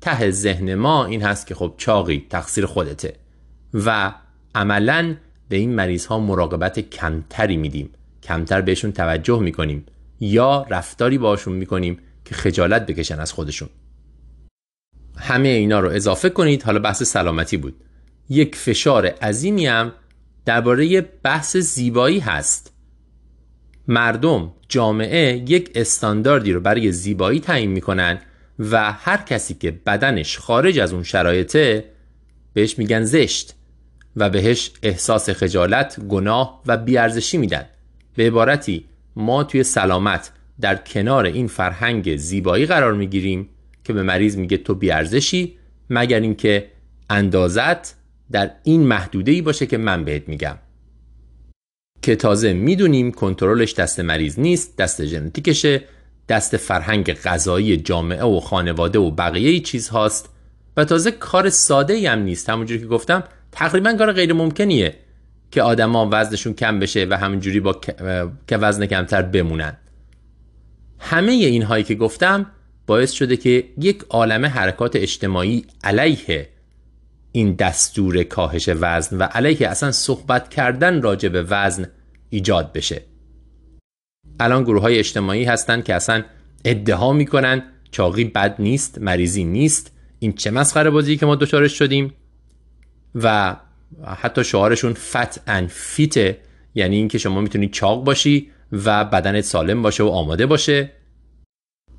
ته 0.00 0.30
ذهن 0.30 0.74
ما 0.74 1.04
این 1.04 1.22
هست 1.22 1.46
که 1.46 1.54
خب 1.54 1.74
چاقی 1.76 2.26
تقصیر 2.30 2.66
خودته 2.66 3.14
و 3.74 4.14
عملا 4.54 5.16
به 5.48 5.56
این 5.56 5.74
مریض 5.74 6.06
ها 6.06 6.18
مراقبت 6.18 6.80
کمتری 6.80 7.56
میدیم. 7.56 7.90
کمتر 8.22 8.60
بهشون 8.60 8.92
توجه 8.92 9.40
می‌کنیم 9.40 9.86
یا 10.20 10.66
رفتاری 10.70 11.18
باشون 11.18 11.54
می‌کنیم 11.54 11.98
که 12.24 12.34
خجالت 12.34 12.86
بکشن 12.86 13.20
از 13.20 13.32
خودشون. 13.32 13.68
همه 15.18 15.48
اینا 15.48 15.80
رو 15.80 15.90
اضافه 15.90 16.30
کنید. 16.30 16.62
حالا 16.62 16.78
بحث 16.78 17.02
سلامتی 17.02 17.56
بود. 17.56 17.74
یک 18.30 18.56
فشار 18.56 19.06
عظیمی 19.06 19.66
هم 19.66 19.92
درباره 20.44 21.00
بحث 21.00 21.56
زیبایی 21.56 22.18
هست. 22.18 22.72
مردم 23.88 24.52
جامعه 24.68 25.44
یک 25.48 25.70
استانداردی 25.74 26.52
رو 26.52 26.60
برای 26.60 26.92
زیبایی 26.92 27.40
تعیین 27.40 27.70
می‌کنن 27.70 28.18
و 28.58 28.92
هر 28.92 29.16
کسی 29.16 29.54
که 29.54 29.70
بدنش 29.70 30.38
خارج 30.38 30.78
از 30.78 30.92
اون 30.92 31.02
شرایطه 31.02 31.84
بهش 32.52 32.78
میگن 32.78 33.04
زشت 33.04 33.54
و 34.16 34.30
بهش 34.30 34.70
احساس 34.82 35.30
خجالت، 35.30 36.00
گناه 36.00 36.62
و 36.66 36.76
بیارزشی 36.76 37.38
میدن. 37.38 37.64
به 38.16 38.26
عبارتی 38.26 38.84
ما 39.16 39.44
توی 39.44 39.62
سلامت 39.62 40.32
در 40.60 40.76
کنار 40.76 41.24
این 41.24 41.46
فرهنگ 41.46 42.16
زیبایی 42.16 42.66
قرار 42.66 42.94
می‌گیریم 42.94 43.48
که 43.84 43.92
به 43.92 44.02
مریض 44.02 44.36
میگه 44.36 44.56
تو 44.56 44.74
بیارزشی 44.74 45.56
مگر 45.90 46.20
اینکه 46.20 46.70
اندازت 47.10 47.99
در 48.32 48.50
این 48.62 48.82
محدوده 48.82 49.32
ای 49.32 49.42
باشه 49.42 49.66
که 49.66 49.78
من 49.78 50.04
بهت 50.04 50.28
میگم. 50.28 50.58
که 52.02 52.16
تازه 52.16 52.52
می‌دونیم 52.52 53.12
کنترلش 53.12 53.74
دست 53.74 54.00
مریض 54.00 54.38
نیست 54.38 54.76
دست 54.76 55.04
ژنتیکشه 55.04 55.82
دست 56.28 56.56
فرهنگ 56.56 57.12
غذایی 57.12 57.76
جامعه 57.76 58.24
و 58.24 58.40
خانواده 58.40 58.98
و 58.98 59.10
بقیه 59.10 59.60
چیز 59.60 59.88
هاست 59.88 60.28
و 60.76 60.84
تازه 60.84 61.10
کار 61.10 61.50
ساده 61.50 61.94
ای 61.94 62.06
هم 62.06 62.18
نیست. 62.18 62.50
همونجوری 62.50 62.80
که 62.80 62.86
گفتم 62.86 63.24
تقریبا 63.52 63.92
کار 63.92 64.12
غیر 64.12 64.32
ممکنیه 64.32 64.96
که 65.50 65.62
آدما 65.62 66.08
وزنشون 66.12 66.54
کم 66.54 66.78
بشه 66.78 67.06
و 67.10 67.16
همونجوری 67.16 67.60
با 67.60 67.80
که 68.46 68.56
وزن 68.56 68.86
کمتر 68.86 69.22
بمونن. 69.22 69.76
همه 70.98 71.32
این 71.32 71.62
هایی 71.62 71.84
که 71.84 71.94
گفتم 71.94 72.46
باعث 72.86 73.12
شده 73.12 73.36
که 73.36 73.64
یک 73.78 74.04
عالم 74.10 74.44
حرکات 74.44 74.96
اجتماعی 74.96 75.64
علیه 75.84 76.48
این 77.32 77.52
دستور 77.54 78.22
کاهش 78.22 78.68
وزن 78.68 79.18
و 79.18 79.22
علیه 79.22 79.68
اصلا 79.68 79.92
صحبت 79.92 80.48
کردن 80.48 81.02
راجع 81.02 81.28
به 81.28 81.42
وزن 81.42 81.86
ایجاد 82.30 82.72
بشه. 82.72 83.02
الان 84.40 84.64
گروه 84.64 84.82
های 84.82 84.98
اجتماعی 84.98 85.44
هستن 85.44 85.82
که 85.82 85.94
اصلا 85.94 86.22
ادعا 86.64 87.12
می‌کنن 87.12 87.62
چاقی 87.90 88.24
بد 88.24 88.56
نیست 88.58 88.98
مریضی 88.98 89.44
نیست 89.44 89.92
این 90.18 90.32
چه 90.32 90.50
مسخره 90.50 90.90
بازی 90.90 91.16
که 91.16 91.26
ما 91.26 91.36
دچارش 91.36 91.78
شدیم؟ 91.78 92.12
و 93.14 93.56
حتی 94.06 94.44
شعارشون 94.44 94.92
فت 94.92 95.40
ان 95.46 95.66
فیته 95.66 96.40
یعنی 96.74 96.96
اینکه 96.96 97.18
شما 97.18 97.40
می‌تونی 97.40 97.68
چاق 97.68 98.04
باشی 98.04 98.50
و 98.72 99.04
بدنت 99.04 99.44
سالم 99.44 99.82
باشه 99.82 100.02
و 100.02 100.08
آماده 100.08 100.46
باشه. 100.46 100.92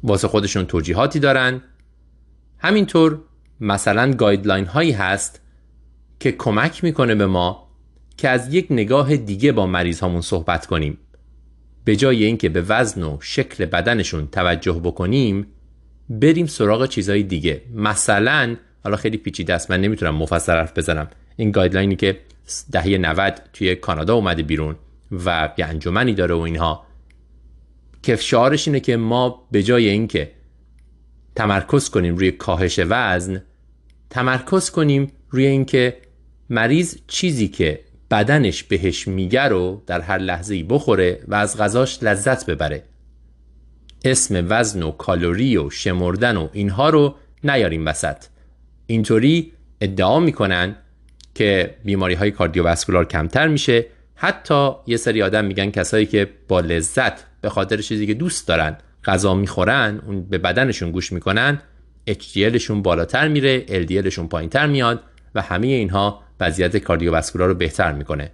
واسه 0.03 0.27
خودشون 0.27 0.65
توجیهاتی 0.65 1.19
دارن. 1.19 1.61
همینطور 2.59 3.21
مثلا 3.61 4.13
گایدلاین 4.13 4.65
هایی 4.65 4.91
هست 4.91 5.41
که 6.19 6.31
کمک 6.31 6.83
می‌کنه 6.83 7.15
به 7.15 7.25
ما 7.25 7.67
که 8.17 8.29
از 8.29 8.53
یک 8.53 8.67
نگاه 8.69 9.17
دیگه 9.17 9.51
با 9.51 9.67
مریض 9.67 9.99
هامون 9.99 10.21
صحبت 10.21 10.65
کنیم. 10.65 10.97
به 11.85 11.95
جای 11.95 12.23
اینکه 12.23 12.49
به 12.49 12.61
وزن 12.61 13.03
و 13.03 13.17
شکل 13.21 13.65
بدنشون 13.65 14.27
توجه 14.27 14.81
بکنیم 14.83 15.47
بریم 16.09 16.45
سراغ 16.45 16.85
چیزهای 16.85 17.23
دیگه. 17.23 17.61
مثلا 17.75 18.55
حالا 18.83 18.97
خیلی 18.97 19.17
پیچیده 19.17 19.53
است 19.53 19.71
من 19.71 19.81
نمی‌تونم 19.81 20.15
مفصل 20.15 20.51
حرف 20.51 20.77
بزنم. 20.77 21.07
این 21.35 21.51
گایدلاینی 21.51 21.95
که 21.95 22.19
دهه 22.71 22.87
90 22.87 23.41
توی 23.53 23.75
کانادا 23.75 24.15
اومده 24.15 24.43
بیرون 24.43 24.75
و 25.25 25.49
یه 25.57 25.65
انجمنی 25.65 26.13
داره 26.13 26.35
و 26.35 26.39
اینها. 26.39 26.85
که 28.03 28.15
شعارش 28.15 28.67
اینه 28.67 28.79
که 28.79 28.97
ما 28.97 29.47
به 29.51 29.63
جای 29.63 29.89
اینکه 29.89 30.31
تمرکز 31.35 31.89
کنیم 31.89 32.17
روی 32.17 32.31
کاهش 32.31 32.79
وزن 32.89 33.41
تمرکز 34.11 34.69
کنیم 34.69 35.11
روی 35.29 35.45
اینکه 35.45 35.97
مریض 36.49 36.97
چیزی 37.07 37.47
که 37.47 37.79
بدنش 38.11 38.63
بهش 38.63 39.07
میگه 39.07 39.43
رو 39.43 39.83
در 39.87 40.01
هر 40.01 40.17
لحظه 40.17 40.63
بخوره 40.63 41.23
و 41.27 41.35
از 41.35 41.57
غذاش 41.57 42.03
لذت 42.03 42.45
ببره. 42.45 42.83
اسم 44.05 44.45
وزن 44.49 44.83
و 44.83 44.91
کالری 44.91 45.57
و 45.57 45.69
شمردن 45.69 46.37
و 46.37 46.49
اینها 46.53 46.89
رو 46.89 47.15
نیاریم 47.43 47.85
وسط. 47.85 48.17
اینطوری 48.87 49.51
ادعا 49.81 50.19
می‌کنن 50.19 50.75
که 51.35 51.75
بیماری 51.83 52.13
های 52.13 52.31
کاردیوواسکولار 52.31 53.05
کمتر 53.05 53.47
میشه. 53.47 53.85
حتی 54.15 54.71
یه 54.87 54.97
سری 54.97 55.21
آدم 55.21 55.45
میگن 55.45 55.71
کسایی 55.71 56.05
که 56.05 56.29
با 56.47 56.59
لذت 56.59 57.41
به 57.41 57.49
خاطر 57.49 57.77
چیزی 57.77 58.07
که 58.07 58.13
دوست 58.13 58.47
دارن 58.47 58.77
غذا 59.05 59.33
می‌خورن 59.33 60.01
اون 60.05 60.23
به 60.23 60.37
بدنشون 60.37 60.91
گوش 60.91 61.11
می‌کنن 61.11 61.61
HDLشون 62.09 62.81
بالاتر 62.81 63.27
میره 63.27 63.65
LDLشون 63.65 64.27
پایینتر 64.27 64.67
میاد 64.67 65.03
و 65.35 65.41
همه 65.41 65.67
اینها 65.67 66.23
وضعیت 66.39 66.77
cardiovascular 66.77 67.47
رو 67.47 67.55
بهتر 67.55 67.91
می‌کنه. 67.91 68.31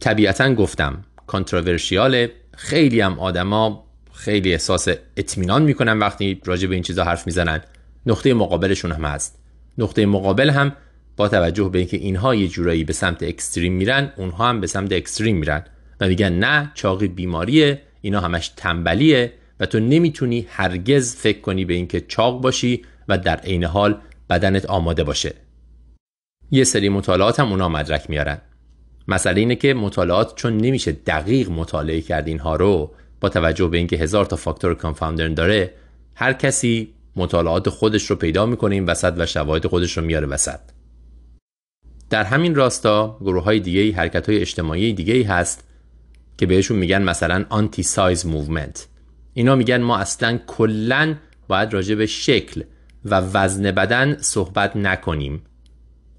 طبیعتا 0.00 0.54
گفتم 0.54 1.04
controversial 1.26 2.26
خیلی 2.56 3.00
هم 3.00 3.18
آدما 3.18 3.86
خیلی 4.12 4.52
احساس 4.52 4.88
اطمینان 5.16 5.62
می‌کنن 5.62 5.98
وقتی 5.98 6.40
راجع 6.44 6.68
به 6.68 6.74
این 6.74 6.82
چیزا 6.82 7.04
حرف 7.04 7.26
می‌زنن. 7.26 7.60
نقطه 8.06 8.34
مقابلشون 8.34 8.92
هم 8.92 9.04
هست. 9.04 9.38
نقطه 9.78 10.06
مقابل 10.06 10.50
هم 10.50 10.72
با 11.16 11.28
توجه 11.28 11.68
به 11.68 11.78
اینکه 11.78 11.96
اینها 11.96 12.34
یه 12.34 12.48
جورایی 12.48 12.84
به 12.84 12.92
سمت 12.92 13.22
extreme 13.22 13.72
میرن 13.72 14.12
اونها 14.16 14.48
هم 14.48 14.60
به 14.60 14.66
سمت 14.66 14.92
extreme 14.92 15.36
میرن. 15.36 15.64
و 16.00 16.08
میگن 16.08 16.32
نه 16.32 16.70
چاقی 16.74 17.08
بیماریه 17.08 17.82
اینا 18.00 18.20
همش 18.20 18.48
تنبلیه. 18.48 19.32
و 19.60 19.66
تو 19.66 19.80
نمی‌تونی 19.80 20.46
هرگز 20.50 21.16
فکر 21.16 21.40
کنی 21.40 21.64
به 21.64 21.74
اینکه 21.74 22.00
چاق 22.00 22.40
باشی 22.40 22.82
و 23.08 23.18
در 23.18 23.36
عین 23.36 23.64
حال 23.64 24.00
بدنت 24.30 24.66
آماده 24.66 25.04
باشه. 25.04 25.34
یه 26.50 26.64
سری 26.64 26.88
مطالعات 26.88 27.40
هم 27.40 27.50
اونا 27.50 27.68
مدرک 27.68 28.10
میارن. 28.10 28.38
مسئله 29.08 29.40
اینه 29.40 29.56
که 29.56 29.74
مطالعات 29.74 30.34
چون 30.34 30.56
نمیشه 30.56 30.92
دقیق 30.92 31.50
مطالعه 31.50 32.00
کرد 32.00 32.28
اینها 32.28 32.56
رو 32.56 32.94
با 33.20 33.28
توجه 33.28 33.68
به 33.68 33.78
اینکه 33.78 33.96
هزار 33.96 34.24
تا 34.24 34.36
فاکتور 34.36 34.74
confounder 34.74 35.28
داره 35.28 35.74
هر 36.14 36.32
کسی 36.32 36.94
مطالعات 37.16 37.68
خودش 37.68 38.10
رو 38.10 38.16
پیدا 38.16 38.46
می‌کنه 38.46 38.74
این 38.74 38.84
وسط 38.84 39.14
و 39.16 39.26
شواهد 39.26 39.66
خودش 39.66 39.96
رو 39.96 40.04
میاره 40.04 40.26
وسط. 40.26 40.60
در 42.10 42.24
همین 42.24 42.54
راستا 42.54 43.18
گروه 43.20 43.44
های 43.44 43.60
دیگه 43.60 43.92
حرکت 43.92 44.28
های 44.28 44.38
اجتماعی 44.38 44.92
دیگه 44.92 45.28
هست 45.28 45.64
که 46.38 46.46
بهشون 46.46 46.78
میگن 46.78 47.02
مثلا 47.02 47.44
anti 47.48 47.82
size 47.82 48.26
movement 48.26 48.88
اینا 49.36 49.54
میگن 49.54 49.82
ما 49.82 49.96
اصلا 49.96 50.38
کلا 50.46 51.14
باید 51.48 51.72
راجع 51.72 51.94
به 51.94 52.06
شکل 52.06 52.62
و 53.04 53.20
وزن 53.20 53.70
بدن 53.70 54.16
صحبت 54.20 54.76
نکنیم. 54.76 55.42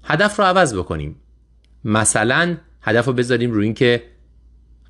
هدف 0.04 0.38
رو 0.38 0.44
عوض 0.44 0.74
بکنیم. 0.74 1.16
مثلا 1.84 2.56
هدف 2.82 3.06
رو 3.06 3.12
بذاریم 3.12 3.50
روی 3.50 3.64
اینکه 3.64 4.02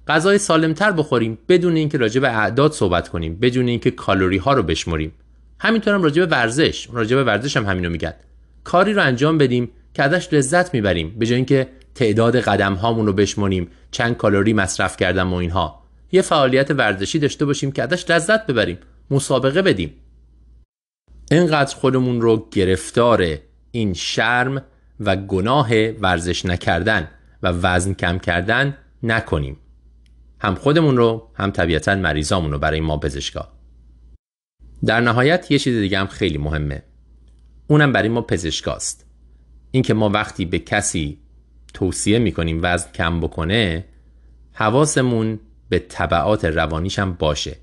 غذای 0.09 0.39
سالمتر 0.39 0.93
بخوریم 0.93 1.39
بدون 1.49 1.77
اینکه 1.77 1.99
راجع 1.99 2.21
به 2.21 2.29
اعداد 2.29 2.73
صحبت 2.73 3.09
کنیم 3.09 3.35
بدون 3.35 3.69
اینکه 3.69 3.91
کالری 3.91 4.37
ها 4.37 4.53
رو 4.53 4.63
بشمریم. 4.63 5.13
همینطور 5.61 5.95
هم 5.95 6.03
راجع 6.03 6.25
به 6.25 6.31
ورزش 6.37 6.89
راجع 6.93 7.17
به 7.17 7.25
ورزش 7.25 7.57
هم 7.57 7.67
همینو 7.67 7.91
میگن. 7.91 8.15
کاری 8.65 8.93
رو 8.93 9.03
انجام 9.03 9.39
بدیم 9.39 9.71
که 9.95 10.03
ازش 10.03 10.33
لذت 10.33 10.75
می‌بریم 10.75 11.15
به 11.19 11.27
جای 11.27 11.37
اینکه 11.37 11.69
تعداد 11.95 12.37
قدم 12.37 12.75
هامون 12.75 13.07
رو 13.07 13.13
بشمریم 13.13 13.69
چند 13.91 14.17
کالری 14.17 14.53
مصرف 14.53 14.97
کردم 14.97 15.33
و 15.33 15.37
اینها. 15.37 15.88
یه 16.13 16.23
فعالیت 16.23 16.71
ورزشی 16.71 17.19
داشته 17.19 17.45
باشیم 17.45 17.73
که 17.73 17.83
ازش 17.83 18.11
لذت 18.11 18.47
ببریم 18.47 18.79
مسابقه 19.11 19.63
بدیم. 19.63 19.95
اینقدر 21.31 21.77
خودمون 21.77 22.21
رو 22.21 22.49
گرفتار 22.51 23.39
این 23.71 23.95
شرم 23.95 24.65
و 25.01 25.17
گناه 25.17 25.89
ورزش 25.91 26.47
نکردن 26.47 27.09
و 27.43 27.49
وزن 27.49 27.95
کم 27.95 28.19
کردن 28.19 28.77
نکنیم. 29.03 29.57
هم 30.41 30.55
خودمون 30.55 30.97
رو 30.97 31.31
هم 31.35 31.51
طبیعتا 31.51 31.95
مریضامون 31.95 32.53
رو 32.53 32.59
برای 32.59 32.81
ما 32.81 32.97
پزشکا. 32.97 33.49
در 34.85 35.01
نهایت 35.01 35.51
یه 35.51 35.59
چیز 35.59 35.79
دیگه 35.79 35.99
هم 35.99 36.07
خیلی 36.07 36.39
مهمه. 36.39 36.83
اونم 37.67 37.93
برای 37.93 38.09
ما 38.09 38.23
پزشکاست. 38.23 39.07
اینکه 39.71 39.95
ما 39.95 40.09
وقتی 40.09 40.45
به 40.45 40.59
کسی 40.59 41.19
توصیه 41.75 42.19
می‌کنیم 42.19 42.61
وزن 42.63 42.93
کم 42.93 43.21
بکنه 43.21 43.85
حواسمون 44.53 45.41
به 45.69 45.79
طبعات 45.79 46.45
روانیش 46.45 46.99
هم 46.99 47.13
باشه. 47.13 47.57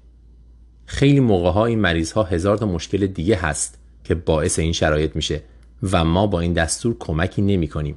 خیلی 0.85 1.19
موقع 1.19 1.51
ها 1.51 1.65
این 1.65 1.79
مریض 1.79 2.11
ها 2.11 2.23
هزار 2.23 2.57
تا 2.57 2.65
مشکل 2.65 3.07
دیگه 3.07 3.35
هست 3.35 3.79
که 4.03 4.15
باعث 4.15 4.59
این 4.59 4.73
شرایط 4.73 5.15
میشه 5.15 5.41
و 5.83 6.03
ما 6.03 6.27
با 6.27 6.39
این 6.39 6.53
دستور 6.53 6.95
کمکی 6.99 7.41
نمی 7.41 7.67
کنیم. 7.67 7.95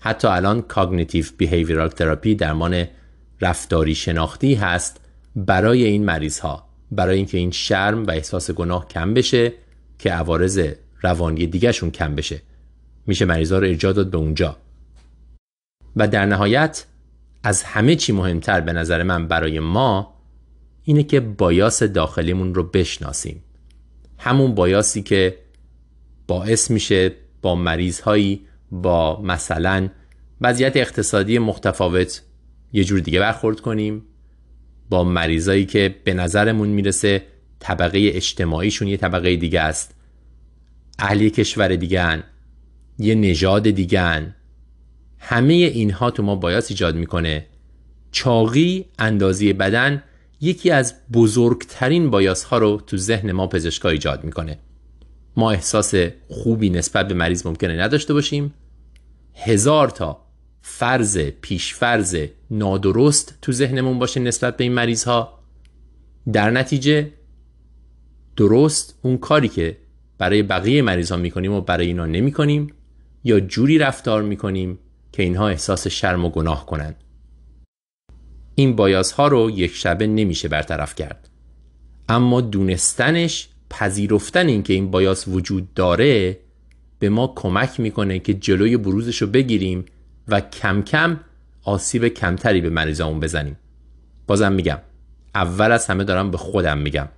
حتی 0.00 0.28
الان 0.28 0.64
Cognitive 0.72 1.26
Behavioral 1.42 1.90
Therapy 1.98 2.28
درمان 2.28 2.84
رفتاری 3.40 3.94
شناختی 3.94 4.54
هست 4.54 5.00
برای 5.36 5.84
این 5.84 6.04
مریض 6.04 6.38
ها 6.38 6.68
برای 6.90 7.16
اینکه 7.16 7.38
این 7.38 7.50
شرم 7.50 8.06
و 8.06 8.10
احساس 8.10 8.50
گناه 8.50 8.88
کم 8.88 9.14
بشه 9.14 9.52
که 9.98 10.10
عوارض 10.10 10.68
روانی 11.02 11.46
دیگهشون 11.46 11.90
کم 11.90 12.14
بشه. 12.14 12.42
میشه 13.06 13.24
مریض 13.24 13.52
ها 13.52 13.58
رو 13.58 13.66
ارجاع 13.66 13.92
داد 13.92 14.10
به 14.10 14.18
اونجا. 14.18 14.56
و 15.96 16.08
در 16.08 16.26
نهایت 16.26 16.84
از 17.42 17.62
همه 17.62 17.96
چی 17.96 18.12
مهمتر 18.12 18.60
به 18.60 18.72
نظر 18.72 19.02
من 19.02 19.28
برای 19.28 19.60
ما 19.60 20.14
اینه 20.84 21.02
که 21.02 21.20
بایاس 21.20 21.82
داخلیمون 21.82 22.54
رو 22.54 22.62
بشناسیم 22.62 23.42
همون 24.18 24.54
بایاسی 24.54 25.02
که 25.02 25.38
باعث 26.26 26.70
میشه 26.70 27.12
با 27.42 27.54
مریض 27.54 28.00
هایی 28.00 28.40
با 28.70 29.22
مثلا 29.22 29.88
وضعیت 30.40 30.76
اقتصادی 30.76 31.38
متفاوت 31.38 32.22
یه 32.72 32.84
جور 32.84 33.00
دیگه 33.00 33.20
برخورد 33.20 33.60
کنیم 33.60 34.02
با 34.90 35.04
مریضایی 35.04 35.66
که 35.66 35.96
به 36.04 36.14
نظرمون 36.14 36.68
می‌رسه 36.68 37.22
طبقه 37.58 38.10
اجتماعیشون 38.14 38.88
یه 38.88 38.96
طبقه 38.96 39.36
دیگه 39.36 39.60
است 39.60 39.94
اهلی 40.98 41.30
کشور 41.30 41.68
دیگه. 41.68 42.24
یه 42.98 43.14
نژاد 43.14 43.70
دیگه. 43.70 44.34
همه 45.18 45.54
اینها 45.54 46.10
تو 46.10 46.22
ما 46.22 46.34
بایاس 46.34 46.70
ایجاد 46.70 46.96
می‌کنه. 46.96 47.46
چاقی 48.12 48.86
اندازی 48.98 49.52
بدن 49.52 50.02
یکی 50.40 50.70
از 50.70 50.94
بزرگترین 51.12 52.10
بایاس 52.10 52.44
ها 52.44 52.58
رو 52.58 52.82
تو 52.86 52.96
ذهن 52.96 53.32
ما 53.32 53.46
پزشکا 53.46 53.88
ایجاد 53.88 54.24
می‌کنه. 54.24 54.58
ما 55.36 55.50
احساس 55.50 55.94
خوبی 56.28 56.70
نسبت 56.70 57.08
به 57.08 57.14
مریض 57.14 57.46
ممکنه 57.46 57.82
نداشته 57.82 58.14
باشیم. 58.14 58.54
هزار 59.34 59.88
تا 59.88 60.24
فرض 60.62 61.18
پیشفرض 61.18 62.26
نادرست 62.50 63.38
تو 63.42 63.52
ذهنمون 63.52 63.98
باشه 63.98 64.20
نسبت 64.20 64.56
به 64.56 64.64
این 64.64 64.72
مریض 64.72 65.04
ها 65.04 65.38
در 66.32 66.50
نتیجه 66.50 67.10
درست 68.36 68.98
اون 69.02 69.18
کاری 69.18 69.48
که 69.48 69.76
برای 70.18 70.42
بقیه 70.42 70.82
مریض 70.82 71.10
ها 71.10 71.16
می‌کنیم 71.16 71.52
و 71.52 71.60
برای 71.60 71.86
اینا 71.86 72.06
نمی 72.06 72.32
کنیم 72.32 72.66
یا 73.24 73.40
جوری 73.40 73.78
رفتار 73.78 74.22
می‌کنیم 74.22 74.78
که 75.12 75.22
اینها 75.22 75.48
احساس 75.48 75.86
شرم 75.86 76.24
و 76.24 76.30
گناه 76.30 76.66
کنند. 76.66 76.96
این 78.54 78.76
بایاس 78.76 79.12
ها 79.12 79.28
رو 79.28 79.50
یک 79.50 79.74
شبه 79.74 80.06
نمیشه 80.06 80.48
برطرف 80.48 80.94
کرد. 80.94 81.28
اما 82.08 82.40
دونستنش 82.40 83.48
پذیرفتن 83.70 84.46
اینکه 84.46 84.72
این 84.72 84.90
بایاس 84.90 85.28
وجود 85.28 85.74
داره 85.74 86.38
به 86.98 87.08
ما 87.08 87.32
کمک 87.36 87.80
می‌کنه 87.80 88.18
که 88.18 88.34
جلوی 88.34 88.76
بروزش 88.76 89.22
رو 89.22 89.28
بگیریم 89.28 89.84
و 90.28 90.40
کم 90.40 90.82
کم 90.82 91.20
آسیب 91.62 92.08
کمتری 92.08 92.60
به 92.60 92.70
مریضامون 92.70 93.20
بزنیم. 93.20 93.56
بازم 94.26 94.52
میگم 94.52 94.78
اول 95.34 95.72
از 95.72 95.86
همه 95.86 96.04
دارم 96.04 96.30
به 96.30 96.36
خودم 96.36 96.78
میگم 96.78 97.08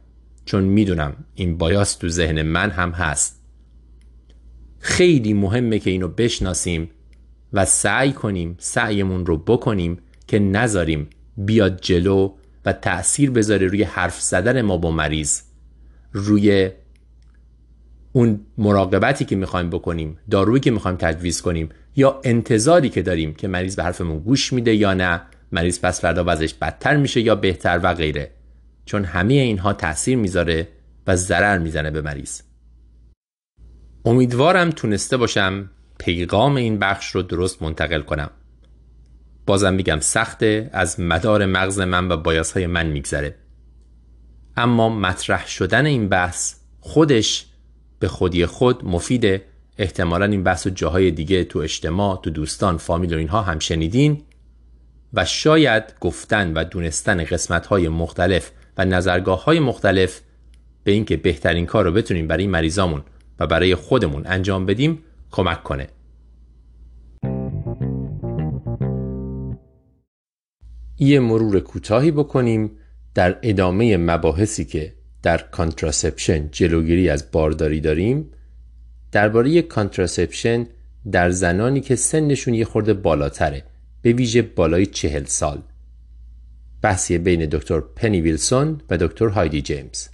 چون 0.44 0.64
می‌دونم 0.64 1.16
این 1.34 1.58
بایاس 1.58 1.94
تو 1.94 2.08
ذهن 2.08 2.42
من 2.42 2.70
هم 2.70 2.90
هست. 2.90 3.42
خیلی 4.78 5.32
مهمه 5.32 5.78
که 5.78 5.90
اینو 5.90 6.08
بشناسیم 6.08 6.90
و 7.52 7.64
سعی 7.64 8.12
کنیم 8.12 8.56
سعیمون 8.58 9.26
رو 9.26 9.36
بکنیم 9.36 9.98
که 10.26 10.38
نذاریم 10.38 11.10
بیاد 11.36 11.80
جلو 11.80 12.32
و 12.64 12.72
تأثیر 12.72 13.30
بذاره 13.30 13.66
روی 13.66 13.82
حرف 13.82 14.20
زدن 14.20 14.62
ما 14.62 14.76
با 14.76 14.90
مریض. 14.90 15.40
روی 16.12 16.70
اون 18.12 18.40
مراقبتی 18.58 19.24
که 19.24 19.36
می‌خوایم 19.36 19.70
بکنیم 19.70 20.18
دارویی 20.30 20.60
که 20.60 20.70
می‌خوایم 20.70 20.96
تجویز 20.96 21.42
کنیم 21.42 21.68
یا 21.96 22.20
انتظاری 22.24 22.88
که 22.88 23.02
داریم 23.02 23.34
که 23.34 23.48
مریض 23.48 23.76
به 23.76 23.82
حرفمون 23.82 24.18
گوش 24.18 24.52
میده 24.52 24.74
یا 24.74 24.94
نه 24.94 25.22
مریض 25.52 25.80
پس 25.80 26.00
فردا 26.00 26.24
وضعش 26.26 26.54
بدتر 26.54 26.96
میشه 26.96 27.20
یا 27.20 27.34
بهتر 27.34 27.80
و 27.82 27.94
غیره. 27.94 28.30
چون 28.84 29.04
همه 29.04 29.34
اینها 29.34 29.72
تاثیر 29.72 30.16
می‌ذاره 30.16 30.68
و 31.06 31.16
ضرر 31.16 31.58
می‌زنه 31.58 31.90
به 31.90 32.00
مریض. 32.00 32.40
امیدوارم 34.04 34.70
تونسته 34.70 35.16
باشم 35.16 35.70
پیغام 36.00 36.56
این 36.56 36.78
بخش 36.78 37.10
رو 37.10 37.22
درست 37.22 37.62
منتقل 37.62 38.00
کنم. 38.00 38.30
بازم 39.46 39.74
میگم 39.74 40.00
سخته 40.00 40.70
از 40.72 41.00
مدار 41.00 41.46
مغز 41.46 41.80
من 41.80 42.12
و 42.12 42.16
بایاس 42.16 42.52
های 42.52 42.66
من 42.66 42.86
میگذره. 42.86 43.34
اما 44.56 44.88
مطرح 44.88 45.46
شدن 45.46 45.86
این 45.86 46.08
بحث 46.08 46.54
خودش 46.80 47.46
به 47.98 48.08
خودی 48.08 48.46
خود 48.46 48.84
مفیده. 48.84 49.44
احتمالا 49.78 50.24
این 50.24 50.42
بحث 50.42 50.66
و 50.66 50.70
جاهای 50.70 51.10
دیگه 51.10 51.44
تو 51.44 51.58
اجتماع 51.58 52.20
تو 52.22 52.30
دوستان 52.30 52.76
فامیل 52.76 53.14
و 53.14 53.18
اینها 53.18 53.42
هم 53.42 53.58
شنیدین 53.58 54.22
و 55.14 55.24
شاید 55.24 55.84
گفتن 56.00 56.52
و 56.52 56.64
دونستن 56.64 57.24
قسمت 57.24 57.66
های 57.66 57.88
مختلف 57.88 58.50
و 58.78 58.84
نظرگاه 58.84 59.44
های 59.44 59.60
مختلف 59.60 60.20
به 60.84 60.92
اینکه 60.92 61.16
بهترین 61.16 61.66
کار 61.66 61.84
رو 61.84 61.92
بتونیم 61.92 62.28
برای 62.28 62.46
مریضامون 62.46 63.02
و 63.38 63.46
برای 63.46 63.74
خودمون 63.74 64.22
انجام 64.26 64.66
بدیم 64.66 64.98
کمک 65.30 65.62
کنه. 65.62 65.88
یه 70.98 71.20
مرور 71.20 71.60
کوتاهی 71.60 72.10
بکنیم 72.10 72.70
در 73.14 73.38
ادامه 73.42 73.96
مباحثی 73.96 74.64
که 74.64 74.92
در 75.22 75.38
contraception 75.38 76.48
جلوگیری 76.52 77.08
از 77.08 77.30
بارداری 77.32 77.80
داریم. 77.80 78.30
درباره 79.12 79.62
contraception 79.62 80.66
در 81.12 81.30
زنانی 81.30 81.80
که 81.80 81.96
سنشون 81.96 82.54
یه 82.54 82.64
خورده 82.64 82.94
بالاتره 82.94 83.64
به 84.02 84.12
ویژه 84.12 84.42
بالای 84.42 84.86
چهل 84.86 85.24
سال. 85.24 85.62
بحثی 86.82 87.18
بین 87.18 87.46
دکتر 87.46 87.80
پنی 87.80 88.20
ویلسون 88.20 88.80
و 88.90 88.96
دکتر 88.96 89.28
هایدی 89.28 89.62
جیمز. 89.62 90.08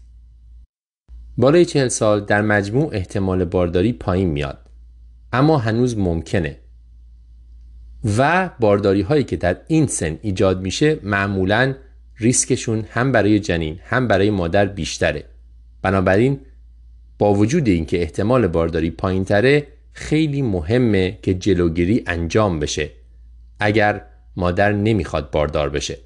بالای 1.36 1.64
چهل 1.64 1.88
سال 1.88 2.24
در 2.24 2.42
مجموع 2.42 2.90
احتمال 2.92 3.44
بارداری 3.44 3.92
پایین 3.92 4.28
میاد. 4.28 4.65
اما 5.32 5.58
هنوز 5.58 5.98
ممکنه. 5.98 6.56
و 8.18 8.50
بارداری 8.60 9.02
هایی 9.02 9.24
که 9.24 9.36
در 9.36 9.56
این 9.66 9.86
سن 9.86 10.18
ایجاد 10.22 10.60
میشه 10.60 10.98
معمولا 11.02 11.74
ریسکشون 12.16 12.84
هم 12.90 13.12
برای 13.12 13.40
جنین 13.40 13.78
هم 13.84 14.08
برای 14.08 14.30
مادر 14.30 14.66
بیشتره. 14.66 15.24
بنابراین 15.82 16.40
با 17.18 17.34
وجود 17.34 17.68
اینکه 17.68 18.02
احتمال 18.02 18.46
بارداری 18.46 18.90
پایین 18.90 19.24
تره 19.24 19.66
خیلی 19.92 20.42
مهمه 20.42 21.18
که 21.22 21.34
جلوگیری 21.34 22.04
انجام 22.06 22.60
بشه. 22.60 22.90
اگر 23.60 24.02
مادر 24.36 24.72
نمی‌خواد 24.72 25.30
باردار 25.30 25.70
بشه. 25.70 25.98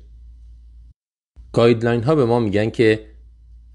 guideline 1.52 2.02
ها 2.02 2.14
به 2.14 2.24
ما 2.24 2.40
میگن 2.40 2.70
که 2.70 3.06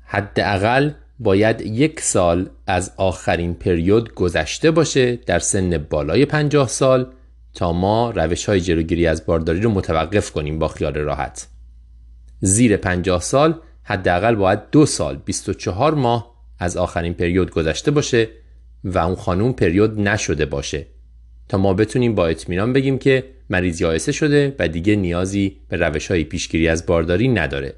حداقل 0.05 0.91
باید 1.19 1.61
یک 1.61 1.99
سال 1.99 2.49
از 2.67 2.91
آخرین 2.97 3.53
پریود 3.53 4.13
گذشته 4.13 4.71
باشه 4.71 5.15
در 5.15 5.39
سن 5.39 5.77
بالای 5.77 6.25
50 6.25 6.67
سال 6.67 7.07
تا 7.53 7.73
ما 7.73 8.11
روش 8.11 8.45
های 8.45 8.61
جلوگیری 8.61 9.07
از 9.07 9.25
بارداری 9.25 9.61
رو 9.61 9.69
متوقف 9.69 10.31
کنیم 10.31 10.59
با 10.59 10.67
خیال 10.67 10.93
راحت 10.93 11.47
زیر 12.39 12.77
50 12.77 13.21
سال 13.21 13.59
حداقل 13.83 14.35
باید 14.35 14.59
دو 14.71 14.85
سال 14.85 15.17
24 15.25 15.93
ماه 15.93 16.35
از 16.59 16.77
آخرین 16.77 17.13
پریود 17.13 17.51
گذشته 17.51 17.91
باشه 17.91 18.27
و 18.83 18.97
اون 18.97 19.15
خانوم 19.15 19.53
پریود 19.53 19.99
نشده 19.99 20.45
باشه 20.45 20.85
تا 21.49 21.57
ما 21.57 21.73
بتونیم 21.73 22.15
با 22.15 22.27
اطمینان 22.27 22.73
بگیم 22.73 22.97
که 22.97 23.23
مریض 23.49 23.81
یائسه 23.81 24.11
شده 24.11 24.55
و 24.59 24.67
دیگه 24.67 24.95
نیازی 24.95 25.57
به 25.69 25.77
روش 25.77 26.11
های 26.11 26.23
پیشگیری 26.23 26.67
از 26.67 26.85
بارداری 26.85 27.27
نداره. 27.27 27.75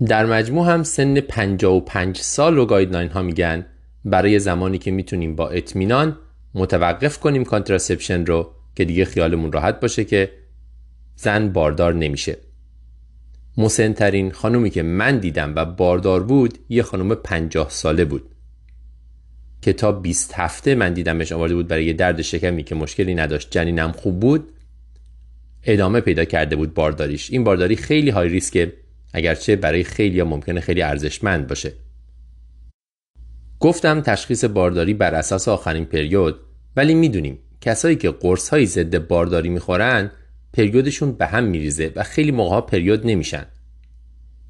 در 0.00 0.26
مجموع 0.26 0.72
هم 0.72 0.82
سن 0.82 1.20
55 1.20 2.16
سال 2.18 2.56
رو 2.56 2.66
گایدلاین 2.66 3.08
ها 3.10 3.22
میگن 3.22 3.66
برای 4.04 4.38
زمانی 4.38 4.78
که 4.78 4.90
می‌تونیم 4.90 5.36
با 5.36 5.48
اطمینان 5.48 6.18
متوقف 6.54 7.18
کنیم 7.18 7.44
contraception 7.44 8.26
رو 8.26 8.54
که 8.76 8.84
دیگه 8.84 9.04
خیالمون 9.04 9.52
راحت 9.52 9.80
باشه 9.80 10.04
که 10.04 10.32
زن 11.16 11.48
باردار 11.48 11.94
نمیشه. 11.94 12.36
مسنترین 13.56 14.30
خانومی 14.30 14.70
که 14.70 14.82
من 14.82 15.18
دیدم 15.18 15.52
و 15.56 15.64
باردار 15.64 16.22
بود 16.22 16.58
یه 16.68 16.82
خانم 16.82 17.14
50 17.14 17.70
ساله 17.70 18.04
بود. 18.04 18.30
که 19.62 19.72
تا 19.72 19.92
20 19.92 20.32
هفته 20.34 20.74
من 20.74 20.92
دیدمش 20.92 21.32
اومده 21.32 21.54
بود 21.54 21.68
برای 21.68 21.84
یه 21.84 21.92
درد 21.92 22.22
شکمی 22.22 22.62
که 22.62 22.74
مشکلی 22.74 23.14
نداشت 23.14 23.50
جنینم 23.50 23.92
خوب 23.92 24.20
بود 24.20 24.48
ادامه 25.62 26.00
پیدا 26.00 26.24
کرده 26.24 26.56
بود 26.56 26.74
بارداریش 26.74 27.30
این 27.30 27.44
بارداری 27.44 27.76
خیلی 27.76 28.10
high 28.10 28.28
risk 28.28 28.63
ه 28.63 28.72
اگرچه 29.14 29.56
برای 29.56 29.84
خیلی 29.84 30.16
یا 30.16 30.24
ممکنه 30.24 30.60
خیلی 30.60 30.82
ارزشمند 30.82 31.46
باشه. 31.46 31.72
گفتم 33.60 34.00
تشخیص 34.00 34.44
بارداری 34.44 34.94
بر 34.94 35.14
اساس 35.14 35.48
آخرین 35.48 35.84
پریود 35.84 36.40
ولی 36.76 36.94
می‌دونیم 36.94 37.38
کسایی 37.60 37.96
که 37.96 38.10
قرص 38.10 38.48
های 38.48 38.66
ضد 38.66 38.98
بارداری 38.98 39.48
می‌خورن 39.48 40.10
پریودشون 40.52 41.12
به 41.12 41.26
هم 41.26 41.44
میریزه 41.44 41.92
و 41.96 42.02
خیلی 42.02 42.30
موقع 42.30 42.60
پریود 42.60 43.06
نمیشن. 43.06 43.46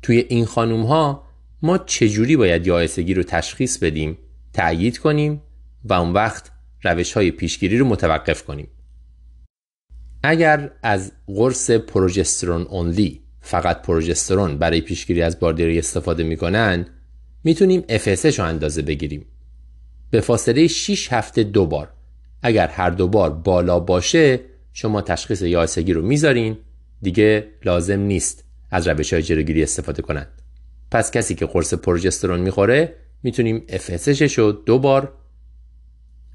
توی 0.03 0.27
این 0.28 0.45
خانوم 0.45 0.82
ها 0.82 1.24
ما 1.62 1.78
چجوری 1.78 2.36
باید 2.36 2.66
یائسگی 2.66 3.15
رو 3.15 3.23
تشخیص 3.23 3.78
بدیم 3.78 4.19
تأیید 4.53 4.99
کنیم 4.99 5.43
و 5.85 5.93
اون 5.93 6.12
وقت 6.12 6.51
روش 6.82 7.12
های 7.12 7.31
پیشگیری 7.31 7.78
رو 7.78 7.86
متوقف 7.86 8.43
کنیم؟ 8.43 8.69
اگر 10.23 10.70
از 10.82 11.12
قرص 11.27 11.70
پروژسترون 11.70 12.62
اونلی 12.62 13.24
فقط 13.47 13.83
پروژسترون 13.83 14.59
برای 14.59 14.81
پیشگیری 14.81 15.23
از 15.23 15.41
بارداری 15.41 15.79
استفاده 15.79 16.23
می‌کنن 16.23 16.87
می‌تونیم 17.45 17.81
FSH 17.81 18.39
رو 18.39 18.45
اندازه 18.45 18.83
بگیریم. 18.83 19.27
به 20.11 20.21
فاصله 20.21 20.66
6 20.66 21.12
هفته 21.12 21.43
دو 21.43 21.66
بار. 21.66 21.93
اگر 22.43 22.69
هر 22.69 22.91
دو 22.91 23.09
بار 23.09 23.31
بالا 23.31 23.81
باشه 23.81 24.41
شما 24.73 25.01
تشخیص 25.01 25.43
یائسگی 25.43 25.93
رو 25.93 26.03
می‌ذارین. 26.03 26.57
دیگه 27.03 27.47
لازم 27.65 28.01
نیست 28.01 28.45
از 28.71 28.89
روش 28.89 29.12
های 29.12 29.23
جلوگیری 29.23 29.62
استفاده 29.62 30.03
کنند. 30.03 30.29
پس 30.91 31.11
کسی 31.11 31.35
که 31.35 31.47
قرص 31.47 31.75
پروژسترون 31.75 32.41
می‌خوره 32.41 32.95
می‌تونیم 33.23 33.62
FSH 33.69 34.33
رو 34.33 34.53
دو 34.53 34.79
بار 34.79 35.12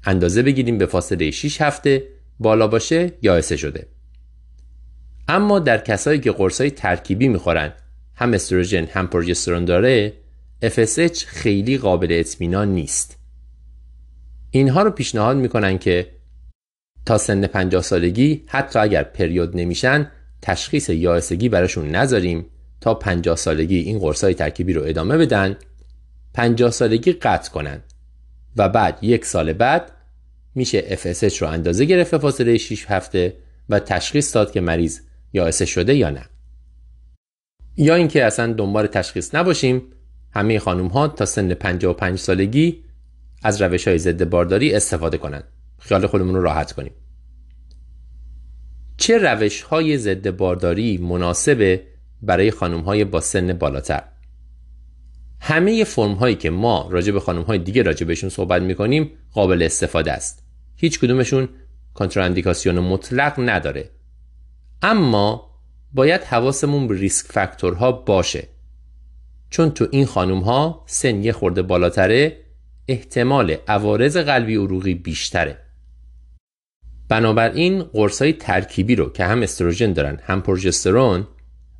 اندازه 0.04 0.42
بگیریم 0.42 0.78
به 0.78 0.86
فاصله 0.86 1.30
6 1.30 1.60
هفته 1.60 2.08
بالا 2.38 2.68
باشه 2.68 3.12
یا 3.22 3.40
شده. 3.40 3.86
اما 5.30 5.58
در 5.58 5.78
کسایی 5.78 6.20
که 6.20 6.32
قرصای 6.32 6.70
ترکیبی 6.70 7.28
می‌خورن 7.28 7.72
هم 8.14 8.32
استروژن 8.32 8.84
هم 8.84 9.06
پروژسترون 9.06 9.64
داره 9.64 10.12
FSH 10.62 11.24
خیلی 11.26 11.78
قابل 11.78 12.08
اطمینان 12.10 12.68
نیست. 12.68 13.18
اینها 14.50 14.82
رو 14.82 14.90
پیشنهاد 14.90 15.36
می‌کنن 15.36 15.78
که 15.78 16.06
تا 17.06 17.18
سن 17.18 17.46
50 17.46 17.82
سالگی 17.82 18.44
حتی 18.46 18.78
اگر 18.78 19.02
پریود 19.02 19.56
نمیشن 19.56 20.10
تشخیص 20.42 20.88
یائسگی 20.88 21.48
براشون 21.48 21.90
نذاریم 21.90 22.46
تا 22.80 22.94
50 22.94 23.36
سالگی 23.36 23.78
این 23.78 23.98
قرصای 23.98 24.34
ترکیبی 24.34 24.72
رو 24.72 24.82
ادامه 24.84 25.18
بدن 25.18 25.56
50 26.34 26.70
سالگی 26.70 27.12
قطع 27.12 27.50
کنند 27.50 27.84
و 28.56 28.68
بعد 28.68 28.98
یک 29.02 29.24
سال 29.24 29.52
بعد 29.52 29.92
میشه 30.54 30.96
FSH 30.96 31.36
رو 31.36 31.48
اندازه 31.48 31.84
گرفت 31.84 32.18
فاصله 32.18 32.58
6 32.58 32.86
هفته 32.88 33.36
و 33.68 33.78
تشخیص 33.78 34.34
داد 34.34 34.52
که 34.52 34.60
مریض 34.60 35.00
یا 35.32 35.50
شده 35.50 35.94
یا 35.94 36.10
نه. 36.10 36.24
یا 37.76 37.94
اینکه 37.94 38.24
اصلا 38.24 38.52
دنبال 38.52 38.86
تشخیص 38.86 39.34
نباشیم 39.34 39.82
همه 40.30 40.58
خانم 40.58 40.86
ها 40.86 41.08
تا 41.08 41.24
سن 41.24 41.54
55 41.54 42.18
سالگی 42.18 42.84
از 43.42 43.62
روش 43.62 43.88
های 43.88 43.98
ضد 43.98 44.24
بارداری 44.24 44.74
استفاده 44.74 45.18
کنند 45.18 45.44
خیال 45.78 46.06
خودمون 46.06 46.34
رو 46.34 46.42
راحت 46.42 46.72
کنیم. 46.72 46.92
چه 48.96 49.18
روش 49.18 49.62
های 49.62 49.98
ضد 49.98 50.30
بارداری 50.30 50.98
مناسبه 50.98 51.82
برای 52.22 52.50
خانم 52.50 52.80
های 52.80 53.04
با 53.04 53.20
سن 53.20 53.52
بالاتر؟ 53.52 54.02
همه 55.40 55.84
فرم 55.84 56.12
هایی 56.12 56.34
که 56.34 56.50
ما 56.50 56.88
راجع 56.90 57.12
به 57.12 57.20
خانم 57.20 57.42
های 57.42 57.58
دیگه 57.58 57.82
راجع 57.82 58.06
بهشون 58.06 58.30
صحبت 58.30 58.62
می‌کنیم 58.62 59.10
قابل 59.32 59.62
استفاده 59.62 60.12
است. 60.12 60.42
هیچ 60.76 61.00
کدومشون 61.00 61.48
کنتراندیکاسیون 61.94 62.78
مطلق 62.78 63.34
نداره. 63.38 63.90
اما 64.82 65.50
باید 65.92 66.22
حواسمون 66.22 66.88
به 66.88 66.94
ریسک 66.94 67.26
فاکتورها 67.26 67.92
باشه. 67.92 68.48
چون 69.50 69.70
تو 69.70 69.88
این 69.90 70.06
خانم 70.06 70.40
ها 70.40 70.84
سن 70.86 71.24
یه 71.24 71.32
خورده 71.32 71.62
بالاتره 71.62 72.36
احتمال 72.88 73.56
عوارض 73.68 74.16
قلبی 74.16 74.56
عروقی 74.56 74.94
بیشتره. 74.94 75.58
بنابراین 77.08 77.84
های 78.20 78.32
ترکیبی 78.32 78.96
رو 78.96 79.12
که 79.12 79.24
هم 79.24 79.42
استروژن 79.42 79.92
دارن 79.92 80.18
هم 80.22 80.42
پروژسترون 80.42 81.26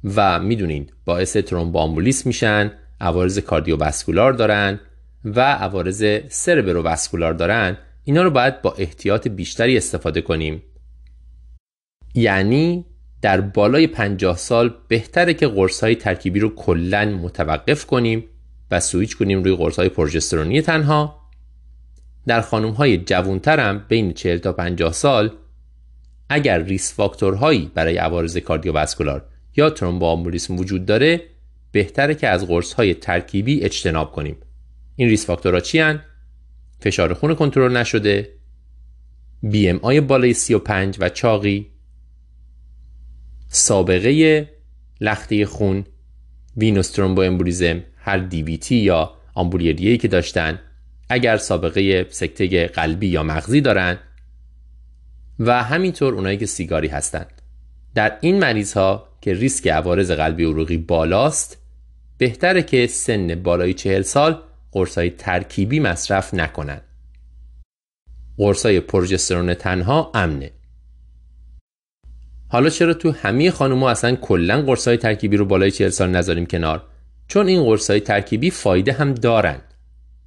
و 0.04 0.40
می‌دونین 0.40 0.90
باعث 1.04 1.36
ترومبامبولیس 1.36 2.26
میشن 2.26 2.72
عوارض 3.00 3.38
کاردیوواسکولار 3.38 4.32
دارن 4.32 4.80
و 5.24 5.40
عوارض 5.40 6.04
سربروواسکولار 6.28 7.32
دارن 7.32 7.76
اینا 8.04 8.22
رو 8.22 8.30
باید 8.30 8.62
با 8.62 8.72
احتیاط 8.72 9.28
بیشتری 9.28 9.76
استفاده 9.76 10.20
کنیم. 10.20 10.62
یعنی 12.14 12.86
در 13.22 13.40
بالای 13.40 13.86
50 13.86 14.36
سال 14.36 14.74
بهتره 14.88 15.34
که 15.34 15.46
قرص 15.46 15.84
های 15.84 15.94
ترکیبی 15.94 16.40
رو 16.40 16.54
کلا 16.54 17.04
متوقف 17.04 17.86
کنیم 17.86 18.24
و 18.70 18.80
سویچ 18.80 19.16
کنیم 19.16 19.42
روی 19.42 19.56
قرص 19.56 19.78
های 19.78 19.88
پروژسترونی 19.88 20.62
تنها 20.62 21.20
در 22.26 22.40
خانم 22.40 22.70
های 22.70 22.98
جوانتر 22.98 23.78
بین 23.78 24.12
40 24.12 24.38
تا 24.38 24.52
50 24.52 24.92
سال 24.92 25.32
اگر 26.28 26.62
risk 26.62 26.94
factor 26.94 27.45
هایی 27.45 27.70
برای 27.74 27.96
عوارض 27.96 28.36
cardiovascular 28.36 29.24
یا 29.56 29.70
thromboembolism 29.70 30.58
وجود 30.58 30.86
داره 30.86 31.22
بهتره 31.72 32.14
که 32.14 32.28
از 32.28 32.46
قرص 32.46 32.72
های 32.72 32.94
ترکیبی 32.94 33.64
اجتناب 33.64 34.12
کنیم 34.12 34.36
این 34.96 35.08
risk 35.08 35.26
factor 35.26 35.55
ها 35.55 35.60
چی 35.60 35.78
هن؟ 35.78 36.04
فشار 36.80 37.14
خون 37.14 37.34
کنترل 37.34 37.76
نشده 37.76 38.28
BMI 39.42 40.00
بالای 40.00 40.32
35 40.32 40.96
و 41.00 41.08
چاقی 41.08 41.69
سابقه 43.52 44.48
لخته 45.00 45.46
خون 45.46 45.84
venous 46.56 46.90
thromboembolism 46.90 47.82
هر 47.96 48.18
DVT 48.18 48.76
یا 48.76 49.14
آمبولی 49.34 49.73
ریه‌ای 49.73 49.98
که 49.98 50.08
داشتن 50.08 50.60
اگر 51.08 51.36
سابقه 51.36 52.06
سکته 52.10 52.66
قلبی 52.66 53.06
یا 53.06 53.22
مغزی 53.22 53.60
دارن 53.60 53.98
و 55.38 55.62
همینطور 55.62 56.14
اونایی 56.14 56.36
که 56.36 56.46
سیگاری 56.46 56.88
هستند 56.88 57.42
در 57.94 58.18
این 58.20 58.38
مریض 58.38 58.72
ها 58.72 59.08
که 59.20 59.34
ریسک 59.34 59.68
عوارض 59.68 60.10
قلبی 60.10 60.44
عروقی 60.44 60.76
بالاست 60.76 61.58
بهتره 62.18 62.62
که 62.62 62.86
سن 62.86 63.34
بالای 63.34 63.74
چهل 63.74 64.02
سال 64.02 64.42
قرصای 64.72 65.10
ترکیبی 65.10 65.80
مصرف 65.80 66.34
نکنند. 66.34 66.82
قرصای 68.36 68.80
پروژسترون 68.80 69.54
تنها 69.54 70.10
امنه. 70.14 70.50
حالا 72.52 72.70
چرا 72.70 72.94
تو 72.94 73.10
همه 73.10 73.50
خانوما 73.50 73.90
اصلا 73.90 74.16
کلا 74.16 74.62
قرصای 74.62 74.96
ترکیبی 74.96 75.36
رو 75.36 75.44
بالای 75.44 75.70
40 75.70 75.88
سال 75.88 76.10
نذاریم 76.10 76.46
کنار؟ 76.46 76.82
چون 77.28 77.46
این 77.46 77.64
قرصای 77.64 78.00
ترکیبی 78.00 78.50
فایده 78.50 78.92
هم 78.92 79.14
دارن. 79.14 79.60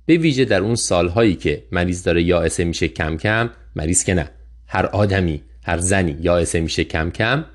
به 0.06 0.18
ویژه 0.18 0.45
در 0.45 0.62
اون 0.62 0.76
سالهایی 0.76 1.36
که 1.36 1.64
مریض 1.72 2.04
داره 2.04 2.24
یا 2.24 2.48
میشه 2.60 2.88
کم 2.88 3.18
کم، 3.18 3.50
مریض 3.76 4.04
که 4.04 4.14
نه، 4.14 4.30
هر 4.68 4.86
آدمی، 4.86 5.44
هر 5.64 5.78
زنی 5.78 6.18
یا 6.22 6.45
میشه 6.54 6.84
کم 6.84 7.12
کم، 7.12 7.45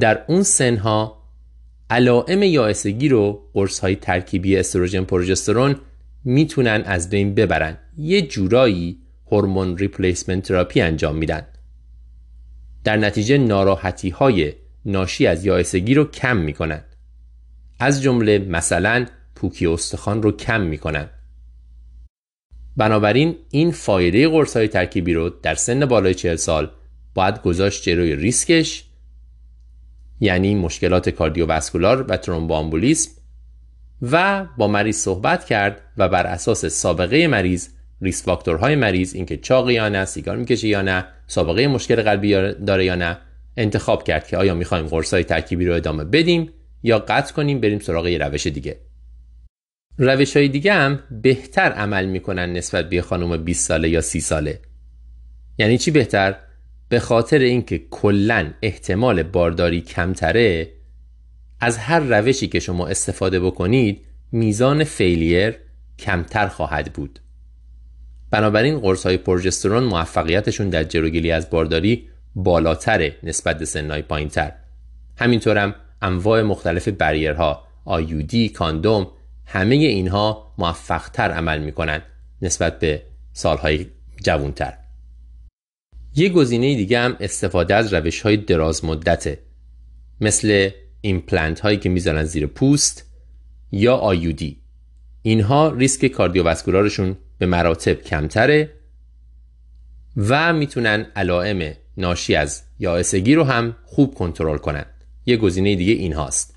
در 0.00 0.24
اون 0.28 0.42
سنها 0.42 1.22
علائم 1.90 2.42
یائسگی 2.42 3.08
رو 3.08 3.40
قرص 3.52 3.78
های 3.78 3.96
ترکیبی 3.96 4.56
استروژن 4.56 5.04
پروژسترون 5.04 5.76
می‌تونن 6.24 6.82
از 6.86 7.10
بین 7.10 7.34
ببرن 7.34 7.78
یه 7.98 8.22
جورایی 8.22 8.98
hormone 9.32 9.78
replacement 9.78 10.42
therapy 10.42 10.80
انجام 10.80 11.16
میدن 11.16 11.46
در 12.84 12.96
نتیجه 12.96 13.38
ناراحتی 13.38 14.08
های 14.08 14.52
ناشی 14.84 15.26
از 15.26 15.44
یائسگی 15.44 15.94
رو 15.94 16.04
کم 16.04 16.36
می‌کنن 16.36 16.84
از 17.78 18.02
جمله 18.02 18.38
مثلا 18.38 19.06
پوکی 19.34 19.66
استخوان 19.66 20.22
رو 20.22 20.32
کم 20.32 20.60
می‌کنن 20.60 21.10
بنابراین 22.76 23.36
این 23.50 23.70
فایده 23.70 24.28
قرص 24.28 24.56
های 24.56 24.68
ترکیبی 24.68 25.14
رو 25.14 25.30
در 25.30 25.54
سن 25.54 25.86
بالای 25.86 26.14
40 26.14 26.36
سال 26.36 26.70
باید 27.14 27.42
گذاشت 27.42 27.82
جلوی 27.82 28.16
ریسکش 28.16 28.84
یعنی 30.20 30.54
مشکلات 30.54 31.08
کاردیوواسکولار 31.08 32.02
و 32.08 32.16
ترومبوامبولیسم 32.16 33.10
و 34.02 34.46
با 34.56 34.68
مریض 34.68 34.96
صحبت 34.96 35.44
کرد 35.44 35.80
و 35.96 36.08
بر 36.08 36.26
اساس 36.26 36.64
سابقه 36.64 37.26
مریض 37.26 37.68
ریسک 38.02 38.24
فاکتورهای 38.24 38.76
مریض 38.76 39.14
اینکه 39.14 39.36
چاق 39.36 39.70
یا 39.70 39.88
نه 39.88 40.04
سیگار 40.04 40.36
می‌کشه 40.36 40.68
یا 40.68 40.82
نه 40.82 41.04
سابقه 41.26 41.68
مشکل 41.68 42.02
قلبی 42.02 42.32
داره 42.52 42.84
یا 42.84 42.94
نه 42.94 43.18
انتخاب 43.56 44.04
کرد 44.04 44.26
که 44.26 44.36
آیا 44.36 44.54
می‌خوایم 44.54 44.86
قرصای 44.86 45.24
ترکیبی 45.24 45.66
رو 45.66 45.74
ادامه 45.74 46.04
بدیم 46.04 46.50
یا 46.82 46.98
قطع 46.98 47.34
کنیم 47.34 47.60
بریم 47.60 47.78
سراغ 47.78 48.06
یه 48.06 48.18
روش 48.18 48.46
دیگه. 48.46 48.76
روش 49.98 50.36
های 50.36 50.48
دیگه 50.48 50.72
هم 50.72 51.00
بهتر 51.22 51.72
عمل 51.72 52.06
می‌کنن 52.06 52.52
نسبت 52.52 52.88
به 52.88 53.02
خانم 53.02 53.44
20 53.44 53.68
ساله 53.68 53.88
یا 53.88 54.00
30 54.00 54.20
ساله. 54.20 54.60
یعنی 55.58 55.78
چی 55.78 55.90
بهتر؟ 55.90 56.36
به 56.88 57.00
خاطر 57.00 57.38
اینکه 57.38 57.78
کلا 57.90 58.50
احتمال 58.62 59.22
بارداری 59.22 59.80
کمتره 59.80 60.72
از 61.60 61.78
هر 61.78 62.00
روشی 62.00 62.46
که 62.46 62.60
شما 62.60 62.86
استفاده 62.86 63.40
بکنید 63.40 64.00
میزان 64.32 64.84
فیلیر 64.84 65.54
کمتر 65.98 66.46
خواهد 66.46 66.92
بود. 66.92 67.20
بنابراین 68.30 68.78
قرص 68.78 69.06
های 69.06 69.16
پروژسترون 69.16 69.84
موفقیتشون 69.84 70.68
در 70.68 70.84
جلوگیری 70.84 71.30
از 71.32 71.50
بارداری 71.50 72.08
بالاتره 72.34 73.16
نسبت 73.22 73.58
به 73.58 73.64
سنهای 73.64 74.02
پایینتر. 74.02 74.52
همینطورم 75.18 75.74
انواع 76.02 76.42
مختلف 76.42 76.88
barrier 76.88 77.64
ها 77.84 78.00
IUD 78.00 78.48
کاندوم 78.48 79.06
همه 79.46 79.74
اینها 79.74 80.54
موفقتر 80.58 81.30
عمل 81.30 81.60
می‌کنن 81.60 82.02
نسبت 82.42 82.78
به 82.78 83.02
سالهای 83.32 83.86
جوانتر. 84.24 84.72
یه 86.14 86.28
گزینه 86.28 86.74
دیگه 86.74 87.00
هم 87.00 87.16
استفاده 87.20 87.74
از 87.74 87.94
روش 87.94 88.20
های 88.20 88.36
دراز 88.36 88.84
مدته 88.84 89.38
مثل 90.20 90.70
ایمپلنت 91.00 91.60
هایی 91.60 91.76
که 91.76 91.88
می‌زنن 91.88 92.24
زیر 92.24 92.46
پوست 92.46 93.06
یا 93.72 93.96
IUD 93.96 94.62
اینها 95.22 95.68
ریسک 95.68 96.06
cardiovascular 96.06 96.92
شون 96.92 97.16
به 97.40 97.46
مراتب 97.46 98.02
کمتره 98.02 98.70
و 100.16 100.52
می‌تونن 100.52 101.06
علائم 101.16 101.74
ناشی 101.96 102.34
از 102.34 102.62
یائسگی 102.78 103.34
رو 103.34 103.44
هم 103.44 103.76
خوب 103.84 104.14
کنترل 104.14 104.58
کنن. 104.58 104.84
یه 105.26 105.36
گزینه 105.36 105.76
دیگه 105.76 105.92
این 105.92 106.12
هاست. 106.12 106.56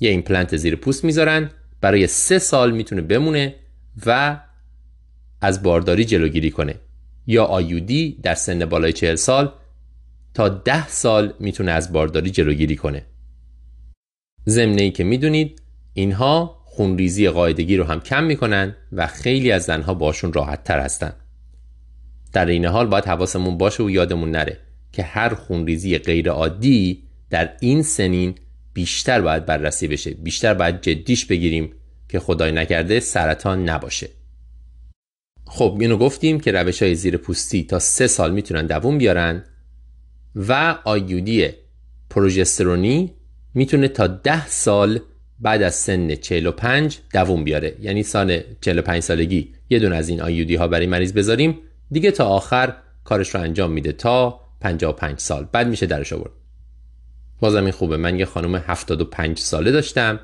یه 0.00 0.10
ایمپلنت 0.10 0.56
زیر 0.56 0.76
پوست 0.76 1.04
می‌ذارن 1.04 1.50
برای 1.80 2.06
سه 2.06 2.38
سال 2.38 2.70
می‌تونه 2.70 3.02
بمونه 3.02 3.54
و 4.06 4.40
از 5.40 5.62
بارداری 5.62 6.04
جلوگیری 6.04 6.50
کنه. 6.50 6.74
یا 7.26 7.44
IUD 7.44 8.20
در 8.22 8.34
سن 8.34 8.64
بالای 8.64 8.92
چهل 8.92 9.14
سال 9.14 9.52
تا 10.34 10.48
ده 10.48 10.88
سال 10.88 11.34
می‌تونه 11.40 11.72
از 11.72 11.92
بارداری 11.92 12.30
جلوگیری 12.30 12.76
کنه. 12.76 13.06
ضمن 14.48 14.90
که 14.90 15.04
می‌دونید 15.04 15.62
اینها 15.94 16.61
خونریزی 16.74 17.28
قاعدگی 17.28 17.76
رو 17.76 17.84
هم 17.84 18.00
کم 18.00 18.24
می‌کنن 18.24 18.76
و 18.92 19.06
خیلی 19.06 19.52
از 19.52 19.62
زنها 19.62 19.94
باشون 19.94 20.32
راحت 20.32 20.64
تر 20.64 20.80
هستن. 20.80 21.12
در 22.32 22.46
این 22.46 22.64
حال 22.64 22.86
باید 22.86 23.04
حواسمون 23.04 23.58
باشه 23.58 23.82
و 23.82 23.90
یادمون 23.90 24.30
نره 24.30 24.58
که 24.92 25.02
هر 25.02 25.34
خونریزی 25.34 25.98
غیر 25.98 26.30
عادی 26.30 27.02
در 27.30 27.56
این 27.60 27.82
سنین 27.82 28.34
بیشتر 28.72 29.20
باید 29.20 29.46
بررسی 29.46 29.88
بشه. 29.88 30.10
بیشتر 30.10 30.54
باید 30.54 30.80
جدیش 30.80 31.26
بگیریم 31.26 31.72
که 32.08 32.20
خدای 32.20 32.52
نکرده 32.52 33.00
سرطان 33.00 33.68
نباشه. 33.68 34.08
خب 35.44 35.76
اینو 35.80 35.96
گفتیم 35.96 36.40
که 36.40 36.52
روش 36.52 36.82
های 36.82 36.94
زیر 36.94 37.16
پوستی 37.16 37.64
تا 37.64 37.78
سه 37.78 38.06
سال 38.06 38.32
می‌تونن 38.32 38.66
دووم 38.66 38.98
بیارن 38.98 39.44
و 40.36 40.78
آیودی 40.84 41.48
پروژسترونی 42.10 43.12
می‌تونه 43.54 43.88
تا 43.88 44.06
ده 44.06 44.46
سال 44.46 45.00
بعد 45.42 45.62
از 45.62 45.74
سن 45.74 46.14
45 46.14 46.98
دووم 47.12 47.44
بیاره. 47.44 47.76
یعنی 47.80 48.02
سال 48.02 48.40
45 48.60 49.02
سالگی 49.02 49.52
یه 49.70 49.78
دون 49.78 49.92
از 49.92 50.08
این 50.08 50.20
آیودی 50.20 50.54
ها 50.54 50.68
برای 50.68 50.86
مریض 50.86 51.12
بذاریم. 51.12 51.58
دیگه 51.90 52.10
تا 52.10 52.24
آخر 52.24 52.76
کارش 53.04 53.34
رو 53.34 53.40
انجام 53.40 53.72
میده 53.72 53.92
تا 53.92 54.40
55 54.60 55.18
سال. 55.18 55.48
بعد 55.52 55.68
میشه 55.68 55.86
درش 55.86 56.12
آورد. 56.12 56.30
بازم 57.40 57.62
این 57.62 57.72
خوبه. 57.72 57.96
من 57.96 58.18
یه 58.18 58.24
خانم 58.24 58.54
75 58.54 59.38
ساله 59.38 59.70
داشتم 59.70 60.20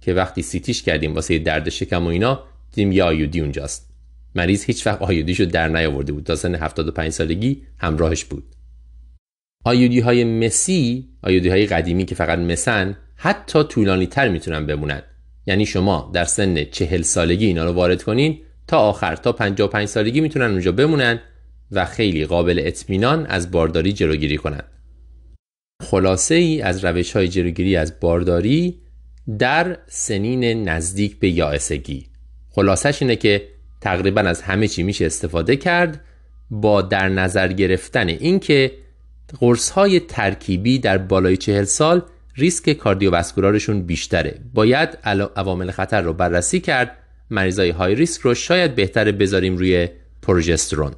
که 0.00 0.14
وقتی 0.14 0.42
سیتیش 0.42 0.82
کردیم 0.82 1.14
واسه 1.14 1.38
درد 1.38 1.68
شکم 1.68 2.04
و 2.04 2.08
اینا 2.08 2.44
دیدیم 2.72 2.92
یه 2.92 3.02
آیودی 3.02 3.40
اونجاست. 3.40 3.90
مریض 4.34 4.64
هیچ 4.64 4.86
وقت 4.86 5.02
آیودیشو 5.02 5.44
در 5.44 5.68
نیاورده 5.68 6.12
بود. 6.12 6.24
تا 6.24 6.36
سن 6.36 6.54
75 6.54 7.12
سالگی 7.12 7.62
همراهش 7.78 8.24
بود. 8.24 8.44
آیودی 9.64 10.00
های 10.00 10.24
مسی 10.24 11.08
آیودی 11.22 11.48
های 11.48 11.66
قدیمی 11.66 12.04
که 12.04 12.14
فقط 12.14 12.38
مسن 12.38 12.96
حتی 13.20 13.64
طولانی 13.64 14.06
تر 14.06 14.28
می‌تونن 14.28 14.66
بمونن. 14.66 15.02
یعنی 15.46 15.66
شما 15.66 16.10
در 16.14 16.24
سن 16.24 16.64
40 16.64 17.02
سالگی 17.02 17.46
اینا 17.46 17.64
رو 17.64 17.72
وارد 17.72 18.02
کنین 18.02 18.40
تا 18.66 18.78
آخر 18.78 19.16
تا 19.16 19.32
55 19.32 19.88
سالگی 19.88 20.20
می‌تونن 20.20 20.50
اونجا 20.50 20.72
بمونن 20.72 21.20
و 21.70 21.84
خیلی 21.84 22.26
قابل 22.26 22.62
اطمینان 22.64 23.26
از 23.26 23.50
بارداری 23.50 23.92
جلوگیری 23.92 24.36
کنن. 24.36 24.62
خلاصه 25.82 26.34
ای 26.34 26.62
از 26.62 26.84
روش 26.84 27.12
های 27.12 27.28
جلوگیری 27.28 27.76
از 27.76 28.00
بارداری 28.00 28.80
در 29.38 29.78
سنین 29.86 30.68
نزدیک 30.68 31.18
به 31.18 31.28
یائسگی. 31.28 32.06
خلاصش 32.50 33.02
اینه 33.02 33.16
که 33.16 33.48
تقریبا 33.80 34.20
از 34.20 34.42
همه 34.42 34.68
چی 34.68 34.82
میشه 34.82 35.06
استفاده 35.06 35.56
کرد 35.56 36.04
با 36.50 36.82
در 36.82 37.08
نظر 37.08 37.52
گرفتن 37.52 38.08
اینکه 38.08 38.72
قرص 39.40 39.70
های 39.70 40.00
ترکیبی 40.00 40.78
در 40.78 40.98
بالای 40.98 41.36
چهل 41.36 41.64
سال 41.64 42.02
ریسک 42.38 42.72
کاردیوواسکولارشون 42.72 43.82
بیشتره. 43.82 44.40
باید 44.54 44.98
عوامل 45.36 45.70
خطر 45.70 46.00
رو 46.00 46.12
بررسی 46.12 46.60
کرد. 46.60 46.98
مریضای 47.30 47.70
های 47.70 47.94
ریسک 47.94 48.20
رو 48.20 48.34
شاید 48.34 48.74
بهتره 48.74 49.12
بذاریم 49.12 49.56
روی 49.56 49.88
پروژسترون. 50.22 50.92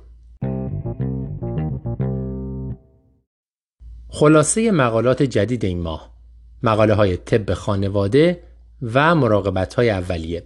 خلاصه 4.09 4.71
مقالات 4.71 5.23
جدید 5.23 5.65
این 5.65 5.81
ماه. 5.81 6.15
مقاله 6.63 6.95
های 6.95 7.17
طب 7.17 7.55
خانواده 7.55 8.43
و 8.83 9.15
مراقبت 9.15 9.75
های 9.75 9.91
اولیه. 9.91 10.43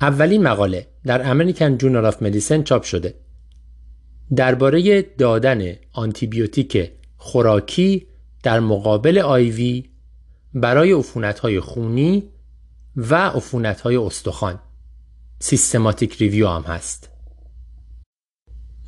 اولین 0.00 0.42
مقاله 0.42 0.86
در 1.04 1.30
American 1.30 1.78
Journal 1.78 2.06
of 2.06 2.22
Medicine 2.22 2.62
چاپ 2.62 2.82
شده. 2.82 3.14
درباره 4.36 5.02
دادن 5.02 5.72
آنتیبیوتیک 5.92 6.90
خوراکی 7.16 8.06
در 8.46 8.60
مقابل 8.60 9.18
IV 9.18 9.84
برای 10.54 11.02
های 11.42 11.60
خونی 11.60 12.28
و 12.96 13.32
های 13.82 13.96
استخوان. 13.96 14.58
systematic 15.38 16.16
review 16.16 16.48
هم 16.48 16.62
هست. 16.62 17.10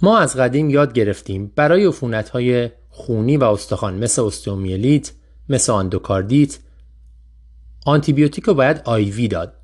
ما 0.02 0.18
از 0.18 0.36
قدیم 0.36 0.70
یاد 0.70 0.92
گرفتیم 0.92 1.52
برای 1.56 1.92
های 2.32 2.70
خونی 2.88 3.36
و 3.36 3.44
استخوان 3.44 3.94
مثل 3.94 4.22
استئومیلیت 4.22 5.12
مثل 5.48 5.72
آندوکاردیت 5.72 6.58
آنتیبیوتیک 7.86 8.44
رو 8.44 8.54
باید 8.54 8.82
IV 8.84 9.28
داد. 9.28 9.54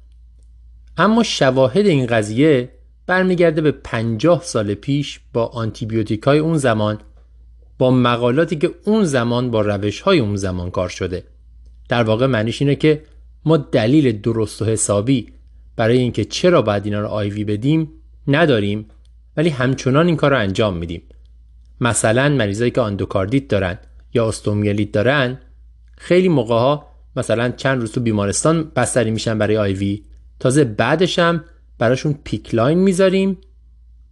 اما 0.97 1.23
شواهد 1.23 1.87
این 1.87 2.07
قضیه 2.07 2.73
برمیگرده 3.07 3.61
به 3.61 3.73
50 3.73 4.43
سال 4.43 4.75
پیش 4.75 5.21
با 5.33 5.47
آنتیبیوتیک 5.47 6.23
های 6.23 6.39
اون 6.39 6.59
زمان. 6.59 7.01
با 7.79 7.91
مقالاتی 7.91 8.57
که 8.57 8.71
اون 8.85 9.05
زمان 9.05 9.51
با 9.51 9.61
روش 9.61 10.01
های 10.01 10.19
اون 10.19 10.37
زمان 10.37 10.71
کار 10.71 10.89
شده. 10.89 11.25
در 11.89 12.03
واقع 12.03 12.27
معنیش 12.27 12.63
اینه 12.63 12.75
که 12.75 13.03
ما 13.45 13.57
دلیل 13.57 14.21
درست 14.21 14.63
و 14.63 14.65
حسابی 14.65 15.27
برای 15.77 15.99
اینکه 15.99 16.25
چرا 16.25 16.63
باید 16.63 16.85
اینا 16.85 17.01
رو 17.01 17.07
IV 17.07 17.45
بدیم 17.45 17.91
نداریم 18.29 18.87
ولی 19.37 19.49
همچنان 19.49 20.07
این 20.07 20.17
کار 20.17 20.31
رو 20.31 20.39
انجام 20.39 20.77
میدیم. 20.77 21.03
مثلا 21.81 22.29
مریضایی 22.29 22.71
که 22.71 22.81
آندوکاردیت 22.81 23.49
دارن 23.49 23.79
یا 24.15 24.29
استئومیلیت 24.29 24.93
دارن 24.93 25.39
خیلی 25.99 26.29
موقع 26.29 26.55
ها 26.55 26.87
مثلا 27.17 27.49
چند 27.51 27.81
روز 27.81 27.93
تو 27.93 28.01
بیمارستان 28.01 28.73
بستری 28.77 29.11
میشن 29.11 29.39
برای 29.39 29.57
IV 29.57 30.03
تازه 30.41 30.65
بعدش 30.65 31.19
هم 31.19 31.45
براشون 31.79 32.19
PICC 32.25 32.52
line 32.52 32.79
می‌ذاریم 32.79 33.39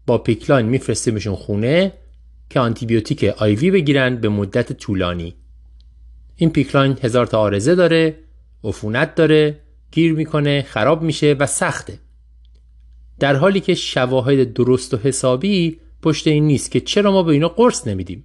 با 0.07 0.19
PICC 0.19 0.43
line 0.43 0.66
میفرستیمشون 0.67 1.35
خونه 1.35 1.93
که 2.53 2.61
آنتیبیوتیک 2.61 3.24
IV 3.24 3.70
بگیرن 3.70 4.16
به 4.16 4.29
مدت 4.29 4.73
طولانی. 4.73 5.35
این 6.37 6.51
PICC 6.51 6.74
line 6.74 6.99
هزار 7.03 7.27
تا 7.27 7.39
عارضه 7.41 7.74
داره 7.74 8.19
عفونت 8.65 9.15
داره 9.15 9.61
گیر 9.93 10.12
می‌کنه 10.12 10.62
خراب 10.62 11.03
میشه 11.03 11.37
و 11.39 11.47
سخته. 11.47 11.99
در 13.19 13.37
حالی 13.37 13.61
که 13.61 13.74
شواهد 13.74 14.53
درست 14.53 14.95
و 14.95 14.97
حسابی 14.97 15.79
پشت 16.03 16.27
این 16.27 16.47
نیست 16.47 16.70
که 16.70 16.81
چرا 16.81 17.12
ما 17.12 17.23
به 17.23 17.33
اینا 17.33 17.49
قرص 17.49 17.87
نمیدیم. 17.87 18.24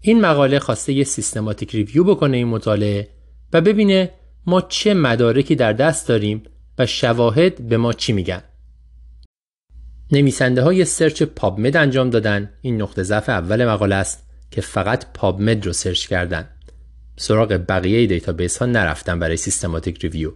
این 0.00 0.20
مقاله 0.20 0.58
خواسته 0.58 0.92
یه 0.92 1.04
systematic 1.04 1.74
review 1.74 2.04
بکنه 2.04 2.36
این 2.36 2.48
مطالعه 2.48 3.08
و 3.52 3.60
ببینه 3.60 4.10
ما 4.46 4.60
چه 4.60 4.94
مدارکی 4.94 5.54
در 5.54 5.72
دست 5.72 6.08
داریم 6.08 6.42
و 6.78 6.86
شواهد 6.86 7.68
به 7.68 7.76
ما 7.76 7.92
چی 7.92 8.12
میگن. 8.12 8.42
نویسنده 10.12 10.62
های 10.62 10.84
search 10.84 11.22
PubMed 11.22 11.76
انجام 11.76 12.10
دادن. 12.10 12.50
این 12.60 12.82
نقطه 12.82 13.02
ضعف 13.02 13.28
اول 13.28 13.68
مقاله 13.68 13.94
است 13.94 14.26
که 14.50 14.60
فقط 14.60 15.06
PubMed 15.14 15.66
رو 15.66 15.72
search 15.72 16.06
کردن. 16.06 16.48
سراغ 17.16 17.60
بقیه 17.68 18.06
database 18.06 18.58
ها 18.58 18.66
نرفتن 18.66 19.18
برای 19.18 19.36
systematic 19.36 20.02
review. 20.02 20.32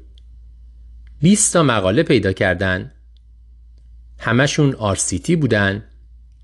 20 1.23 1.53
تا 1.53 1.62
مقاله 1.62 2.03
پیدا 2.03 2.32
کردن. 2.32 2.93
همشون 4.19 4.95
RCT 4.95 5.31
بودن. 5.31 5.85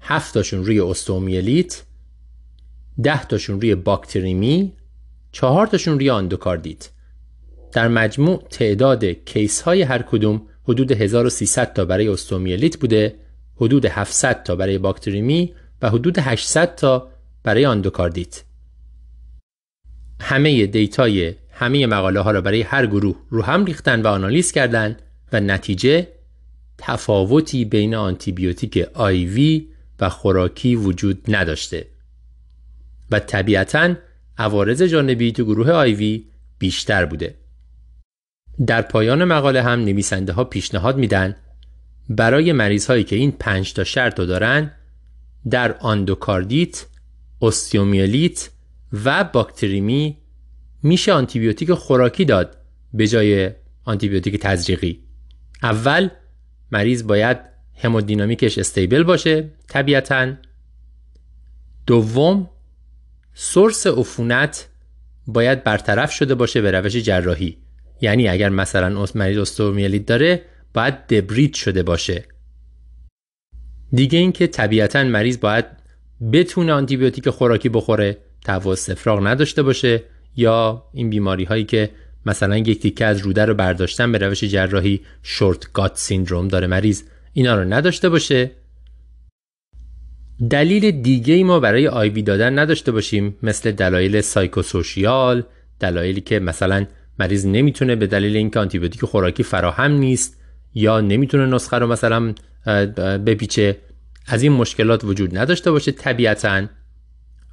7 0.00 0.34
تاشون 0.34 0.64
روی 0.64 0.80
استئومیلیت. 0.80 1.82
10 3.02 3.24
تاشون 3.24 3.60
روی 3.60 3.74
باکتریمی. 3.74 4.72
4 5.32 5.66
تاشون 5.66 5.94
روی 5.94 6.10
آندوکاردیت. 6.10 6.90
در 7.72 7.88
مجموع 7.88 8.42
تعداد 8.50 9.04
case 9.04 9.60
های 9.60 9.82
هر 9.82 10.02
کدوم 10.02 10.42
حدود 10.64 10.92
1300 10.92 11.72
تا 11.72 11.84
برای 11.84 12.08
استئومیلیت 12.08 12.76
بوده 12.76 13.14
حدود 13.56 13.86
700 13.86 14.42
تا 14.42 14.56
برای 14.56 14.78
باکتریمی 14.78 15.54
و 15.82 15.90
حدود 15.90 16.18
800 16.18 16.74
تا 16.74 17.08
برای 17.42 17.66
آندوکاردیت. 17.66 18.42
همه 20.20 20.66
data 20.66 21.21
ی 21.21 21.34
همه 21.50 21.86
مقاله 21.86 22.20
ها 22.20 22.30
را 22.30 22.40
برای 22.40 22.62
هر 22.62 22.86
گروه 22.86 23.16
رو 23.30 23.42
هم 23.42 23.64
ریختن 23.64 24.02
و 24.02 24.06
آنالیز 24.06 24.52
کردند 24.52 25.02
و 25.32 25.40
نتیجه 25.40 26.08
تفاوتی 26.78 27.64
بین 27.64 27.94
آنتیبیوتیک 27.94 28.86
IV 28.94 29.68
و 30.00 30.08
خوراکی 30.08 30.76
وجود 30.76 31.24
نداشته. 31.28 31.86
و 33.10 33.18
طبیعتا 33.18 33.94
عوارض 34.38 34.82
جانبی 34.82 35.32
تو 35.32 35.44
گروه 35.44 35.70
IV 35.70 36.24
بیشتر 36.58 37.04
بوده. 37.04 37.34
در 38.66 38.82
پایان 38.82 39.24
مقاله 39.24 39.62
هم 39.62 39.80
نویسنده 39.80 40.32
ها 40.32 40.44
پیشنهاد 40.44 40.96
میدن 40.96 41.36
برای 42.08 42.52
مریض 42.52 42.86
هایی 42.86 43.04
که 43.04 43.16
این 43.16 43.32
پنج 43.32 43.72
تا 43.72 43.84
شرط 43.84 44.18
رو 44.18 44.26
دارن 44.26 44.72
در 45.50 45.78
آندوکاردیت، 45.78 46.86
استئومیلیت 47.42 48.50
و 49.04 49.24
باکتریمی 49.24 50.18
میشه 50.82 51.12
آنتیبیوتیک 51.12 51.72
خوراکی 51.72 52.24
داد 52.24 52.56
به 52.94 53.06
جای 53.06 53.50
آنتیبیوتیک 53.84 54.40
تزریقی. 54.40 55.00
اول 55.62 56.08
مریض 56.70 57.02
باید 57.02 57.38
همودینامیکش 57.82 58.58
stable 58.58 59.02
باشه 59.02 59.50
طبیعتا. 59.68 60.32
دوم 61.86 62.50
سورس 63.34 63.86
عفونت 63.86 64.68
باید 65.26 65.64
برطرف 65.64 66.12
شده 66.12 66.34
باشه 66.34 66.60
به 66.60 66.70
روش 66.70 66.96
جراحی. 66.96 67.63
یعنی 68.00 68.28
اگر 68.28 68.48
مثلا 68.48 69.06
مریض 69.14 69.38
استومیلیت 69.38 70.06
داره 70.06 70.42
باید 70.74 71.06
دبریت 71.06 71.54
شده 71.54 71.82
باشه. 71.82 72.24
دیگه 73.92 74.18
اینکه 74.18 74.46
طبیعتا 74.46 75.04
مریض 75.04 75.40
باید 75.40 75.64
بتونه 76.32 76.72
آنتیبیوتیک 76.72 77.30
خوراکی 77.30 77.68
بخوره 77.68 78.18
تهوع 78.44 78.72
استفراغ 78.72 79.26
نداشته 79.26 79.62
باشه 79.62 80.02
یا 80.36 80.84
این 80.92 81.10
بیماری 81.10 81.44
هایی 81.44 81.64
که 81.64 81.90
مثلا 82.26 82.56
یک 82.56 82.80
تیکه 82.80 83.04
از 83.04 83.18
روده 83.18 83.44
رو 83.44 83.54
برداشتن 83.54 84.12
به 84.12 84.18
روش 84.18 84.44
جراحی 84.44 85.00
شورت 85.22 85.72
گات 85.72 85.96
سیندروم 85.96 86.48
داره 86.48 86.66
مریض 86.66 87.02
اینا 87.32 87.54
رو 87.54 87.72
نداشته 87.72 88.08
باشه. 88.08 88.50
دلیل 90.50 90.90
دیگه 90.90 91.34
ای 91.34 91.44
ما 91.44 91.60
برای 91.60 91.88
IV 91.88 92.22
دادن 92.22 92.58
نداشته 92.58 92.92
باشیم 92.92 93.36
مثل 93.42 93.72
دلایل 93.72 94.20
psychosocial 94.20 95.42
دلایلی 95.80 96.20
که 96.20 96.38
مثلا 96.38 96.86
مریض 97.18 97.46
نمی‌تونه 97.46 97.96
به 97.96 98.06
دلیل 98.06 98.36
اینکه 98.36 98.60
آنتیبیوتیک 98.60 99.04
خوراکی 99.04 99.42
فراهم 99.42 99.92
نیست 99.92 100.40
یا 100.74 101.00
نمی‌تونه 101.00 101.46
نسخه 101.46 101.78
رو 101.78 101.86
مثلا 101.86 102.34
بپیچه 103.26 103.76
از 104.26 104.42
این 104.42 104.52
مشکلات 104.52 105.04
وجود 105.04 105.38
نداشته 105.38 105.70
باشه 105.70 105.92
طبیعتا 105.92 106.66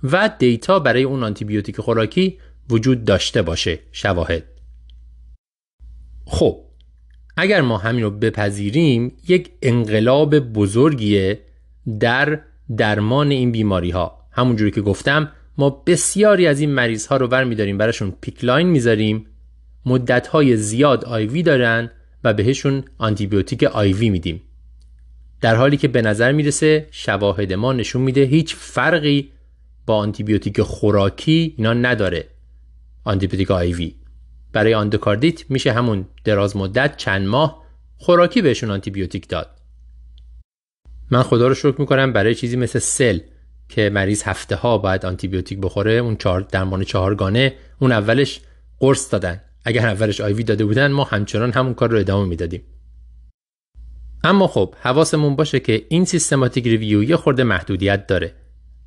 و 0.03 0.29
data 0.39 0.79
برای 0.79 1.03
اون 1.03 1.23
آنتیبیوتیک 1.23 1.81
خوراکی 1.81 2.37
وجود 2.69 3.05
داشته 3.05 3.41
باشه. 3.41 3.79
شواهد. 3.91 4.43
خب 6.25 6.59
اگر 7.37 7.61
ما 7.61 7.77
همین 7.77 8.03
رو 8.03 8.11
بپذیریم 8.11 9.17
یک 9.27 9.51
انقلاب 9.61 10.39
بزرگیه 10.39 11.39
در 11.99 12.39
درمان 12.77 13.31
این 13.31 13.51
بیماری 13.51 13.89
ها 13.89 14.25
همونجوری 14.31 14.71
که 14.71 14.81
گفتم 14.81 15.31
ما 15.57 15.69
بسیاری 15.69 16.47
از 16.47 16.59
این 16.59 16.71
مریض 16.71 17.07
ها 17.07 17.17
رو 17.17 17.27
برمیداریم 17.27 17.77
براشون 17.77 18.13
PICC 18.21 18.44
line 18.44 18.67
می‌ذاریم 18.67 19.27
مدت 19.85 20.27
های 20.27 20.57
زیاد 20.57 21.05
IV 21.05 21.43
دارن 21.43 21.91
و 22.23 22.33
بهشون 22.33 22.83
آنتیبیوتیک 22.97 23.63
IV 23.63 24.09
میدیم. 24.09 24.41
در 25.41 25.55
حالی 25.55 25.77
که 25.77 25.87
به 25.87 26.01
نظر 26.01 26.31
می‌رسه 26.31 26.87
شواهد 26.91 27.53
ما 27.53 27.73
نشون 27.73 28.01
میده 28.01 28.21
هیچ 28.21 28.55
فرقی 28.55 29.31
با 29.85 29.97
آنتیبیوتیک 29.97 30.61
خوراکی 30.61 31.53
اینا 31.57 31.73
نداره. 31.73 32.27
آنتیبیوتیک 33.03 33.51
IV 33.51 33.95
برای 34.53 34.73
آندوکاردیت 34.73 35.51
میشه 35.51 35.71
همون 35.71 36.05
دراز 36.23 36.57
مدت 36.57 36.97
چند 36.97 37.27
ماه 37.27 37.63
خوراکی 37.97 38.41
بهشون 38.41 38.71
آنتیبیوتیک 38.71 39.27
داد. 39.27 39.49
من 41.11 41.23
خدا 41.23 41.47
رو 41.47 41.53
شکر 41.53 41.75
می‌کنم 41.79 42.13
برای 42.13 42.35
چیزی 42.35 42.55
مثل 42.55 42.79
سل 42.79 43.19
که 43.69 43.89
مریض 43.89 44.23
هفته 44.23 44.55
ها 44.55 44.77
باید 44.77 45.05
آنتیبیوتیک 45.05 45.59
بخوره 45.61 45.91
اون 45.91 46.15
چهار 46.15 46.41
درمان 46.41 46.83
چهارگانه 46.83 47.53
اون 47.79 47.91
اولش 47.91 48.41
قرص 48.79 49.11
دادن. 49.11 49.41
اگر 49.65 49.87
اولش 49.87 50.21
IV 50.21 50.43
داده 50.43 50.65
بودن 50.65 50.91
ما 50.91 51.03
همچنان 51.03 51.51
همون 51.51 51.73
کار 51.73 51.89
رو 51.89 51.97
ادامه 51.97 52.27
می‌دادیم. 52.27 52.63
اما 54.23 54.47
خب 54.47 54.75
حواسمون 54.81 55.35
باشه 55.35 55.59
که 55.59 55.85
این 55.89 56.05
systematic 56.05 56.67
review 56.67 57.03
یه 57.03 57.15
خورده 57.15 57.43
محدودیت 57.43 58.07
داره. 58.07 58.35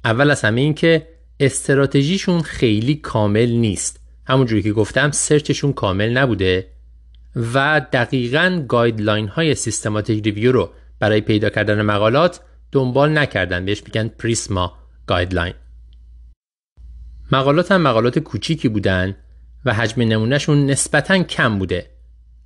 اول 0.04 0.30
از 0.30 0.42
همه 0.42 0.60
این 0.60 0.74
که 0.74 1.08
استراتژیشون 1.40 2.42
خیلی 2.42 2.94
کامل 2.94 3.50
نیست. 3.50 4.00
همونجوری 4.26 4.62
که 4.62 4.72
گفتم 4.72 5.10
search 5.10 5.47
شون 5.47 5.72
کامل 5.72 6.10
نبوده 6.18 6.66
و 7.54 7.86
دقیقا 7.92 8.64
guideline 8.68 9.28
های 9.28 9.54
systematic 9.54 10.24
review 10.24 10.52
رو 10.52 10.70
برای 10.98 11.20
پیدا 11.20 11.50
کردن 11.50 11.82
مقالات 11.82 12.40
دنبال 12.72 13.18
نکردن. 13.18 13.64
بهش 13.64 13.82
میگن 13.86 14.08
PRISMA 14.08 14.78
guideline. 15.06 15.54
مقالات 17.32 17.72
هم 17.72 17.80
مقالات 17.80 18.18
کوچیکی 18.18 18.68
بودن. 18.68 19.16
و 19.64 19.74
حجم 19.74 20.02
نمونهشون 20.02 20.66
نسبتا 20.66 21.22
کم 21.22 21.58
بوده 21.58 21.86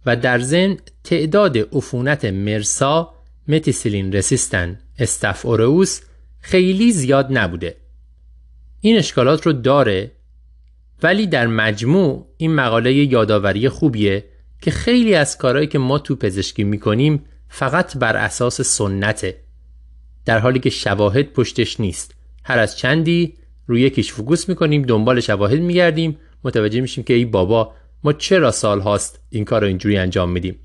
و 0.06 0.16
در 0.16 0.38
ضمن 0.38 0.76
تعداد 1.04 1.58
عفونت 1.58 2.24
MRSA 2.24 3.14
methicillin-resistant 3.48 4.78
staph 4.98 5.46
aureus 5.46 6.00
خیلی 6.40 6.92
زیاد 6.92 7.38
نبوده. 7.38 7.76
این 8.80 8.98
اشکالات 8.98 9.46
رو 9.46 9.52
داره 9.52 10.10
ولی 11.02 11.26
در 11.26 11.46
مجموع 11.46 12.26
این 12.36 12.54
مقاله 12.54 12.92
یادآوری 12.92 13.68
خوبیه 13.68 14.24
که 14.60 14.70
خیلی 14.70 15.14
از 15.14 15.38
کارهایی 15.38 15.66
که 15.66 15.78
ما 15.78 15.98
تو 15.98 16.16
پزشکی 16.16 16.64
می‌کنیم 16.64 17.24
فقط 17.48 17.96
بر 17.96 18.16
اساس 18.16 18.60
سنته. 18.60 19.36
در 20.24 20.38
حالی 20.38 20.58
که 20.58 20.70
شواهد 20.70 21.32
پشتش 21.32 21.80
نیست. 21.80 22.14
هر 22.44 22.58
از 22.58 22.76
چندی 22.76 23.34
روی 23.66 23.80
یکیش 23.80 24.12
focus 24.12 24.48
می‌کنیم 24.48 24.82
دنبال 24.82 25.20
شواهد 25.20 25.60
میگردیم 25.60 26.18
متوجه 26.44 26.80
میشیم 26.80 27.04
که 27.04 27.14
ای 27.14 27.24
بابا 27.24 27.74
ما 28.04 28.12
چرا 28.12 28.50
سال 28.50 28.80
هاست 28.80 29.20
این 29.30 29.44
کار 29.44 29.60
رو 29.60 29.66
اینجوری 29.66 29.98
انجام 29.98 30.30
میدیم؟ 30.30 30.58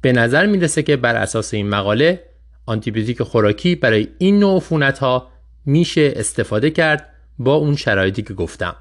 به 0.00 0.12
نظر 0.12 0.46
می‌رسه 0.46 0.82
که 0.82 0.96
بر 0.96 1.16
اساس 1.16 1.54
این 1.54 1.68
مقاله 1.68 2.24
آنتیبیوتیک 2.66 3.22
خوراکی 3.22 3.74
برای 3.74 4.08
این 4.18 4.38
نوع 4.38 4.56
عفونت 4.56 4.98
ها 4.98 5.30
میشه 5.66 6.12
استفاده 6.16 6.70
کرد 6.70 7.14
با 7.38 7.54
اون 7.54 7.76
شرایطی 7.76 8.22
که 8.22 8.34
گفتم. 8.34 8.76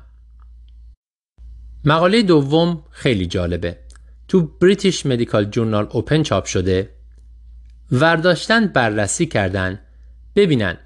مقاله 1.85 2.21
دوم 2.21 2.83
خیلی 2.89 3.25
جالبه. 3.25 3.77
تو 4.27 4.41
بریتیش 4.41 5.05
مدیکال 5.05 5.45
جورنال 5.45 5.87
اوپن 5.91 6.23
چاپ 6.23 6.45
شده. 6.45 6.89
ورداشتن 7.91 8.67
بررسی 8.67 9.25
کردن. 9.25 9.79
ببینن 10.35 10.77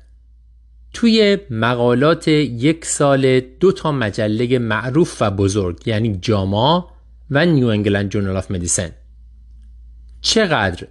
توی 0.93 1.37
مقالات 1.49 2.27
یک 2.27 2.85
سال 2.85 3.39
دو 3.39 3.71
تا 3.71 3.91
مجله 3.91 4.59
معروف 4.59 5.17
و 5.21 5.31
بزرگ 5.31 5.87
یعنی 5.87 6.17
جاما 6.21 6.91
و 7.29 7.45
New 7.45 7.67
England 7.67 8.09
Journal 8.09 8.37
of 8.37 8.51
Medicine. 8.51 8.89
چقدر 10.21 10.87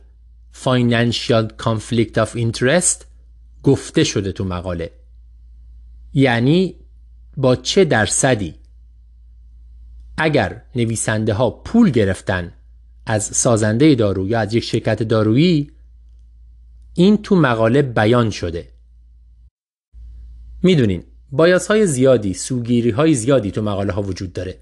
financial 0.53 1.49
conflict 1.49 2.19
of 2.19 2.37
interest 2.37 3.07
گفته 3.63 4.05
شده 4.05 4.33
تو 4.33 4.45
مقاله؟ 4.45 4.91
یعنی 6.15 6.75
با 7.37 7.57
چه 7.57 7.85
درصدی؟ 7.85 8.55
اگر 10.19 10.63
نویسنده 10.75 11.35
ها 11.35 11.51
پول 11.51 11.91
گرفتن 11.91 12.53
از 13.07 13.25
سازنده 13.25 13.95
دارو 13.95 14.29
یا 14.29 14.41
از 14.41 14.55
یک 14.55 14.65
شرکت 14.65 15.03
دارویی 15.03 15.71
این 16.95 17.23
تو 17.23 17.37
مقاله 17.37 17.83
بیان 17.83 18.31
شده. 18.31 18.69
می‌دونین 20.63 21.05
bias 21.33 21.67
های 21.67 21.87
زیادی 21.87 22.35
سوگیری 22.35 22.91
های 22.91 23.15
زیادی 23.15 23.51
تو 23.51 23.63
مقاله 23.63 23.93
ها 23.93 24.03
وجود 24.03 24.33
داره. 24.33 24.59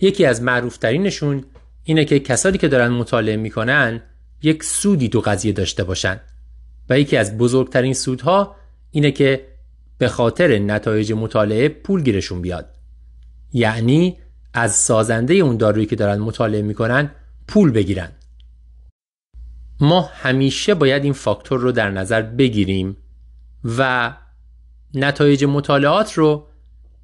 یکی 0.00 0.24
از 0.24 0.42
معروف 0.42 0.76
ترینشون 0.76 1.44
اینه 1.84 2.04
که 2.04 2.20
کسانی 2.20 2.58
که 2.58 2.68
دارن 2.68 2.88
مطالعه 2.88 3.36
می‌کنن 3.36 4.02
یک 4.42 4.64
سودی 4.64 5.08
تو 5.08 5.20
قضیه 5.20 5.52
داشته 5.52 5.84
باشن. 5.84 6.20
و 6.88 6.98
یکی 6.98 7.16
از 7.16 7.38
بزرگترین 7.38 7.94
سودها 7.94 8.56
اینه 8.90 9.10
که 9.10 9.48
به 9.98 10.08
خاطر 10.08 10.58
نتایج 10.58 11.12
مطالعه 11.12 11.68
پول 11.68 12.02
گیرشون 12.02 12.42
بیاد. 12.42 12.74
یعنی 13.52 14.18
از 14.54 14.74
سازنده 14.74 15.34
اون 15.34 15.56
دارویی 15.56 15.86
که 15.86 15.96
دارن 15.96 16.18
مطالعه 16.18 16.62
می‌کنن 16.62 17.10
پول 17.48 17.70
بگیرن. 17.70 18.12
ما 19.80 20.00
همیشه 20.00 20.74
باید 20.74 21.04
این 21.04 21.12
فاکتور 21.12 21.60
رو 21.60 21.72
در 21.72 21.90
نظر 21.90 22.22
بگیریم 22.22 22.96
و 23.78 24.12
نتایج 24.94 25.44
مطالعات 25.44 26.12
رو 26.12 26.46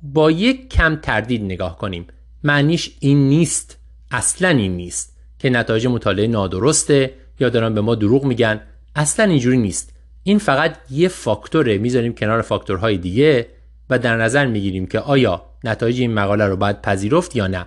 با 0.02 0.30
یک 0.30 0.68
کم 0.68 0.96
تردید 0.96 1.42
نگاه 1.42 1.78
کنیم. 1.78 2.06
معنیش 2.44 2.96
این 3.00 3.28
نیست 3.28 3.78
اصلا 4.10 4.48
این 4.48 4.76
نیست 4.76 5.16
که 5.38 5.50
نتایج 5.50 5.86
مطالعه 5.86 6.26
نادرسته 6.26 7.14
یا 7.40 7.48
دارن 7.48 7.74
به 7.74 7.80
ما 7.80 7.94
دروغ 7.94 8.24
میگن. 8.24 8.60
اصلا 8.94 9.24
اینجوری 9.24 9.58
نیست. 9.58 9.94
این 10.22 10.38
فقط 10.38 10.76
یه 10.90 11.08
فاکتوره. 11.08 11.78
می‌ذاریم 11.78 12.14
کنار 12.14 12.42
فاکتورهای 12.42 12.98
دیگه 12.98 13.46
و 13.90 13.98
در 13.98 14.16
نظر 14.16 14.46
می‌گیریم 14.46 14.86
که 14.86 15.00
آیا 15.00 15.42
نتایج 15.64 16.00
این 16.00 16.14
مقاله 16.14 16.46
رو 16.46 16.56
باید 16.56 16.82
پذیرفت 16.82 17.36
یا 17.36 17.46
نه. 17.46 17.66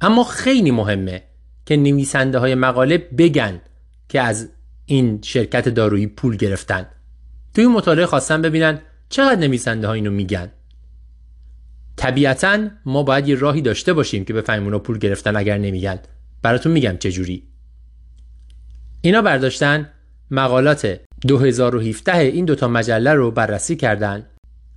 اما 0.00 0.24
خیلی 0.24 0.70
مهمه 0.70 1.22
که 1.66 1.76
نویسنده 1.76 2.38
های 2.38 2.54
مقاله 2.54 2.98
بگن 2.98 3.60
که 4.08 4.20
از 4.20 4.48
این 4.86 5.20
شرکت 5.22 5.68
دارویی 5.68 6.06
پول 6.06 6.36
گرفتن. 6.36 6.86
توی 7.54 7.66
مطالعه 7.66 8.06
خواستن 8.06 8.42
ببینن 8.42 8.80
چقدر 9.12 9.40
نویسنده 9.40 9.86
ها 9.86 9.92
اینو 9.92 10.10
میگن؟ 10.10 10.50
طبیعتا 11.96 12.68
ما 12.86 13.02
باید 13.02 13.28
یه 13.28 13.34
راهی 13.34 13.60
داشته 13.60 13.92
باشیم 13.92 14.24
که 14.24 14.32
بفهمیم 14.32 14.64
اونا 14.64 14.78
پول 14.78 14.98
گرفتن 14.98 15.36
اگر 15.36 15.58
نمیگن. 15.58 15.98
براتون 16.42 16.72
میگم 16.72 16.96
چجوری 16.96 17.42
اینا 19.00 19.22
برداشتن 19.22 19.90
مقالات 20.30 21.00
2017 21.26 22.18
این 22.18 22.44
دوتا 22.44 22.68
مجله 22.68 23.14
رو 23.14 23.30
بررسی 23.30 23.76
کردن 23.76 24.26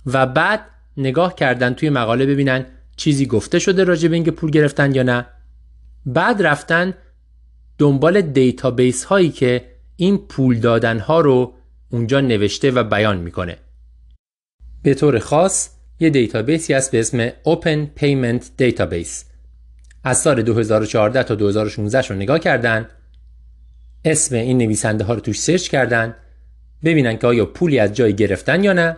و 0.06 0.26
بعد 0.26 0.60
نگاه 0.96 1.34
کردن 1.34 1.74
توی 1.74 1.90
مقاله 1.90 2.26
ببینن 2.26 2.66
چیزی 2.96 3.26
گفته 3.26 3.58
شده 3.58 3.84
راجع 3.84 4.08
به 4.08 4.14
اینکه 4.14 4.30
پول 4.30 4.50
گرفتن 4.50 4.94
یا 4.94 5.02
نه. 5.02 5.26
بعد 6.06 6.42
رفتن 6.42 6.94
دنبال 7.78 8.20
دیتابیس 8.20 9.04
هایی 9.04 9.30
که 9.30 9.64
این 9.96 10.18
پول 10.18 10.58
دادن 10.58 10.98
ها 10.98 11.20
رو 11.20 11.54
اونجا 11.90 12.20
نوشته 12.20 12.70
و 12.70 12.84
بیان 12.84 13.16
می‌کنه. 13.16 13.58
به 14.86 14.94
طور 14.94 15.18
خاص 15.18 15.70
یه 16.00 16.10
database 16.10 16.67
ی 16.67 16.74
هست 16.74 16.90
به 16.90 17.00
اسم 17.00 17.28
Open 17.28 18.00
Payment 18.00 18.42
Database. 18.62 19.24
از 20.04 20.18
سال 20.18 20.42
2014 20.42 21.22
تا 21.22 21.34
2016 21.34 22.00
رو 22.08 22.16
نگاه 22.16 22.38
کردن 22.38 22.88
اسم 24.04 24.34
این 24.34 24.58
نویسنده 24.58 25.04
ها 25.04 25.14
رو 25.14 25.20
توش 25.20 25.40
search 25.40 25.68
کردن 25.68 26.14
ببینن 26.84 27.16
که 27.18 27.26
آیا 27.26 27.46
پولی 27.46 27.78
از 27.78 27.92
جایی 27.92 28.12
گرفتن 28.12 28.64
یا 28.64 28.72
نه 28.72 28.96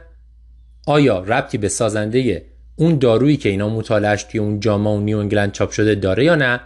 آیا 0.87 1.19
ربطی 1.19 1.59
به 1.59 1.69
سازنده 1.69 2.47
اون 2.77 2.99
دارویی 2.99 3.37
که 3.37 3.49
اینا 3.49 3.69
مطالعه‌ش 3.69 4.23
توی 4.23 4.41
اون 4.41 4.61
JAMA 4.61 4.97
و 4.97 5.01
New 5.01 5.19
England 5.19 5.53
چاپ 5.53 5.71
شده 5.71 5.95
داره 5.95 6.25
یا 6.25 6.35
نه؟ 6.35 6.61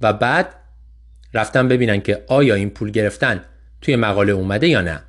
و 0.00 0.12
بعد 0.12 0.54
رفتن 1.34 1.68
ببینن 1.68 2.00
که 2.00 2.24
آیا 2.26 2.54
این 2.54 2.70
پول 2.70 2.90
گرفتن 2.90 3.44
توی 3.80 3.96
مقاله 3.96 4.32
اومده 4.32 4.68
یا 4.68 4.80
نه. 4.80 5.00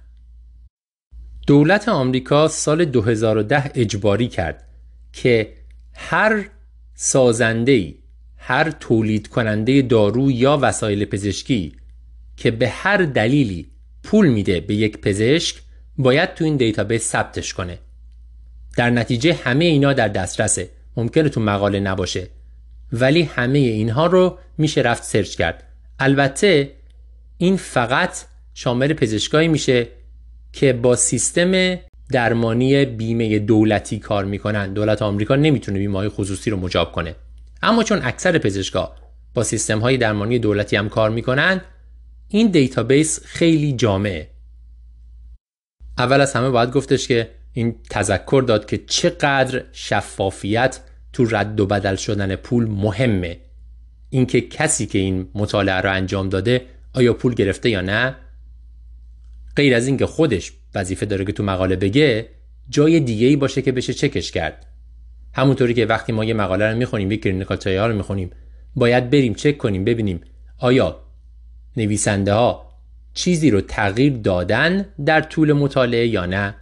دولت 1.48 1.90
آمریکا 1.90 2.48
سال 2.48 2.86
2010 2.86 3.72
اجباری 3.76 4.28
کرد 4.28 4.68
که 5.14 5.54
هر 5.94 6.50
سازنده 6.96 7.94
هر 8.38 8.72
تولید 8.72 9.28
کننده 9.28 9.82
دارو 9.82 10.32
یا 10.32 10.60
وسایل 10.62 11.06
پزشکی 11.06 11.76
که 12.38 12.52
به 12.52 12.70
هر 12.70 12.98
دلیلی 12.98 13.68
پول 14.04 14.28
میده 14.28 14.60
به 14.60 14.76
یک 14.76 14.98
پزشک 14.98 15.56
باید 15.98 16.34
تو 16.34 16.46
این 16.46 16.58
database 16.58 17.10
ثبتش 17.10 17.54
کنه. 17.54 17.80
در 18.78 18.90
نتیجه 18.90 19.34
همه 19.34 19.66
اینا 19.66 19.94
در 19.94 20.08
دسترسه. 20.08 20.70
ممکنه 20.98 21.30
تو 21.30 21.42
مقاله 21.42 21.80
نباشه. 21.80 22.28
ولی 22.92 23.22
همه 23.22 23.60
اینها 23.60 24.06
رو 24.06 24.38
میشه 24.58 24.82
رفت 24.82 25.04
search 25.04 25.36
کرد. 25.36 25.64
البته 26.00 26.72
این 27.38 27.58
فقط 27.58 28.18
شامل 28.54 28.94
پزشکایی 28.94 29.48
میشه 29.48 29.88
که 30.56 30.74
با 30.74 30.96
سیستم 30.96 31.76
درمانی 32.12 32.86
بیمه 32.86 33.40
دولتی 33.40 34.00
کار 34.00 34.26
می‌کنن. 34.26 34.74
دولت 34.74 35.02
آمریکا 35.02 35.36
نمی‌تونه 35.36 35.80
بیمه 35.80 35.98
های 35.98 36.10
خصوصی 36.10 36.50
رو 36.50 36.58
مجاب 36.58 36.92
کنه. 36.92 37.16
اما 37.64 37.84
چون 37.84 38.00
اکثر 38.04 38.38
پزشکا 38.38 38.96
با 39.34 39.44
سیستم 39.44 39.80
های 39.80 39.98
درمانی 39.98 40.40
دولتی 40.40 40.76
هم 40.76 40.90
کار 40.90 41.10
می‌کنن 41.10 41.62
این 42.28 42.52
database 42.52 43.20
خیلی 43.26 43.74
جامعه. 43.74 44.28
اول 45.98 46.22
از 46.22 46.34
همه 46.34 46.50
باید 46.50 46.72
گفتش 46.72 47.08
که 47.08 47.30
این 47.54 47.76
تذکر 47.90 48.44
داد 48.48 48.66
که 48.66 48.78
چقدر 48.78 49.64
شفافیت 49.72 50.80
تو 51.14 51.26
رد 51.26 51.60
و 51.60 51.66
بدل 51.66 51.96
شدن 51.96 52.36
پول 52.36 52.66
مهمه. 52.66 53.38
اینکه 54.10 54.42
کسی 54.42 54.86
که 54.86 55.00
این 55.00 55.28
مطالعه 55.36 55.82
رو 55.82 55.92
انجام 55.92 56.30
داده 56.30 56.66
آیا 56.94 57.14
پول 57.14 57.34
گرفته 57.34 57.70
یا 57.70 57.82
نه؟ 57.82 58.16
غیر 59.56 59.76
از 59.76 59.88
اینکه 59.88 60.06
خودش 60.06 60.52
وظیفه 60.76 61.06
داره 61.06 61.26
که 61.26 61.32
تو 61.32 61.44
مقاله 61.44 61.76
بگه 61.76 62.30
جای 62.70 63.00
دیگه 63.00 63.28
ای 63.28 63.36
باشه 63.36 63.62
که 63.62 63.72
بشه 63.72 63.94
چکش 63.94 64.32
کرد. 64.32 64.66
همونطوری 65.34 65.74
که 65.74 65.86
وقتی 65.86 66.12
ما 66.12 66.26
یه 66.26 66.34
مقاله 66.34 66.72
رو 66.72 66.78
می‌خونیم 66.78 67.12
یه 67.12 67.18
کلینیکال 67.18 67.58
رو 67.66 67.96
می‌خونیم 67.96 68.30
باید 68.76 69.10
بریم 69.10 69.34
چک 69.34 69.58
کنیم 69.58 69.84
ببینیم 69.84 70.22
آیا 70.58 71.00
نویسنده 71.78 72.34
ها 72.34 72.72
چیزی 73.14 73.52
رو 73.52 73.62
تغییر 73.62 74.14
دادن 74.14 74.86
در 75.06 75.22
طول 75.22 75.54
مطالعه 75.54 76.08
یا 76.08 76.26
نه؟ 76.26 76.56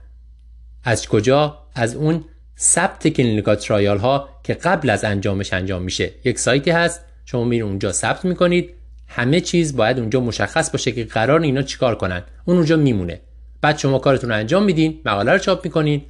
از 0.84 1.08
کجا؟ 1.08 1.60
از 1.76 1.96
اون 1.96 2.26
ثبت 2.60 3.08
clinical 3.08 3.56
trial 3.56 3.98
ها 3.98 4.30
که 4.44 4.54
قبل 4.54 4.90
از 4.90 5.04
انجامش 5.04 5.54
انجام 5.54 5.82
میشه. 5.82 6.12
یک 6.24 6.40
سایتی 6.40 6.72
هست 6.72 7.02
شما 7.26 7.44
میرین 7.44 7.66
اونجا 7.66 7.92
ثبت 7.92 8.26
می‌کنید. 8.26 8.70
همه 9.16 9.42
چیز 9.42 9.76
باید 9.76 10.00
اونجا 10.00 10.20
مشخص 10.20 10.72
باشه 10.72 10.92
که 10.92 11.04
قرار 11.04 11.42
اینا 11.42 11.62
چیکار 11.62 11.96
کنن. 11.96 12.24
اون 12.46 12.58
اونجا 12.58 12.78
میمونه. 12.78 13.22
بعد 13.62 13.78
شما 13.78 14.00
کارتون 14.00 14.30
رو 14.30 14.36
انجام 14.36 14.64
میدین 14.64 15.02
مقاله 15.06 15.32
رو 15.32 15.38
چاپ 15.38 15.66
می‌کنین. 15.66 16.02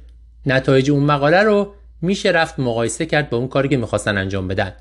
نتایج 0.46 0.90
اون 0.90 1.02
مقاله 1.02 1.42
رو 1.42 1.74
میشه 2.02 2.30
رفت 2.30 2.58
مقایسه 2.58 3.06
کرد 3.06 3.30
با 3.30 3.36
اون 3.36 3.48
کاری 3.48 3.68
که 3.68 3.76
می‌خواستن 3.76 4.18
انجام 4.18 4.48
بدن. 4.48 4.72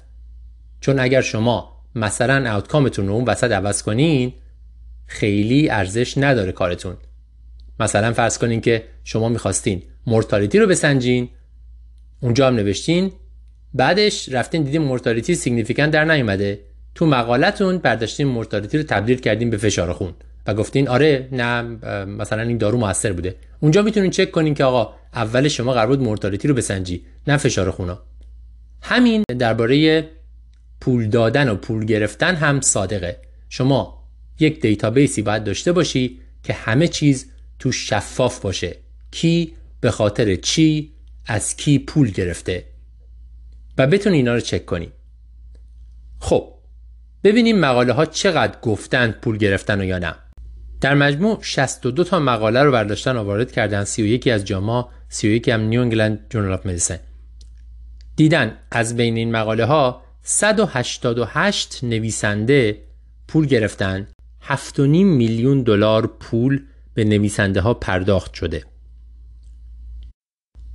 چون 0.81 0.99
اگر 0.99 1.21
شما 1.21 1.83
مثلا 1.95 2.55
outcome 2.55 2.91
تون 2.91 3.07
رو 3.07 3.13
اون 3.13 3.25
وسط 3.25 3.51
عوض 3.51 3.83
کنین 3.83 4.33
خیلی 5.05 5.69
ارزش 5.69 6.17
نداره 6.17 6.51
کارتون. 6.51 6.97
مثلا 7.79 8.13
فرض 8.13 8.37
کنین 8.37 8.61
که 8.61 8.83
شما 9.03 9.29
می‌خواستین 9.29 9.83
mortality 10.07 10.59
رو 10.59 10.67
بسنجین 10.67 11.29
اونجا 12.19 12.47
هم 12.47 12.55
نوشتین 12.55 13.11
بعدش 13.73 14.29
رفتین 14.29 14.63
دیدین 14.63 14.81
mortality 14.81 15.35
significant 15.35 15.91
در 15.91 16.05
نیومده. 16.05 16.59
تو 16.95 17.05
مقالتون 17.05 17.77
برداشتین 17.77 18.27
mortality 18.27 18.77
رو 18.77 18.83
تبدیل 18.83 19.19
کردین 19.19 19.49
به 19.49 19.57
فشار 19.57 19.93
خون 19.93 20.13
و 20.47 20.53
گفتین 20.53 20.87
آره 20.87 21.29
نه 21.31 21.61
مثلا 22.05 22.41
این 22.41 22.57
دارو 22.57 22.77
موثر 22.77 23.13
بوده. 23.13 23.35
اونجا 23.59 23.81
می‌تونین 23.81 24.11
چک 24.11 24.31
کنین 24.31 24.53
که 24.53 24.63
آقا 24.63 24.93
اول 25.13 25.47
شما 25.47 25.73
قرار 25.73 25.87
بود 25.87 26.01
mortality 26.01 26.47
رو 26.47 26.53
بسنجی 26.53 27.05
نه 27.27 27.37
فشار 27.37 27.71
خونا. 27.71 27.99
همین 28.81 29.23
درباره 29.39 30.07
پول 30.81 31.09
دادن 31.09 31.49
و 31.49 31.55
پول 31.55 31.85
گرفتن 31.85 32.35
هم 32.35 32.61
صادقه. 32.61 33.17
شما 33.49 34.03
یک 34.39 34.61
database 34.61 35.14
ی 35.14 35.21
باید 35.21 35.43
داشته 35.43 35.71
باشی 35.71 36.19
که 36.43 36.53
همه 36.53 36.87
چیز 36.87 37.31
تو 37.59 37.71
شفاف 37.71 38.39
باشه. 38.39 38.75
کی 39.11 39.53
به 39.81 39.91
خاطر 39.91 40.35
چی 40.35 40.91
از 41.25 41.55
کی 41.55 41.79
پول 41.79 42.11
گرفته. 42.11 42.65
و 43.77 43.87
بتونی 43.87 44.17
اینا 44.17 44.33
رو 44.33 44.39
چک 44.39 44.65
کنی. 44.65 44.91
خب 46.19 46.53
ببینیم 47.23 47.59
مقاله 47.59 47.93
ها 47.93 48.05
چقدر 48.05 48.59
گفتن 48.61 49.11
پول 49.11 49.37
گرفتن 49.37 49.81
و 49.81 49.83
یا 49.83 49.99
نه. 49.99 50.15
در 50.81 50.93
مجموع 50.93 51.39
62 51.41 52.03
تا 52.03 52.19
مقاله 52.19 52.63
رو 52.63 52.71
برداشتن 52.71 53.17
و 53.17 53.23
وارد 53.23 53.51
کردن 53.51 53.83
31 53.83 54.27
از 54.27 54.45
JAMA 54.45 54.89
31 55.09 55.49
هم 55.49 55.61
New 55.61 55.81
England 55.81 56.25
Journal 56.29 56.53
of 56.53 56.65
Medicine 56.65 56.99
دیدن 58.15 58.57
از 58.71 58.95
بین 58.95 59.17
این 59.17 59.31
مقاله 59.31 59.65
ها 59.65 60.03
188 60.21 61.79
نویسنده 61.83 62.83
پول 63.27 63.45
گرفتن. 63.45 64.07
7.5 64.41 64.79
میلیون 64.89 65.63
دلار 65.63 66.07
پول 66.07 66.61
به 66.93 67.03
نویسنده 67.03 67.61
ها 67.61 67.73
پرداخت 67.73 68.33
شده. 68.33 68.63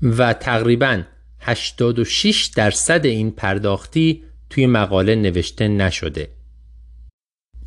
و 0.03 0.33
تقریبا 0.33 1.03
86 1.41 2.47
درصد 2.47 3.07
این 3.07 3.31
پرداختی 3.31 4.23
توی 4.51 4.66
مقاله 4.66 5.15
نوشته 5.15 5.69
نشده. 5.69 6.38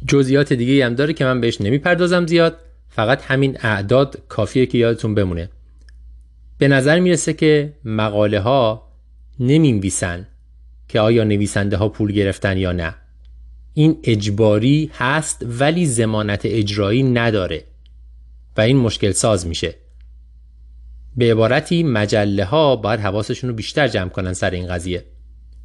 جزئیات 0.08 0.54
دیگه 0.54 0.86
هم 0.86 0.96
داره 0.96 1.14
که 1.14 1.26
من 1.26 1.42
بهش 1.42 1.62
نمی‌پردازم 1.62 2.28
زیاد. 2.28 2.58
فقط 2.90 3.22
همین 3.22 3.58
اعداد 3.62 4.22
کافیه 4.30 4.66
که 4.66 4.78
یادتون 4.78 5.16
بمونه. 5.16 5.50
به 6.58 6.68
نظر 6.68 7.00
می‌رسه 7.00 7.34
که 7.34 7.74
مقاله 7.86 8.40
ها 8.40 8.92
نمی‌نویسن 9.40 10.28
که 10.88 11.00
آیا 11.00 11.24
نویسنده 11.24 11.78
ها 11.78 11.90
پول 11.90 12.12
گرفتن 12.12 12.58
یا 12.58 12.72
نه. 12.72 12.96
این 13.74 13.98
اجباری 14.04 14.92
هست 14.94 15.46
ولی 15.60 15.86
زمانت 15.86 16.42
اجرایی 16.46 17.04
نداره 17.04 17.64
و 18.58 18.62
این 18.62 18.78
مشکل 18.78 19.12
ساز 19.12 19.48
میشه. 19.48 19.76
به 21.18 21.32
عبارتی 21.32 21.84
مجله 21.84 22.46
ها 22.46 22.76
باید 22.76 23.00
حواسشون 23.00 23.50
رو 23.50 23.56
بیشتر 23.56 23.88
جمع 23.88 24.10
کنن 24.10 24.34
سر 24.34 24.50
این 24.50 24.68
قضیه. 24.68 25.04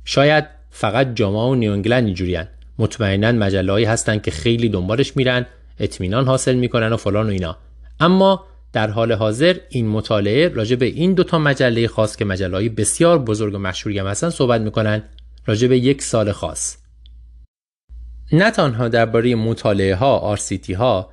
شاید 0.05 0.45
فقط 0.71 1.15
جاما 1.15 1.51
و 1.51 1.55
نیونگلند 1.55 2.05
اینجوریان 2.05 2.49
مطمئنا 2.79 3.33
مجله 3.33 3.73
هایی 3.73 3.85
هستن 3.85 4.19
که 4.19 4.31
خیلی 4.31 4.69
دنبالش 4.69 5.17
میرن 5.17 5.47
اطمینان 5.81 6.27
حاصل 6.27 6.55
می‌کنن 6.55 6.93
و 6.93 6.97
فلان 6.97 7.27
و 7.27 7.31
اینا. 7.31 7.57
اما 8.01 8.45
در 8.73 8.91
حال 8.91 9.13
حاضر 9.13 9.57
این 9.69 9.89
مطالعه 9.89 10.49
راجع 10.49 10.77
به 10.77 10.87
این 10.87 11.15
دوتا 11.15 11.39
مجله 11.39 11.89
خاص 11.89 12.17
که 12.17 12.25
مجله 12.25 12.69
بسیار 12.69 13.19
بزرگ 13.19 13.55
و 13.55 13.59
مشهوری 13.59 13.99
هم 13.99 14.07
هستن 14.07 14.31
صحبت 14.31 14.61
می‌کنن 14.61 15.03
راجع 15.47 15.69
به 15.69 15.79
یک 15.79 16.03
سال 16.03 16.33
خاص. 16.33 16.77
نه 18.33 18.51
تنها 18.51 18.89
درباره 18.89 19.35
مطالعه 19.35 19.95
ها 19.95 20.37
RCT 20.37 20.71
ها 20.71 21.11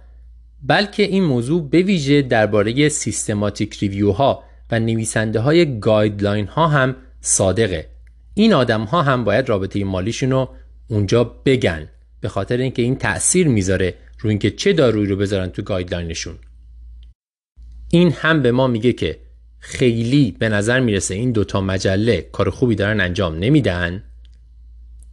بلکه 0.64 1.04
این 1.04 1.24
موضوع 1.24 1.70
به 1.70 1.82
ویژه 1.82 2.22
درباره 2.22 2.90
systematic 2.90 3.78
review 3.78 4.12
ها 4.12 4.44
و 4.72 4.80
نویسنده 4.80 5.40
های 5.40 5.80
guideline 5.80 6.48
ها 6.48 6.68
هم 6.68 6.96
صادقه. 7.22 7.90
این 8.34 8.54
آدم 8.54 8.84
ها 8.84 9.02
هم 9.02 9.24
باید 9.24 9.50
رابطه 9.50 9.84
مالیشون 9.84 10.32
رو 10.32 10.50
اونجا 10.88 11.24
بگن 11.24 11.90
به 12.22 12.30
خاطر 12.30 12.58
اینکه 12.58 12.82
این 12.82 12.96
تأثیر 12.96 13.48
می‌ذاره 13.48 13.96
روی 14.20 14.30
اینکه 14.30 14.52
چه 14.52 14.74
دارویی 14.74 15.06
رو 15.06 15.16
بذارن 15.16 15.50
تو 15.50 15.62
گایدلاینشون. 15.62 16.36
این 17.90 18.12
هم 18.12 18.42
به 18.42 18.52
ما 18.52 18.68
میگه 18.68 18.94
که 18.94 19.20
خیلی 19.60 20.36
به 20.40 20.50
نظر 20.50 20.80
می‌رسه 20.80 21.16
این 21.16 21.32
دوتا 21.32 21.62
مجله 21.62 22.22
کار 22.22 22.50
خوبی 22.50 22.76
دارن 22.76 23.02
انجام 23.02 23.36
نمیدن 23.36 24.04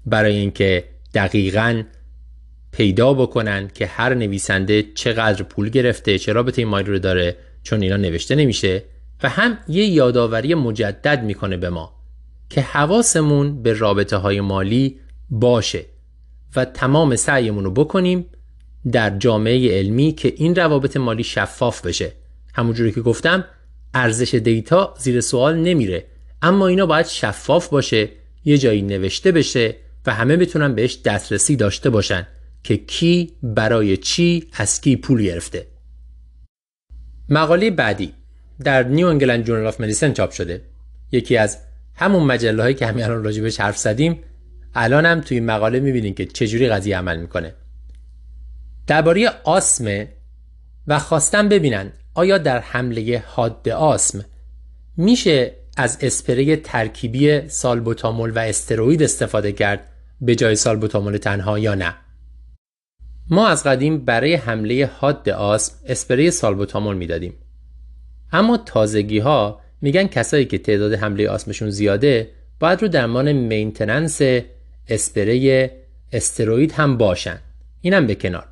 برای 0.06 0.36
اینکه 0.36 0.84
دقیقا 1.14 1.82
پیدا 2.72 3.14
بکنن 3.14 3.68
که 3.74 3.86
هر 3.86 4.14
نویسنده 4.14 4.82
چقدر 4.82 5.42
پول 5.42 5.68
گرفته 5.68 6.18
چه 6.18 6.32
رابطه 6.32 6.64
مالی 6.64 6.90
رو 6.90 6.98
داره 6.98 7.36
چون 7.62 7.82
اینا 7.82 7.96
نوشته 7.96 8.34
نمیشه. 8.34 8.82
و 9.22 9.28
هم 9.28 9.58
یه 9.68 9.84
یادآوری 9.86 10.54
مجدد 10.54 11.22
می‌کنه 11.22 11.56
به 11.56 11.70
ما 11.70 11.92
که 12.50 12.60
حواسمون 12.60 13.62
به 13.62 13.72
رابطه 13.72 14.16
های 14.16 14.40
مالی 14.40 15.00
باشه 15.30 15.84
و 16.56 16.64
تمام 16.64 17.16
سعیمون 17.16 17.64
رو 17.64 17.70
بکنیم 17.70 18.26
در 18.92 19.18
جامعه 19.18 19.78
علمی 19.78 20.12
که 20.12 20.34
این 20.36 20.54
روابط 20.54 20.96
مالی 20.96 21.24
شفاف 21.24 21.86
بشه. 21.86 22.12
همونجوری 22.54 22.92
که 22.92 23.00
گفتم 23.00 23.44
ارزش 23.94 24.34
دیتا 24.34 24.94
زیر 24.98 25.20
سوال 25.20 25.56
نمیره. 25.56 26.06
اما 26.42 26.66
اینا 26.66 26.86
باید 26.86 27.06
شفاف 27.06 27.68
باشه 27.68 28.08
یه 28.44 28.58
جایی 28.58 28.82
نوشته 28.82 29.32
بشه 29.32 29.76
و 30.06 30.14
همه 30.14 30.36
بتونن 30.36 30.74
بهش 30.74 30.98
دسترسی 31.04 31.56
داشته 31.56 31.90
باشن 31.90 32.26
که 32.64 32.76
کی 32.76 33.32
برای 33.42 33.96
چی 33.96 34.48
از 34.52 34.80
کی 34.80 34.96
پول 34.96 35.22
گرفته. 35.22 35.66
مقاله 37.28 37.70
بعدی 37.70 38.12
در 38.64 38.82
New 38.82 39.06
England 39.06 39.44
Journal 39.44 39.66
of 39.66 39.80
Medicine 39.80 40.12
چاپ 40.12 40.30
شده. 40.30 40.62
یکی 41.12 41.36
از 41.36 41.58
همون 41.94 42.22
مجله 42.22 42.62
هایی 42.62 42.74
که 42.74 42.86
همین 42.86 43.04
الان 43.04 43.24
راجع 43.24 43.40
بهش 43.40 43.60
حرف 43.60 43.78
زدیم 43.78 44.18
الان 44.74 45.06
هم 45.06 45.20
توی 45.20 45.40
مقاله 45.40 45.80
می‌بینین 45.80 46.14
که 46.14 46.26
چجوری 46.26 46.68
قضیه 46.68 46.98
عمل 46.98 47.20
می‌کنه. 47.20 47.54
درباره 48.86 49.30
آسمه 49.44 50.08
و 50.86 50.98
خواستم 50.98 51.48
ببینن 51.48 51.92
آیا 52.14 52.38
در 52.38 52.58
حمله 52.58 53.24
حاد 53.26 53.68
آسم 53.68 54.24
میشه 54.96 55.52
از 55.76 55.98
اسپری 56.00 56.56
ترکیبی 56.56 57.48
سالبوتامول 57.48 58.30
و 58.30 58.38
استروید 58.38 59.02
استفاده 59.02 59.52
کرد 59.52 59.80
به 60.20 60.34
جای 60.34 60.56
سالبوتامول 60.56 61.16
تنها 61.16 61.58
یا 61.58 61.74
نه؟ 61.74 61.94
ما 63.30 63.48
از 63.48 63.64
قدیم 63.64 64.04
برای 64.04 64.34
حمله 64.34 64.90
حاد 64.98 65.28
آسم 65.28 65.74
اسپری 65.86 66.30
سالبوتامول 66.30 66.96
می‌دادیم. 66.96 67.34
اما 68.32 68.56
تازگی 68.56 69.18
ها 69.18 69.60
میگن 69.80 70.06
کسایی 70.06 70.44
که 70.44 70.58
تعداد 70.58 70.94
حمله 70.94 71.28
آسمشون 71.28 71.70
زیاده 71.70 72.30
باید 72.60 72.82
رو 72.82 72.88
درمان 72.88 73.32
مینتننس 73.32 74.20
اسپری 74.88 75.70
استروید 76.12 76.72
هم 76.72 76.96
باشن. 76.96 77.38
اینم 77.80 78.06
به 78.06 78.14
کنار. 78.14 78.48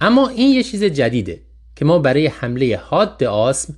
اما 0.00 0.28
این 0.28 0.54
یه 0.54 0.62
چیز 0.62 0.84
جدیده 0.84 1.40
که 1.76 1.84
ما 1.84 1.98
برای 1.98 2.26
حمله 2.26 2.76
حاد 2.76 3.24
آسم 3.24 3.74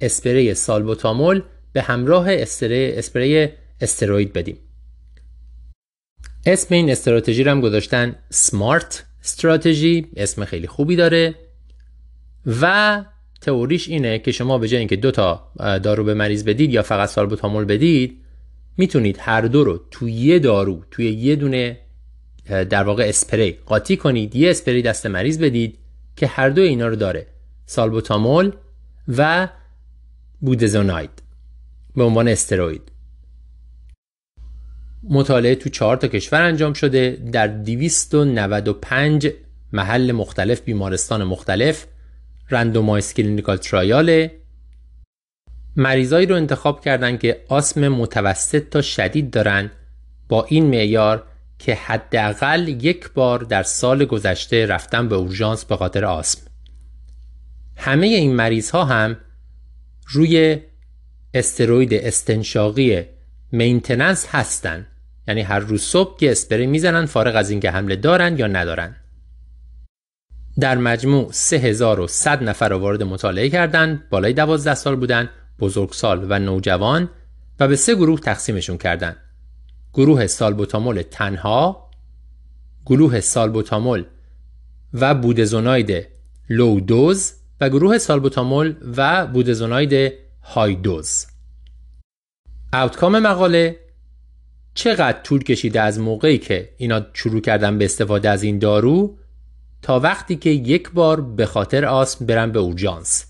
اسپری 0.00 0.54
سالبوتامول 0.54 1.42
به 1.72 1.82
همراه 1.82 2.26
اسپری 2.30 3.48
استروید 3.80 4.32
بدیم. 4.32 4.56
اسم 6.46 6.74
این 6.74 6.90
استراتژی 6.90 7.44
رو 7.44 7.50
هم 7.50 7.60
گذاشتن 7.60 8.16
سمارت 8.30 9.04
استراتژی 9.24 10.06
اسم 10.16 10.44
خیلی 10.44 10.66
خوبی 10.66 10.96
داره. 10.96 11.34
و 12.60 13.04
تئوریش 13.40 13.88
اینه 13.88 14.18
که 14.18 14.32
شما 14.32 14.58
به 14.58 14.68
جای 14.68 14.78
اینکه 14.78 14.96
دو 14.96 15.10
تا 15.10 15.52
دارو 15.58 16.04
به 16.04 16.14
مریض 16.14 16.44
بدید 16.44 16.72
یا 16.72 16.82
فقط 16.82 17.08
سالبوتامول 17.08 17.64
بدید 17.64 18.20
می‌تونید 18.78 19.16
هر 19.20 19.40
دو 19.40 19.64
رو 19.64 19.80
توی 19.90 20.12
یه 20.12 20.38
دارو 20.38 20.84
توی 20.90 21.10
یه 21.10 21.36
دونه 21.36 21.78
در 22.48 22.82
واقع 22.82 23.04
اسپری 23.08 23.58
قاطی 23.66 23.96
کنید 23.96 24.36
یه 24.36 24.50
اسپری 24.50 24.82
دست 24.82 25.06
مریض 25.06 25.38
بدید 25.38 25.78
که 26.16 26.26
هر 26.26 26.48
دو 26.48 26.62
اینا 26.62 26.88
رو 26.88 26.96
داره. 26.96 27.26
سالبوتامول 27.66 28.52
و 29.08 29.48
بودزوناید 30.40 31.10
به 31.96 32.04
عنوان 32.04 32.28
استروید. 32.28 32.82
مطالعه 35.02 35.54
تو 35.54 35.68
چهار 35.68 35.96
تا 35.96 36.08
کشور 36.08 36.42
انجام 36.42 36.72
شده. 36.72 37.18
در 37.32 37.46
295 37.46 39.28
محل 39.72 40.12
مختلف 40.12 40.60
بیمارستان 40.60 41.24
مختلف 41.24 41.86
randomized 42.50 43.14
clinical 43.14 43.56
trial 43.56 44.28
مریضایی 45.78 46.26
رو 46.26 46.36
انتخاب 46.36 46.84
کردن 46.84 47.16
که 47.16 47.44
آسم 47.48 47.88
متوسط 47.88 48.68
تا 48.70 48.82
شدید 48.82 49.30
دارن 49.30 49.70
با 50.28 50.44
این 50.44 50.66
معیار 50.66 51.24
که 51.58 51.74
حداقل 51.74 52.68
یک 52.68 53.10
بار 53.10 53.38
در 53.38 53.62
سال 53.62 54.04
گذشته 54.04 54.66
رفتن 54.66 55.08
به 55.08 55.16
اورژانس 55.16 55.64
به 55.64 55.76
خاطر 55.76 56.04
آسم. 56.04 56.40
همه 57.76 58.06
این 58.06 58.36
مریض 58.36 58.70
ها 58.70 58.84
هم 58.84 59.16
روی 60.06 60.60
استروید 61.34 61.94
استنشاقی 61.94 63.04
maintenance 63.52 64.26
هستن. 64.30 64.86
یعنی 65.28 65.40
هر 65.40 65.58
روز 65.58 65.82
صبح 65.82 66.24
یه 66.24 66.30
اسپری 66.30 66.66
می‌زنن 66.66 67.06
فارغ 67.06 67.36
از 67.36 67.50
اینکه 67.50 67.70
حمله 67.70 67.96
دارن 67.96 68.38
یا 68.38 68.46
ندارن. 68.46 68.96
در 70.60 70.78
مجموع 70.78 71.32
3100 71.32 72.42
نفر 72.42 72.68
رو 72.68 72.78
وارد 72.78 73.02
مطالعه 73.02 73.50
کردند 73.50 74.08
بالای 74.10 74.32
12 74.32 74.74
سال 74.74 74.96
بودن. 74.96 75.30
بزرگسال 75.60 76.26
و 76.28 76.38
نوجوان 76.38 77.10
و 77.60 77.68
به 77.68 77.76
سه 77.76 77.94
گروه 77.94 78.20
تقسیمشون 78.20 78.78
کردند 78.78 79.16
گروه 79.94 80.26
سالبوتامول 80.26 81.02
تنها 81.02 81.90
گروه 82.86 83.20
سالبوتامول 83.20 84.04
و 84.94 85.14
بودزوناید 85.14 86.06
لو 86.48 86.80
دوز 86.80 87.32
و 87.60 87.68
گروه 87.68 87.98
سالبوتامول 87.98 88.76
و 88.96 89.26
بودزوناید 89.26 90.12
های 90.42 90.74
دوز 90.74 91.26
اوتکام 92.72 93.18
مقاله 93.18 93.80
چقدر 94.74 95.22
طول 95.22 95.42
کشیده 95.42 95.80
از 95.80 96.00
موقعی 96.00 96.38
که 96.38 96.74
اینا 96.76 97.06
شروع 97.14 97.40
کردن 97.40 97.78
به 97.78 97.84
استفاده 97.84 98.30
از 98.30 98.42
این 98.42 98.58
دارو 98.58 99.18
تا 99.82 100.00
وقتی 100.00 100.36
که 100.36 100.50
یک 100.50 100.90
بار 100.90 101.20
به 101.20 101.46
خاطر 101.46 101.84
آسم 101.84 102.26
برن 102.26 102.52
به 102.52 102.58
اورژانس. 102.58 103.26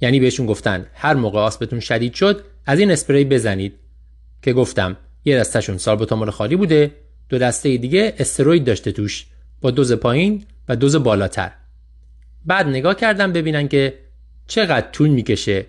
یعنی 0.00 0.20
بهشون 0.20 0.46
گفتن 0.46 0.86
هر 0.94 1.14
موقع 1.14 1.38
آسمتون 1.40 1.80
شدید 1.80 2.14
شد 2.14 2.44
از 2.66 2.78
این 2.78 2.90
اسپری 2.90 3.24
بزنید. 3.24 3.74
که 4.42 4.52
گفتم 4.52 4.96
یه 5.24 5.38
دستشون 5.38 5.78
سالبوتامول 5.78 6.30
خالی 6.30 6.56
بوده 6.56 6.90
دو 7.28 7.38
دسته 7.38 7.76
دیگه 7.76 8.14
استروید 8.18 8.64
داشته 8.64 8.92
توش 8.92 9.26
با 9.60 9.70
دوز 9.70 9.92
پایین 9.92 10.44
و 10.68 10.76
دوز 10.76 10.96
بالاتر. 10.96 11.52
بعد 12.46 12.66
نگاه 12.66 12.94
کردم 12.94 13.32
ببینن 13.32 13.68
که 13.68 13.98
چقدر 14.46 14.90
طول 14.90 15.08
می‌کشه 15.08 15.66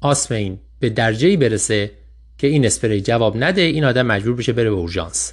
آسم 0.00 0.34
این 0.34 0.58
به 0.80 0.90
درجه 0.90 1.36
برسه 1.36 1.90
که 2.38 2.46
این 2.46 2.66
اسپری 2.66 3.00
جواب 3.00 3.36
نده 3.36 3.60
این 3.60 3.84
آدم 3.84 4.06
مجبور 4.06 4.34
بشه 4.34 4.52
بره 4.52 4.70
به 4.70 4.76
اورژانس. 4.76 5.32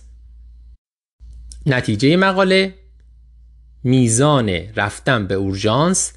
نتیجه 1.65 2.15
مقاله 2.15 2.73
میزان 3.83 4.49
رفتن 4.75 5.27
به 5.27 5.35
اورژانس 5.35 6.13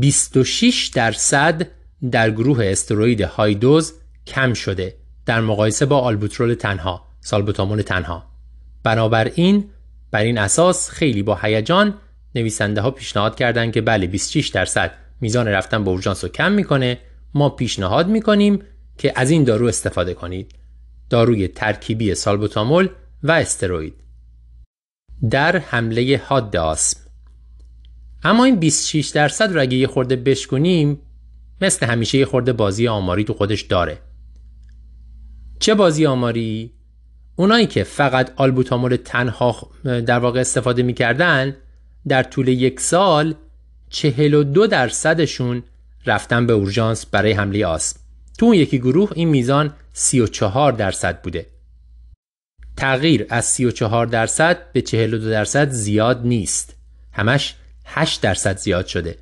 26 0.00 0.90
درصد 0.94 1.66
در 2.10 2.30
گروه 2.30 2.64
استروید 2.64 3.20
های 3.20 3.54
دوز 3.54 3.92
کم 4.26 4.54
شده 4.54 4.96
در 5.26 5.40
مقایسه 5.40 5.86
با 5.86 6.00
آلبوترول 6.00 6.54
تنها 6.54 7.06
سالبوتامول 7.20 7.82
تنها. 7.82 8.26
بنابراین 8.82 9.64
بر 10.10 10.20
این 10.20 10.38
اساس 10.38 10.90
خیلی 10.90 11.22
با 11.22 11.38
هیجان 11.42 11.94
نویسنده 12.34 12.80
ها 12.80 12.90
پیشنهاد 12.90 13.36
کردند 13.36 13.72
که 13.72 13.80
بله 13.80 14.06
26 14.06 14.48
درصد 14.48 14.92
میزان 15.20 15.48
رفتن 15.48 15.84
به 15.84 15.90
اورژانس 15.90 16.24
رو 16.24 16.30
کم 16.30 16.52
می‌کنه. 16.52 16.98
ما 17.34 17.48
پیشنهاد 17.48 18.08
می‌کنیم 18.08 18.62
که 18.98 19.12
از 19.16 19.30
این 19.30 19.44
دارو 19.44 19.66
استفاده 19.66 20.14
کنید. 20.14 20.54
داروی 21.10 21.48
ترکیبی 21.48 22.14
سالبوتامول 22.14 22.88
و 23.22 23.32
استروید 23.32 23.94
در 25.30 25.56
حمله 25.56 26.22
حاد 26.24 26.56
آسم 26.56 27.05
اما 28.22 28.44
این 28.44 28.56
26 28.56 29.08
درصد 29.08 29.52
رو 29.52 29.60
اگه 29.60 29.76
یه 29.76 29.86
خورده 29.86 30.16
بشکنیم 30.16 30.98
مثل 31.60 31.86
همیشه 31.86 32.18
یه 32.18 32.24
خورده 32.24 32.52
بازی 32.52 32.88
آماری 32.88 33.24
تو 33.24 33.34
خودش 33.34 33.62
داره. 33.62 33.98
چه 35.60 35.74
بازی 35.74 36.06
آماری؟ 36.06 36.72
اونایی 37.36 37.66
که 37.66 37.84
فقط 37.84 38.32
آلبوتامول 38.36 38.96
تنها 38.96 39.70
در 39.84 40.18
واقع 40.18 40.40
استفاده 40.40 40.82
می‌کردن 40.82 41.56
در 42.08 42.22
طول 42.22 42.48
یک 42.48 42.80
سال 42.80 43.34
42 43.90 44.66
درصدشون 44.66 45.62
رفتن 46.06 46.46
به 46.46 46.52
اورژانس 46.52 47.06
برای 47.06 47.32
حمله 47.32 47.66
آسم. 47.66 48.00
تو 48.38 48.46
اون 48.46 48.54
یکی 48.54 48.78
گروه 48.78 49.10
این 49.14 49.28
میزان 49.28 49.74
34 49.92 50.72
درصد 50.72 51.22
بوده. 51.22 51.46
تغییر 52.76 53.26
از 53.28 53.44
34 53.44 54.06
درصد 54.06 54.72
به 54.72 54.82
42 54.82 55.30
درصد 55.30 55.70
زیاد 55.70 56.26
نیست. 56.26 56.76
همش 57.12 57.54
8 57.86 58.20
درصد 58.20 58.56
زیاد 58.56 58.86
شده. 58.86 59.18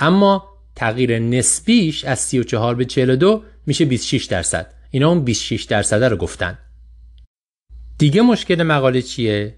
اما 0.00 0.48
تغییر 0.74 1.18
نسبیش 1.18 2.04
از 2.04 2.18
34 2.18 2.74
به 2.74 2.84
42 2.84 3.44
میشه 3.66 3.84
26 3.84 4.24
درصد. 4.24 4.74
اینا 4.90 5.08
اون 5.08 5.24
26 5.24 5.62
درصد 5.62 6.04
رو 6.04 6.16
گفتن. 6.16 6.58
دیگه 7.98 8.22
مشکل 8.22 8.62
مقاله 8.62 9.02
چیه؟ 9.02 9.54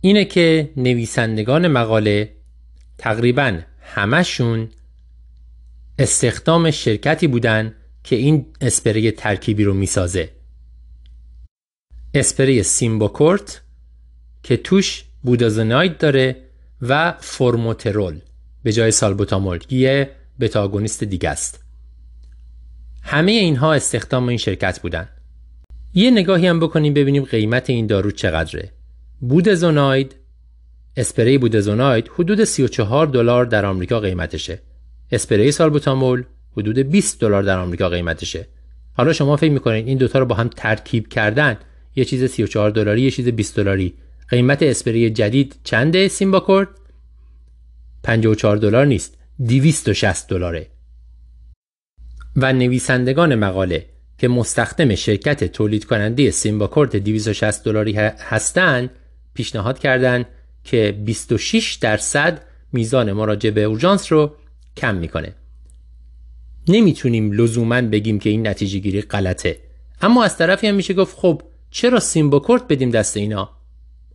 اینه 0.00 0.24
که 0.24 0.72
نویسندگان 0.76 1.68
مقاله 1.68 2.32
تقریبا 2.98 3.60
همشون 3.80 4.68
استخدام 5.98 6.70
شرکتی 6.70 7.26
بودن 7.26 7.74
که 8.04 8.16
این 8.16 8.46
اسپری 8.60 9.10
ترکیبی 9.10 9.64
رو 9.64 9.74
می‌سازه. 9.74 10.30
اسپری 12.14 12.62
سیمبوکورت 12.62 13.62
که 14.42 14.56
توش 14.56 15.04
بودازناید 15.22 15.98
داره 15.98 16.36
و 16.82 17.14
فرموترول 17.20 18.20
به 18.62 18.72
جای 18.72 18.90
سالبوتامول 18.90 19.58
یه 19.70 20.10
بتاگونیست 20.40 21.04
دیگه 21.04 21.28
است. 21.28 21.64
همه 23.02 23.32
اینها 23.32 23.74
استخدام 23.74 24.28
این 24.28 24.38
شرکت 24.38 24.80
بودن. 24.80 25.08
یه 25.94 26.10
نگاهی 26.10 26.46
هم 26.46 26.60
بکنیم 26.60 26.94
ببینیم 26.94 27.24
قیمت 27.24 27.70
این 27.70 27.86
دارو 27.86 28.10
چقدره. 28.10 28.72
بودزوناید 29.20 30.16
اسپری 30.96 31.38
بودزوناید 31.38 32.10
حدود 32.14 32.44
34 32.44 33.06
دلار 33.06 33.44
در 33.44 33.66
آمریکا 33.66 34.00
قیمتشه. 34.00 34.60
اسپری 35.12 35.52
سالبوتامول 35.52 36.24
حدود 36.56 36.78
20 36.78 37.20
دلار 37.20 37.42
در 37.42 37.58
آمریکا 37.58 37.88
قیمتشه. 37.88 38.46
حالا 38.92 39.12
شما 39.12 39.36
فکر 39.36 39.52
می‌کنید 39.52 39.88
این 39.88 39.98
دوتا 39.98 40.18
رو 40.18 40.26
با 40.26 40.34
هم 40.34 40.48
ترکیب 40.48 41.08
کردن 41.08 41.56
یه 41.96 42.04
چیز 42.04 42.24
34 42.24 42.70
دلاری 42.70 43.02
یه 43.02 43.10
چیز 43.10 43.28
20 43.28 43.56
دلاری. 43.56 43.94
قیمت 44.32 44.62
اسپری 44.62 45.10
جدید 45.10 45.56
چنده 45.64 46.08
سیمباکورد 46.08 46.68
54 48.02 48.56
دلار 48.56 48.86
نیست 48.86 49.18
260 49.48 50.28
دلاره. 50.28 50.66
و 52.36 52.52
نویسندگان 52.52 53.34
مقاله 53.34 53.86
که 54.18 54.28
مستخدم 54.28 54.94
شرکت 54.94 55.44
تولید 55.44 55.84
کننده 55.84 56.30
سیمباکورت 56.30 56.96
260 56.96 57.64
دلاری 57.64 57.92
هستند 58.18 58.90
پیشنهاد 59.34 59.78
کردند 59.78 60.26
که 60.64 60.98
26 61.04 61.74
درصد 61.74 62.42
میزان 62.72 63.12
مراجعه 63.12 63.52
به 63.52 63.62
اورژانس 63.62 64.12
رو 64.12 64.36
کم 64.76 64.94
می‌کنه. 64.94 65.34
نمی‌تونیم 66.68 67.32
لزوما 67.32 67.82
بگیم 67.82 68.18
که 68.18 68.30
این 68.30 68.46
نتیجه 68.46 68.78
گیری 68.78 69.02
غلطه. 69.02 69.58
اما 70.00 70.24
از 70.24 70.38
طرفی 70.38 70.66
هم 70.66 70.74
میشه 70.74 70.94
گفت 70.94 71.16
خب 71.16 71.42
چرا 71.70 72.00
سیمباکورت 72.00 72.68
بدیم 72.68 72.90
دست 72.90 73.16
اینا؟ 73.16 73.61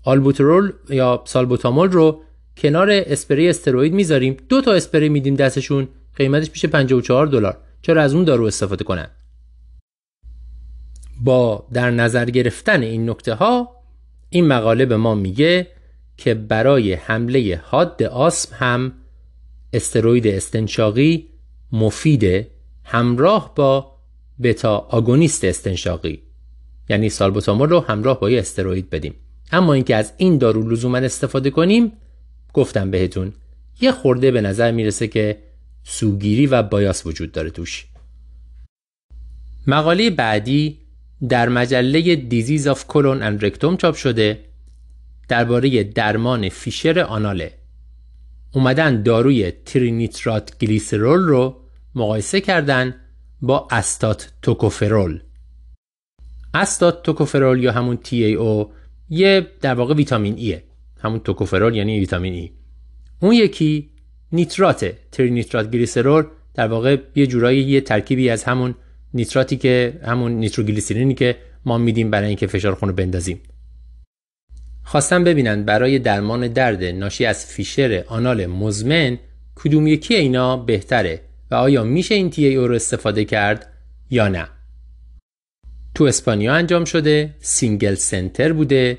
آلبوترول 0.07 0.71
یا 0.89 1.23
سالبوتامول 1.25 1.91
رو 1.91 2.21
کنار 2.57 2.89
اسپری 2.91 3.49
استروئید 3.49 3.93
می‌ذاریم. 3.93 4.37
دو 4.49 4.61
تا 4.61 4.73
اسپری 4.73 5.09
میدیم 5.09 5.35
دستشون 5.35 5.87
قیمتش 6.15 6.49
میشه 6.49 6.67
54 6.67 7.27
دلار. 7.27 7.57
چرا 7.81 8.01
از 8.01 8.13
اون 8.13 8.23
دارو 8.23 8.45
استفاده 8.45 8.83
کنن؟ 8.83 9.07
با 11.23 11.67
در 11.73 11.91
نظر 11.91 12.25
گرفتن 12.25 12.81
این 12.81 13.09
نکته 13.09 13.33
ها 13.33 13.69
این 14.29 14.47
مقاله 14.47 14.85
به 14.85 14.97
ما 14.97 15.15
میگه 15.15 15.67
که 16.17 16.33
برای 16.33 16.93
حمله 16.93 17.61
حاد 17.63 18.03
آسم 18.03 18.55
هم 18.55 18.93
استروید 19.73 20.27
استنشاقی 20.27 21.27
مفیده 21.71 22.47
همراه 22.83 23.55
با 23.55 23.97
بتا 24.43 24.77
آگونیست 24.77 25.43
استنشاقی. 25.43 26.21
یعنی 26.89 27.09
سالبوتامول 27.09 27.69
رو 27.69 27.79
همراه 27.79 28.19
با 28.19 28.29
یه 28.29 28.39
استروید 28.39 28.89
بدیم. 28.89 29.13
اما 29.51 29.73
اینکه 29.73 29.95
از 29.95 30.13
این 30.17 30.37
دارو 30.37 30.69
لزوما 30.69 30.97
استفاده 30.97 31.49
کنیم 31.49 31.91
گفتم 32.53 32.91
بهتون 32.91 33.33
یه 33.81 33.91
خورده 33.91 34.31
به 34.31 34.41
نظر 34.41 34.71
می‌رسه 34.71 35.07
که 35.07 35.37
سوگیری 35.83 36.47
و 36.47 36.63
bias 36.63 37.05
وجود 37.05 37.31
داره 37.31 37.49
توش. 37.49 37.85
مقاله 39.67 40.09
بعدی 40.09 40.77
در 41.29 41.49
مجله 41.49 42.15
Diseases 42.15 42.67
of 42.67 42.87
Colon 42.87 43.23
and 43.23 43.45
Rectum 43.45 43.77
چاپ 43.77 43.95
شده 43.95 44.39
درباره 45.27 45.83
درمان 45.83 46.49
فیشر 46.49 46.99
آناله. 46.99 47.53
اومدن 48.53 49.03
داروی 49.03 49.51
تری‌نیترات 49.51 50.57
گلیسرول 50.59 51.19
رو 51.19 51.61
مقایسه 51.95 52.41
کردن 52.41 52.95
با 53.41 53.67
استات 53.71 54.31
توکوفرول 54.41 55.19
استات 56.53 57.03
توکوفرول 57.03 57.63
یا 57.63 57.71
همون 57.71 57.99
TAO 58.03 58.67
یه 59.09 59.47
در 59.61 59.73
واقع 59.73 59.93
ویتامین 59.93 60.35
ایه 60.37 60.63
همون 60.99 61.19
توکوفرول 61.19 61.75
یعنی 61.75 61.99
ویتامین 61.99 62.33
ای 62.33 62.51
اون 63.19 63.33
یکی 63.33 63.89
نیترات 64.31 64.93
ترینیترات 65.11 65.71
گلیسرول 65.71 66.25
در 66.53 66.67
واقع 66.67 66.97
یه 67.15 67.27
جورایی 67.27 67.63
یه 67.63 67.81
ترکیبی 67.81 68.29
از 68.29 68.43
همون 68.43 68.75
نیتراتی 69.13 69.57
که 69.57 69.99
همون 70.05 70.31
نیتروگلیسرینی 70.31 71.13
که 71.13 71.35
ما 71.65 71.77
میدیم 71.77 72.11
برای 72.11 72.27
اینکه 72.27 72.47
فشار 72.47 72.75
خون 72.75 72.89
رو 72.89 72.95
بندازیم. 72.95 73.39
خواستم 74.83 75.23
ببینن 75.23 75.63
برای 75.63 75.99
درمان 75.99 76.47
درد 76.47 76.83
ناشی 76.83 77.25
از 77.25 77.45
فیشر 77.45 78.03
آنال 78.07 78.45
مزمن 78.45 79.17
کدوم 79.55 79.87
یکی 79.87 80.15
اینا 80.15 80.57
بهتره 80.57 81.21
و 81.51 81.55
آیا 81.55 81.83
میشه 81.83 82.15
این 82.15 82.29
تی 82.29 82.55
او 82.55 82.67
رو 82.67 82.75
استفاده 82.75 83.25
کرد 83.25 83.73
یا 84.09 84.27
نه. 84.27 84.49
تو 85.97 86.03
اسپانیا 86.03 86.53
انجام 86.53 86.85
شده 86.85 87.35
single 87.39 87.95
center 87.95 88.53
بوده 88.53 88.97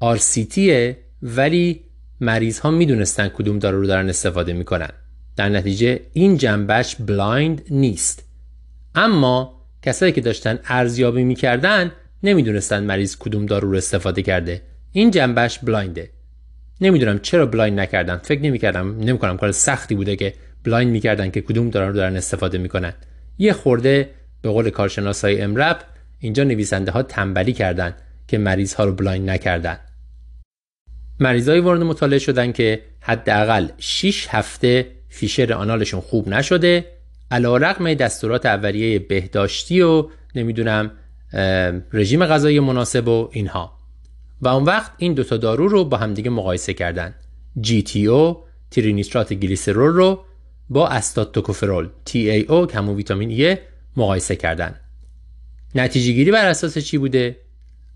RCT 0.00 0.48
ئه 0.48 0.96
ولی 1.22 1.80
مریض 2.20 2.58
ها 2.58 2.70
می‌دونستن 2.70 3.28
کدوم 3.28 3.58
دارو 3.58 3.80
رو 3.80 3.86
دارن 3.86 4.08
استفاده 4.08 4.52
می‌کنن. 4.52 4.88
در 5.36 5.48
نتیجه 5.48 6.00
این 6.12 6.36
جنبه‌ش 6.36 6.96
blind 6.96 7.62
نیست. 7.70 8.24
اما 8.94 9.60
کسایی 9.82 10.12
که 10.12 10.20
داشتن 10.20 10.58
ارزیابی 10.64 11.24
می‌کردن 11.24 11.92
نمی‌دونستن 12.22 12.84
مریض 12.84 13.16
کدوم 13.16 13.46
دارو 13.46 13.70
رو 13.70 13.76
استفاده 13.76 14.22
کرده. 14.22 14.62
این 14.92 15.10
جنبه‌ش 15.10 15.58
blind 15.58 16.01
ه 16.01 16.10
نمی‌دونم 16.80 17.18
چرا 17.18 17.46
blind 17.46 17.80
نکردن. 17.80 18.16
فکر 18.16 18.40
نمی‌کردم 18.40 19.00
نمی‌کنم. 19.00 19.36
کار 19.36 19.52
سختی 19.52 19.94
بوده 19.94 20.16
که 20.16 20.34
blind 20.64 20.92
می‌کردن 20.92 21.30
که 21.30 21.40
کدوم 21.40 21.70
دارو 21.70 21.86
رو 21.86 21.92
دارن 21.92 22.16
استفاده 22.16 22.58
می‌کنن. 22.58 22.92
یه 23.38 23.52
خورده 23.52 24.10
به 24.42 24.50
قول 24.50 24.70
کارشناسای 24.70 25.40
عرب 25.40 25.78
اینجا 26.24 26.44
نویسنده 26.44 26.92
ها 26.92 27.02
تنبلی 27.02 27.52
کردن 27.52 27.94
که 28.28 28.38
مریض 28.38 28.74
ها 28.74 28.84
رو 28.84 28.92
blind 28.92 29.30
نکردن. 29.30 29.78
مریضایی 31.20 31.60
وارد 31.60 31.82
مطالعه 31.82 32.18
شدن 32.18 32.52
که 32.52 32.82
حداقل 33.00 33.68
6 33.78 34.26
هفته 34.30 34.86
فیشر 35.08 35.52
آنالشون 35.52 36.00
خوب 36.00 36.28
نشده 36.28 36.84
علی‌رغم 37.30 37.94
دستورات 37.94 38.46
اولیه 38.46 38.98
بهداشتی 38.98 39.80
و 39.80 40.08
نمی‌دونم 40.34 40.90
رژیم 41.92 42.26
غذایی 42.26 42.60
مناسب 42.60 43.08
و 43.08 43.28
اینها. 43.32 43.78
و 44.40 44.48
اون 44.48 44.64
وقت 44.64 44.92
این 44.98 45.14
دوتا 45.14 45.36
دارو 45.36 45.68
رو 45.68 45.84
با 45.84 45.96
همدیگه 45.96 46.30
مقایسه 46.30 46.74
کردن. 46.74 47.14
GTO 47.62 48.36
ترینیترات 48.70 49.32
گلیسرول 49.32 49.92
رو 49.92 50.24
با 50.68 50.88
استاتوکوفرول 50.88 51.88
TAO 52.06 52.66
که 52.72 52.78
همون 52.78 52.96
ویتامین 52.96 53.30
ای 53.30 53.56
مقایسه 53.96 54.36
کردن. 54.36 54.80
نتیجه 55.74 56.12
گیری 56.12 56.30
بر 56.30 56.46
اساس 56.46 56.78
چی 56.78 56.98
بوده؟ 56.98 57.36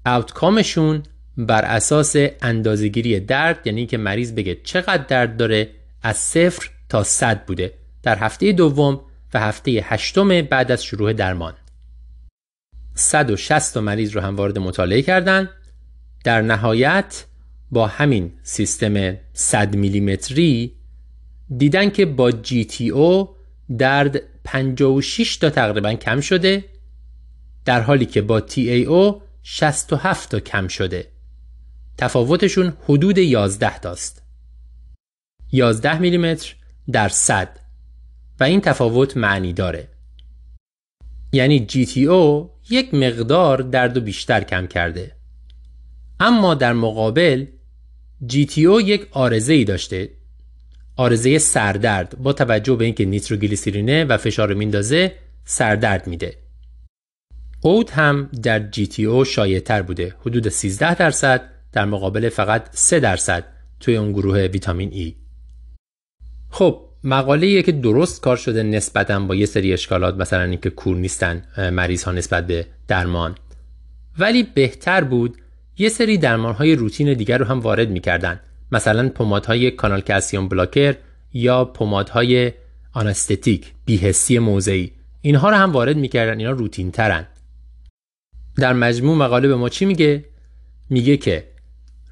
اوتکامشون 0.07 1.03
بر 1.37 1.65
اساس 1.65 2.17
اندازهگیری 2.43 3.21
درد 3.21 3.67
یعنی 3.67 3.87
که 3.87 3.99
مریض 3.99 4.33
بگه 4.33 4.55
چقدر 4.65 5.03
درد 5.03 5.37
داره 5.37 5.71
از 6.03 6.17
صفر 6.17 6.71
تا 6.89 7.03
صد 7.05 7.45
بوده. 7.45 7.75
در 8.03 8.19
هفته 8.19 8.53
دوم 8.53 9.01
و 9.35 9.41
هفته 9.41 9.71
هشتم 9.71 10.43
بعد 10.43 10.73
از 10.73 10.85
شروع 10.85 11.13
درمان. 11.13 11.55
160 12.95 13.77
مریض 13.77 14.17
رو 14.17 14.21
هم 14.21 14.37
وارد 14.37 14.59
مطالعه 14.59 15.03
کردند 15.03 15.49
در 16.25 16.43
نهایت 16.43 17.25
با 17.71 17.87
همین 17.87 18.33
سیستم 18.43 19.17
100 19.33 19.77
میلیمتری 19.77 20.75
دیدن 21.57 21.91
که 21.91 22.07
با 22.07 22.31
GTO 22.31 23.29
درد 23.79 24.21
56 24.45 25.37
تا 25.37 25.51
تقریبا 25.51 25.95
کم 25.95 26.21
شده. 26.21 26.65
در 27.65 27.81
حالی 27.81 28.07
که 28.07 28.23
با 28.23 28.41
TAO 28.41 29.23
67 29.43 30.31
تا 30.31 30.41
کم 30.41 30.69
شده. 30.69 31.09
تفاوتشون 31.99 32.73
حدود 32.85 33.19
11 33.19 33.79
تاست. 33.79 34.23
11 35.53 35.99
میلیمتر 35.99 36.55
در 36.93 37.09
صد. 37.09 37.59
و 38.41 38.45
این 38.45 38.61
تفاوت 38.61 39.17
معنی 39.17 39.53
داره. 39.53 39.89
یعنی 41.33 41.67
GTO 41.71 42.49
یک 42.71 42.95
مقدار 42.95 43.59
درد 43.59 43.97
و 43.97 44.01
بیشتر 44.01 44.45
کم 44.45 44.67
کرده. 44.67 45.13
اما 46.21 46.55
در 46.55 46.73
مقابل 46.73 47.47
GTO 48.29 48.83
یک 48.85 49.09
آرزه 49.11 49.53
ای 49.53 49.65
داشته. 49.65 50.11
آرزه 50.97 51.39
سردرد. 51.39 52.19
با 52.19 52.33
توجه 52.33 52.77
به 52.77 52.85
اینکه 52.85 53.05
نیتروگلیسیرینه 53.05 54.05
و 54.05 54.17
فشار 54.17 54.55
میندازه 54.55 55.15
سردرد 55.45 56.07
میده. 56.07 56.48
اوت 57.61 57.93
هم 57.93 58.31
در 58.43 58.71
GTO 58.71 59.27
شایع 59.27 59.61
تر 59.61 59.83
بوده. 59.83 60.15
حدود 60.21 60.49
13 60.49 60.95
درصد 60.95 61.51
در 61.73 61.85
مقابل 61.85 62.29
فقط 62.29 62.69
3 62.71 63.01
درصد 63.01 63.45
توی 63.81 63.97
اون 63.97 64.13
گروه 64.13 64.39
ویتامین 64.39 64.93
ای. 64.93 65.15
خب 66.51 66.81
مقاله 67.05 67.63
که 67.63 67.73
درست 67.73 68.23
کار 68.23 68.37
شده 68.37 68.63
نسبتا 68.63 69.21
با 69.21 69.35
یه 69.35 69.47
سری 69.47 69.73
اشکالات 69.73 70.15
مثلا 70.15 70.43
اینکه 70.43 70.71
کور 70.71 70.97
نیستن 70.97 71.43
مریض 71.73 72.05
ها 72.05 72.13
نسبت 72.13 72.47
به 72.47 72.67
درمان. 72.89 73.35
ولی 74.19 74.43
بهتر 74.43 75.05
بود 75.05 75.37
یه 75.79 75.89
سری 75.89 76.19
درمان 76.19 76.55
های 76.55 76.75
روتین 76.75 77.15
دیگر 77.15 77.39
رو 77.39 77.45
هم 77.45 77.61
وارد 77.61 77.91
می‌کردن. 77.91 78.41
مثلا 78.73 79.09
پمادهای 79.09 79.71
کانال 79.71 80.01
کلسیوم 80.01 80.49
بلاکر 80.49 80.97
یا 81.33 81.65
پمادهای 81.65 82.53
آنستتیک 82.93 83.73
بیهسی 83.85 84.39
موضعی. 84.39 84.93
اینها 85.21 85.51
رو 85.51 85.57
هم 85.57 85.73
وارد 85.73 85.97
می‌کردن 85.97 86.39
اینا 86.39 86.51
روتین 86.51 86.91
ترن 86.91 87.27
در 88.59 88.73
مجموع 88.73 89.17
مقاله 89.17 89.49
به 89.49 89.57
ما 89.57 89.69
چی 89.69 89.85
میگه؟ 89.85 90.25
میگه 90.91 91.17
که 91.17 91.45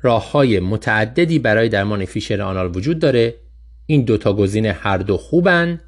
راه 0.02 0.31
های 0.31 0.60
متعددی 0.60 1.39
برای 1.39 1.68
درمان 1.68 2.05
فیشر 2.05 2.43
آنال 2.43 2.77
وجود 2.77 2.98
داره. 2.98 3.35
این 3.86 4.02
دوتا 4.02 4.32
گزینه 4.32 4.73
هر 4.73 4.98
دو 4.98 5.16
خوبن. 5.16 5.81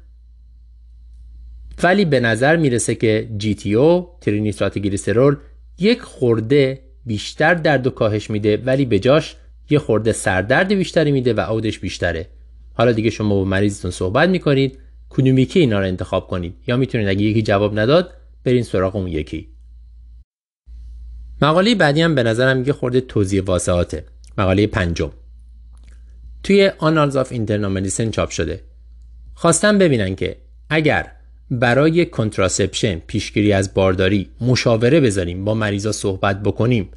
ولی 1.83 2.05
به 2.05 2.19
نظر 2.19 2.55
می‌رسه 2.55 2.95
که 2.95 3.29
GTO 3.39 4.19
ترینیترات 4.21 4.79
گلیسرول 4.79 5.35
یک 5.79 6.01
خورده 6.01 6.81
بیشتر 7.05 7.53
درد 7.53 7.87
و 7.87 7.89
کاهش 7.89 8.29
میده 8.29 8.57
ولی 8.57 8.85
به 8.85 8.99
جاش 8.99 9.35
یه 9.69 9.79
خورده 9.79 10.11
سردرد 10.11 10.73
بیشتری 10.73 11.11
میده 11.11 11.33
و 11.33 11.39
عودش 11.39 11.79
بیشتره. 11.79 12.29
حالا 12.73 12.91
دیگه 12.91 13.09
شما 13.09 13.35
با 13.35 13.43
مریضتون 13.43 13.91
صحبت 13.91 14.29
می‌کنید. 14.29 14.79
کدوم 15.09 15.45
اینا 15.55 15.79
رو 15.79 15.85
انتخاب 15.85 16.27
کنید؟ 16.27 16.55
یا 16.67 16.77
می‌تونید 16.77 17.07
اگه 17.07 17.21
یکی 17.21 17.41
جواب 17.41 17.79
نداد 17.79 18.13
برین 18.43 18.63
سراغ 18.63 18.95
اون 18.95 19.07
یکی. 19.07 19.47
مقاله 21.41 21.75
بعدی 21.75 22.01
هم 22.01 22.15
به 22.15 22.23
نظرم 22.23 22.57
یه 22.57 22.73
خورده 22.73 23.01
توضیح 23.01 23.43
واضحاته 23.43 24.05
مقاله 24.37 24.67
پنجم. 24.67 25.11
توی 26.43 26.71
Annals 26.77 27.15
of 27.15 27.31
Internal 27.31 27.89
چاپ 27.89 28.29
شده. 28.29 28.61
خواستم 29.33 29.77
ببینن 29.77 30.15
که 30.15 30.37
اگر 30.69 31.11
برای 31.51 32.05
contraception 32.05 32.99
پیشگیری 33.07 33.53
از 33.53 33.73
بارداری 33.73 34.29
مشاوره 34.41 34.99
بذاریم 34.99 35.45
با 35.45 35.53
مریضا 35.53 35.91
صحبت 35.91 36.43
بکنیم 36.43 36.89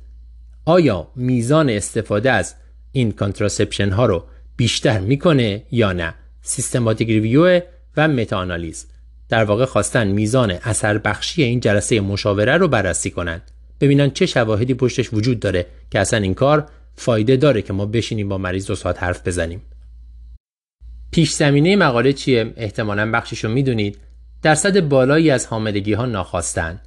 آیا 0.65 1.09
میزان 1.17 1.71
استفاده 1.71 2.31
از 2.31 2.55
این 2.93 3.13
contraception 3.13 3.91
ها 3.91 4.07
رو 4.07 4.25
بیشتر 4.57 5.01
می‌کنه 5.01 5.63
یا 5.71 5.93
نه؟ 5.93 6.15
systematic 6.43 7.09
review 7.09 7.61
و 7.97 8.09
meta-analysis 8.09 8.87
در 9.29 9.45
واقع 9.45 9.65
خواستن 9.65 10.09
میزان 10.09 10.51
اثر 10.51 10.99
بخشی 10.99 11.43
این 11.43 11.61
جلسه 11.61 12.01
مشاوره 12.01 12.57
رو 12.57 12.69
بررسی 12.69 13.11
کنند 13.11 13.51
ببینن 13.83 14.11
چه 14.11 14.27
شواهدی 14.27 14.75
پشتش 14.75 15.13
وجود 15.13 15.41
داره 15.41 15.67
که 15.91 16.01
اصلا 16.01 16.19
این 16.19 16.35
کار 16.35 16.69
فایده 16.97 17.37
داره 17.37 17.63
که 17.63 17.73
ما 17.73 17.87
بشینیم 17.87 18.29
با 18.29 18.39
مریض 18.39 18.67
دو 18.67 18.75
ساعت 18.75 19.03
حرف 19.03 19.27
بزنیم. 19.29 19.63
پیش 21.11 21.33
زمینه 21.33 21.77
مقاله 21.77 22.13
چیه؟ 22.13 22.53
احتمالا 22.57 23.11
بخشش 23.11 23.45
رو 23.45 23.51
می‌دونید. 23.51 23.99
درصد 24.43 24.89
بالایی 24.89 25.31
از 25.31 25.47
حاملگی 25.47 25.93
ها 25.93 26.07
ناخواستن. 26.07 26.81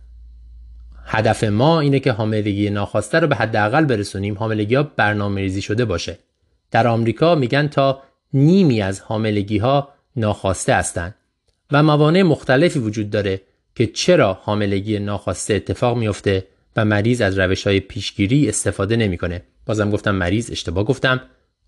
هدف 1.05 1.43
ما 1.43 1.79
اینه 1.79 1.99
که 1.99 2.11
حاملگی 2.11 2.69
ناخواسته 2.69 3.19
رو 3.19 3.27
به 3.27 3.35
حداقل 3.35 3.85
برسونیم 3.85 4.37
حاملگی 4.37 4.75
ها 4.75 4.83
برنامه 4.83 5.41
ریزی 5.41 5.61
شده 5.61 5.85
باشه. 5.85 6.19
در 6.71 6.87
آمریکا 6.87 7.35
میگن 7.35 7.67
تا 7.67 8.01
نیمی 8.33 8.81
از 8.81 9.01
حاملگی 9.01 9.57
ها 9.57 9.89
ناخواسته 10.15 10.75
هستند 10.75 11.15
و 11.71 11.83
موانع 11.83 12.21
مختلفی 12.21 12.79
وجود 12.79 13.09
داره 13.09 13.41
که 13.75 13.87
چرا 13.87 14.33
حاملگی 14.33 14.99
ناخواسته 14.99 15.53
اتفاق 15.53 15.97
میفته 15.97 16.43
و 16.75 16.85
مریض 16.85 17.21
از 17.21 17.39
روش 17.39 17.67
های 17.67 17.79
پیشگیری 17.79 18.49
استفاده 18.49 18.95
نمی‌کنه. 18.95 19.43
بازم 19.65 19.91
گفتم 19.91 20.15
مریض 20.15 20.51
اشتباه 20.51 20.83
گفتم 20.83 21.21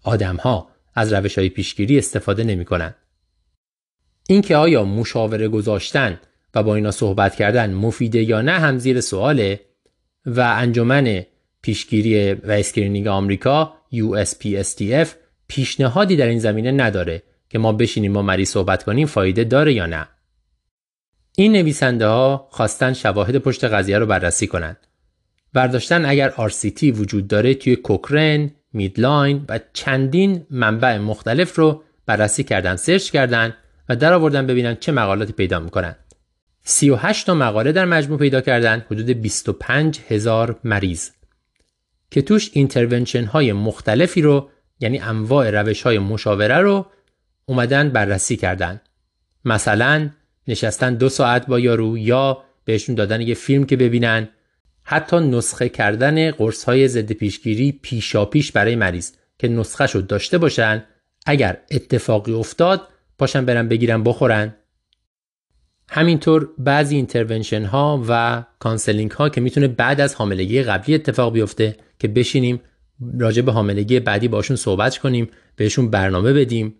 آدم 0.03 0.35
ها 0.35 0.69
از 0.95 1.13
روش 1.13 1.37
های 1.37 1.49
پیشگیری 1.49 1.97
استفاده 1.97 2.43
نمی‌کنن. 2.43 2.95
اینکه 4.29 4.55
آیا 4.55 4.83
مشاوره 4.83 5.47
گذاشتن 5.47 6.19
و 6.55 6.63
با 6.63 6.75
اینا 6.75 6.91
صحبت 6.91 7.35
کردن 7.35 7.73
مفیده 7.73 8.23
یا 8.23 8.41
نه 8.41 8.51
هم 8.51 8.77
زیر 8.77 9.01
سواله 9.01 9.59
و 10.25 10.41
انجمن 10.41 11.25
پیشگیری 11.61 12.33
و 12.33 12.51
screening 12.51 13.07
آمریکا 13.07 13.73
USPSTF 13.93 15.07
پیشنهادی 15.47 16.15
در 16.15 16.27
این 16.27 16.39
زمینه 16.39 16.71
نداره 16.71 17.23
که 17.49 17.59
ما 17.59 17.73
بشینیم 17.73 18.13
با 18.13 18.21
مریض 18.21 18.49
صحبت 18.49 18.83
کنیم 18.83 19.07
فایده 19.07 19.43
داره 19.43 19.73
یا 19.73 19.85
نه 19.85 20.07
این 21.35 21.51
نویسنده 21.51 22.07
ها 22.07 22.47
خواستن 22.51 22.93
شواهد 22.93 23.37
پشت 23.37 23.63
قضیه 23.63 23.97
رو 23.97 24.05
بررسی 24.05 24.47
کنند 24.47 24.86
برداشتن 25.57 26.05
اگر 26.05 26.29
RCT 26.29 26.83
وجود 26.83 27.27
داره 27.27 27.53
توی 27.53 27.75
Cochrane، 27.75 28.51
MEDLINE 28.73 29.45
و 29.49 29.59
چندین 29.73 30.45
منبع 30.49 30.97
مختلف 30.97 31.55
رو 31.55 31.83
بررسی 32.05 32.43
کردن 32.43 32.75
search 32.75 33.11
کردن 33.11 33.53
و 33.89 33.95
در 33.95 34.13
آوردن 34.13 34.47
ببینن 34.47 34.75
چه 34.75 34.91
مقالاتی 34.91 35.33
پیدا 35.33 35.59
می‌کنن. 35.59 35.95
38 36.63 37.25
تا 37.25 37.33
مقاله 37.33 37.71
در 37.71 37.85
مجموع 37.85 38.19
پیدا 38.19 38.41
کردن 38.41 38.85
حدود 38.91 39.09
25 39.09 39.99
هزار 40.07 40.59
مریض. 40.63 41.09
که 42.11 42.21
توش 42.21 42.49
intervention 42.53 43.23
های 43.23 43.53
مختلفی 43.53 44.21
رو 44.21 44.49
یعنی 44.79 44.99
انواع 44.99 45.49
روش 45.49 45.81
های 45.81 45.99
مشاوره 45.99 46.57
رو 46.57 46.85
اومدن 47.45 47.89
بررسی 47.89 48.35
کردن. 48.35 48.81
مثلا 49.45 50.09
نشستن 50.47 50.95
دو 50.95 51.09
ساعت 51.09 51.47
با 51.47 51.59
یارو 51.59 51.97
یا 51.97 52.43
بهشون 52.65 52.95
دادن 52.95 53.21
یه 53.21 53.33
فیلم 53.33 53.65
که 53.65 53.77
ببینن. 53.77 54.29
حتی 54.89 55.19
نسخه 55.19 55.69
کردن 55.69 56.31
قرص 56.31 56.63
های 56.63 56.87
ضد 56.87 57.11
پیشگیری 57.11 57.71
پیشاپیش 57.71 58.51
برای 58.51 58.75
مریض 58.75 59.11
که 59.39 59.47
نسخه 59.47 59.87
شد 59.87 60.07
داشته 60.07 60.37
باشن 60.37 60.83
اگر 61.25 61.57
اتفاقی 61.71 62.33
افتاد 62.33 62.87
پاشن 63.17 63.45
برن 63.45 63.67
بگیرن 63.67 64.03
بخورن. 64.03 64.55
همینطور 65.89 66.49
بعضی 66.57 66.95
intervention 66.95 67.65
ها 67.65 68.05
و 68.07 68.43
counseling 68.59 69.11
ها 69.11 69.29
که 69.29 69.41
می‌تونه 69.41 69.67
بعد 69.67 70.01
از 70.01 70.15
حاملگی 70.15 70.63
قبلی 70.63 70.95
اتفاق 70.95 71.33
بیفته 71.33 71.75
که 71.99 72.07
بشینیم 72.07 72.61
راجع 73.19 73.41
به 73.41 73.51
حاملگی 73.51 73.99
بعدی 73.99 74.27
باشون 74.27 74.57
صحبت 74.57 74.97
کنیم 74.97 75.29
بهشون 75.55 75.89
برنامه 75.89 76.33
بدیم. 76.33 76.75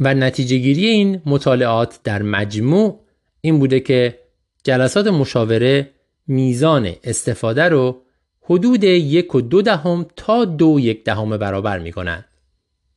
و 0.00 0.14
نتیجه 0.14 0.58
گیری 0.58 0.86
این 0.86 1.22
مطالعات 1.26 2.00
در 2.04 2.22
مجموع 2.22 3.04
این 3.40 3.58
بوده 3.58 3.80
که 3.80 4.18
جلسات 4.64 5.06
مشاوره 5.06 5.97
میزان 6.28 6.92
استفاده 7.04 7.62
رو 7.62 8.02
حدود 8.40 8.84
یک 8.84 9.34
و 9.34 9.40
دو 9.40 9.62
دهم 9.62 10.06
تا 10.16 10.44
دو 10.44 10.80
یک 10.80 11.04
دهم 11.04 11.36
برابر 11.36 11.78
می‌کنن 11.78 12.24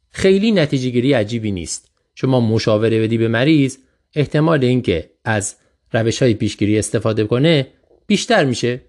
خیلی 0.09 0.51
نتیجه 0.51 0.89
گیری 0.89 1.13
عجیبی 1.13 1.51
نیست. 1.51 1.91
شما 2.15 2.39
مشاوره 2.39 3.01
بدی 3.01 3.17
به 3.17 3.27
مریض 3.27 3.77
احتمال 4.15 4.63
اینکه 4.63 5.09
از 5.23 5.55
روش 5.93 6.21
های 6.21 6.33
پیشگیری 6.33 6.79
استفاده 6.79 7.23
کنه 7.23 7.67
بیشتر 8.07 8.45
میشه. 8.45 8.81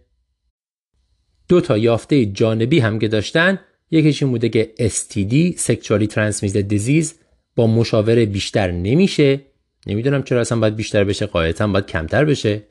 دو 1.48 1.60
تا 1.60 1.78
یافته 1.78 2.27
جانبی 2.27 2.78
هم 2.78 2.98
که 2.98 3.09
داشتن 3.09 3.59
یکیش 3.90 4.23
این 4.23 4.32
بوده 4.32 4.48
که 4.48 4.74
STD 4.78 5.59
Sexually 5.60 6.06
Transmitted 6.06 6.73
Disease 6.73 7.06
با 7.56 7.66
مشاوره 7.66 8.27
بیشتر 8.27 8.70
نمیشه. 8.70 9.40
نمی‌دونم 9.86 10.23
چرا 10.23 10.40
اصلا 10.40 10.59
باید 10.59 10.77
بیشتر 10.77 11.05
بشه 11.05 11.27
قاعدتا 11.27 11.66
باید 11.66 11.86
کمتر 11.86 12.24
بشه. 12.24 12.62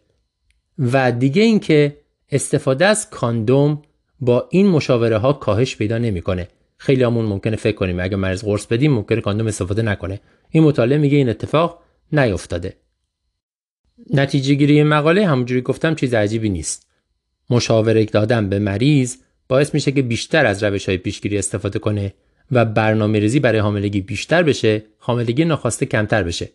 و 0.81 1.11
دیگه 1.11 1.41
اینکه 1.41 1.97
استفاده 2.31 2.85
از 2.85 3.09
کاندوم 3.09 3.81
با 4.19 4.47
این 4.51 4.67
مشاوره 4.67 5.17
ها 5.17 5.33
کاهش 5.33 5.75
پیدا 5.75 5.97
نمی‌کنه. 5.97 6.47
خیلی 6.77 7.03
همون 7.03 7.25
ممکنه 7.25 7.55
فکر 7.55 7.75
کنیم. 7.75 7.99
اگه 7.99 8.15
مریض 8.15 8.43
قرص 8.43 8.65
بدیم 8.65 8.93
ممکنه 8.93 9.21
کاندوم 9.21 9.47
استفاده 9.47 9.81
نکنه. 9.81 10.19
این 10.49 10.63
مطالعه 10.63 10.97
میگه 10.97 11.17
این 11.17 11.29
اتفاق 11.29 11.79
نیفتاده. 12.11 12.73
نتیجه 14.13 14.53
گیری 14.53 14.83
مقاله 14.83 15.27
همونجوری 15.27 15.61
گفتم 15.61 15.95
چیز 15.95 16.13
عجیبی 16.13 16.49
نیست. 16.49 16.87
مشاوره 17.49 18.05
دادن 18.05 18.49
به 18.49 18.59
مریض 18.59 19.17
باعث 19.47 19.73
میشه 19.73 19.91
که 19.91 20.01
بیشتر 20.01 20.45
از 20.45 20.63
روش 20.63 20.85
های 20.89 20.97
پیشگیری 20.97 21.37
استفاده 21.37 21.79
کنه 21.79 22.13
و 22.51 22.65
برنامه 22.65 23.19
ریزی 23.19 23.39
برای 23.39 23.59
حاملگی 23.59 24.01
بیشتر 24.01 24.43
بشه 24.43 24.83
حاملگی 24.97 25.45
ناخواسته 25.45 25.85
کمتر 25.85 26.23
بشه. 26.23 26.49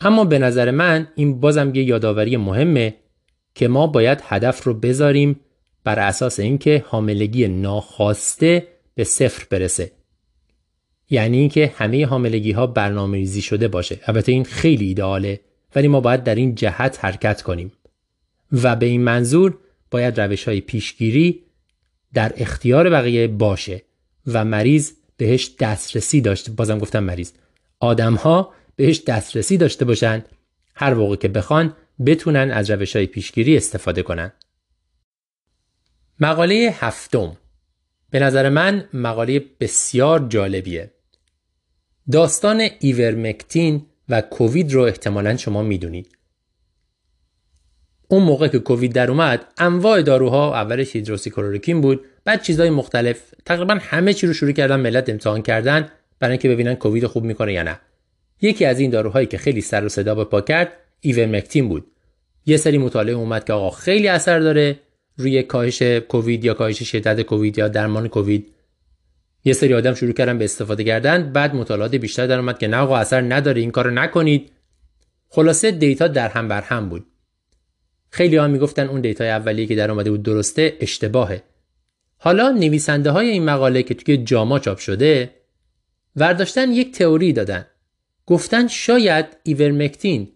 اما 0.00 0.24
به 0.24 0.38
نظر 0.38 0.70
من 0.70 1.08
این 1.14 1.40
بازم 1.40 1.74
یه 1.74 1.82
یادآوری 1.82 2.36
مهمه 2.36 2.94
که 3.58 3.68
ما 3.68 3.86
باید 3.86 4.22
هدف 4.24 4.64
رو 4.64 4.74
بذاریم 4.74 5.40
بر 5.84 5.98
اساس 5.98 6.40
اینکه 6.40 6.84
حاملگی 6.86 7.48
ناخواسته 7.48 8.68
به 8.94 9.04
صفر 9.04 9.46
برسه. 9.50 9.92
یعنی 11.10 11.38
اینکه 11.38 11.72
همه 11.76 12.06
حاملگی 12.06 12.52
ها 12.52 12.66
برنامه 12.66 13.18
ریزی 13.18 13.42
شده 13.42 13.68
باشه. 13.68 14.00
البته 14.06 14.32
این 14.32 14.44
خیلی 14.44 14.86
ایدئاله 14.86 15.40
ولی 15.74 15.88
ما 15.88 16.00
باید 16.00 16.24
در 16.24 16.34
این 16.34 16.54
جهت 16.54 17.04
حرکت 17.04 17.42
کنیم. 17.42 17.72
و 18.52 18.76
به 18.76 18.86
این 18.86 19.02
منظور 19.02 19.58
باید 19.90 20.20
روش 20.20 20.48
های 20.48 20.60
پیشگیری 20.60 21.42
در 22.14 22.32
اختیار 22.36 22.90
بقیه 22.90 23.26
باشه 23.26 23.82
و 24.26 24.44
مریض 24.44 24.92
بهش 25.16 25.50
دسترسی 25.60 26.20
داشته 26.20 26.52
بازم 26.52 26.78
گفتم 26.78 27.04
مریض. 27.04 27.32
آدم 27.80 28.14
ها 28.14 28.52
بهش 28.76 29.02
دسترسی 29.06 29.56
داشته 29.56 29.84
باشن 29.84 30.24
هر 30.74 30.94
موقع 30.94 31.16
که 31.16 31.28
بخوان 31.28 31.74
بتونن 32.06 32.50
از 32.50 32.70
روش 32.70 32.96
های 32.96 33.06
پیشگیری 33.06 33.56
استفاده 33.56 34.02
کنن. 34.02 34.32
مقاله 36.20 36.74
هفتم. 36.78 37.36
به 38.10 38.20
نظر 38.20 38.48
من 38.48 38.88
مقاله 38.92 39.44
بسیار 39.60 40.26
جالبیه. 40.28 40.90
داستان 42.12 42.68
ایورمکتین 42.80 43.86
و 44.08 44.20
کووید 44.20 44.72
رو 44.72 44.82
احتمالا 44.82 45.36
شما 45.36 45.62
می‌دونید. 45.62 46.18
اون 48.08 48.22
موقع 48.22 48.48
که 48.48 48.58
کووید 48.58 48.92
در 48.92 49.10
اومد 49.10 49.46
انواع 49.58 50.02
داروها 50.02 50.54
اولش 50.54 50.96
هیدروکسیکلoroquine 50.96 51.80
بود 51.82 52.04
بعد 52.24 52.42
چیزهای 52.42 52.70
مختلف 52.70 53.34
تقریبا 53.44 53.78
همه 53.82 54.14
چی 54.14 54.26
رو 54.26 54.32
شروع 54.32 54.52
کردن 54.52 54.80
ملت 54.80 55.08
امتحان 55.08 55.42
کردن 55.42 55.88
برای 56.18 56.32
اینکه 56.32 56.48
ببینن 56.48 56.74
کووید 56.74 57.06
خوب 57.06 57.24
می‌کنه 57.24 57.52
یا 57.52 57.62
نه. 57.62 57.80
یکی 58.40 58.64
از 58.64 58.80
این 58.80 58.90
داروهایی 58.90 59.26
که 59.26 59.38
خیلی 59.38 59.60
سر 59.60 59.84
و 59.84 59.88
صدا 59.88 60.14
به 60.14 60.24
پا 60.24 60.40
کرد 60.40 60.72
ایورمکتین 61.00 61.68
بود. 61.68 61.86
یه 62.46 62.56
سری 62.56 62.78
مطالعه 62.78 63.14
اومد 63.14 63.44
که 63.44 63.52
آقا 63.52 63.70
خیلی 63.70 64.08
اثر 64.08 64.38
داره 64.38 64.78
روی 65.16 65.42
کاهش 65.42 65.82
کووید 65.82 66.44
یا 66.44 66.54
کاهش 66.54 66.82
شدت 66.82 67.22
کووید 67.22 67.58
یا 67.58 67.68
درمان 67.68 68.08
کووید. 68.08 68.54
یه 69.44 69.52
سری 69.52 69.74
آدم 69.74 69.94
شروع 69.94 70.12
کردن 70.12 70.38
به 70.38 70.44
استفاده 70.44 70.84
کردن 70.84 71.32
بعد 71.32 71.54
مطالعات 71.54 71.94
بیشتر 71.94 72.26
در 72.26 72.38
اومد 72.38 72.58
که 72.58 72.68
نه 72.68 72.76
آقا 72.76 72.96
اثر 72.96 73.20
نداره 73.20 73.60
این 73.60 73.70
کارو 73.70 73.90
نکنید. 73.90 74.52
خلاصه 75.28 75.70
data 75.70 76.06
در 76.06 76.28
هم 76.28 76.48
بر 76.48 76.60
هم 76.60 76.88
بود. 76.88 77.06
خیلی 78.10 78.36
ها 78.36 78.48
می‌گفتن 78.48 78.88
اون 78.88 79.00
data 79.00 79.24
ی 79.24 79.30
اولیه 79.30 79.66
که 79.66 79.76
در 79.76 79.90
اومده 79.90 80.10
بود 80.10 80.22
درسته 80.22 80.76
اشتباهه. 80.80 81.42
حالا 82.16 82.50
نویسنده 82.50 83.10
های 83.10 83.28
این 83.28 83.44
مقاله 83.44 83.82
که 83.82 83.94
توی 83.94 84.16
JAMA 84.16 84.58
چاپ 84.58 84.78
شده 84.78 85.30
ورداشتن 86.16 86.72
یک 86.72 86.92
تئوری 86.92 87.32
دادن. 87.32 87.66
گفتن 88.26 88.66
شاید 88.66 89.26
ایورمکتین 89.42 90.28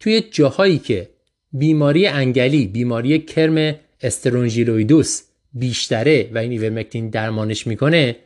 توی 0.00 0.20
جاهایی 0.20 0.78
که 0.78 1.10
بیماری 1.52 2.06
انگلی 2.06 2.66
بیماری 2.66 3.18
کرم 3.18 3.74
استرونژیلوئیدس 4.00 5.22
بیشتره 5.52 6.30
و 6.34 6.38
این 6.38 6.50
ایورمکتین 6.50 7.10
درمانش 7.10 7.66
می‌کنه 7.66 8.16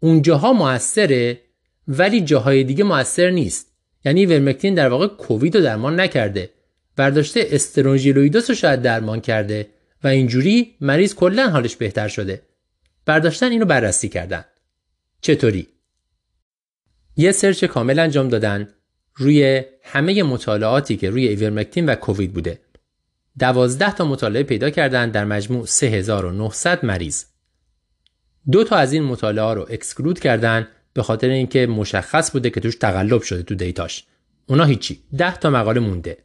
اونجاها 0.00 0.52
موثره 0.52 1.40
ولی 1.88 2.20
جاهای 2.20 2.64
دیگه 2.64 2.84
موثر 2.84 3.30
نیست. 3.30 3.72
یعنی 4.04 4.20
ایورمکتین 4.20 4.74
در 4.74 4.88
واقع 4.88 5.06
کووید 5.06 5.56
رو 5.56 5.62
درمان 5.62 6.00
نکرده. 6.00 6.50
برداشته 6.96 7.48
استرونژیلوئیدس 7.50 8.50
رو 8.50 8.56
شاید 8.56 8.82
درمان 8.82 9.20
کرده 9.20 9.68
و 10.04 10.08
اینجوری 10.08 10.74
مریض 10.80 11.14
کلا 11.14 11.50
حالش 11.50 11.76
بهتر 11.76 12.08
شده. 12.08 12.42
برداشتن 13.06 13.50
اینو 13.50 13.64
بررسی 13.64 14.08
کردن. 14.08 14.44
چطوری؟ 15.20 15.66
یه 17.16 17.32
search 17.32 17.64
کامل 17.64 17.98
انجام 17.98 18.28
دادن. 18.28 18.68
روی 19.14 19.62
همه 19.82 20.22
مطالعاتی 20.22 20.96
که 20.96 21.10
روی 21.10 21.28
ایورمکتین 21.28 21.86
و 21.86 21.94
کووید 21.94 22.32
بوده. 22.32 22.58
دوازده 23.38 23.94
تا 23.94 24.04
مطالعه 24.04 24.42
پیدا 24.42 24.70
کردن 24.70 25.10
در 25.10 25.24
مجموع 25.24 25.66
3900 25.66 26.84
مریض. 26.84 27.24
دو 28.50 28.64
تا 28.64 28.76
از 28.76 28.92
این 28.92 29.02
مطالعه 29.02 29.54
رو 29.54 29.66
exclude 29.70 30.20
کردن 30.20 30.68
به 30.92 31.02
خاطر 31.02 31.28
اینکه 31.28 31.66
مشخص 31.66 32.32
بوده 32.32 32.50
که 32.50 32.60
توش 32.60 32.76
تقلب 32.76 33.22
شده 33.22 33.42
تو 33.42 33.54
data 33.54 33.83
ش. 33.83 34.04
اونا 34.46 34.64
هیچی. 34.64 34.98
ده 35.18 35.36
تا 35.36 35.50
مقاله 35.50 35.80
مونده. 35.80 36.18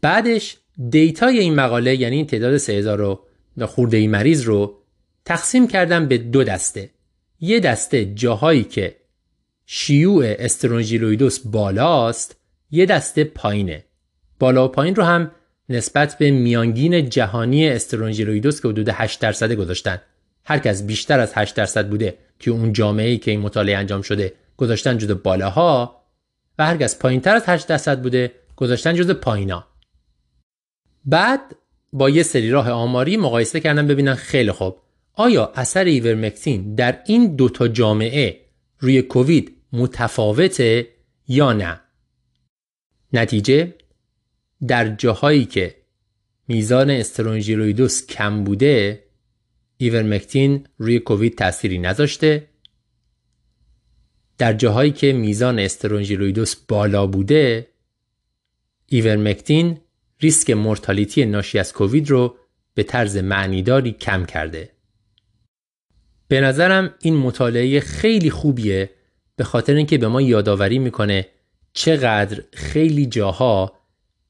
بعدش 0.00 0.56
data 0.90 1.28
ی 1.28 1.38
این 1.38 1.54
مقاله 1.54 1.96
یعنی 1.96 2.16
این 2.16 2.26
تعداد 2.26 2.56
3000 2.56 2.98
رو 2.98 3.20
خورده 3.66 3.96
ای 3.96 4.06
مریض 4.06 4.42
رو 4.42 4.78
تقسیم 5.24 5.68
کردن 5.68 6.08
به 6.08 6.18
دو 6.18 6.44
دسته. 6.44 6.90
یه 7.40 7.60
دسته 7.60 8.04
جاهایی 8.04 8.64
که 8.64 8.96
شیوع 9.66 10.34
استرونژیلویدوس 10.38 11.38
بالاست 11.38 12.36
یه 12.70 12.86
دسته 12.86 13.24
پایینه. 13.24 13.84
بالا 14.38 14.64
و 14.64 14.68
پایین 14.68 14.94
رو 14.94 15.02
هم 15.02 15.30
نسبت 15.68 16.18
به 16.18 16.30
میانگین 16.30 17.08
جهانی 17.08 17.68
استرونژیلویدوس 17.68 18.60
که 18.60 18.68
حدود 18.68 18.88
8 18.88 19.20
درصد 19.20 19.52
گذاشتن. 19.52 20.00
هر 20.44 20.58
کس 20.58 20.86
بیشتر 20.86 21.20
از 21.20 21.32
8 21.34 21.54
درصد 21.54 21.88
بوده 21.88 22.18
که 22.38 22.50
اون 22.50 22.72
جامعه 22.72 23.08
ای 23.08 23.18
که 23.18 23.30
این 23.30 23.40
مطالعه 23.40 23.76
انجام 23.76 24.02
شده 24.02 24.32
گذاشتن 24.56 24.98
جزو 24.98 25.14
بالاها. 25.14 26.02
و 26.58 26.66
هر 26.66 26.76
کس 26.76 26.98
پایینتر 26.98 27.34
از 27.34 27.42
8 27.46 27.66
درصد 27.66 28.02
بوده 28.02 28.32
گذاشتن 28.56 28.94
جزو 28.94 29.14
پایینا. 29.14 29.66
بعد 31.04 31.40
با 31.92 32.10
یه 32.10 32.22
سری 32.22 32.50
راه 32.50 32.70
آماری 32.70 33.16
مقایسه 33.16 33.60
کردن 33.60 33.86
ببینن 33.86 34.14
خیلی 34.14 34.52
خوب. 34.52 34.76
آیا 35.14 35.52
اثر 35.54 35.84
ایورمکتین 35.84 36.74
در 36.74 36.98
این 37.06 37.36
دوتا 37.36 37.68
جامعه 37.68 38.40
روی 38.82 39.02
کووید 39.02 39.56
متفاوته 39.72 40.88
یا 41.28 41.52
نه 41.52 41.80
نتیجه 43.12 43.74
در 44.68 44.94
جاهایی 44.94 45.44
که 45.44 45.76
میزان 46.48 46.90
استرونژیرویدوس 46.90 48.06
کم 48.06 48.44
بوده 48.44 49.04
ایورمکتین 49.76 50.66
روی 50.78 50.98
کووید 50.98 51.38
تأثیری 51.38 51.78
نذاشته 51.78 52.48
در 54.38 54.52
جاهایی 54.52 54.90
که 54.90 55.12
میزان 55.12 55.58
استرونژیرویدوس 55.58 56.56
بالا 56.56 57.06
بوده 57.06 57.68
ایورمکتین 58.86 59.80
ریسک 60.20 60.50
مورتالیتی 60.50 61.24
ناشی 61.26 61.58
از 61.58 61.72
کووید 61.72 62.10
رو 62.10 62.36
به 62.74 62.82
طرز 62.82 63.16
معنیداری 63.16 63.92
کم 63.92 64.24
کرده. 64.24 64.71
به 66.32 66.40
نظرم 66.40 66.94
این 67.00 67.16
مطالعه 67.16 67.80
خیلی 67.80 68.30
خوبیه 68.30 68.90
به 69.36 69.44
خاطر 69.44 69.74
اینکه 69.74 69.98
به 69.98 70.08
ما 70.08 70.20
یادآوری 70.20 70.78
می‌کنه 70.78 71.26
چقدر 71.72 72.42
خیلی 72.52 73.06
جاها 73.06 73.72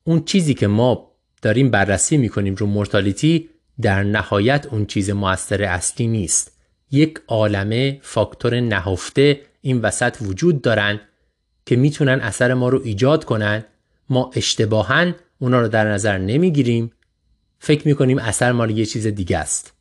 اون 0.05 0.25
چیزی 0.25 0.55
که 0.55 0.67
ما 0.67 1.13
داریم 1.43 1.71
بررسی 1.71 2.17
می‌کنیم 2.17 2.55
رو 2.55 2.67
مورتالیتی 2.67 3.49
در 3.81 4.03
نهایت 4.03 4.67
اون 4.71 4.87
چیز 4.87 5.11
موثر 5.11 5.63
اصلی 5.63 6.07
نیست. 6.07 6.59
یک 6.91 7.21
عالمه 7.29 7.99
فاکتور 8.03 8.61
نهفته 8.61 9.41
این 9.61 9.81
وسط 9.81 10.17
وجود 10.23 10.63
دارن 10.63 11.01
که 11.67 11.77
می‌تونن 11.77 12.21
اثر 12.21 12.55
ما 12.55 12.69
رو 12.69 12.81
ایجاد 12.85 13.25
کنن. 13.25 13.65
ما 14.09 14.31
اشتباهن 14.35 15.15
اونا 15.39 15.61
رو 15.61 15.69
در 15.69 15.93
نظر 15.93 16.19
نمی‌گیریم. 16.19 16.93
فکر 17.59 17.89
می‌کنیم 17.89 18.19
اثر 18.19 18.53
مال 18.53 18.71
یه 18.71 18.87
چیز 18.87 19.07
دیگه 19.07 19.39
است. 19.39 19.73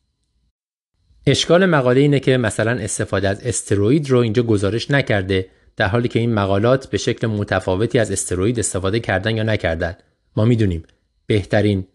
اشکال 1.26 1.66
مقاله 1.66 2.00
اینه 2.00 2.20
که 2.20 2.36
مثلا 2.36 2.70
استفاده 2.70 3.28
از 3.28 3.40
استروید 3.40 4.10
رو 4.10 4.18
اینجا 4.18 4.42
گزارش 4.42 4.90
نکرده 4.90 5.48
در 5.76 5.88
حالی 5.88 6.08
که 6.08 6.18
این 6.18 6.34
مقالات 6.34 6.90
به 6.90 6.98
شکل 6.98 7.26
متفاوتی 7.26 7.98
از 7.98 8.10
استروید 8.10 8.58
استفاده 8.58 9.00
کردن 9.00 9.36
یا 9.36 9.42
نکردن. 9.42 9.94
ما 10.36 10.44
می‌دونیم 10.44 10.82
بهترین 11.26 11.86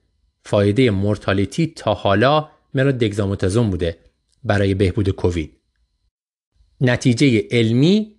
فایده 0.44 0.92
مورتالیتی 0.92 1.68
تا 1.68 1.94
حالا 1.94 2.50
مرا 2.74 2.92
دگزاموتازون 2.92 3.70
بوده 3.70 3.98
برای 4.44 4.74
بهبود 4.74 5.10
کووید. 5.10 5.52
نتیجه 6.82 7.44
علمی 7.52 8.16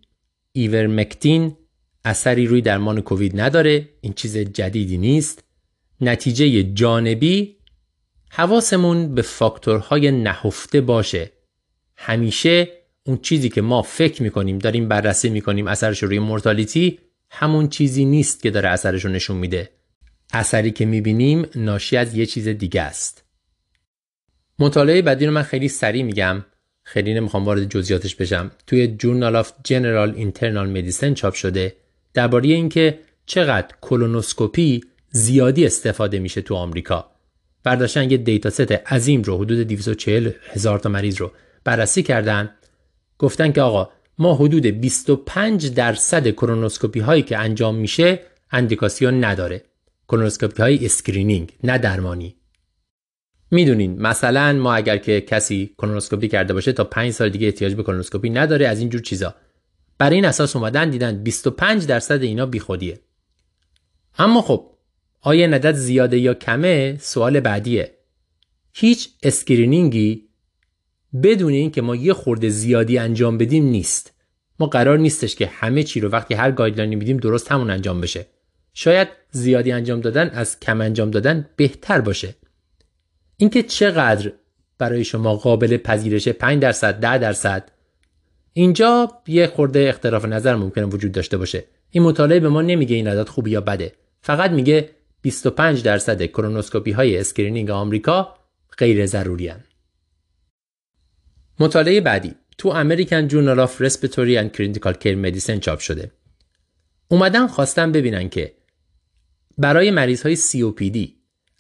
ایورمکتین 0.53 1.57
اثری 2.05 2.47
روی 2.47 2.61
درمان 2.61 3.01
کووید 3.01 3.41
نداره 3.41 3.89
این 4.01 4.13
چیز 4.13 4.37
جدیدی 4.37 4.99
نیست. 4.99 5.45
نتیجه 6.01 6.63
جانبی 6.63 7.58
حواسمون 8.31 9.15
به 9.15 9.23
فاکتورهای 9.23 10.11
نهفته 10.11 10.81
باشه. 10.81 11.31
همیشه 11.97 12.69
اون 13.05 13.19
چیزی 13.19 13.49
که 13.49 13.63
ما 13.63 13.83
فکر 13.83 14.23
می‌کنیم 14.23 14.59
داریم 14.59 14.89
بررسی 14.89 15.29
می‌کنیم 15.29 15.67
اثرش 15.67 16.03
روی 16.03 16.19
مورتالیتی 16.19 16.99
همون 17.31 17.69
چیزی 17.69 18.05
نیست 18.05 18.43
که 18.43 18.51
داره 18.51 18.69
اثرش 18.69 19.05
رو 19.05 19.11
نشون 19.11 19.37
میده. 19.37 19.71
اثری 20.33 20.71
که 20.71 20.87
می‌بینیم 20.87 21.47
ناشی 21.55 21.97
از 21.97 22.15
یه 22.15 22.27
چیز 22.27 22.49
دیگه 22.49 22.83
است. 22.83 23.25
مطالعه 24.59 25.03
بعدی 25.03 25.27
رو 25.27 25.33
من 25.33 25.43
خیلی 25.43 25.69
سریع 25.69 26.03
میگم. 26.03 26.45
خیلی 26.83 27.15
نمی‌خوام 27.15 27.45
وارد 27.45 27.65
جزئیاتش 27.71 28.15
بشم. 28.15 28.51
توی 28.67 28.89
Journal 28.89 29.37
of 29.37 29.53
General 29.65 30.15
Internal 30.15 30.69
Medicine 30.69 31.15
چاپ 31.15 31.35
شده. 31.35 31.77
درباره 32.15 32.49
اینکه 32.49 32.99
چقدر 33.27 33.75
کولونوسکوپی 33.81 34.85
زیادی 35.11 35.67
استفاده 35.67 36.19
میشه 36.19 36.41
تو 36.41 36.55
آمریکا. 36.55 37.11
برداشتن 37.65 38.11
یه 38.11 38.17
data 38.17 38.51
set 38.51 38.73
عظیم 38.73 39.23
رو 39.23 39.37
حدود 39.39 39.59
240 39.59 40.31
هزار 40.53 40.79
تا 40.79 40.89
مریض 40.89 41.17
رو 41.17 41.33
بررسی 41.65 42.03
کردن. 42.03 42.51
گفتن 43.19 43.53
که 43.53 43.63
آقا 43.63 43.91
ما 44.19 44.35
حدود 44.35 44.67
25 44.67 45.71
درصد 45.71 46.31
کولونوسکوپی 46.31 47.01
هایی 47.01 47.23
که 47.23 47.39
انجام 47.39 47.75
میشه 47.75 48.21
اندیکاسیون 48.51 49.25
نداره. 49.25 49.63
کولونوسکوپی 50.09 50.63
های 50.63 50.87
screening 50.87 51.53
نه 51.65 51.79
درمانی. 51.79 52.37
می‌دونین 53.51 54.03
مثلا 54.03 54.53
ما 54.53 54.75
اگر 54.75 54.97
که 54.97 55.21
کسی 55.21 55.75
کولونوسکوپی 55.79 56.29
کرده 56.29 56.55
باشه 56.55 56.73
تا 56.73 56.85
5 56.85 57.13
سال 57.13 57.29
دیگه 57.29 57.47
احتیاج 57.47 57.75
به 57.75 57.83
کولونوسکوپی 57.83 58.31
نداره 58.31 58.67
از 58.67 58.81
اینجور 58.81 59.01
چیزا. 59.01 59.35
برای 59.99 60.15
این 60.15 60.25
اساس 60.25 60.57
اومدن 60.57 60.91
دیدن 60.91 61.23
25 61.23 61.87
درصد 61.87 62.23
اینا 62.23 62.47
بیخودیه. 62.47 63.01
اما 64.19 64.43
خب 64.43 64.71
آیا 65.21 65.45
این 65.45 65.55
عدد 65.55 65.73
زیاده 65.73 66.19
یا 66.19 66.35
کمه؟ 66.35 66.97
سوال 67.01 67.41
بعدیه. 67.41 67.95
هیچ 68.75 69.09
screening 69.23 70.18
ی 70.18 70.29
بدون 71.23 71.53
اینکه 71.53 71.83
ما 71.83 71.97
یه 71.97 72.13
خورده 72.13 72.49
زیادی 72.49 72.99
انجام 72.99 73.39
بدیم 73.39 73.65
نیست. 73.65 74.13
ما 74.61 74.67
قرار 74.67 74.99
نیستش 74.99 75.37
که 75.37 75.47
همه 75.47 75.83
چی 75.83 76.01
رو 76.01 76.09
وقتی 76.09 76.35
هر 76.35 76.51
guideline 76.51 76.92
ی 76.92 76.97
میدیم 76.97 77.17
درست 77.17 77.53
همون 77.53 77.71
انجام 77.71 78.01
بشه. 78.01 78.27
شاید 78.75 79.09
زیادی 79.31 79.73
انجام 79.73 80.01
دادن 80.01 80.31
از 80.31 80.61
کم 80.61 80.81
انجام 80.81 81.11
دادن 81.11 81.49
بهتر 81.57 82.01
باشه. 82.01 82.35
اینکه 83.37 83.63
چقدر 83.63 84.33
برای 84.79 85.05
شما 85.05 85.37
قابل 85.37 85.77
پذیرش 85.77 86.29
5 86.29 86.63
درصد 86.63 87.01
10 87.01 87.19
درصد؟ 87.19 87.71
اینجا 88.53 89.13
یه 89.27 89.47
خورده 89.47 89.89
اختلاف 89.89 90.25
نظر 90.25 90.57
ممکنه 90.57 90.85
وجود 90.85 91.13
داشته 91.13 91.37
باشه. 91.37 91.65
این 91.91 92.03
مطالعه 92.03 92.41
به 92.41 92.49
ما 92.49 92.63
نمیگه 92.63 92.97
این 92.97 93.09
عدد 93.09 93.29
خوبی 93.29 93.51
یا 93.51 93.61
بده. 93.61 93.93
فقط 94.21 94.51
میگه 94.51 94.91
25 95.23 95.83
درصد 95.83 96.27
کولونوسکوپی 96.27 96.91
های 96.91 97.19
screening 97.19 97.71
آمریکا 97.71 98.35
غیر 98.79 99.07
ضروری 99.07 99.49
هن. 99.49 99.65
مطالعه 101.61 102.01
بعدی 102.01 102.35
تو 102.59 102.69
American 102.69 103.29
Journal 103.29 103.61
of 103.61 103.81
Respiratory 103.81 104.39
and 104.39 104.53
Critical 104.53 104.95
Care 104.95 105.17
Medicine 105.17 105.59
چاپ 105.59 105.79
شده. 105.79 106.11
اومدن 107.09 107.47
خواستن 107.47 107.93
ببینن 107.93 108.29
که 108.29 108.55
برای 109.59 109.91
مریض 109.91 110.23
های 110.23 110.37
COPD 110.37 111.09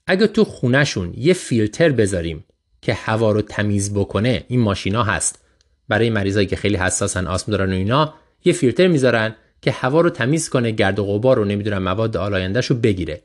اگه 0.06 0.26
تو 0.26 0.44
خونهشون 0.44 1.14
یه 1.16 1.32
فیلتر 1.34 1.88
بذاریم 1.88 2.44
که 2.82 2.94
هوا 2.94 3.32
رو 3.32 3.42
تمیز 3.42 3.94
بکنه 3.94 4.44
این 4.48 4.60
ماشینا 4.60 5.02
هست. 5.02 5.44
برای 5.88 6.10
مریضایی 6.10 6.46
که 6.46 6.56
خیلی 6.56 6.76
حساسن 6.76 7.26
آسم 7.26 7.52
دارن 7.52 7.72
و 7.72 7.74
اینا 7.74 8.14
یه 8.44 8.52
فیلتر 8.52 8.86
می‌ذارن 8.86 9.36
که 9.62 9.70
هوا 9.70 10.00
رو 10.00 10.10
تمیز 10.10 10.48
کنه 10.48 10.70
گرد 10.70 10.98
و 10.98 11.04
غبار 11.04 11.36
رو 11.36 11.44
نمی‌دونم 11.44 11.82
مواد 11.82 12.16
آلایندهش 12.16 12.66
رو 12.66 12.76
بگیره. 12.76 13.22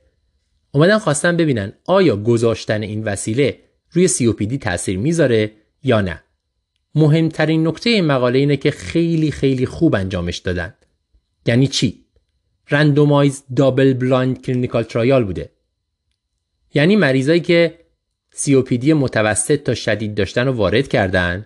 اومدن 0.75 0.97
خواستن 0.97 1.37
ببینن 1.37 1.73
آیا 1.85 2.17
گذاشتن 2.17 2.81
این 2.81 3.03
وسیله 3.03 3.59
روی 3.91 4.07
COPD 4.09 4.57
تاثیر 4.57 4.97
می‌ذاره 4.97 5.51
یا 5.83 6.01
نه. 6.01 6.23
مهمترین 6.95 7.67
نکته 7.67 7.89
این 7.89 8.05
مقاله 8.05 8.39
اینه 8.39 8.57
که 8.57 8.71
خیلی 8.71 9.31
خیلی 9.31 9.65
خوب 9.65 9.95
انجامش 9.95 10.37
دادن. 10.37 10.73
یعنی 11.45 11.67
چی؟ 11.67 12.05
randomized 12.69 13.43
double 13.55 13.93
blind 13.93 14.41
clinical 14.41 14.83
trial 14.83 15.23
بوده. 15.23 15.49
یعنی 16.73 16.95
مریضایی 16.95 17.39
که 17.39 17.79
COPD 18.35 18.87
متوسط 18.87 19.63
تا 19.63 19.75
شدید 19.75 20.15
داشتن 20.15 20.45
رو 20.45 20.51
وارد 20.51 20.87
کردن 20.87 21.45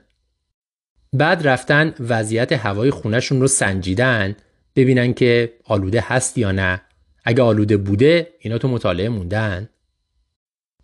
بعد 1.14 1.48
رفتن 1.48 1.94
وضعیت 2.00 2.52
هوای 2.52 2.92
خونهشون 2.92 3.42
رو 3.42 3.48
سنجیدن 3.48 4.36
ببینن 4.76 5.14
که 5.14 5.54
آلوده 5.64 6.04
هست 6.08 6.38
یا 6.38 6.52
نه. 6.52 6.82
اگه 7.28 7.44
آلوده 7.44 7.78
بوده 7.78 8.34
اینا 8.40 8.58
تو 8.58 8.68
مطالعه 8.68 9.10
موندن. 9.10 9.70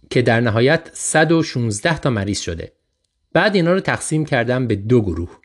که 0.09 0.21
در 0.21 0.39
نهایت 0.39 0.89
116 0.93 1.97
تا 1.97 2.09
مریض 2.09 2.39
شده. 2.39 2.71
بعد 3.33 3.55
اینا 3.55 3.73
رو 3.73 3.79
تقسیم 3.79 4.25
کردن 4.25 4.67
به 4.67 4.75
دو 4.75 5.01
گروه. 5.01 5.39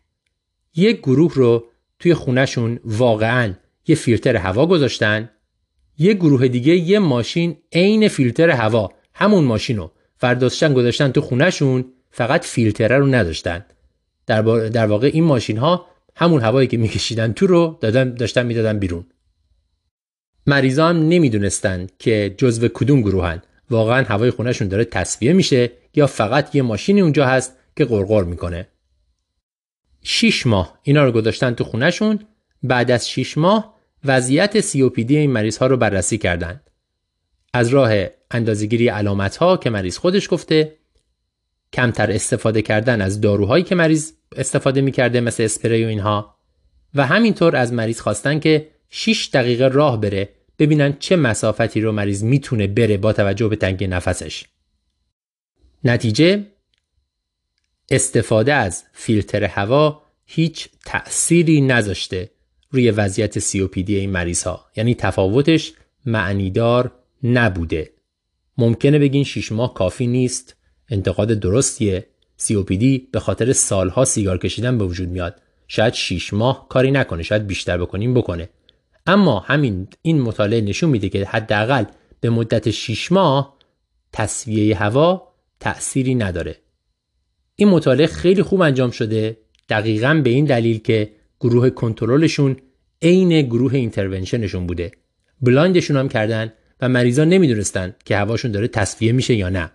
یک 0.75 0.99
گروه 0.99 1.35
رو 1.35 1.67
توی 1.99 2.15
خونهشون 2.15 2.81
واقعا 2.85 3.55
یه 3.87 3.97
فیلتر 3.97 4.37
هوا 4.37 4.67
گذاشتن. 4.67 5.31
یه 5.99 6.15
گروه 6.15 6.49
دیگه 6.49 6.77
یه 6.77 6.99
ماشین 6.99 7.57
عین 7.73 8.09
فیلتر 8.09 8.51
هوا. 8.51 8.93
همون 9.15 9.45
ماشین 9.45 9.77
رو 9.77 9.93
فرداشتن 10.17 10.75
گذاشتن 10.75 11.13
تو 11.13 11.21
خونهشون 11.21 11.85
فقط 12.11 12.45
فیلتره 12.45 12.99
رو 12.99 13.07
نداشتن. 13.07 13.65
در, 14.27 14.43
در 14.69 14.87
واقع 14.87 15.11
این 15.13 15.25
ماشین 15.25 15.57
ها 15.57 15.87
همون 16.17 16.41
هوایی 16.41 16.69
که 16.69 16.77
میکشیدن 16.77 17.33
تو 17.33 17.47
رو 17.47 17.79
دادن 17.81 18.15
داشتن 18.15 18.47
می‌دادن 18.47 18.79
بیرون. 18.79 19.07
مریضا 20.49 20.89
هم 20.89 21.09
نمی‌دونستن 21.09 21.87
که 21.99 22.35
جزو 22.39 22.69
کدوم 22.69 23.01
گروهن. 23.01 23.43
واقعا 23.71 24.05
هوای 24.05 24.31
خونهشون 24.31 24.69
داره 24.69 24.85
تصفیه 24.85 25.33
میشه 25.33 25.71
یا 25.95 26.07
فقط 26.07 26.55
یه 26.55 26.63
ماشینی 26.63 27.01
اونجا 27.01 27.27
هست 27.27 27.57
که 27.77 27.85
قرقر 27.85 28.25
می‌کنه. 28.25 28.69
6 30.03 30.47
ماه 30.47 30.79
اینا 30.83 31.05
رو 31.05 31.13
گذاشتن 31.13 31.55
تو 31.55 31.65
خونهشون. 31.65 32.19
بعد 32.63 32.91
از 32.91 33.11
6 33.11 33.39
ماه 33.39 33.75
وضعیت 34.05 34.61
COPD 34.61 35.11
این 35.11 35.31
مریض 35.31 35.57
ها 35.57 35.67
رو 35.67 35.77
بررسی 35.77 36.19
کردند. 36.19 36.71
از 37.53 37.69
راه 37.69 37.93
اندازگیری 38.31 38.89
علامت 38.89 39.37
ها 39.37 39.57
که 39.57 39.71
مریض 39.71 39.99
خودش 39.99 40.31
گفته 40.31 40.77
کمتر 41.73 42.11
استفاده 42.11 42.63
کردن 42.63 43.01
از 43.01 43.21
داروهایی 43.21 43.65
که 43.65 43.75
مریض 43.75 44.13
استفاده 44.37 44.81
می‌کرده 44.81 45.21
مثل 45.21 45.43
اسپری 45.43 45.85
و 45.85 45.89
اینها. 45.89 46.37
و 46.95 47.07
همینطور 47.07 47.57
از 47.57 47.73
مریض 47.73 48.01
خواستن 48.01 48.39
که 48.39 48.69
6 48.91 49.31
دقیقه 49.33 49.69
راه 49.69 50.01
بره 50.01 50.38
ببینن 50.59 50.97
چه 50.99 51.17
مسافتی 51.17 51.81
رو 51.81 51.93
مریض 51.93 52.25
می‌تونه 52.25 52.67
بره 52.67 52.97
با 52.97 53.13
توجه 53.13 53.49
به 53.49 53.57
تنگی 53.57 53.87
نفسش. 53.87 54.45
نتیجه 55.85 56.47
استفاده 57.91 58.55
از 58.55 58.85
فیلتر 58.93 59.45
هوا 59.45 60.03
هیچ 60.27 60.69
تأثیری 60.85 61.61
نذاشته 61.61 62.31
روی 62.71 62.91
وضعیت 62.91 63.39
COPD 63.39 63.91
این 63.91 64.11
مریض 64.11 64.43
ها 64.43 64.67
یعنی 64.77 64.95
تفاوتش 64.95 65.73
معنیدار 66.07 66.93
نبوده. 67.23 67.91
ممکنه 68.59 68.99
بگین 68.99 69.25
6 69.25 69.53
ماه 69.53 69.75
کافی 69.75 70.07
نیست 70.07 70.57
انتقاد 70.91 71.29
درستیه. 71.29 72.07
COPD 72.41 72.85
به 73.13 73.21
خاطر 73.21 73.53
سالها 73.53 74.05
سیگار 74.05 74.39
کشیدن 74.39 74.79
به 74.79 74.85
وجود 74.85 75.09
میاد. 75.09 75.41
شاید 75.69 75.95
6 75.95 76.33
ماه 76.33 76.69
کاری 76.69 76.91
نکنه 76.91 77.23
شاید 77.23 77.47
بیشتر 77.47 77.79
بکنیم 77.79 78.15
بکنه. 78.15 78.49
اما 79.09 79.39
همین 79.39 79.89
این 80.03 80.21
مطالعه 80.21 80.61
نشون 80.61 80.91
میده 80.91 81.09
که 81.09 81.25
حداقل 81.25 81.85
به 82.21 82.31
مدت 82.31 82.71
6 82.71 83.13
ماه 83.13 83.57
تصفیه 84.13 84.77
هوا 84.77 85.35
تأثیری 85.61 86.15
نداره. 86.15 86.57
این 87.57 87.69
مطالعه 87.69 88.07
خیلی 88.07 88.43
خوب 88.43 88.61
انجام 88.61 88.91
شده 88.91 89.37
دقیقا 89.69 90.21
به 90.25 90.31
این 90.31 90.45
دلیل 90.45 90.79
که 90.79 91.11
گروه 91.41 91.71
کنترلشون 91.71 92.57
عین 93.03 93.43
گروه 93.43 93.75
intervention 93.75 94.44
شون 94.44 94.67
بوده. 94.67 94.91
blind 95.41 95.72
شون 95.72 95.97
هم 95.97 96.09
کردن 96.09 96.53
و 96.81 96.89
مریضا 96.89 97.25
نمی‌دونستن 97.25 97.95
که 98.05 98.17
هواشون 98.17 98.53
داره 98.53 98.69
تصفیه 98.69 99.13
میشه 99.13 99.35
یا 99.35 99.49
نه. 99.49 99.71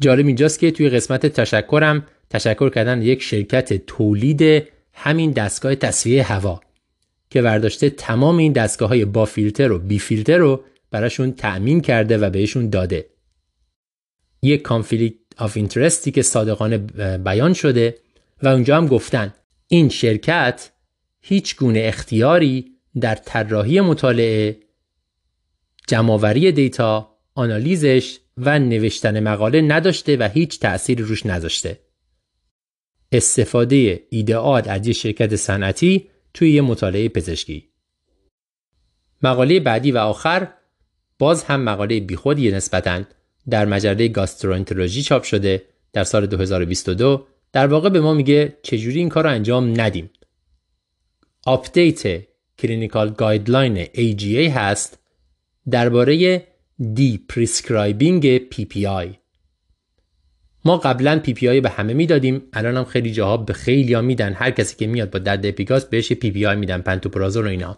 جالب 0.00 0.26
اینجاست 0.26 0.58
که 0.58 0.70
توی 0.70 0.88
قسمت 0.88 1.26
تشکرم 1.26 2.06
تشکر 2.30 2.70
کردن 2.70 3.02
یک 3.02 3.22
شرکت 3.22 3.86
تولید 3.86 4.68
همین 4.92 5.30
دستگاه 5.30 5.74
تصفیه 5.74 6.22
هوا. 6.22 6.60
که 7.30 7.42
ورداشته 7.42 7.90
تمام 7.90 8.36
این 8.36 8.52
دستگاه 8.52 8.88
های 8.88 9.04
با 9.04 9.24
فیلتر 9.24 9.72
و 9.72 9.78
بی 9.78 9.98
فیلتر 9.98 10.38
رو 10.38 10.64
براشون 10.90 11.32
تأمین 11.32 11.80
کرده 11.80 12.18
و 12.18 12.30
بهشون 12.30 12.70
داده. 12.70 13.06
یک 14.42 14.62
conflict 14.62 15.16
of 15.38 15.56
interest 15.56 16.04
ی 16.04 16.10
که 16.10 16.22
صادقانه 16.22 16.78
بیان 17.18 17.52
شده 17.52 17.98
و 18.42 18.48
اونجا 18.48 18.76
هم 18.76 18.86
گفتن 18.86 19.34
این 19.68 19.88
شرکت 19.88 20.70
هیچ 21.20 21.56
گونه 21.56 21.80
اختیاری 21.84 22.76
در 23.00 23.14
طراحی 23.14 23.80
مطالعه 23.80 24.56
جمعآوری 25.86 26.52
data 26.52 27.16
آنالیزش 27.34 28.18
و 28.36 28.58
نوشتن 28.58 29.20
مقاله 29.20 29.60
نداشته 29.60 30.16
و 30.16 30.28
هیچ 30.28 30.60
تأثیری 30.60 31.02
روش 31.02 31.26
نذاشته. 31.26 31.80
استفاده 33.12 34.06
ایده‌آل 34.10 34.68
از 34.68 34.86
یک 34.86 34.96
شرکت 34.96 35.36
صنعتی 35.36 36.09
توی 36.34 36.50
یه 36.50 36.62
مطالعه 36.62 37.08
پزشکی 37.08 37.68
مقاله 39.22 39.60
بعدی 39.60 39.92
و 39.92 39.98
آخر 39.98 40.48
باز 41.18 41.44
هم 41.44 41.60
مقاله 41.60 42.00
بیخودی 42.00 42.50
نسبتاً 42.50 43.04
در 43.50 43.64
مجله 43.64 44.08
Gastroenterology 44.08 45.02
چاپ 45.02 45.22
شده 45.22 45.62
در 45.92 46.04
سال 46.04 46.26
2022 46.26 47.26
در 47.52 47.66
واقع 47.66 47.88
به 47.88 48.00
ما 48.00 48.14
میگه 48.14 48.58
چجوری 48.62 48.98
این 48.98 49.08
کار 49.08 49.24
رو 49.24 49.30
انجام 49.30 49.80
ندیم. 49.80 50.10
update 51.46 52.26
clinical 52.58 53.10
guideline 53.10 53.84
AGA 53.84 54.50
هست 54.56 54.98
درباره 55.70 56.46
deprescribing 56.94 58.38
PPI. 58.38 59.19
ما 60.64 60.76
قبلا 60.76 61.22
PPI 61.26 61.42
به 61.42 61.70
همه 61.70 61.94
می‌دادیم. 61.94 62.42
الان 62.52 62.76
هم 62.76 62.84
خیلی 62.84 63.12
جاها 63.12 63.36
به 63.36 63.52
خیلی 63.52 63.94
ها 63.94 64.00
میدن. 64.00 64.32
هر 64.32 64.50
کسی 64.50 64.76
که 64.76 64.86
میاد 64.86 65.10
با 65.10 65.18
درد 65.18 65.46
اپیگاستر 65.46 65.84
بهش 65.84 66.12
PPI 66.12 66.56
میدن. 66.56 66.80
پنتوپرازول 66.80 67.46
و 67.46 67.48
اینا. 67.48 67.76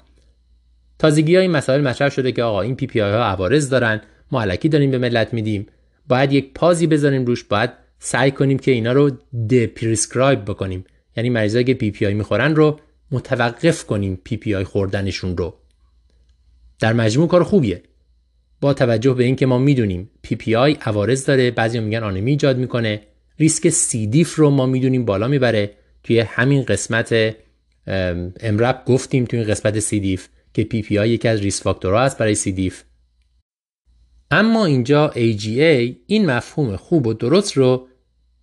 تازگی 0.99 1.37
های 1.37 1.49
مسائل 1.49 1.81
مطرح 1.81 2.09
شده 2.09 2.33
که 2.33 2.43
آقا 2.43 2.61
این 2.61 2.77
PPI 2.77 2.97
ها 2.97 3.25
عوارض 3.25 3.69
دارن. 3.69 4.01
ما 4.33 4.43
الکی 4.43 4.69
داریم 4.69 4.91
به 4.91 4.99
ملت 4.99 5.35
میدیم. 5.35 5.67
باید 6.09 6.33
یک 6.33 6.53
pause 6.55 6.82
ی 6.82 6.87
بذاریم 6.87 7.25
روش. 7.25 7.45
باید 7.45 7.71
سعی 7.99 8.31
کنیم 8.31 8.59
که 8.59 8.71
اینا 8.71 8.93
رو 8.93 9.11
deprescribe 9.51 10.45
بکنیم. 10.45 10.85
یعنی 11.17 11.31
مریضایی 11.31 11.65
که 11.65 11.75
PPI 11.75 12.15
می‌خورن 12.15 12.57
رو 12.57 12.81
متوقف 13.11 13.85
کنیم 13.87 14.21
PPI 14.25 14.65
خوردنشون 14.65 15.37
رو. 15.37 15.55
در 16.81 16.93
مجموع 16.93 17.29
کار 17.29 17.43
خوبیه. 17.45 17.83
با 18.63 18.75
توجه 18.75 19.15
به 19.15 19.25
اینکه 19.25 19.47
ما 19.47 19.59
می‌دونیم 19.59 20.11
PPI 20.23 20.77
عوارض 20.81 21.27
داره 21.27 21.51
بعضی 21.51 21.81
میگن 21.81 22.03
آنمی 22.03 22.31
ایجاد 22.31 22.59
می‌کنه. 22.59 23.01
ریسک 23.39 23.69
C. 23.69 24.07
diff 24.07 24.35
رو 24.35 24.51
ما 24.51 24.67
می‌دونیم 24.67 25.05
بالا 25.05 25.29
می‌بره. 25.29 25.71
توی 26.05 26.21
همین 26.21 26.63
قسمت 26.63 27.37
امرب 28.41 28.83
گفتیم 28.87 29.25
تو 29.25 29.37
این 29.37 29.47
قسمت 29.47 29.79
C. 29.79 29.95
diff 29.95 30.29
که 30.55 30.65
PPI 30.65 31.11
یکی 31.11 31.29
از 31.29 31.41
risk 31.41 31.63
factor 31.63 31.99
ها 31.99 32.05
هست 32.05 32.19
برای 32.19 32.35
C. 32.35 32.51
diff 32.51 32.83
اما 34.31 34.67
اینجا 34.67 35.13
AGA 35.15 35.95
این 36.07 36.27
مفهوم 36.27 36.77
خوب 36.77 37.07
و 37.07 37.13
درست 37.13 37.57
رو 37.57 37.89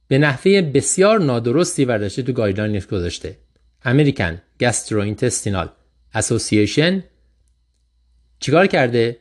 به 0.07 0.17
نحوه 0.17 0.61
بسیار 0.61 1.19
نادرستی 1.19 1.85
برداشته 1.85 2.21
تو 2.21 2.33
guideline 2.33 2.79
گذاشته. 2.79 3.37
American 3.85 4.33
Gastrointestinal 4.63 5.67
Association 6.15 6.93
چیکار 8.39 8.67
کرده؟ 8.67 9.17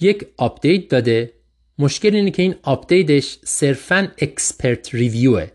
یک 0.00 0.26
update 0.36 0.88
داده. 0.88 1.32
مشکل 1.78 2.14
اینه 2.14 2.30
که 2.30 2.42
این 2.42 2.54
update 2.62 3.19
ش 3.19 3.38
صرفا 3.44 4.08
expert 4.18 4.94
review 4.94 5.42
ه 5.42 5.50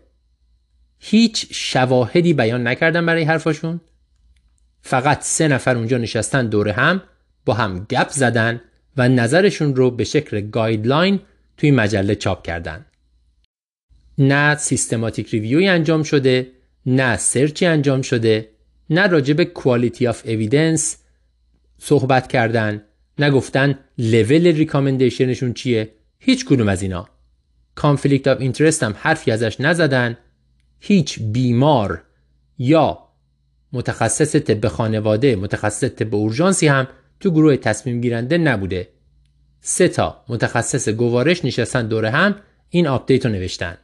هیچ 0.98 1.46
شواهدی 1.50 2.32
بیان 2.32 2.66
نکردن 2.66 3.06
برای 3.06 3.22
حرفاشون. 3.22 3.80
فقط 4.82 5.22
سه 5.22 5.48
نفر 5.48 5.76
اونجا 5.76 5.98
نشستن 5.98 6.46
دور 6.46 6.68
هم 6.68 7.02
با 7.44 7.54
هم 7.54 7.86
گپ 7.90 8.08
زدن 8.08 8.60
و 8.96 9.08
نظرشون 9.08 9.76
رو 9.76 9.90
به 9.90 10.04
شکل 10.04 10.40
guideline 10.40 11.20
توی 11.56 11.70
مجله 11.70 12.14
چاپ 12.14 12.42
کردن. 12.42 12.86
نه 14.18 14.56
systematic 14.56 15.30
review 15.30 15.63
ی 15.63 15.68
انجام 15.68 16.02
شده 16.02 16.50
نه 16.86 17.16
سرچی 17.16 17.66
انجام 17.66 18.02
شده 18.02 18.48
نه 18.90 19.06
راجع 19.06 19.34
به 19.34 19.44
quality 19.44 20.06
of 20.06 20.22
evidence 20.26 20.96
صحبت 21.78 22.28
کردن. 22.28 22.82
نه 23.18 23.30
گفتن 23.30 23.78
level 23.98 24.46
recommendation 24.46 25.28
شون 25.28 25.52
چیه؟ 25.52 25.94
هیچ 26.18 26.44
کدوم 26.44 26.68
از 26.68 26.82
اینا. 26.82 27.08
conflict 27.74 28.28
of 28.28 28.40
interest 28.40 28.82
هم 28.82 28.94
حرفی 28.98 29.30
ازش 29.30 29.60
نزدن. 29.60 30.16
هیچ 30.80 31.18
بیمار 31.22 32.02
یا 32.58 32.98
متخصص 33.72 34.36
طب 34.36 34.68
خانواده 34.68 35.36
متخصص 35.36 35.84
طب 35.84 36.14
اورژانسی 36.14 36.66
هم 36.66 36.88
تو 37.20 37.30
گروه 37.30 37.56
تصمیم 37.56 38.00
گیرنده 38.00 38.38
نبوده. 38.38 38.88
سه 39.60 39.88
تا 39.88 40.24
متخصص 40.28 40.88
گوارش 40.88 41.44
نشستن 41.44 41.88
دور 41.88 42.06
هم 42.06 42.36
این 42.68 42.86
update 42.86 43.26
رو 43.26 43.32
نوشتن. 43.32 43.76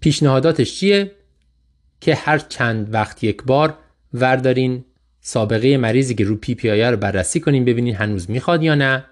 پیشنهاداتش 0.00 0.80
چیه؟ 0.80 1.12
که 2.00 2.14
هر 2.14 2.38
چند 2.38 2.94
وقت 2.94 3.24
یک 3.24 3.42
بار 3.42 3.78
وردارین 4.12 4.84
سابقه 5.28 5.76
مریضی 5.76 6.14
که 6.14 6.24
رو 6.24 6.36
PPI 6.36 6.82
رو 6.82 6.96
بررسی 6.96 7.40
کنین 7.40 7.64
ببینین 7.64 7.94
هنوز 7.94 8.30
می‌خواد 8.30 8.62
یا 8.62 8.74
نه. 8.74 9.04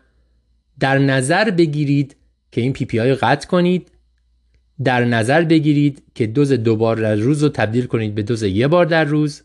در 0.80 0.98
نظر 0.98 1.50
بگیرید 1.50 2.16
که 2.52 2.60
این 2.60 2.72
PPI 2.72 3.14
قطع 3.14 3.48
کنید. 3.48 3.90
در 4.84 5.04
نظر 5.04 5.44
بگیرید 5.44 6.02
که 6.14 6.26
دوز 6.26 6.52
دو 6.52 6.76
بار 6.76 6.96
در 6.96 7.14
روز 7.14 7.42
رو 7.42 7.48
تبدیل 7.48 7.86
کنید 7.86 8.14
به 8.14 8.22
دوز 8.22 8.42
یه 8.42 8.68
بار 8.68 8.86
در 8.86 9.04
روز. 9.04 9.42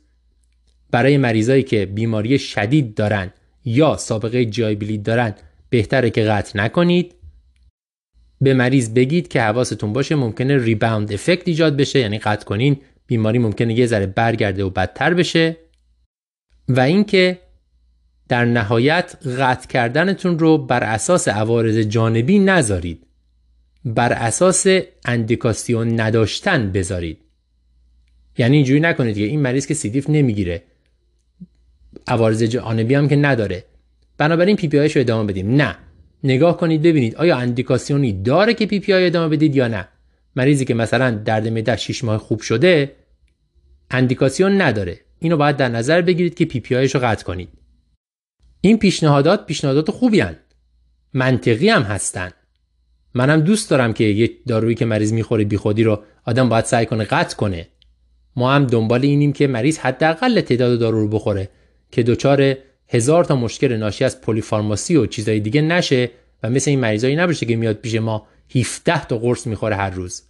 برای 0.91 1.17
مریضایی 1.17 1.63
که 1.63 1.85
بیماری 1.85 2.39
شدید 2.39 2.95
دارن 2.95 3.33
یا 3.65 3.97
سابقه 3.97 4.45
GI 4.45 4.75
bleed 4.75 5.03
دارن 5.03 5.35
بهتره 5.69 6.09
که 6.09 6.23
قطع 6.23 6.59
نکنید. 6.59 7.15
به 8.41 8.53
مریض 8.53 8.89
بگید 8.89 9.27
که 9.27 9.41
حواستون 9.41 9.93
باشه 9.93 10.15
ممکنه 10.15 10.57
ریباوند 10.57 11.13
افکت 11.13 11.47
ایجاد 11.47 11.77
بشه 11.77 11.99
یعنی 11.99 12.19
قطع 12.19 12.45
کنین 12.45 12.77
بیماری 13.07 13.39
ممکنه 13.39 13.73
یه 13.79 13.85
ذره 13.85 14.05
برگرده 14.05 14.63
و 14.63 14.69
بدتر 14.69 15.13
بشه. 15.13 15.68
و 16.69 16.79
اینکه 16.79 17.39
در 18.27 18.45
نهایت 18.45 19.15
قطع 19.39 19.67
کردنتون 19.67 20.39
رو 20.39 20.57
بر 20.57 20.83
اساس 20.83 21.27
عوارض 21.27 21.77
جانبی 21.77 22.39
نذارید. 22.39 23.03
بر 23.85 24.13
اساس 24.13 24.67
اندیکاسیون 25.05 25.99
نداشتن 25.99 26.71
بذارید. 26.71 27.17
یعنی 28.37 28.55
اینجوری 28.55 28.79
نکنید 28.79 29.15
که 29.15 29.23
این 29.23 29.41
مریض 29.41 29.67
که 29.67 29.73
سیدیف 29.73 30.09
نمی‌گیره. 30.09 30.63
عوارض 32.07 32.43
جانبی 32.43 32.95
هم 32.95 33.07
که 33.07 33.15
نداره. 33.15 33.63
بنابراین 34.17 34.55
PPI 34.55 34.77
رو 34.77 35.01
ادامه 35.01 35.31
بدیم. 35.31 35.55
نه. 35.55 35.75
نگاه 36.23 36.57
کنید 36.57 36.81
ببینید 36.81 37.15
آیا 37.15 37.37
اندیکاسیونی 37.37 38.23
داره 38.23 38.53
که 38.53 38.65
PPI 38.65 39.05
ادامه 39.05 39.35
بدید 39.35 39.55
یا 39.55 39.67
نه. 39.67 39.87
مریضی 40.35 40.65
که 40.65 40.73
مثلا 40.73 41.11
درد 41.11 41.47
معده 41.47 41.75
6 41.75 42.03
ماه 42.03 42.17
خوب 42.17 42.41
شده 42.41 42.95
اندیکاسیون 43.91 44.61
نداره. 44.61 44.99
اینو 45.19 45.37
باید 45.37 45.57
در 45.57 45.69
نظر 45.69 46.01
بگیرید 46.01 46.35
که 46.35 46.45
PPI 46.45 46.75
رو 46.75 46.99
قطع 46.99 47.23
کنید. 47.23 47.49
این 48.61 48.77
پیشنهادات 48.77 49.45
پیشنهادات 49.45 49.91
خوبی 49.91 50.19
هن. 50.19 50.35
منطقی 51.13 51.69
هم 51.69 51.81
هستن. 51.81 52.31
منم 53.13 53.41
دوست 53.41 53.69
دارم 53.69 53.93
که 53.93 54.03
یه 54.03 54.29
دارویی 54.47 54.75
که 54.75 54.85
مریض 54.85 55.13
می‌خوره 55.13 55.43
بیخودی 55.43 55.83
رو 55.83 56.03
آدم 56.25 56.49
باید 56.49 56.65
سعی 56.65 56.85
کنه 56.85 57.03
قطع 57.03 57.35
کنه. 57.35 57.67
ما 58.35 58.53
هم 58.53 58.67
دنبال 58.67 59.01
اینیم 59.01 59.33
که 59.33 59.47
مریض 59.47 59.77
حداقل 59.77 60.41
تعداد 60.41 60.79
دارو 60.79 60.99
رو 60.99 61.07
بخوره 61.07 61.49
که 61.91 62.03
دچار 62.03 62.55
هزار 62.87 63.23
تا 63.23 63.35
مشکل 63.35 63.77
ناشی 63.77 64.05
از 64.05 64.21
polypharmacy 64.21 64.95
و 64.95 65.05
چیزای 65.05 65.39
دیگه 65.39 65.61
نشه 65.61 66.11
و 66.43 66.49
مثل 66.49 66.71
این 66.71 66.79
مریضایی 66.79 67.15
نباشه 67.15 67.45
که 67.45 67.55
میاد 67.55 67.75
پیش 67.75 67.95
ما 67.95 68.27
17 68.55 69.05
تا 69.05 69.17
قرص 69.17 69.47
می‌خوره 69.47 69.75
هر 69.75 69.89
روز. 69.89 70.23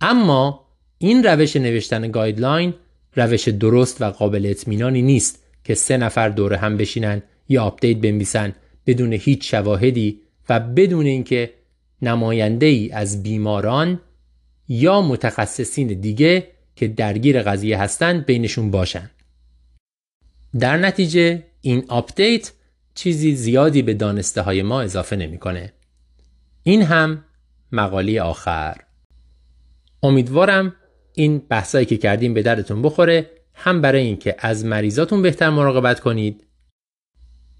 اما 0.00 0.66
این 0.98 1.24
روش 1.24 1.56
نوشتن 1.56 2.10
guideline 2.10 2.74
روش 3.16 3.48
درست 3.48 4.02
و 4.02 4.04
قابل 4.04 4.46
اطمینانی 4.50 5.02
نیست 5.02 5.42
که 5.64 5.74
سه 5.74 5.96
نفر 5.96 6.28
دور 6.28 6.54
هم 6.54 6.76
بشینن 6.76 7.22
یا 7.48 7.64
update 7.64 7.96
بنویسن 7.96 8.52
بدون 8.86 9.12
هیچ 9.12 9.50
شواهدی 9.50 10.20
و 10.48 10.60
بدون 10.60 11.06
اینکه 11.06 11.54
نماینده 12.02 12.66
ای 12.66 12.90
از 12.90 13.22
بیماران 13.22 14.00
یا 14.68 15.02
متخصصین 15.02 15.86
دیگه 15.86 16.48
که 16.76 16.88
درگیر 16.88 17.42
قضیه 17.42 17.78
هستند 17.78 18.26
بینشون 18.26 18.70
باشن. 18.70 19.10
در 20.58 20.76
نتیجه 20.76 21.42
این 21.60 21.84
update 21.88 22.52
چیزی 22.94 23.36
زیادی 23.36 23.82
به 23.82 23.94
دانسته 23.94 24.42
های 24.42 24.62
ما 24.62 24.80
اضافه 24.80 25.16
نمی‌کنه. 25.16 25.72
این 26.62 26.82
هم 26.82 27.24
مقاله 27.72 28.22
آخر. 28.22 28.76
امیدوارم 30.02 30.74
این 31.18 31.38
بحثایی 31.38 31.86
که 31.86 31.96
کردیم 31.96 32.34
به 32.34 32.42
دردتون 32.42 32.82
بخوره 32.82 33.30
هم 33.54 33.80
برای 33.80 34.02
اینکه 34.02 34.36
از 34.38 34.64
مریضاتون 34.64 35.22
بهتر 35.22 35.50
مراقبت 35.50 36.00
کنید 36.00 36.44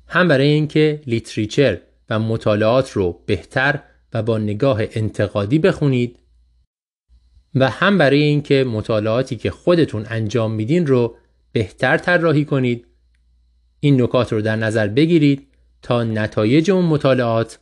هم 0.07 0.29
برای 0.29 0.47
اینکه 0.47 1.03
literature 1.07 1.79
و 2.11 2.19
مطالعات 2.19 2.93
رو 2.93 3.21
بهتر 3.27 3.83
و 4.15 4.23
با 4.23 4.39
نگاه 4.39 4.81
انتقادی 4.93 5.59
بخونید 5.59 6.19
و 7.55 7.71
هم 7.71 7.99
برای 7.99 8.23
اینکه 8.23 8.65
مطالعاتی 8.65 9.37
که 9.37 9.51
خودتون 9.51 10.07
انجام 10.09 10.53
میدین 10.53 10.87
رو 10.87 11.17
بهتر 11.53 11.99
طراحی 11.99 12.45
کنید. 12.45 12.87
این 13.81 14.03
نکات 14.03 14.33
رو 14.33 14.41
در 14.41 14.57
نظر 14.57 14.89
بگیرید 14.89 15.47
تا 15.83 16.05
نتایج 16.05 16.71
اون 16.71 16.85
مطالعات 16.85 17.59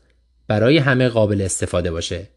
برای 0.46 0.78
همه 0.78 1.08
قابل 1.08 1.40
استفاده 1.40 1.90
باشه. 1.90 2.33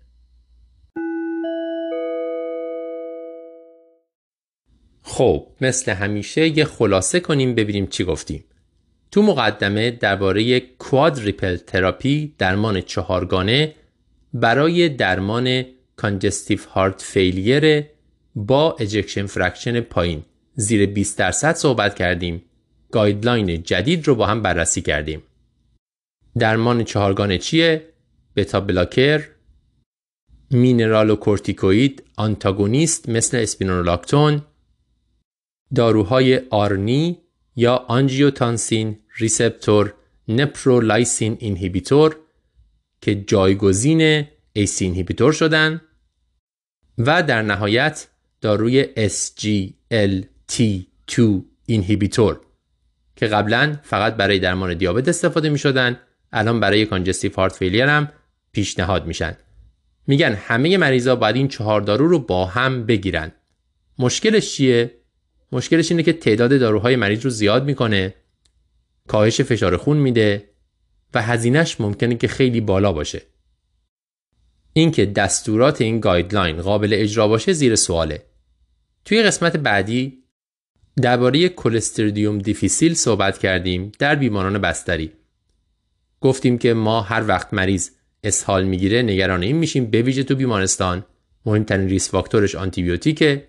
خب 5.10 5.48
مثل 5.62 5.92
همیشه 5.92 6.58
یه 6.58 6.66
خلاصه 6.66 7.20
کنیم 7.20 7.56
ببینیم 7.56 7.88
چی 7.88 8.04
گفتیم. 8.04 8.44
تو 9.12 9.22
مقدمه 9.22 9.92
درباره 9.92 10.60
quadruple 10.60 11.56
therapy 11.56 12.34
درمان 12.38 12.82
چهارگانه 12.82 13.76
برای 14.34 14.90
درمان 14.90 15.66
congestive 15.96 16.66
heart 16.66 17.02
failure 17.02 17.84
با 18.36 18.76
ejection 18.80 19.26
fraction 19.26 19.82
پایین. 19.82 20.24
زیر 20.54 20.86
20 20.86 21.18
درصد 21.18 21.56
صحبت 21.56 21.96
کردیم. 21.96 22.44
guideline 22.92 23.64
جدید 23.64 24.08
رو 24.08 24.16
با 24.16 24.26
هم 24.26 24.42
بررسی 24.42 24.82
کردیم. 24.82 25.24
درمان 26.40 26.84
چهارگانه 26.84 27.38
چیه؟ 27.38 27.84
beta 28.36 28.60
blocker 28.60 29.28
mineralocorticoid 30.52 32.04
antagonist 32.16 33.10
مثل 33.10 33.38
spironolactone 33.38 34.42
داروهای 35.76 36.42
ARNI 36.50 37.18
یا 37.56 37.76
angiotensin 37.76 39.00
receptor 39.18 39.94
neprilysin 40.28 41.38
inhibitor 41.40 42.18
که 43.02 43.16
جایگزین 43.16 44.26
ACE 44.54 44.86
inhibitor 44.86 45.32
شدن 45.32 45.82
و 46.98 47.24
در 47.24 47.42
نهایت 47.42 48.08
داروی 48.42 48.86
SGLT2 49.10 51.22
inhibitor 51.66 52.42
که 53.16 53.28
قبلا 53.28 53.78
فقط 53.84 54.16
برای 54.16 54.40
درمان 54.40 54.74
دیابت 54.74 55.08
استفاده 55.08 55.50
می 55.50 55.60
شدن 55.60 56.00
الان 56.32 56.60
برای 56.60 56.86
congestive 56.86 57.32
heart 57.36 57.54
failure 57.54 57.86
هم 57.86 58.12
پیشنهاد 58.52 59.06
میشن. 59.06 59.38
میگن 60.08 60.34
همه 60.34 60.78
مریضا 60.78 61.16
باید 61.16 61.36
این 61.36 61.48
چهار 61.48 61.82
دارو 61.82 62.08
رو 62.08 62.20
با 62.20 62.46
هم 62.46 62.86
بگیرن. 62.86 63.32
مشکلش 64.00 64.56
چیه؟ 64.56 64.97
مشکلش 65.52 65.92
اینه 65.92 66.04
که 66.04 66.14
تعداد 66.14 66.60
داروهای 66.60 66.96
مریض 66.96 67.24
رو 67.24 67.30
زیاد 67.30 67.66
می‌کنه 67.66 68.14
کاهش 69.08 69.42
فشار 69.42 69.78
خون 69.78 69.98
میده 69.98 70.50
و 71.14 71.22
هزینهش 71.22 71.82
ممکنه 71.82 72.16
که 72.16 72.28
خیلی 72.28 72.62
بالا 72.62 72.94
باشه. 72.94 73.22
اینکه 74.74 75.06
دستورات 75.06 75.82
این 75.82 76.00
guideline 76.00 76.62
قابل 76.62 76.90
اجرا 76.94 77.28
باشه 77.28 77.54
زیر 77.54 77.76
سواله. 77.76 78.24
توی 79.06 79.24
قسمت 79.24 79.58
بعدی 79.58 80.24
درباره 81.02 81.50
Clostridium 81.50 82.38
difficile 82.38 82.94
صحبت 82.94 83.38
کردیم 83.38 83.92
در 84.00 84.16
بیماران 84.16 84.58
بستری. 84.58 85.12
گفتیم 86.22 86.58
که 86.58 86.74
ما 86.74 87.02
هر 87.02 87.28
وقت 87.28 87.54
مریض 87.54 87.90
اسهال 88.24 88.64
می‌گیره 88.64 89.02
نگران 89.02 89.44
این 89.44 89.58
میشیم. 89.58 89.90
ویژه 89.94 90.24
تو 90.24 90.36
بیمارستان 90.36 91.06
مهمترین 91.46 91.90
risk 91.90 92.10
factor 92.10 92.44
ش 92.44 92.56
آنتیبیوتیکه. 92.56 93.48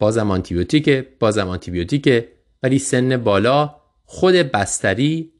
بازم 0.00 0.30
آنتیبیوتیکه 0.30 1.06
بازم 1.18 1.48
آنتیبیوتیکه 1.48 2.28
ولی 2.62 2.78
سن 2.78 3.16
بالا 3.16 3.76
خود 4.04 4.34
بستری 4.34 5.32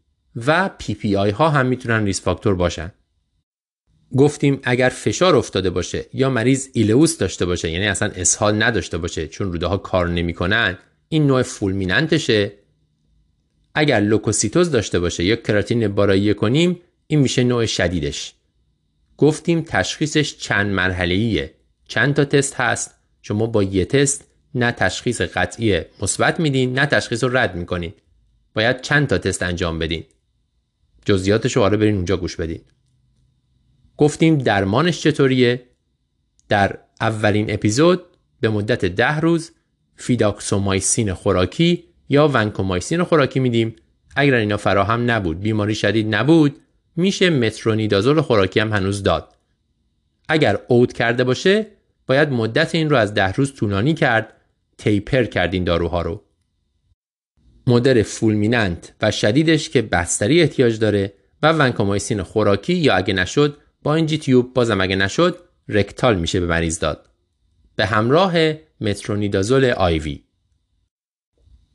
و 0.47 0.70
PPI 0.78 1.31
ها 1.30 1.48
هم 1.48 1.66
می‌تونن 1.66 2.05
risk 2.05 2.20
factor 2.20 2.55
باشن. 2.55 2.92
گفتیم 4.16 4.60
اگر 4.64 4.89
فشار 4.89 5.36
افتاده 5.36 5.70
باشه 5.70 6.05
یا 6.12 6.30
مریض 6.30 6.68
ileus 6.73 7.18
داشته 7.18 7.47
باشه 7.47 7.70
یعنی 7.70 7.86
اصلا 7.86 8.10
اسهال 8.16 8.62
نداشته 8.62 8.98
باشه 8.98 9.28
چون 9.28 9.52
روده 9.52 9.66
ها 9.66 9.76
کار 9.76 10.08
نمی‌کنن 10.08 10.78
این 11.08 11.26
نوع 11.26 11.42
fulminant 11.42 12.19
شه. 12.19 12.52
اگر 13.74 14.00
لوکوسیتوز 14.00 14.70
داشته 14.70 15.00
باشه 15.00 15.24
یا 15.24 15.36
کراتینین 15.36 15.89
بالایی 15.89 16.34
کنیم 16.34 16.80
این 17.06 17.20
میشه 17.20 17.44
نوع 17.44 17.66
شدیدش. 17.66 18.34
گفتیم 19.16 19.60
تشخیصش 19.60 20.36
چند 20.36 20.72
مرحله 20.72 21.55
چند 21.89 22.14
تا 22.14 22.24
تست 22.24 22.55
هست؟ 22.55 22.94
شما 23.22 23.47
با 23.47 23.62
یه 23.62 23.84
تست 23.84 24.30
نه 24.55 24.73
تشخیص 24.73 25.20
قطعی 25.20 25.81
مثبت 26.03 26.41
میدین 26.41 26.79
نه 26.79 26.87
تشخیص 26.87 27.25
رو 27.25 27.37
رد 27.37 27.55
می‌کنین. 27.55 27.93
باید 28.55 28.81
چند 28.81 29.07
تا 29.07 29.19
تست 29.19 29.43
انجام 29.43 29.79
بدین. 29.79 30.05
جزئیاتش 31.05 31.57
رو 31.57 31.62
آره 31.62 31.77
برین 31.77 31.95
اونجا 31.95 32.17
گوش 32.17 32.37
بدین. 32.37 32.61
گفتیم 33.97 34.39
درمانش 34.39 35.03
چطوریه؟ 35.03 35.62
در 36.49 36.79
اولین 37.01 37.53
اپیزود 37.53 38.03
به 38.41 38.49
مدت 38.49 38.85
ده 38.85 39.20
روز 39.20 39.51
fidaxomicin 39.97 41.15
خوراکی 41.15 41.85
یا 42.09 42.29
vancomycin 42.28 43.02
خوراکی 43.03 43.41
میدیم. 43.41 43.77
اگر 44.17 44.35
اینا 44.35 44.57
فراهم 44.57 45.11
نبود 45.11 45.41
بیماری 45.41 45.75
شدید 45.75 46.15
نبود 46.15 46.61
میشه 46.97 47.31
مترونیدازول 47.31 48.20
خوراکی 48.20 48.61
هم 48.61 48.73
هنوز 48.73 49.03
داد. 49.03 49.37
اگر 50.29 50.59
اوت 50.69 50.93
کرده 50.93 51.25
باشه 51.25 51.67
باید 52.07 52.29
مدت 52.29 52.75
این 52.75 52.91
رو 52.91 52.97
از 52.97 53.15
ده 53.15 53.33
روز 53.33 53.55
طولانی 53.55 53.95
کرد 53.95 54.33
تیپر 54.81 55.25
کردین 55.25 55.65
داروها 55.65 56.02
رو. 56.02 56.23
مدر 57.67 58.02
فولمیننت 58.02 58.94
و 59.02 59.10
شدیدش 59.10 59.70
که 59.70 59.83
بستری 59.83 60.41
احتیاج 60.41 60.78
داره 60.78 61.12
و 61.42 61.52
ونکومایسین 61.52 62.23
خوراکی 62.23 62.75
یا 62.75 62.94
اگه 62.94 63.15
نشد 63.15 63.59
با 63.83 63.94
این 63.94 64.07
جی 64.07 64.18
تیوب 64.18 64.55
بازم 64.55 64.81
اگه 64.81 64.97
نشد 64.97 65.39
رکتال 65.68 66.18
میشه 66.18 66.41
به 66.41 66.47
مریض 66.47 66.78
داد. 66.78 67.09
به 67.76 67.86
همراه 67.86 68.34
مترونیدازول 68.81 69.65
آیوی 69.65 70.25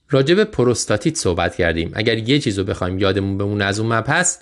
راجب 0.10 0.44
پروستاتیت 0.44 1.16
صحبت 1.16 1.56
کردیم. 1.56 1.92
اگر 1.94 2.18
یه 2.18 2.40
چیز 2.40 2.60
رو 2.60 2.66
بخوایم 2.66 3.00
یادمون 3.00 3.38
بمونه 3.38 3.66
از 3.66 3.80
اون 3.80 3.94
مبحث 3.94 4.38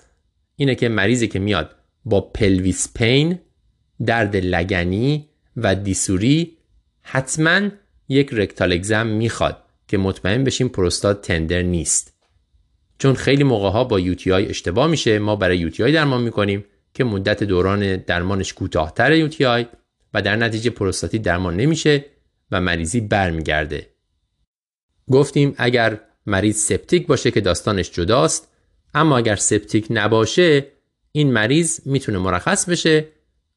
اینه 0.56 0.74
که 0.74 0.88
مریضی 0.88 1.28
که 1.28 1.38
میاد 1.38 1.76
با 2.04 2.20
pelvis 2.20 2.92
pain 2.94 3.38
درد 4.06 4.36
لگنی 4.36 5.28
و 5.56 5.74
dysuria 5.74 6.56
حتما 7.02 7.70
یک 8.08 8.28
rectal 8.32 8.72
exam 8.72 9.06
می‌خواد 9.06 9.56
که 9.88 9.98
مطمئن 9.98 10.44
بشیم 10.44 10.68
پروستات 10.68 11.22
tender 11.22 11.62
نیست. 11.62 12.14
چون 12.98 13.14
خیلی 13.14 13.44
موقع 13.44 13.68
ها 13.68 13.84
با 13.84 14.00
UTI 14.00 14.46
اشتباه 14.46 14.86
میشه 14.86 15.18
ما 15.18 15.36
برای 15.36 15.58
UTI 15.58 15.92
درمان 15.92 16.22
می‌کنیم 16.22 16.64
که 16.94 17.04
مدت 17.04 17.44
دوران 17.44 17.96
درمانش 17.96 18.52
کوتاهتر 18.52 19.12
UTI 19.12 19.66
و 20.14 20.22
در 20.22 20.36
نتیجه 20.36 20.70
پروستاتیت 20.70 21.18
درمان 21.18 21.56
نمیشه 21.56 22.04
و 22.50 22.60
مریضی 22.60 23.00
برمیگرده. 23.00 23.86
گفتیم 25.10 25.54
اگر 25.58 26.00
مریض 26.26 26.56
septic 26.56 27.06
باشه 27.06 27.30
که 27.30 27.40
داستانش 27.40 27.90
جداست 27.90 28.48
اما 28.94 29.18
اگر 29.18 29.36
septic 29.36 29.86
نباشه 29.90 30.66
این 31.12 31.32
مریض 31.32 31.80
می‌تونه 31.86 32.18
مرخص 32.18 32.68
بشه. 32.68 33.08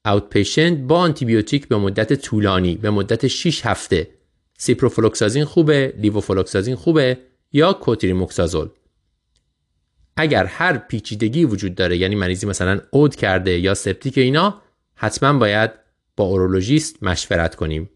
outpatient 0.05 0.77
با 0.77 0.97
آنتیبیوتیک 0.97 1.67
به 1.67 1.77
مدت 1.77 2.13
طولانی 2.13 2.75
به 2.75 2.89
مدت 2.89 3.27
6 3.27 3.65
هفته 3.65 4.07
ciprofloxacin 4.57 5.45
خوبه 5.45 5.93
levofloxacin 5.97 6.75
خوبه 6.75 7.17
یا 7.51 7.73
کوتریموکسازول. 7.73 8.69
اگر 10.17 10.45
هر 10.45 10.77
پیچیدگی 10.77 11.45
وجود 11.45 11.75
داره 11.75 11.97
یعنی 11.97 12.15
مریضی 12.15 12.47
مثلا 12.47 12.81
اود 12.91 13.15
کرده 13.15 13.59
یا 13.59 13.73
septic 13.73 14.17
اینا 14.17 14.61
حتما 14.95 15.39
باید 15.39 15.71
با 16.15 16.25
اورولوژیست 16.25 17.03
مشورت 17.03 17.55
کنیم. 17.55 17.89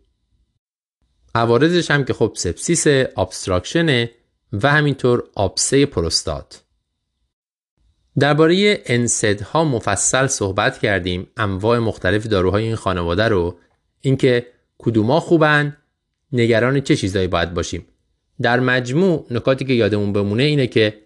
عوارضش 1.36 1.92
هم 1.92 2.06
که 2.06 2.14
خب 2.14 2.34
sepsis، 2.36 2.88
obstruction 3.18 4.04
ـه 4.04 4.12
و 4.54 4.72
همینطور 4.72 5.24
آبسه 5.36 5.86
پروستات. 5.86 6.64
درباره 8.20 8.84
ها 9.54 9.64
مفصل 9.64 10.28
صحبت 10.28 10.80
کردیم 10.80 11.28
انواع 11.38 11.80
مختلف 11.80 12.28
داروهای 12.28 12.64
این 12.64 12.76
خانواده 12.76 13.28
رو 13.28 13.60
اینکه 14.02 14.48
کدوما 14.78 15.20
خوبن 15.20 15.78
نگران 16.34 16.82
چه 16.82 16.96
چیزایی 16.96 17.28
باید 17.28 17.54
باشیم؟ 17.54 17.86
در 18.42 18.60
مجموع 18.60 19.26
نکاتی 19.32 19.66
که 19.66 19.74
یادمون 19.74 20.14
بمونه 20.14 20.44
اینه 20.44 20.68
که 20.68 21.02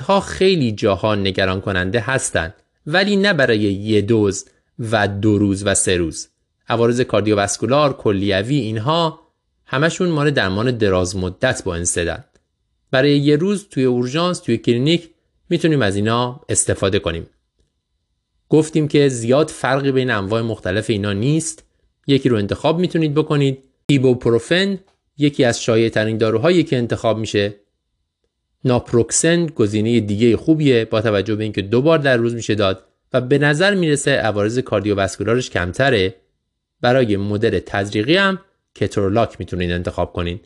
ها 0.00 0.20
خیلی 0.20 0.72
جاها 0.72 1.14
نگران 1.14 1.60
کننده 1.60 2.00
هستند 2.00 2.54
ولی 2.86 3.16
نه 3.16 3.32
برای 3.32 3.60
یه 3.60 4.00
دوز 4.00 4.44
و 4.78 5.08
دو 5.08 5.38
روز 5.38 5.66
و 5.66 5.74
سه 5.74 5.96
روز. 5.96 6.28
عوارض 6.68 7.00
کاردیوواسکولار 7.00 7.92
کلیوی 7.92 8.56
اینها 8.56 9.20
همشون 9.66 10.08
مال 10.08 10.30
درمان 10.30 10.70
دراز 10.70 11.16
مدت 11.16 11.64
با 11.64 11.74
انسدن 11.74 12.24
برای 12.90 13.18
یه 13.18 13.36
روز 13.36 13.68
توی 13.68 13.84
اورژانس 13.84 14.38
توی 14.38 14.58
کلینیک 14.58 15.10
می‌تونیم 15.50 15.82
از 15.82 15.96
اینا 15.96 16.40
استفاده 16.48 16.98
کنیم. 16.98 17.26
گفتیم 18.48 18.88
که 18.88 19.08
زیاد 19.08 19.48
فرقی 19.48 19.92
بین 19.92 20.10
انواع 20.10 20.42
مختلف 20.42 20.90
اینا 20.90 21.12
نیست. 21.12 21.64
یکی 22.06 22.28
رو 22.28 22.36
انتخاب 22.36 22.78
می‌تونید 22.78 23.14
بکنید. 23.14 23.64
ایبوپروفن 23.92 24.78
یکی 25.18 25.44
از 25.44 25.62
شایع 25.62 25.88
ترین 25.88 26.18
داروهایی 26.18 26.62
که 26.62 26.76
انتخاب 26.76 27.18
میشه. 27.18 27.54
ناپروکسن 28.64 29.46
گزینه 29.46 30.00
دیگه 30.00 30.36
خوبیه 30.36 30.84
با 30.84 31.00
توجه 31.00 31.34
به 31.34 31.44
اینکه 31.44 31.62
دو 31.62 31.82
بار 31.82 31.98
در 31.98 32.16
روز 32.16 32.34
میشه 32.34 32.54
داد 32.54 32.84
و 33.12 33.20
به 33.20 33.38
نظر 33.38 33.74
می‌رسه 33.74 34.10
عوارض 34.10 34.58
کاردیوواسکولارش 34.58 35.50
کمتره. 35.50 36.14
برای 36.80 37.16
مدل 37.16 37.58
تزریقی 37.58 38.16
هم 38.16 38.38
کترولاک 38.74 39.36
می‌تونید 39.38 39.70
انتخاب 39.70 40.12
کنین. 40.12 40.40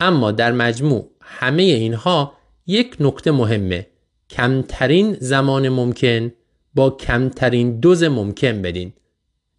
اما 0.00 0.32
در 0.32 0.52
مجموع 0.52 1.10
همه 1.22 1.62
اینها 1.62 2.32
یک 2.66 2.96
نکته 3.00 3.30
مهمه. 3.30 3.86
کمترین 4.30 5.16
زمان 5.20 5.68
ممکن 5.68 6.32
با 6.74 6.90
کمترین 6.90 7.80
دوز 7.80 8.04
ممکن 8.04 8.62
بدین. 8.62 8.92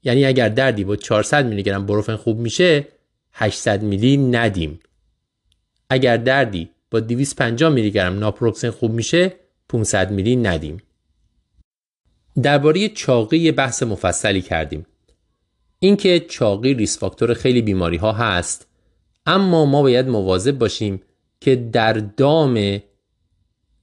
یعنی 0.03 0.25
اگر 0.25 0.49
دردی 0.49 0.83
با 0.83 0.95
400 0.95 1.45
میلی 1.45 1.63
گرم 1.63 1.85
بروفن 1.85 2.15
خوب 2.15 2.39
میشه 2.39 2.87
800 3.33 3.83
میلی 3.83 4.17
ندیم. 4.17 4.79
اگر 5.89 6.17
دردی 6.17 6.69
با 6.91 6.99
250 6.99 7.73
میلی 7.73 7.91
گرم 7.91 8.19
ناپروکسن 8.19 8.69
خوب 8.69 8.91
میشه 8.91 9.33
500 9.69 10.11
میلی 10.11 10.35
ندیم. 10.35 10.77
درباره 12.41 12.89
چاقی 12.89 13.51
بحث 13.51 13.83
مفصلی 13.83 14.41
کردیم. 14.41 14.85
اینکه 15.79 16.19
چاقی 16.19 16.73
ریس 16.73 16.99
فاکتور 16.99 17.33
خیلی 17.33 17.61
بیماری 17.61 17.97
ها 17.97 18.11
هست 18.11 18.67
اما 19.25 19.65
ما 19.65 19.81
باید 19.81 20.07
مواظب 20.07 20.57
باشیم 20.57 21.01
که 21.41 21.55
در 21.55 21.93
دام 21.93 22.79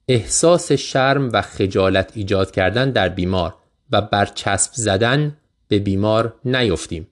احساس 0.08 0.72
شرم 0.72 1.32
و 1.32 1.42
خجالت 1.42 2.12
ایجاد 2.14 2.50
کردن 2.50 2.90
در 2.90 3.08
بیمار 3.08 3.54
و 3.90 4.00
برچسب 4.02 4.70
زدن 4.74 5.36
به 5.68 5.78
بیمار 5.78 6.34
نیفتیم. 6.44 7.06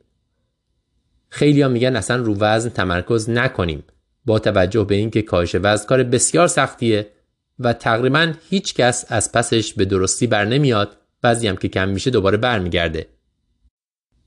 خیلی 1.29 1.63
ها 1.63 1.69
میگن 1.69 1.97
اصلا 1.97 2.17
رو 2.17 2.37
وزن 2.39 2.69
تمرکز 2.69 3.31
نکنیم 3.31 3.85
با 4.27 4.39
توجه 4.39 4.85
به 4.85 4.95
اینکه 4.95 5.23
کاهش 5.23 5.55
وزن 5.55 5.87
کار 5.87 6.03
بسیار 6.03 6.47
سختیه 6.47 7.11
و 7.59 7.73
تقریبا 7.73 8.33
هیچ 8.51 8.75
کس 8.75 9.05
از 9.09 9.33
پسش 9.33 9.75
به 9.75 9.85
درستی 9.85 10.27
بر 10.27 10.45
نمیاد. 10.45 10.97
بعضی 11.23 11.49
هم 11.49 11.57
که 11.57 11.69
کم 11.69 11.89
میشه 11.89 12.11
دوباره 12.11 12.37
برمیگرده. 12.37 13.07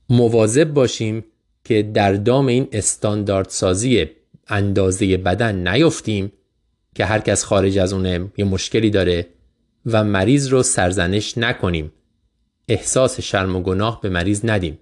مواظب 0.08 0.72
باشیم 0.72 1.24
که 1.64 1.82
در 1.82 2.12
دام 2.12 2.46
این 2.46 2.68
استاندارد 2.72 3.48
سازی 3.48 4.06
اندازه 4.48 5.16
بدن 5.16 5.68
نیفتیم 5.68 6.32
که 6.94 7.04
هر 7.04 7.18
کس 7.18 7.44
خارج 7.44 7.78
از 7.78 7.92
اونه 7.92 8.32
یه 8.36 8.44
مشکلی 8.44 8.90
داره 8.90 9.26
و 9.86 10.04
مریض 10.04 10.48
رو 10.48 10.62
سرزنش 10.62 11.38
نکنیم. 11.38 11.92
احساس 12.68 13.20
شرم 13.20 13.56
و 13.56 13.60
گناه 13.60 14.00
به 14.00 14.08
مریض 14.08 14.40
ندیم. 14.44 14.78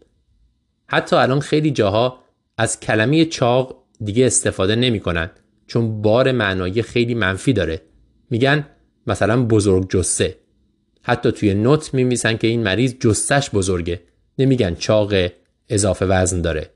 حتی 0.93 1.17
الان 1.17 1.41
خیلی 1.41 1.71
جاها 1.71 2.19
از 2.59 2.81
کلمه 2.81 3.25
چاق 3.25 3.85
دیگه 4.05 4.27
استفاده 4.27 4.77
نمی‌کنن 4.77 5.31
چون 5.67 6.03
بار 6.03 6.33
معنایی 6.33 6.83
خیلی 6.83 7.15
منفی 7.15 7.53
داره. 7.53 7.83
میگن 8.31 8.67
مثلا 9.07 9.45
بزرگ 9.47 9.91
جسه 9.91 10.37
حتی 11.03 11.33
توی 11.33 11.55
نوت 11.55 11.95
میمیسن 11.95 12.37
که 12.37 12.47
این 12.47 12.63
مریض 12.63 12.95
جسش 13.01 13.51
بزرگه. 13.51 14.01
نمیگن 14.39 14.75
چاق 14.75 15.15
اضافه 15.69 16.07
وزن 16.07 16.41
داره. 16.41 16.71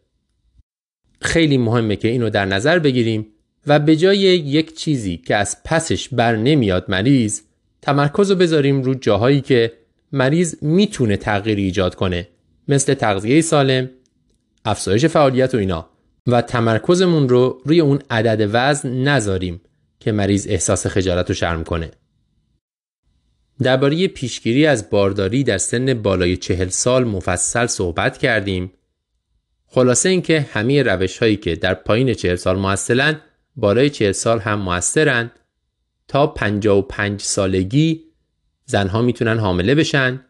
خیلی 1.20 1.58
مهمه 1.58 1.96
که 1.96 2.08
اینو 2.08 2.30
در 2.30 2.44
نظر 2.44 2.78
بگیریم 2.78 3.26
و 3.66 3.78
به 3.78 3.96
جای 3.96 4.18
یک 4.18 4.76
چیزی 4.76 5.16
که 5.16 5.36
از 5.36 5.56
پسش 5.64 6.08
بر 6.08 6.36
نمیاد 6.36 6.84
مریض 6.88 7.40
تمرکز 7.82 8.30
رو 8.30 8.36
بذاریم 8.36 8.82
رو 8.82 8.94
جاهایی 8.94 9.40
که 9.40 9.72
مریض 10.12 10.62
می‌تونه 10.62 11.16
تغییر 11.16 11.58
ایجاد 11.58 11.94
کنه. 11.94 12.28
مثل 12.68 12.94
تغذیه 12.94 13.40
سالم، 13.40 13.90
افزایش 14.64 15.04
فعالیت 15.06 15.54
و 15.54 15.58
اینا 15.58 15.90
و 16.26 16.42
تمرکزمون 16.42 17.28
رو 17.28 17.62
روی 17.64 17.80
اون 17.80 18.02
عدد 18.10 18.50
وزن 18.52 18.88
نذاریم 18.88 19.60
که 20.00 20.12
مریض 20.12 20.46
احساس 20.50 20.86
خجالت 20.86 21.30
و 21.30 21.34
شرم 21.34 21.64
کنه. 21.64 21.90
درباره 23.62 24.08
پیشگیری 24.08 24.66
از 24.66 24.90
بارداری 24.90 25.44
در 25.44 25.58
سن 25.58 25.94
بالای 25.94 26.36
چهل 26.36 26.68
سال 26.68 27.04
مفصل 27.04 27.66
صحبت 27.66 28.18
کردیم. 28.18 28.72
خلاصه 29.66 30.08
اینکه 30.08 30.40
همه 30.40 30.82
روش 30.82 31.18
هایی 31.18 31.36
که 31.36 31.56
در 31.56 31.74
پایین 31.74 32.14
چهل 32.14 32.36
سال 32.36 32.58
موثلن 32.58 33.20
بالای 33.56 33.90
چهل 33.90 34.12
سال 34.12 34.38
هم 34.38 34.58
موثرن 34.60 35.30
تا 36.08 36.26
55 36.26 37.20
سالگی 37.20 38.04
زنها 38.64 39.02
می‌تونن 39.02 39.38
حامله 39.38 39.74
بشن 39.74 40.24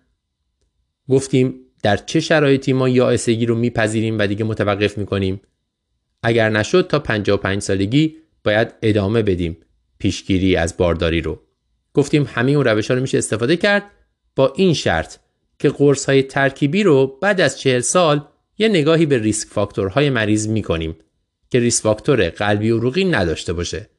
گفتیم 1.08 1.63
در 1.84 1.96
چه 1.96 2.20
شرایطی 2.20 2.72
ما 2.72 2.88
یا 2.88 3.16
رو 3.48 3.54
میپذیریم 3.54 4.18
و 4.18 4.26
دیگه 4.26 4.44
متوقف 4.44 4.98
می‌کنیم؟ 4.98 5.40
اگر 6.22 6.50
نشد 6.50 6.86
تا 6.86 6.98
55 6.98 7.62
سالگی 7.62 8.16
باید 8.44 8.74
ادامه 8.82 9.22
بدیم 9.22 9.56
پیشگیری 9.98 10.56
از 10.56 10.76
بارداری 10.76 11.20
رو. 11.20 11.40
گفتیم 11.94 12.28
همه 12.34 12.52
اون 12.52 12.64
روش 12.64 12.88
ها 12.90 12.94
رو 12.94 13.00
میشه 13.00 13.18
استفاده 13.18 13.56
کرد 13.56 13.82
با 14.36 14.52
این 14.56 14.74
شرط 14.74 15.16
که 15.58 15.68
قرص 15.68 16.06
های 16.06 16.22
ترکیبی 16.22 16.82
رو 16.82 17.18
بعد 17.22 17.40
از 17.40 17.60
40 17.60 17.80
سال 17.80 18.28
یه 18.58 18.68
نگاهی 18.68 19.06
به 19.06 19.18
ریسک 19.18 19.48
فاکتورهای 19.48 20.10
مریض 20.10 20.48
می‌کنیم 20.48 20.96
که 21.50 21.58
ریسک 21.58 21.82
فاکتور 21.82 22.28
قلبی 22.28 22.70
و 22.70 22.76
عروقی 22.76 23.04
نداشته 23.04 23.52
باشه. 23.52 23.90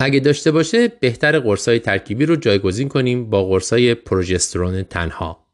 اگه 0.00 0.20
داشته 0.20 0.50
باشه 0.50 0.88
بهتر 0.88 1.38
قرصای 1.38 1.78
ترکیبی 1.78 2.26
رو 2.26 2.36
جایگزین 2.36 2.88
کنیم 2.88 3.30
با 3.30 3.44
قرصای 3.44 3.94
پروژسترون 3.94 4.82
تنها. 4.82 5.49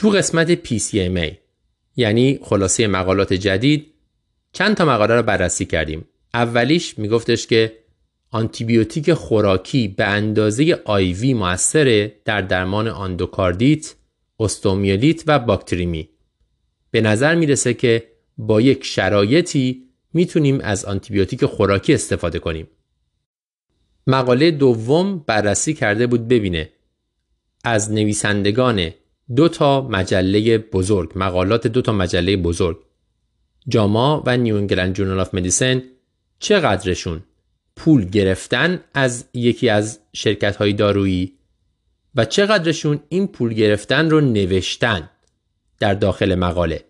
تو 0.00 0.10
قسمت 0.10 0.64
PCMA 0.64 1.34
یعنی 1.96 2.38
خلاصه 2.42 2.86
مقالات 2.86 3.32
جدید 3.32 3.86
چند 4.52 4.76
تا 4.76 4.84
مقاله 4.84 5.14
رو 5.14 5.22
بررسی 5.22 5.64
کردیم 5.64 6.04
اولیش 6.34 6.98
میگفتش 6.98 7.46
که 7.46 7.72
آنتیبیوتیک 8.30 9.12
خوراکی 9.12 9.88
به 9.88 10.04
اندازه 10.04 10.80
IV 10.84 11.34
موثره 11.34 12.12
در 12.24 12.40
درمان 12.40 12.88
آندوکاردیت، 12.88 13.94
استئومیلیت 14.38 15.22
و 15.26 15.38
باکتریمی. 15.38 16.08
به 16.90 17.00
نظر 17.00 17.34
می‌رسه 17.34 17.74
که 17.74 18.08
با 18.38 18.60
یک 18.60 18.84
شرایطی 18.84 19.88
می‌تونیم 20.12 20.60
از 20.60 20.84
آنتیبیوتیک 20.84 21.44
خوراکی 21.44 21.94
استفاده 21.94 22.38
کنیم. 22.38 22.68
مقاله 24.06 24.50
دوم 24.50 25.18
بررسی 25.18 25.74
کرده 25.74 26.06
بود 26.06 26.28
ببینه 26.28 26.70
از 27.64 27.92
نویسندگان 27.92 28.90
دو 29.36 29.48
تا 29.48 29.80
مجله 29.80 30.58
بزرگ 30.58 31.12
مقالات 31.14 31.66
دو 31.66 31.82
تا 31.82 31.92
مجله 31.92 32.36
بزرگ. 32.36 32.78
جاما 33.68 34.22
و 34.26 34.36
نیو 34.36 34.56
انگلند 34.56 34.94
جورنال 34.94 35.20
آف 35.20 35.34
مدیسن 35.34 35.82
چقدرشون 36.38 37.22
پول 37.76 38.04
گرفتن 38.04 38.80
از 38.94 39.24
یکی 39.34 39.68
از 39.68 40.00
شرکت 40.12 40.56
های 40.56 40.72
دارویی 40.72 41.32
و 42.14 42.24
چقدرشون 42.24 43.00
این 43.08 43.26
پول 43.26 43.52
گرفتن 43.52 44.10
رو 44.10 44.20
نوشتن 44.20 45.10
در 45.78 45.94
داخل 45.94 46.34
مقاله؟ 46.34 46.84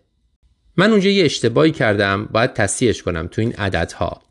من 0.77 0.91
اونجا 0.91 1.09
یه 1.09 1.25
اشتباهی 1.25 1.71
کردم 1.71 2.25
باید 2.25 2.53
تصحیحش 2.53 3.03
کنم 3.03 3.27
تو 3.27 3.41
این 3.41 3.53
عددها. 3.53 4.21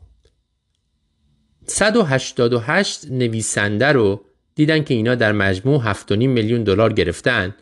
188 1.65 3.11
نویسنده 3.11 3.85
رو 3.85 4.25
دیدن 4.55 4.83
که 4.83 4.93
اینا 4.93 5.15
در 5.15 5.31
مجموع 5.31 5.93
7.5 5.93 6.11
میلیون 6.11 6.63
دلار 6.63 6.93
گرفتن. 6.93 7.55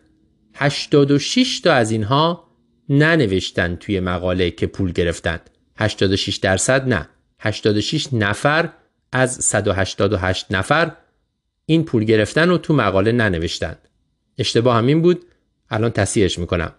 86 0.62 1.60
تا 1.60 1.74
از 1.74 1.92
اینها 1.92 2.48
ننوشتن 2.90 3.76
توی 3.76 4.00
مقاله 4.00 4.52
که 4.52 4.68
پول 4.68 4.92
گرفتن. 4.92 5.40
86 5.78 6.36
درصد 6.36 6.88
نه. 6.88 7.10
86 7.40 8.14
نفر 8.14 8.70
از 9.12 9.36
188 9.36 10.46
نفر 10.52 10.92
این 11.66 11.84
پول 11.86 12.04
گرفتن 12.04 12.50
رو 12.50 12.58
تو 12.58 12.74
مقاله 12.74 13.12
ننوشتن. 13.12 13.76
اشتباه 14.38 14.78
همین 14.78 15.02
بود. 15.02 15.26
الان 15.70 15.92
تصحیحش 15.92 16.40
می‌کنم. 16.40 16.72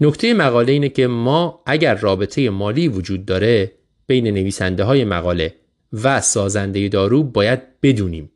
نکته 0.00 0.34
مقاله 0.34 0.72
اینه 0.72 0.88
که 0.88 1.06
ما 1.06 1.62
اگر 1.66 1.94
رابطه 1.94 2.50
مالی 2.50 2.88
وجود 2.88 3.26
داره 3.26 3.72
بین 4.06 4.26
نویسنده 4.26 4.84
های 4.84 5.04
مقاله 5.04 5.54
و 5.92 6.20
سازنده 6.20 6.88
دارو 6.88 7.22
باید 7.22 7.80
بدونیم. 7.82 8.30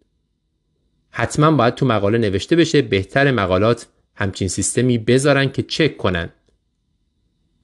حتما 1.10 1.50
باید 1.50 1.74
تو 1.74 1.86
مقاله 1.86 2.18
نوشته 2.18 2.56
بشه 2.56 2.82
بهتر 2.82 3.30
مقالات 3.30 3.86
همچین 4.15 4.49
سیستمی 4.49 4.99
بذارن 4.99 5.52
که 5.52 5.62
چک 5.62 5.97
کنن. 5.97 6.31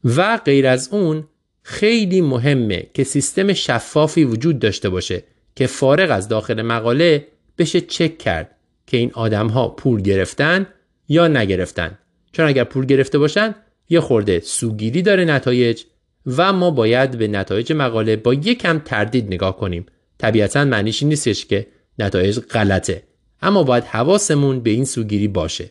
و 0.04 0.36
غیر 0.36 0.66
از 0.66 0.88
اون 0.92 1.24
خیلی 1.62 2.20
مهمه 2.20 2.86
که 2.94 3.04
سیستم 3.04 3.52
شفافی 3.52 4.24
وجود 4.24 4.58
داشته 4.58 4.88
باشه 4.88 5.24
که 5.54 5.66
فارغ 5.66 6.10
از 6.10 6.28
داخل 6.28 6.62
مقاله 6.62 7.28
بشه 7.58 7.80
چک 7.80 8.18
کرد 8.18 8.56
که 8.86 8.96
این 8.96 9.10
آدم 9.14 9.46
ها 9.46 9.68
پول 9.68 10.02
گرفتن 10.02 10.66
یا 11.08 11.28
نگرفتن. 11.28 11.98
چون 12.32 12.46
اگر 12.46 12.64
پول 12.64 12.86
گرفته 12.86 13.18
باشن 13.18 13.54
یه 13.88 14.00
خورده 14.00 14.40
سوگیری 14.40 15.02
داره 15.02 15.24
نتایج 15.24 15.82
و 16.26 16.52
ما 16.52 16.70
باید 16.70 17.18
به 17.18 17.28
نتایج 17.28 17.72
مقاله 17.72 18.16
با 18.16 18.34
یکم 18.34 18.78
تردید 18.78 19.26
نگاه 19.26 19.56
کنیم. 19.56 19.86
طبیعتا 20.18 20.64
معنیش 20.64 21.02
نیستش 21.02 21.46
که 21.46 21.66
نتایج 21.98 22.38
غلطه. 22.38 23.02
اما 23.42 23.62
باید 23.62 23.84
حواسمون 23.84 24.60
به 24.60 24.70
این 24.70 24.84
سوگیری 24.84 25.28
باشه. 25.28 25.70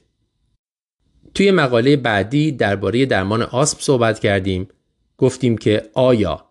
توی 1.37 1.51
مقاله 1.51 1.95
بعدی 1.95 2.51
درباره 2.51 3.05
درمان 3.05 3.41
آسم 3.41 3.77
صحبت 3.79 4.19
کردیم. 4.19 4.67
گفتیم 5.17 5.57
که 5.57 5.89
آیا 5.93 6.45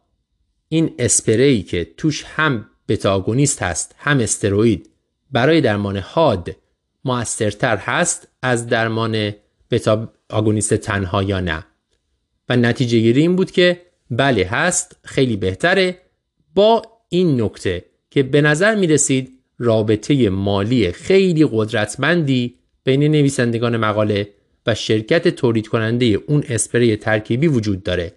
این 0.69 0.95
اسپری 0.99 1.63
که 1.63 1.85
توش 1.97 2.25
هم 2.25 2.67
بتاگونیست 2.89 3.63
هست 3.63 3.95
هم 3.99 4.21
استروید 4.21 4.91
برای 5.31 5.61
درمان 5.61 5.97
حاد 5.97 6.57
موثرتر 7.05 7.77
هست 7.77 8.29
از 8.43 8.67
درمان 8.67 9.33
بتا 9.71 10.13
آگونیست 10.31 10.75
تنها 10.75 11.23
یا 11.23 11.41
نه؟ 11.41 11.67
و 12.49 12.57
نتیجه 12.57 12.99
گیری 12.99 13.21
این 13.21 13.37
بود 13.37 13.51
که 13.51 13.83
بله 14.11 14.47
هست 14.47 14.97
خیلی 15.05 15.37
بهتره. 15.37 15.99
با 16.55 16.83
این 17.09 17.43
نکته 17.43 17.85
که 18.11 18.23
به 18.23 18.41
نظر 18.41 18.75
می 18.75 18.87
رسید 18.87 19.33
رابطه 19.59 20.31
مالی 20.31 20.93
خیلی 20.93 21.49
قدرتمندی 21.53 22.55
بین 22.85 23.03
نویسندگان 23.03 23.77
مقاله 23.77 24.36
و 24.67 24.75
شرکت 24.75 25.29
تولید 25.29 25.69
کننده 25.69 26.07
اون 26.07 26.45
اسپری 26.49 26.97
ترکیبی 26.97 27.47
وجود 27.47 27.83
داره. 27.83 28.13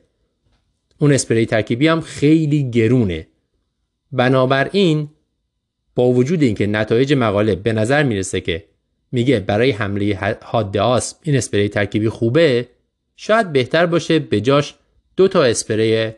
اون 0.98 1.14
اسپری 1.14 1.46
ترکیبی 1.46 1.88
هم 1.88 2.02
خیلی 2.02 2.72
گرونه. 2.72 3.28
بنابراین 4.12 5.10
با 5.96 6.08
وجود 6.08 6.42
اینکه 6.42 6.68
نتایج 6.68 7.14
مقاله 7.14 7.56
به 7.56 7.74
نظر 7.74 8.04
می‌رسه 8.04 8.42
که 8.42 8.66
میگه 9.12 9.40
برای 9.40 9.72
حمله 9.72 10.36
حاد 10.42 10.78
آسم 10.78 11.18
این 11.22 11.36
اسپری 11.36 11.70
ترکیبی 11.70 12.10
خوبه 12.10 12.68
شاید 13.16 13.52
بهتر 13.52 13.86
باشه 13.86 14.20
به 14.20 14.42
جاش 14.42 14.76
دو 15.18 15.28
تا 15.28 15.44
اسپری 15.44 16.12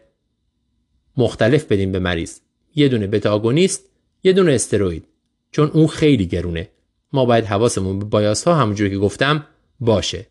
مختلف 1.18 1.66
بدیم 1.66 1.92
به 1.92 2.00
مریض. 2.00 2.40
یه 2.76 2.88
دونه 2.88 3.08
بتا 3.08 3.34
آگونیست 3.34 3.90
یه 4.24 4.34
دونه 4.34 4.52
استروید. 4.52 5.06
چون 5.52 5.72
اون 5.74 5.88
خیلی 5.88 6.26
گرونه. 6.26 6.70
ما 7.14 7.26
باید 7.26 7.46
حواسمون 7.46 8.00
به 8.00 8.06
بایاس 8.06 8.44
ها 8.44 8.56
همونجوری 8.56 8.90
که 8.90 8.98
گفتم 8.98 9.46
باشه. 9.82 10.28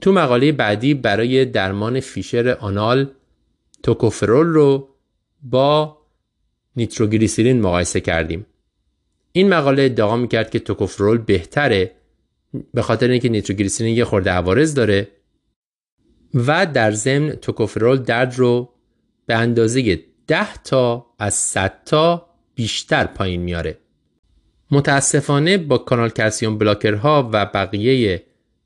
تو 0.00 0.12
مقاله 0.12 0.52
بعدی 0.52 0.94
برای 0.94 1.44
درمان 1.44 2.00
فیشر 2.00 2.48
آنال 2.48 3.10
توکوفرول 3.82 4.46
رو 4.46 4.88
با 5.42 5.98
نیتروگلیسیرین 6.76 7.60
مقایسه 7.60 8.00
کردیم. 8.00 8.46
این 9.32 9.48
مقاله 9.48 9.82
ادعا 9.82 10.16
می‌کرد 10.16 10.50
که 10.50 10.58
توکوفرول 10.58 11.18
بهتره 11.18 11.92
به 12.74 12.82
خاطر 12.82 13.10
اینکه 13.10 13.28
نیتروگلیسیرین 13.28 13.96
یه 13.96 14.04
خورده 14.04 14.30
عوارض 14.30 14.74
داره 14.74 15.08
و 16.34 16.66
در 16.66 16.90
ضمن 16.90 17.30
توکوفرول 17.30 17.96
درد 17.96 18.38
رو 18.38 18.72
به 19.26 19.34
اندازه 19.34 20.04
10 20.26 20.54
تا 20.54 21.06
از 21.18 21.34
100 21.34 21.82
تا 21.84 22.30
بیشتر 22.54 23.06
پایین 23.06 23.40
میاره. 23.40 23.78
متاسفانه 24.70 25.58
با 25.58 25.78
کانال 25.78 26.08
کلسیوم 26.08 26.58
بلاکرها 26.58 27.30
و 27.32 27.46
بقیه 27.46 28.22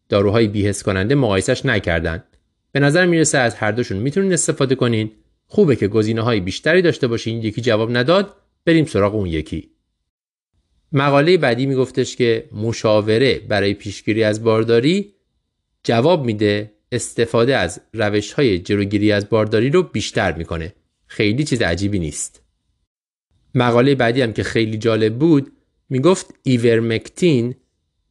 داروهای 0.08 0.48
بیهس 0.48 0.82
کننده 0.82 1.14
مقایسش 1.14 1.66
نکردن. 1.66 2.24
به 2.72 2.80
نظر 2.80 3.06
می‌رسه 3.06 3.38
از 3.38 3.54
هر 3.54 3.72
دوشون 3.72 3.98
می‌تونین 3.98 4.32
استفاده 4.32 4.74
کنین. 4.74 5.10
خوبه 5.46 5.76
که 5.76 5.88
گزینه 5.88 6.22
های 6.22 6.40
بیشتری 6.40 6.82
داشته 6.82 7.06
باشین. 7.06 7.42
یکی 7.42 7.60
جواب 7.60 7.96
نداد، 7.96 8.36
بریم 8.64 8.84
سراغ 8.84 9.14
اون 9.14 9.26
یکی. 9.26 9.70
مقاله 10.92 11.36
بعدی 11.36 11.66
میگفتش 11.66 12.16
که 12.16 12.48
مشاوره 12.52 13.38
برای 13.38 13.74
پیشگیری 13.74 14.24
از 14.24 14.44
بارداری 14.44 15.12
جواب 15.84 16.24
میده 16.24 16.72
استفاده 16.92 17.56
از 17.56 17.80
روش 17.94 18.32
های 18.32 18.58
جلوگیری 18.58 19.12
از 19.12 19.28
بارداری 19.28 19.70
رو 19.70 19.82
بیشتر 19.82 20.32
می‌کنه. 20.32 20.74
خیلی 21.06 21.44
چیز 21.44 21.62
عجیبی 21.62 21.98
نیست 21.98 22.42
مقاله 23.54 23.94
بعدی 23.94 24.22
هم 24.22 24.32
که 24.32 24.42
خیلی 24.42 24.78
جالب 24.78 25.18
بود 25.18 25.52
می‌گفت 25.90 26.34
ایورمکتین 26.42 27.54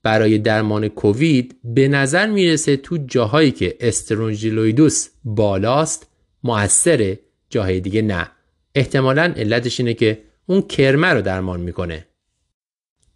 برای 0.03 0.38
درمان 0.38 0.88
کووید 0.88 1.56
به 1.64 1.88
نظر 1.88 2.30
می‌رسه 2.30 2.77
تو 2.77 2.98
جاهایی 2.98 3.51
که 3.51 3.77
استرونژیلویدوس 3.80 5.08
بالاست 5.24 6.08
موثره 6.43 7.19
جاهای 7.49 7.80
دیگه 7.80 8.01
نه. 8.01 8.32
احتمالا 8.75 9.33
علتش 9.38 9.80
اینه 9.80 9.93
که 9.93 10.22
اون 10.45 10.61
کرمه 10.61 11.08
رو 11.08 11.22
درمان 11.22 11.59
می‌کنه. 11.61 12.06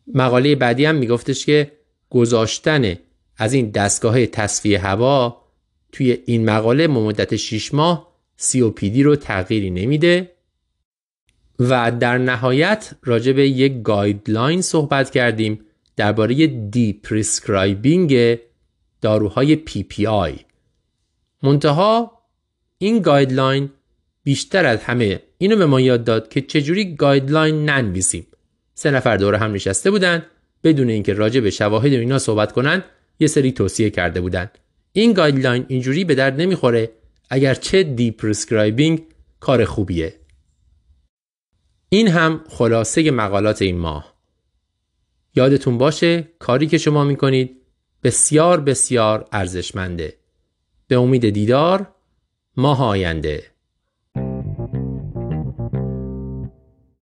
مقاله 0.07 0.55
بعدی 0.55 0.85
هم 0.85 0.95
میگفتش 0.95 1.45
که 1.45 1.71
گذاشتن 2.09 2.95
از 3.37 3.53
این 3.53 3.69
دستگاه 3.69 4.25
تصفیه 4.25 4.79
هوا 4.79 5.43
توی 5.91 6.17
این 6.25 6.45
مقاله 6.45 6.87
مدت 6.87 7.35
6 7.35 7.73
ماه 7.73 8.13
COPD 8.39 8.99
رو 8.99 9.15
تغییری 9.15 9.69
نمیده. 9.69 10.32
و 11.59 11.91
در 11.91 12.17
نهایت 12.17 12.91
راجع 13.03 13.31
به 13.31 13.49
یک 13.49 13.81
guideline 13.83 14.61
صحبت 14.61 15.09
کردیم 15.09 15.59
درباره 15.95 16.47
deprescribing 16.47 18.39
داروهای 19.01 19.55
PPI 19.55 20.35
منتها 21.43 22.11
این 22.77 23.01
guideline 23.01 23.69
بیشتر 24.23 24.65
از 24.65 24.83
همه 24.83 25.19
اینو 25.37 25.55
به 25.55 25.65
ما 25.65 25.81
یاد 25.81 26.03
داد 26.03 26.29
که 26.29 26.41
چجوری 26.41 26.95
guideline 26.95 27.69
ننویسیم. 27.69 28.27
سه 28.73 28.91
نفر 28.91 29.17
دور 29.17 29.35
هم 29.35 29.53
نشسته 29.53 29.91
بودن 29.91 30.25
بدون 30.63 30.89
اینکه 30.89 31.13
راجع 31.13 31.39
به 31.39 31.49
شواهد 31.49 31.93
و 31.93 31.97
اینا 31.97 32.19
صحبت 32.19 32.51
کنن 32.51 32.83
یه 33.19 33.27
سری 33.27 33.51
توصیه 33.51 33.89
کرده 33.89 34.21
بودن. 34.21 34.49
این 34.91 35.13
guideline 35.13 35.65
اینجوری 35.67 36.03
به 36.03 36.15
درد 36.15 36.41
نمی‌خوره 36.41 36.91
اگر 37.29 37.53
چه 37.53 37.83
deprescribing 37.83 39.03
کار 39.39 39.65
خوبیه. 39.65 40.13
این 41.93 42.07
هم 42.07 42.43
خلاصه 42.49 43.11
مقالات 43.11 43.61
این 43.61 43.77
ماه. 43.77 44.13
یادتون 45.35 45.77
باشه 45.77 46.27
کاری 46.39 46.67
که 46.67 46.77
شما 46.77 47.03
می‌کنید 47.03 47.61
بسیار 48.03 48.61
بسیار 48.61 49.27
ارزشمنده. 49.31 50.17
به 50.87 50.97
امید 50.97 51.29
دیدار 51.29 51.95
ماه 52.57 52.83
آینده. 52.83 53.43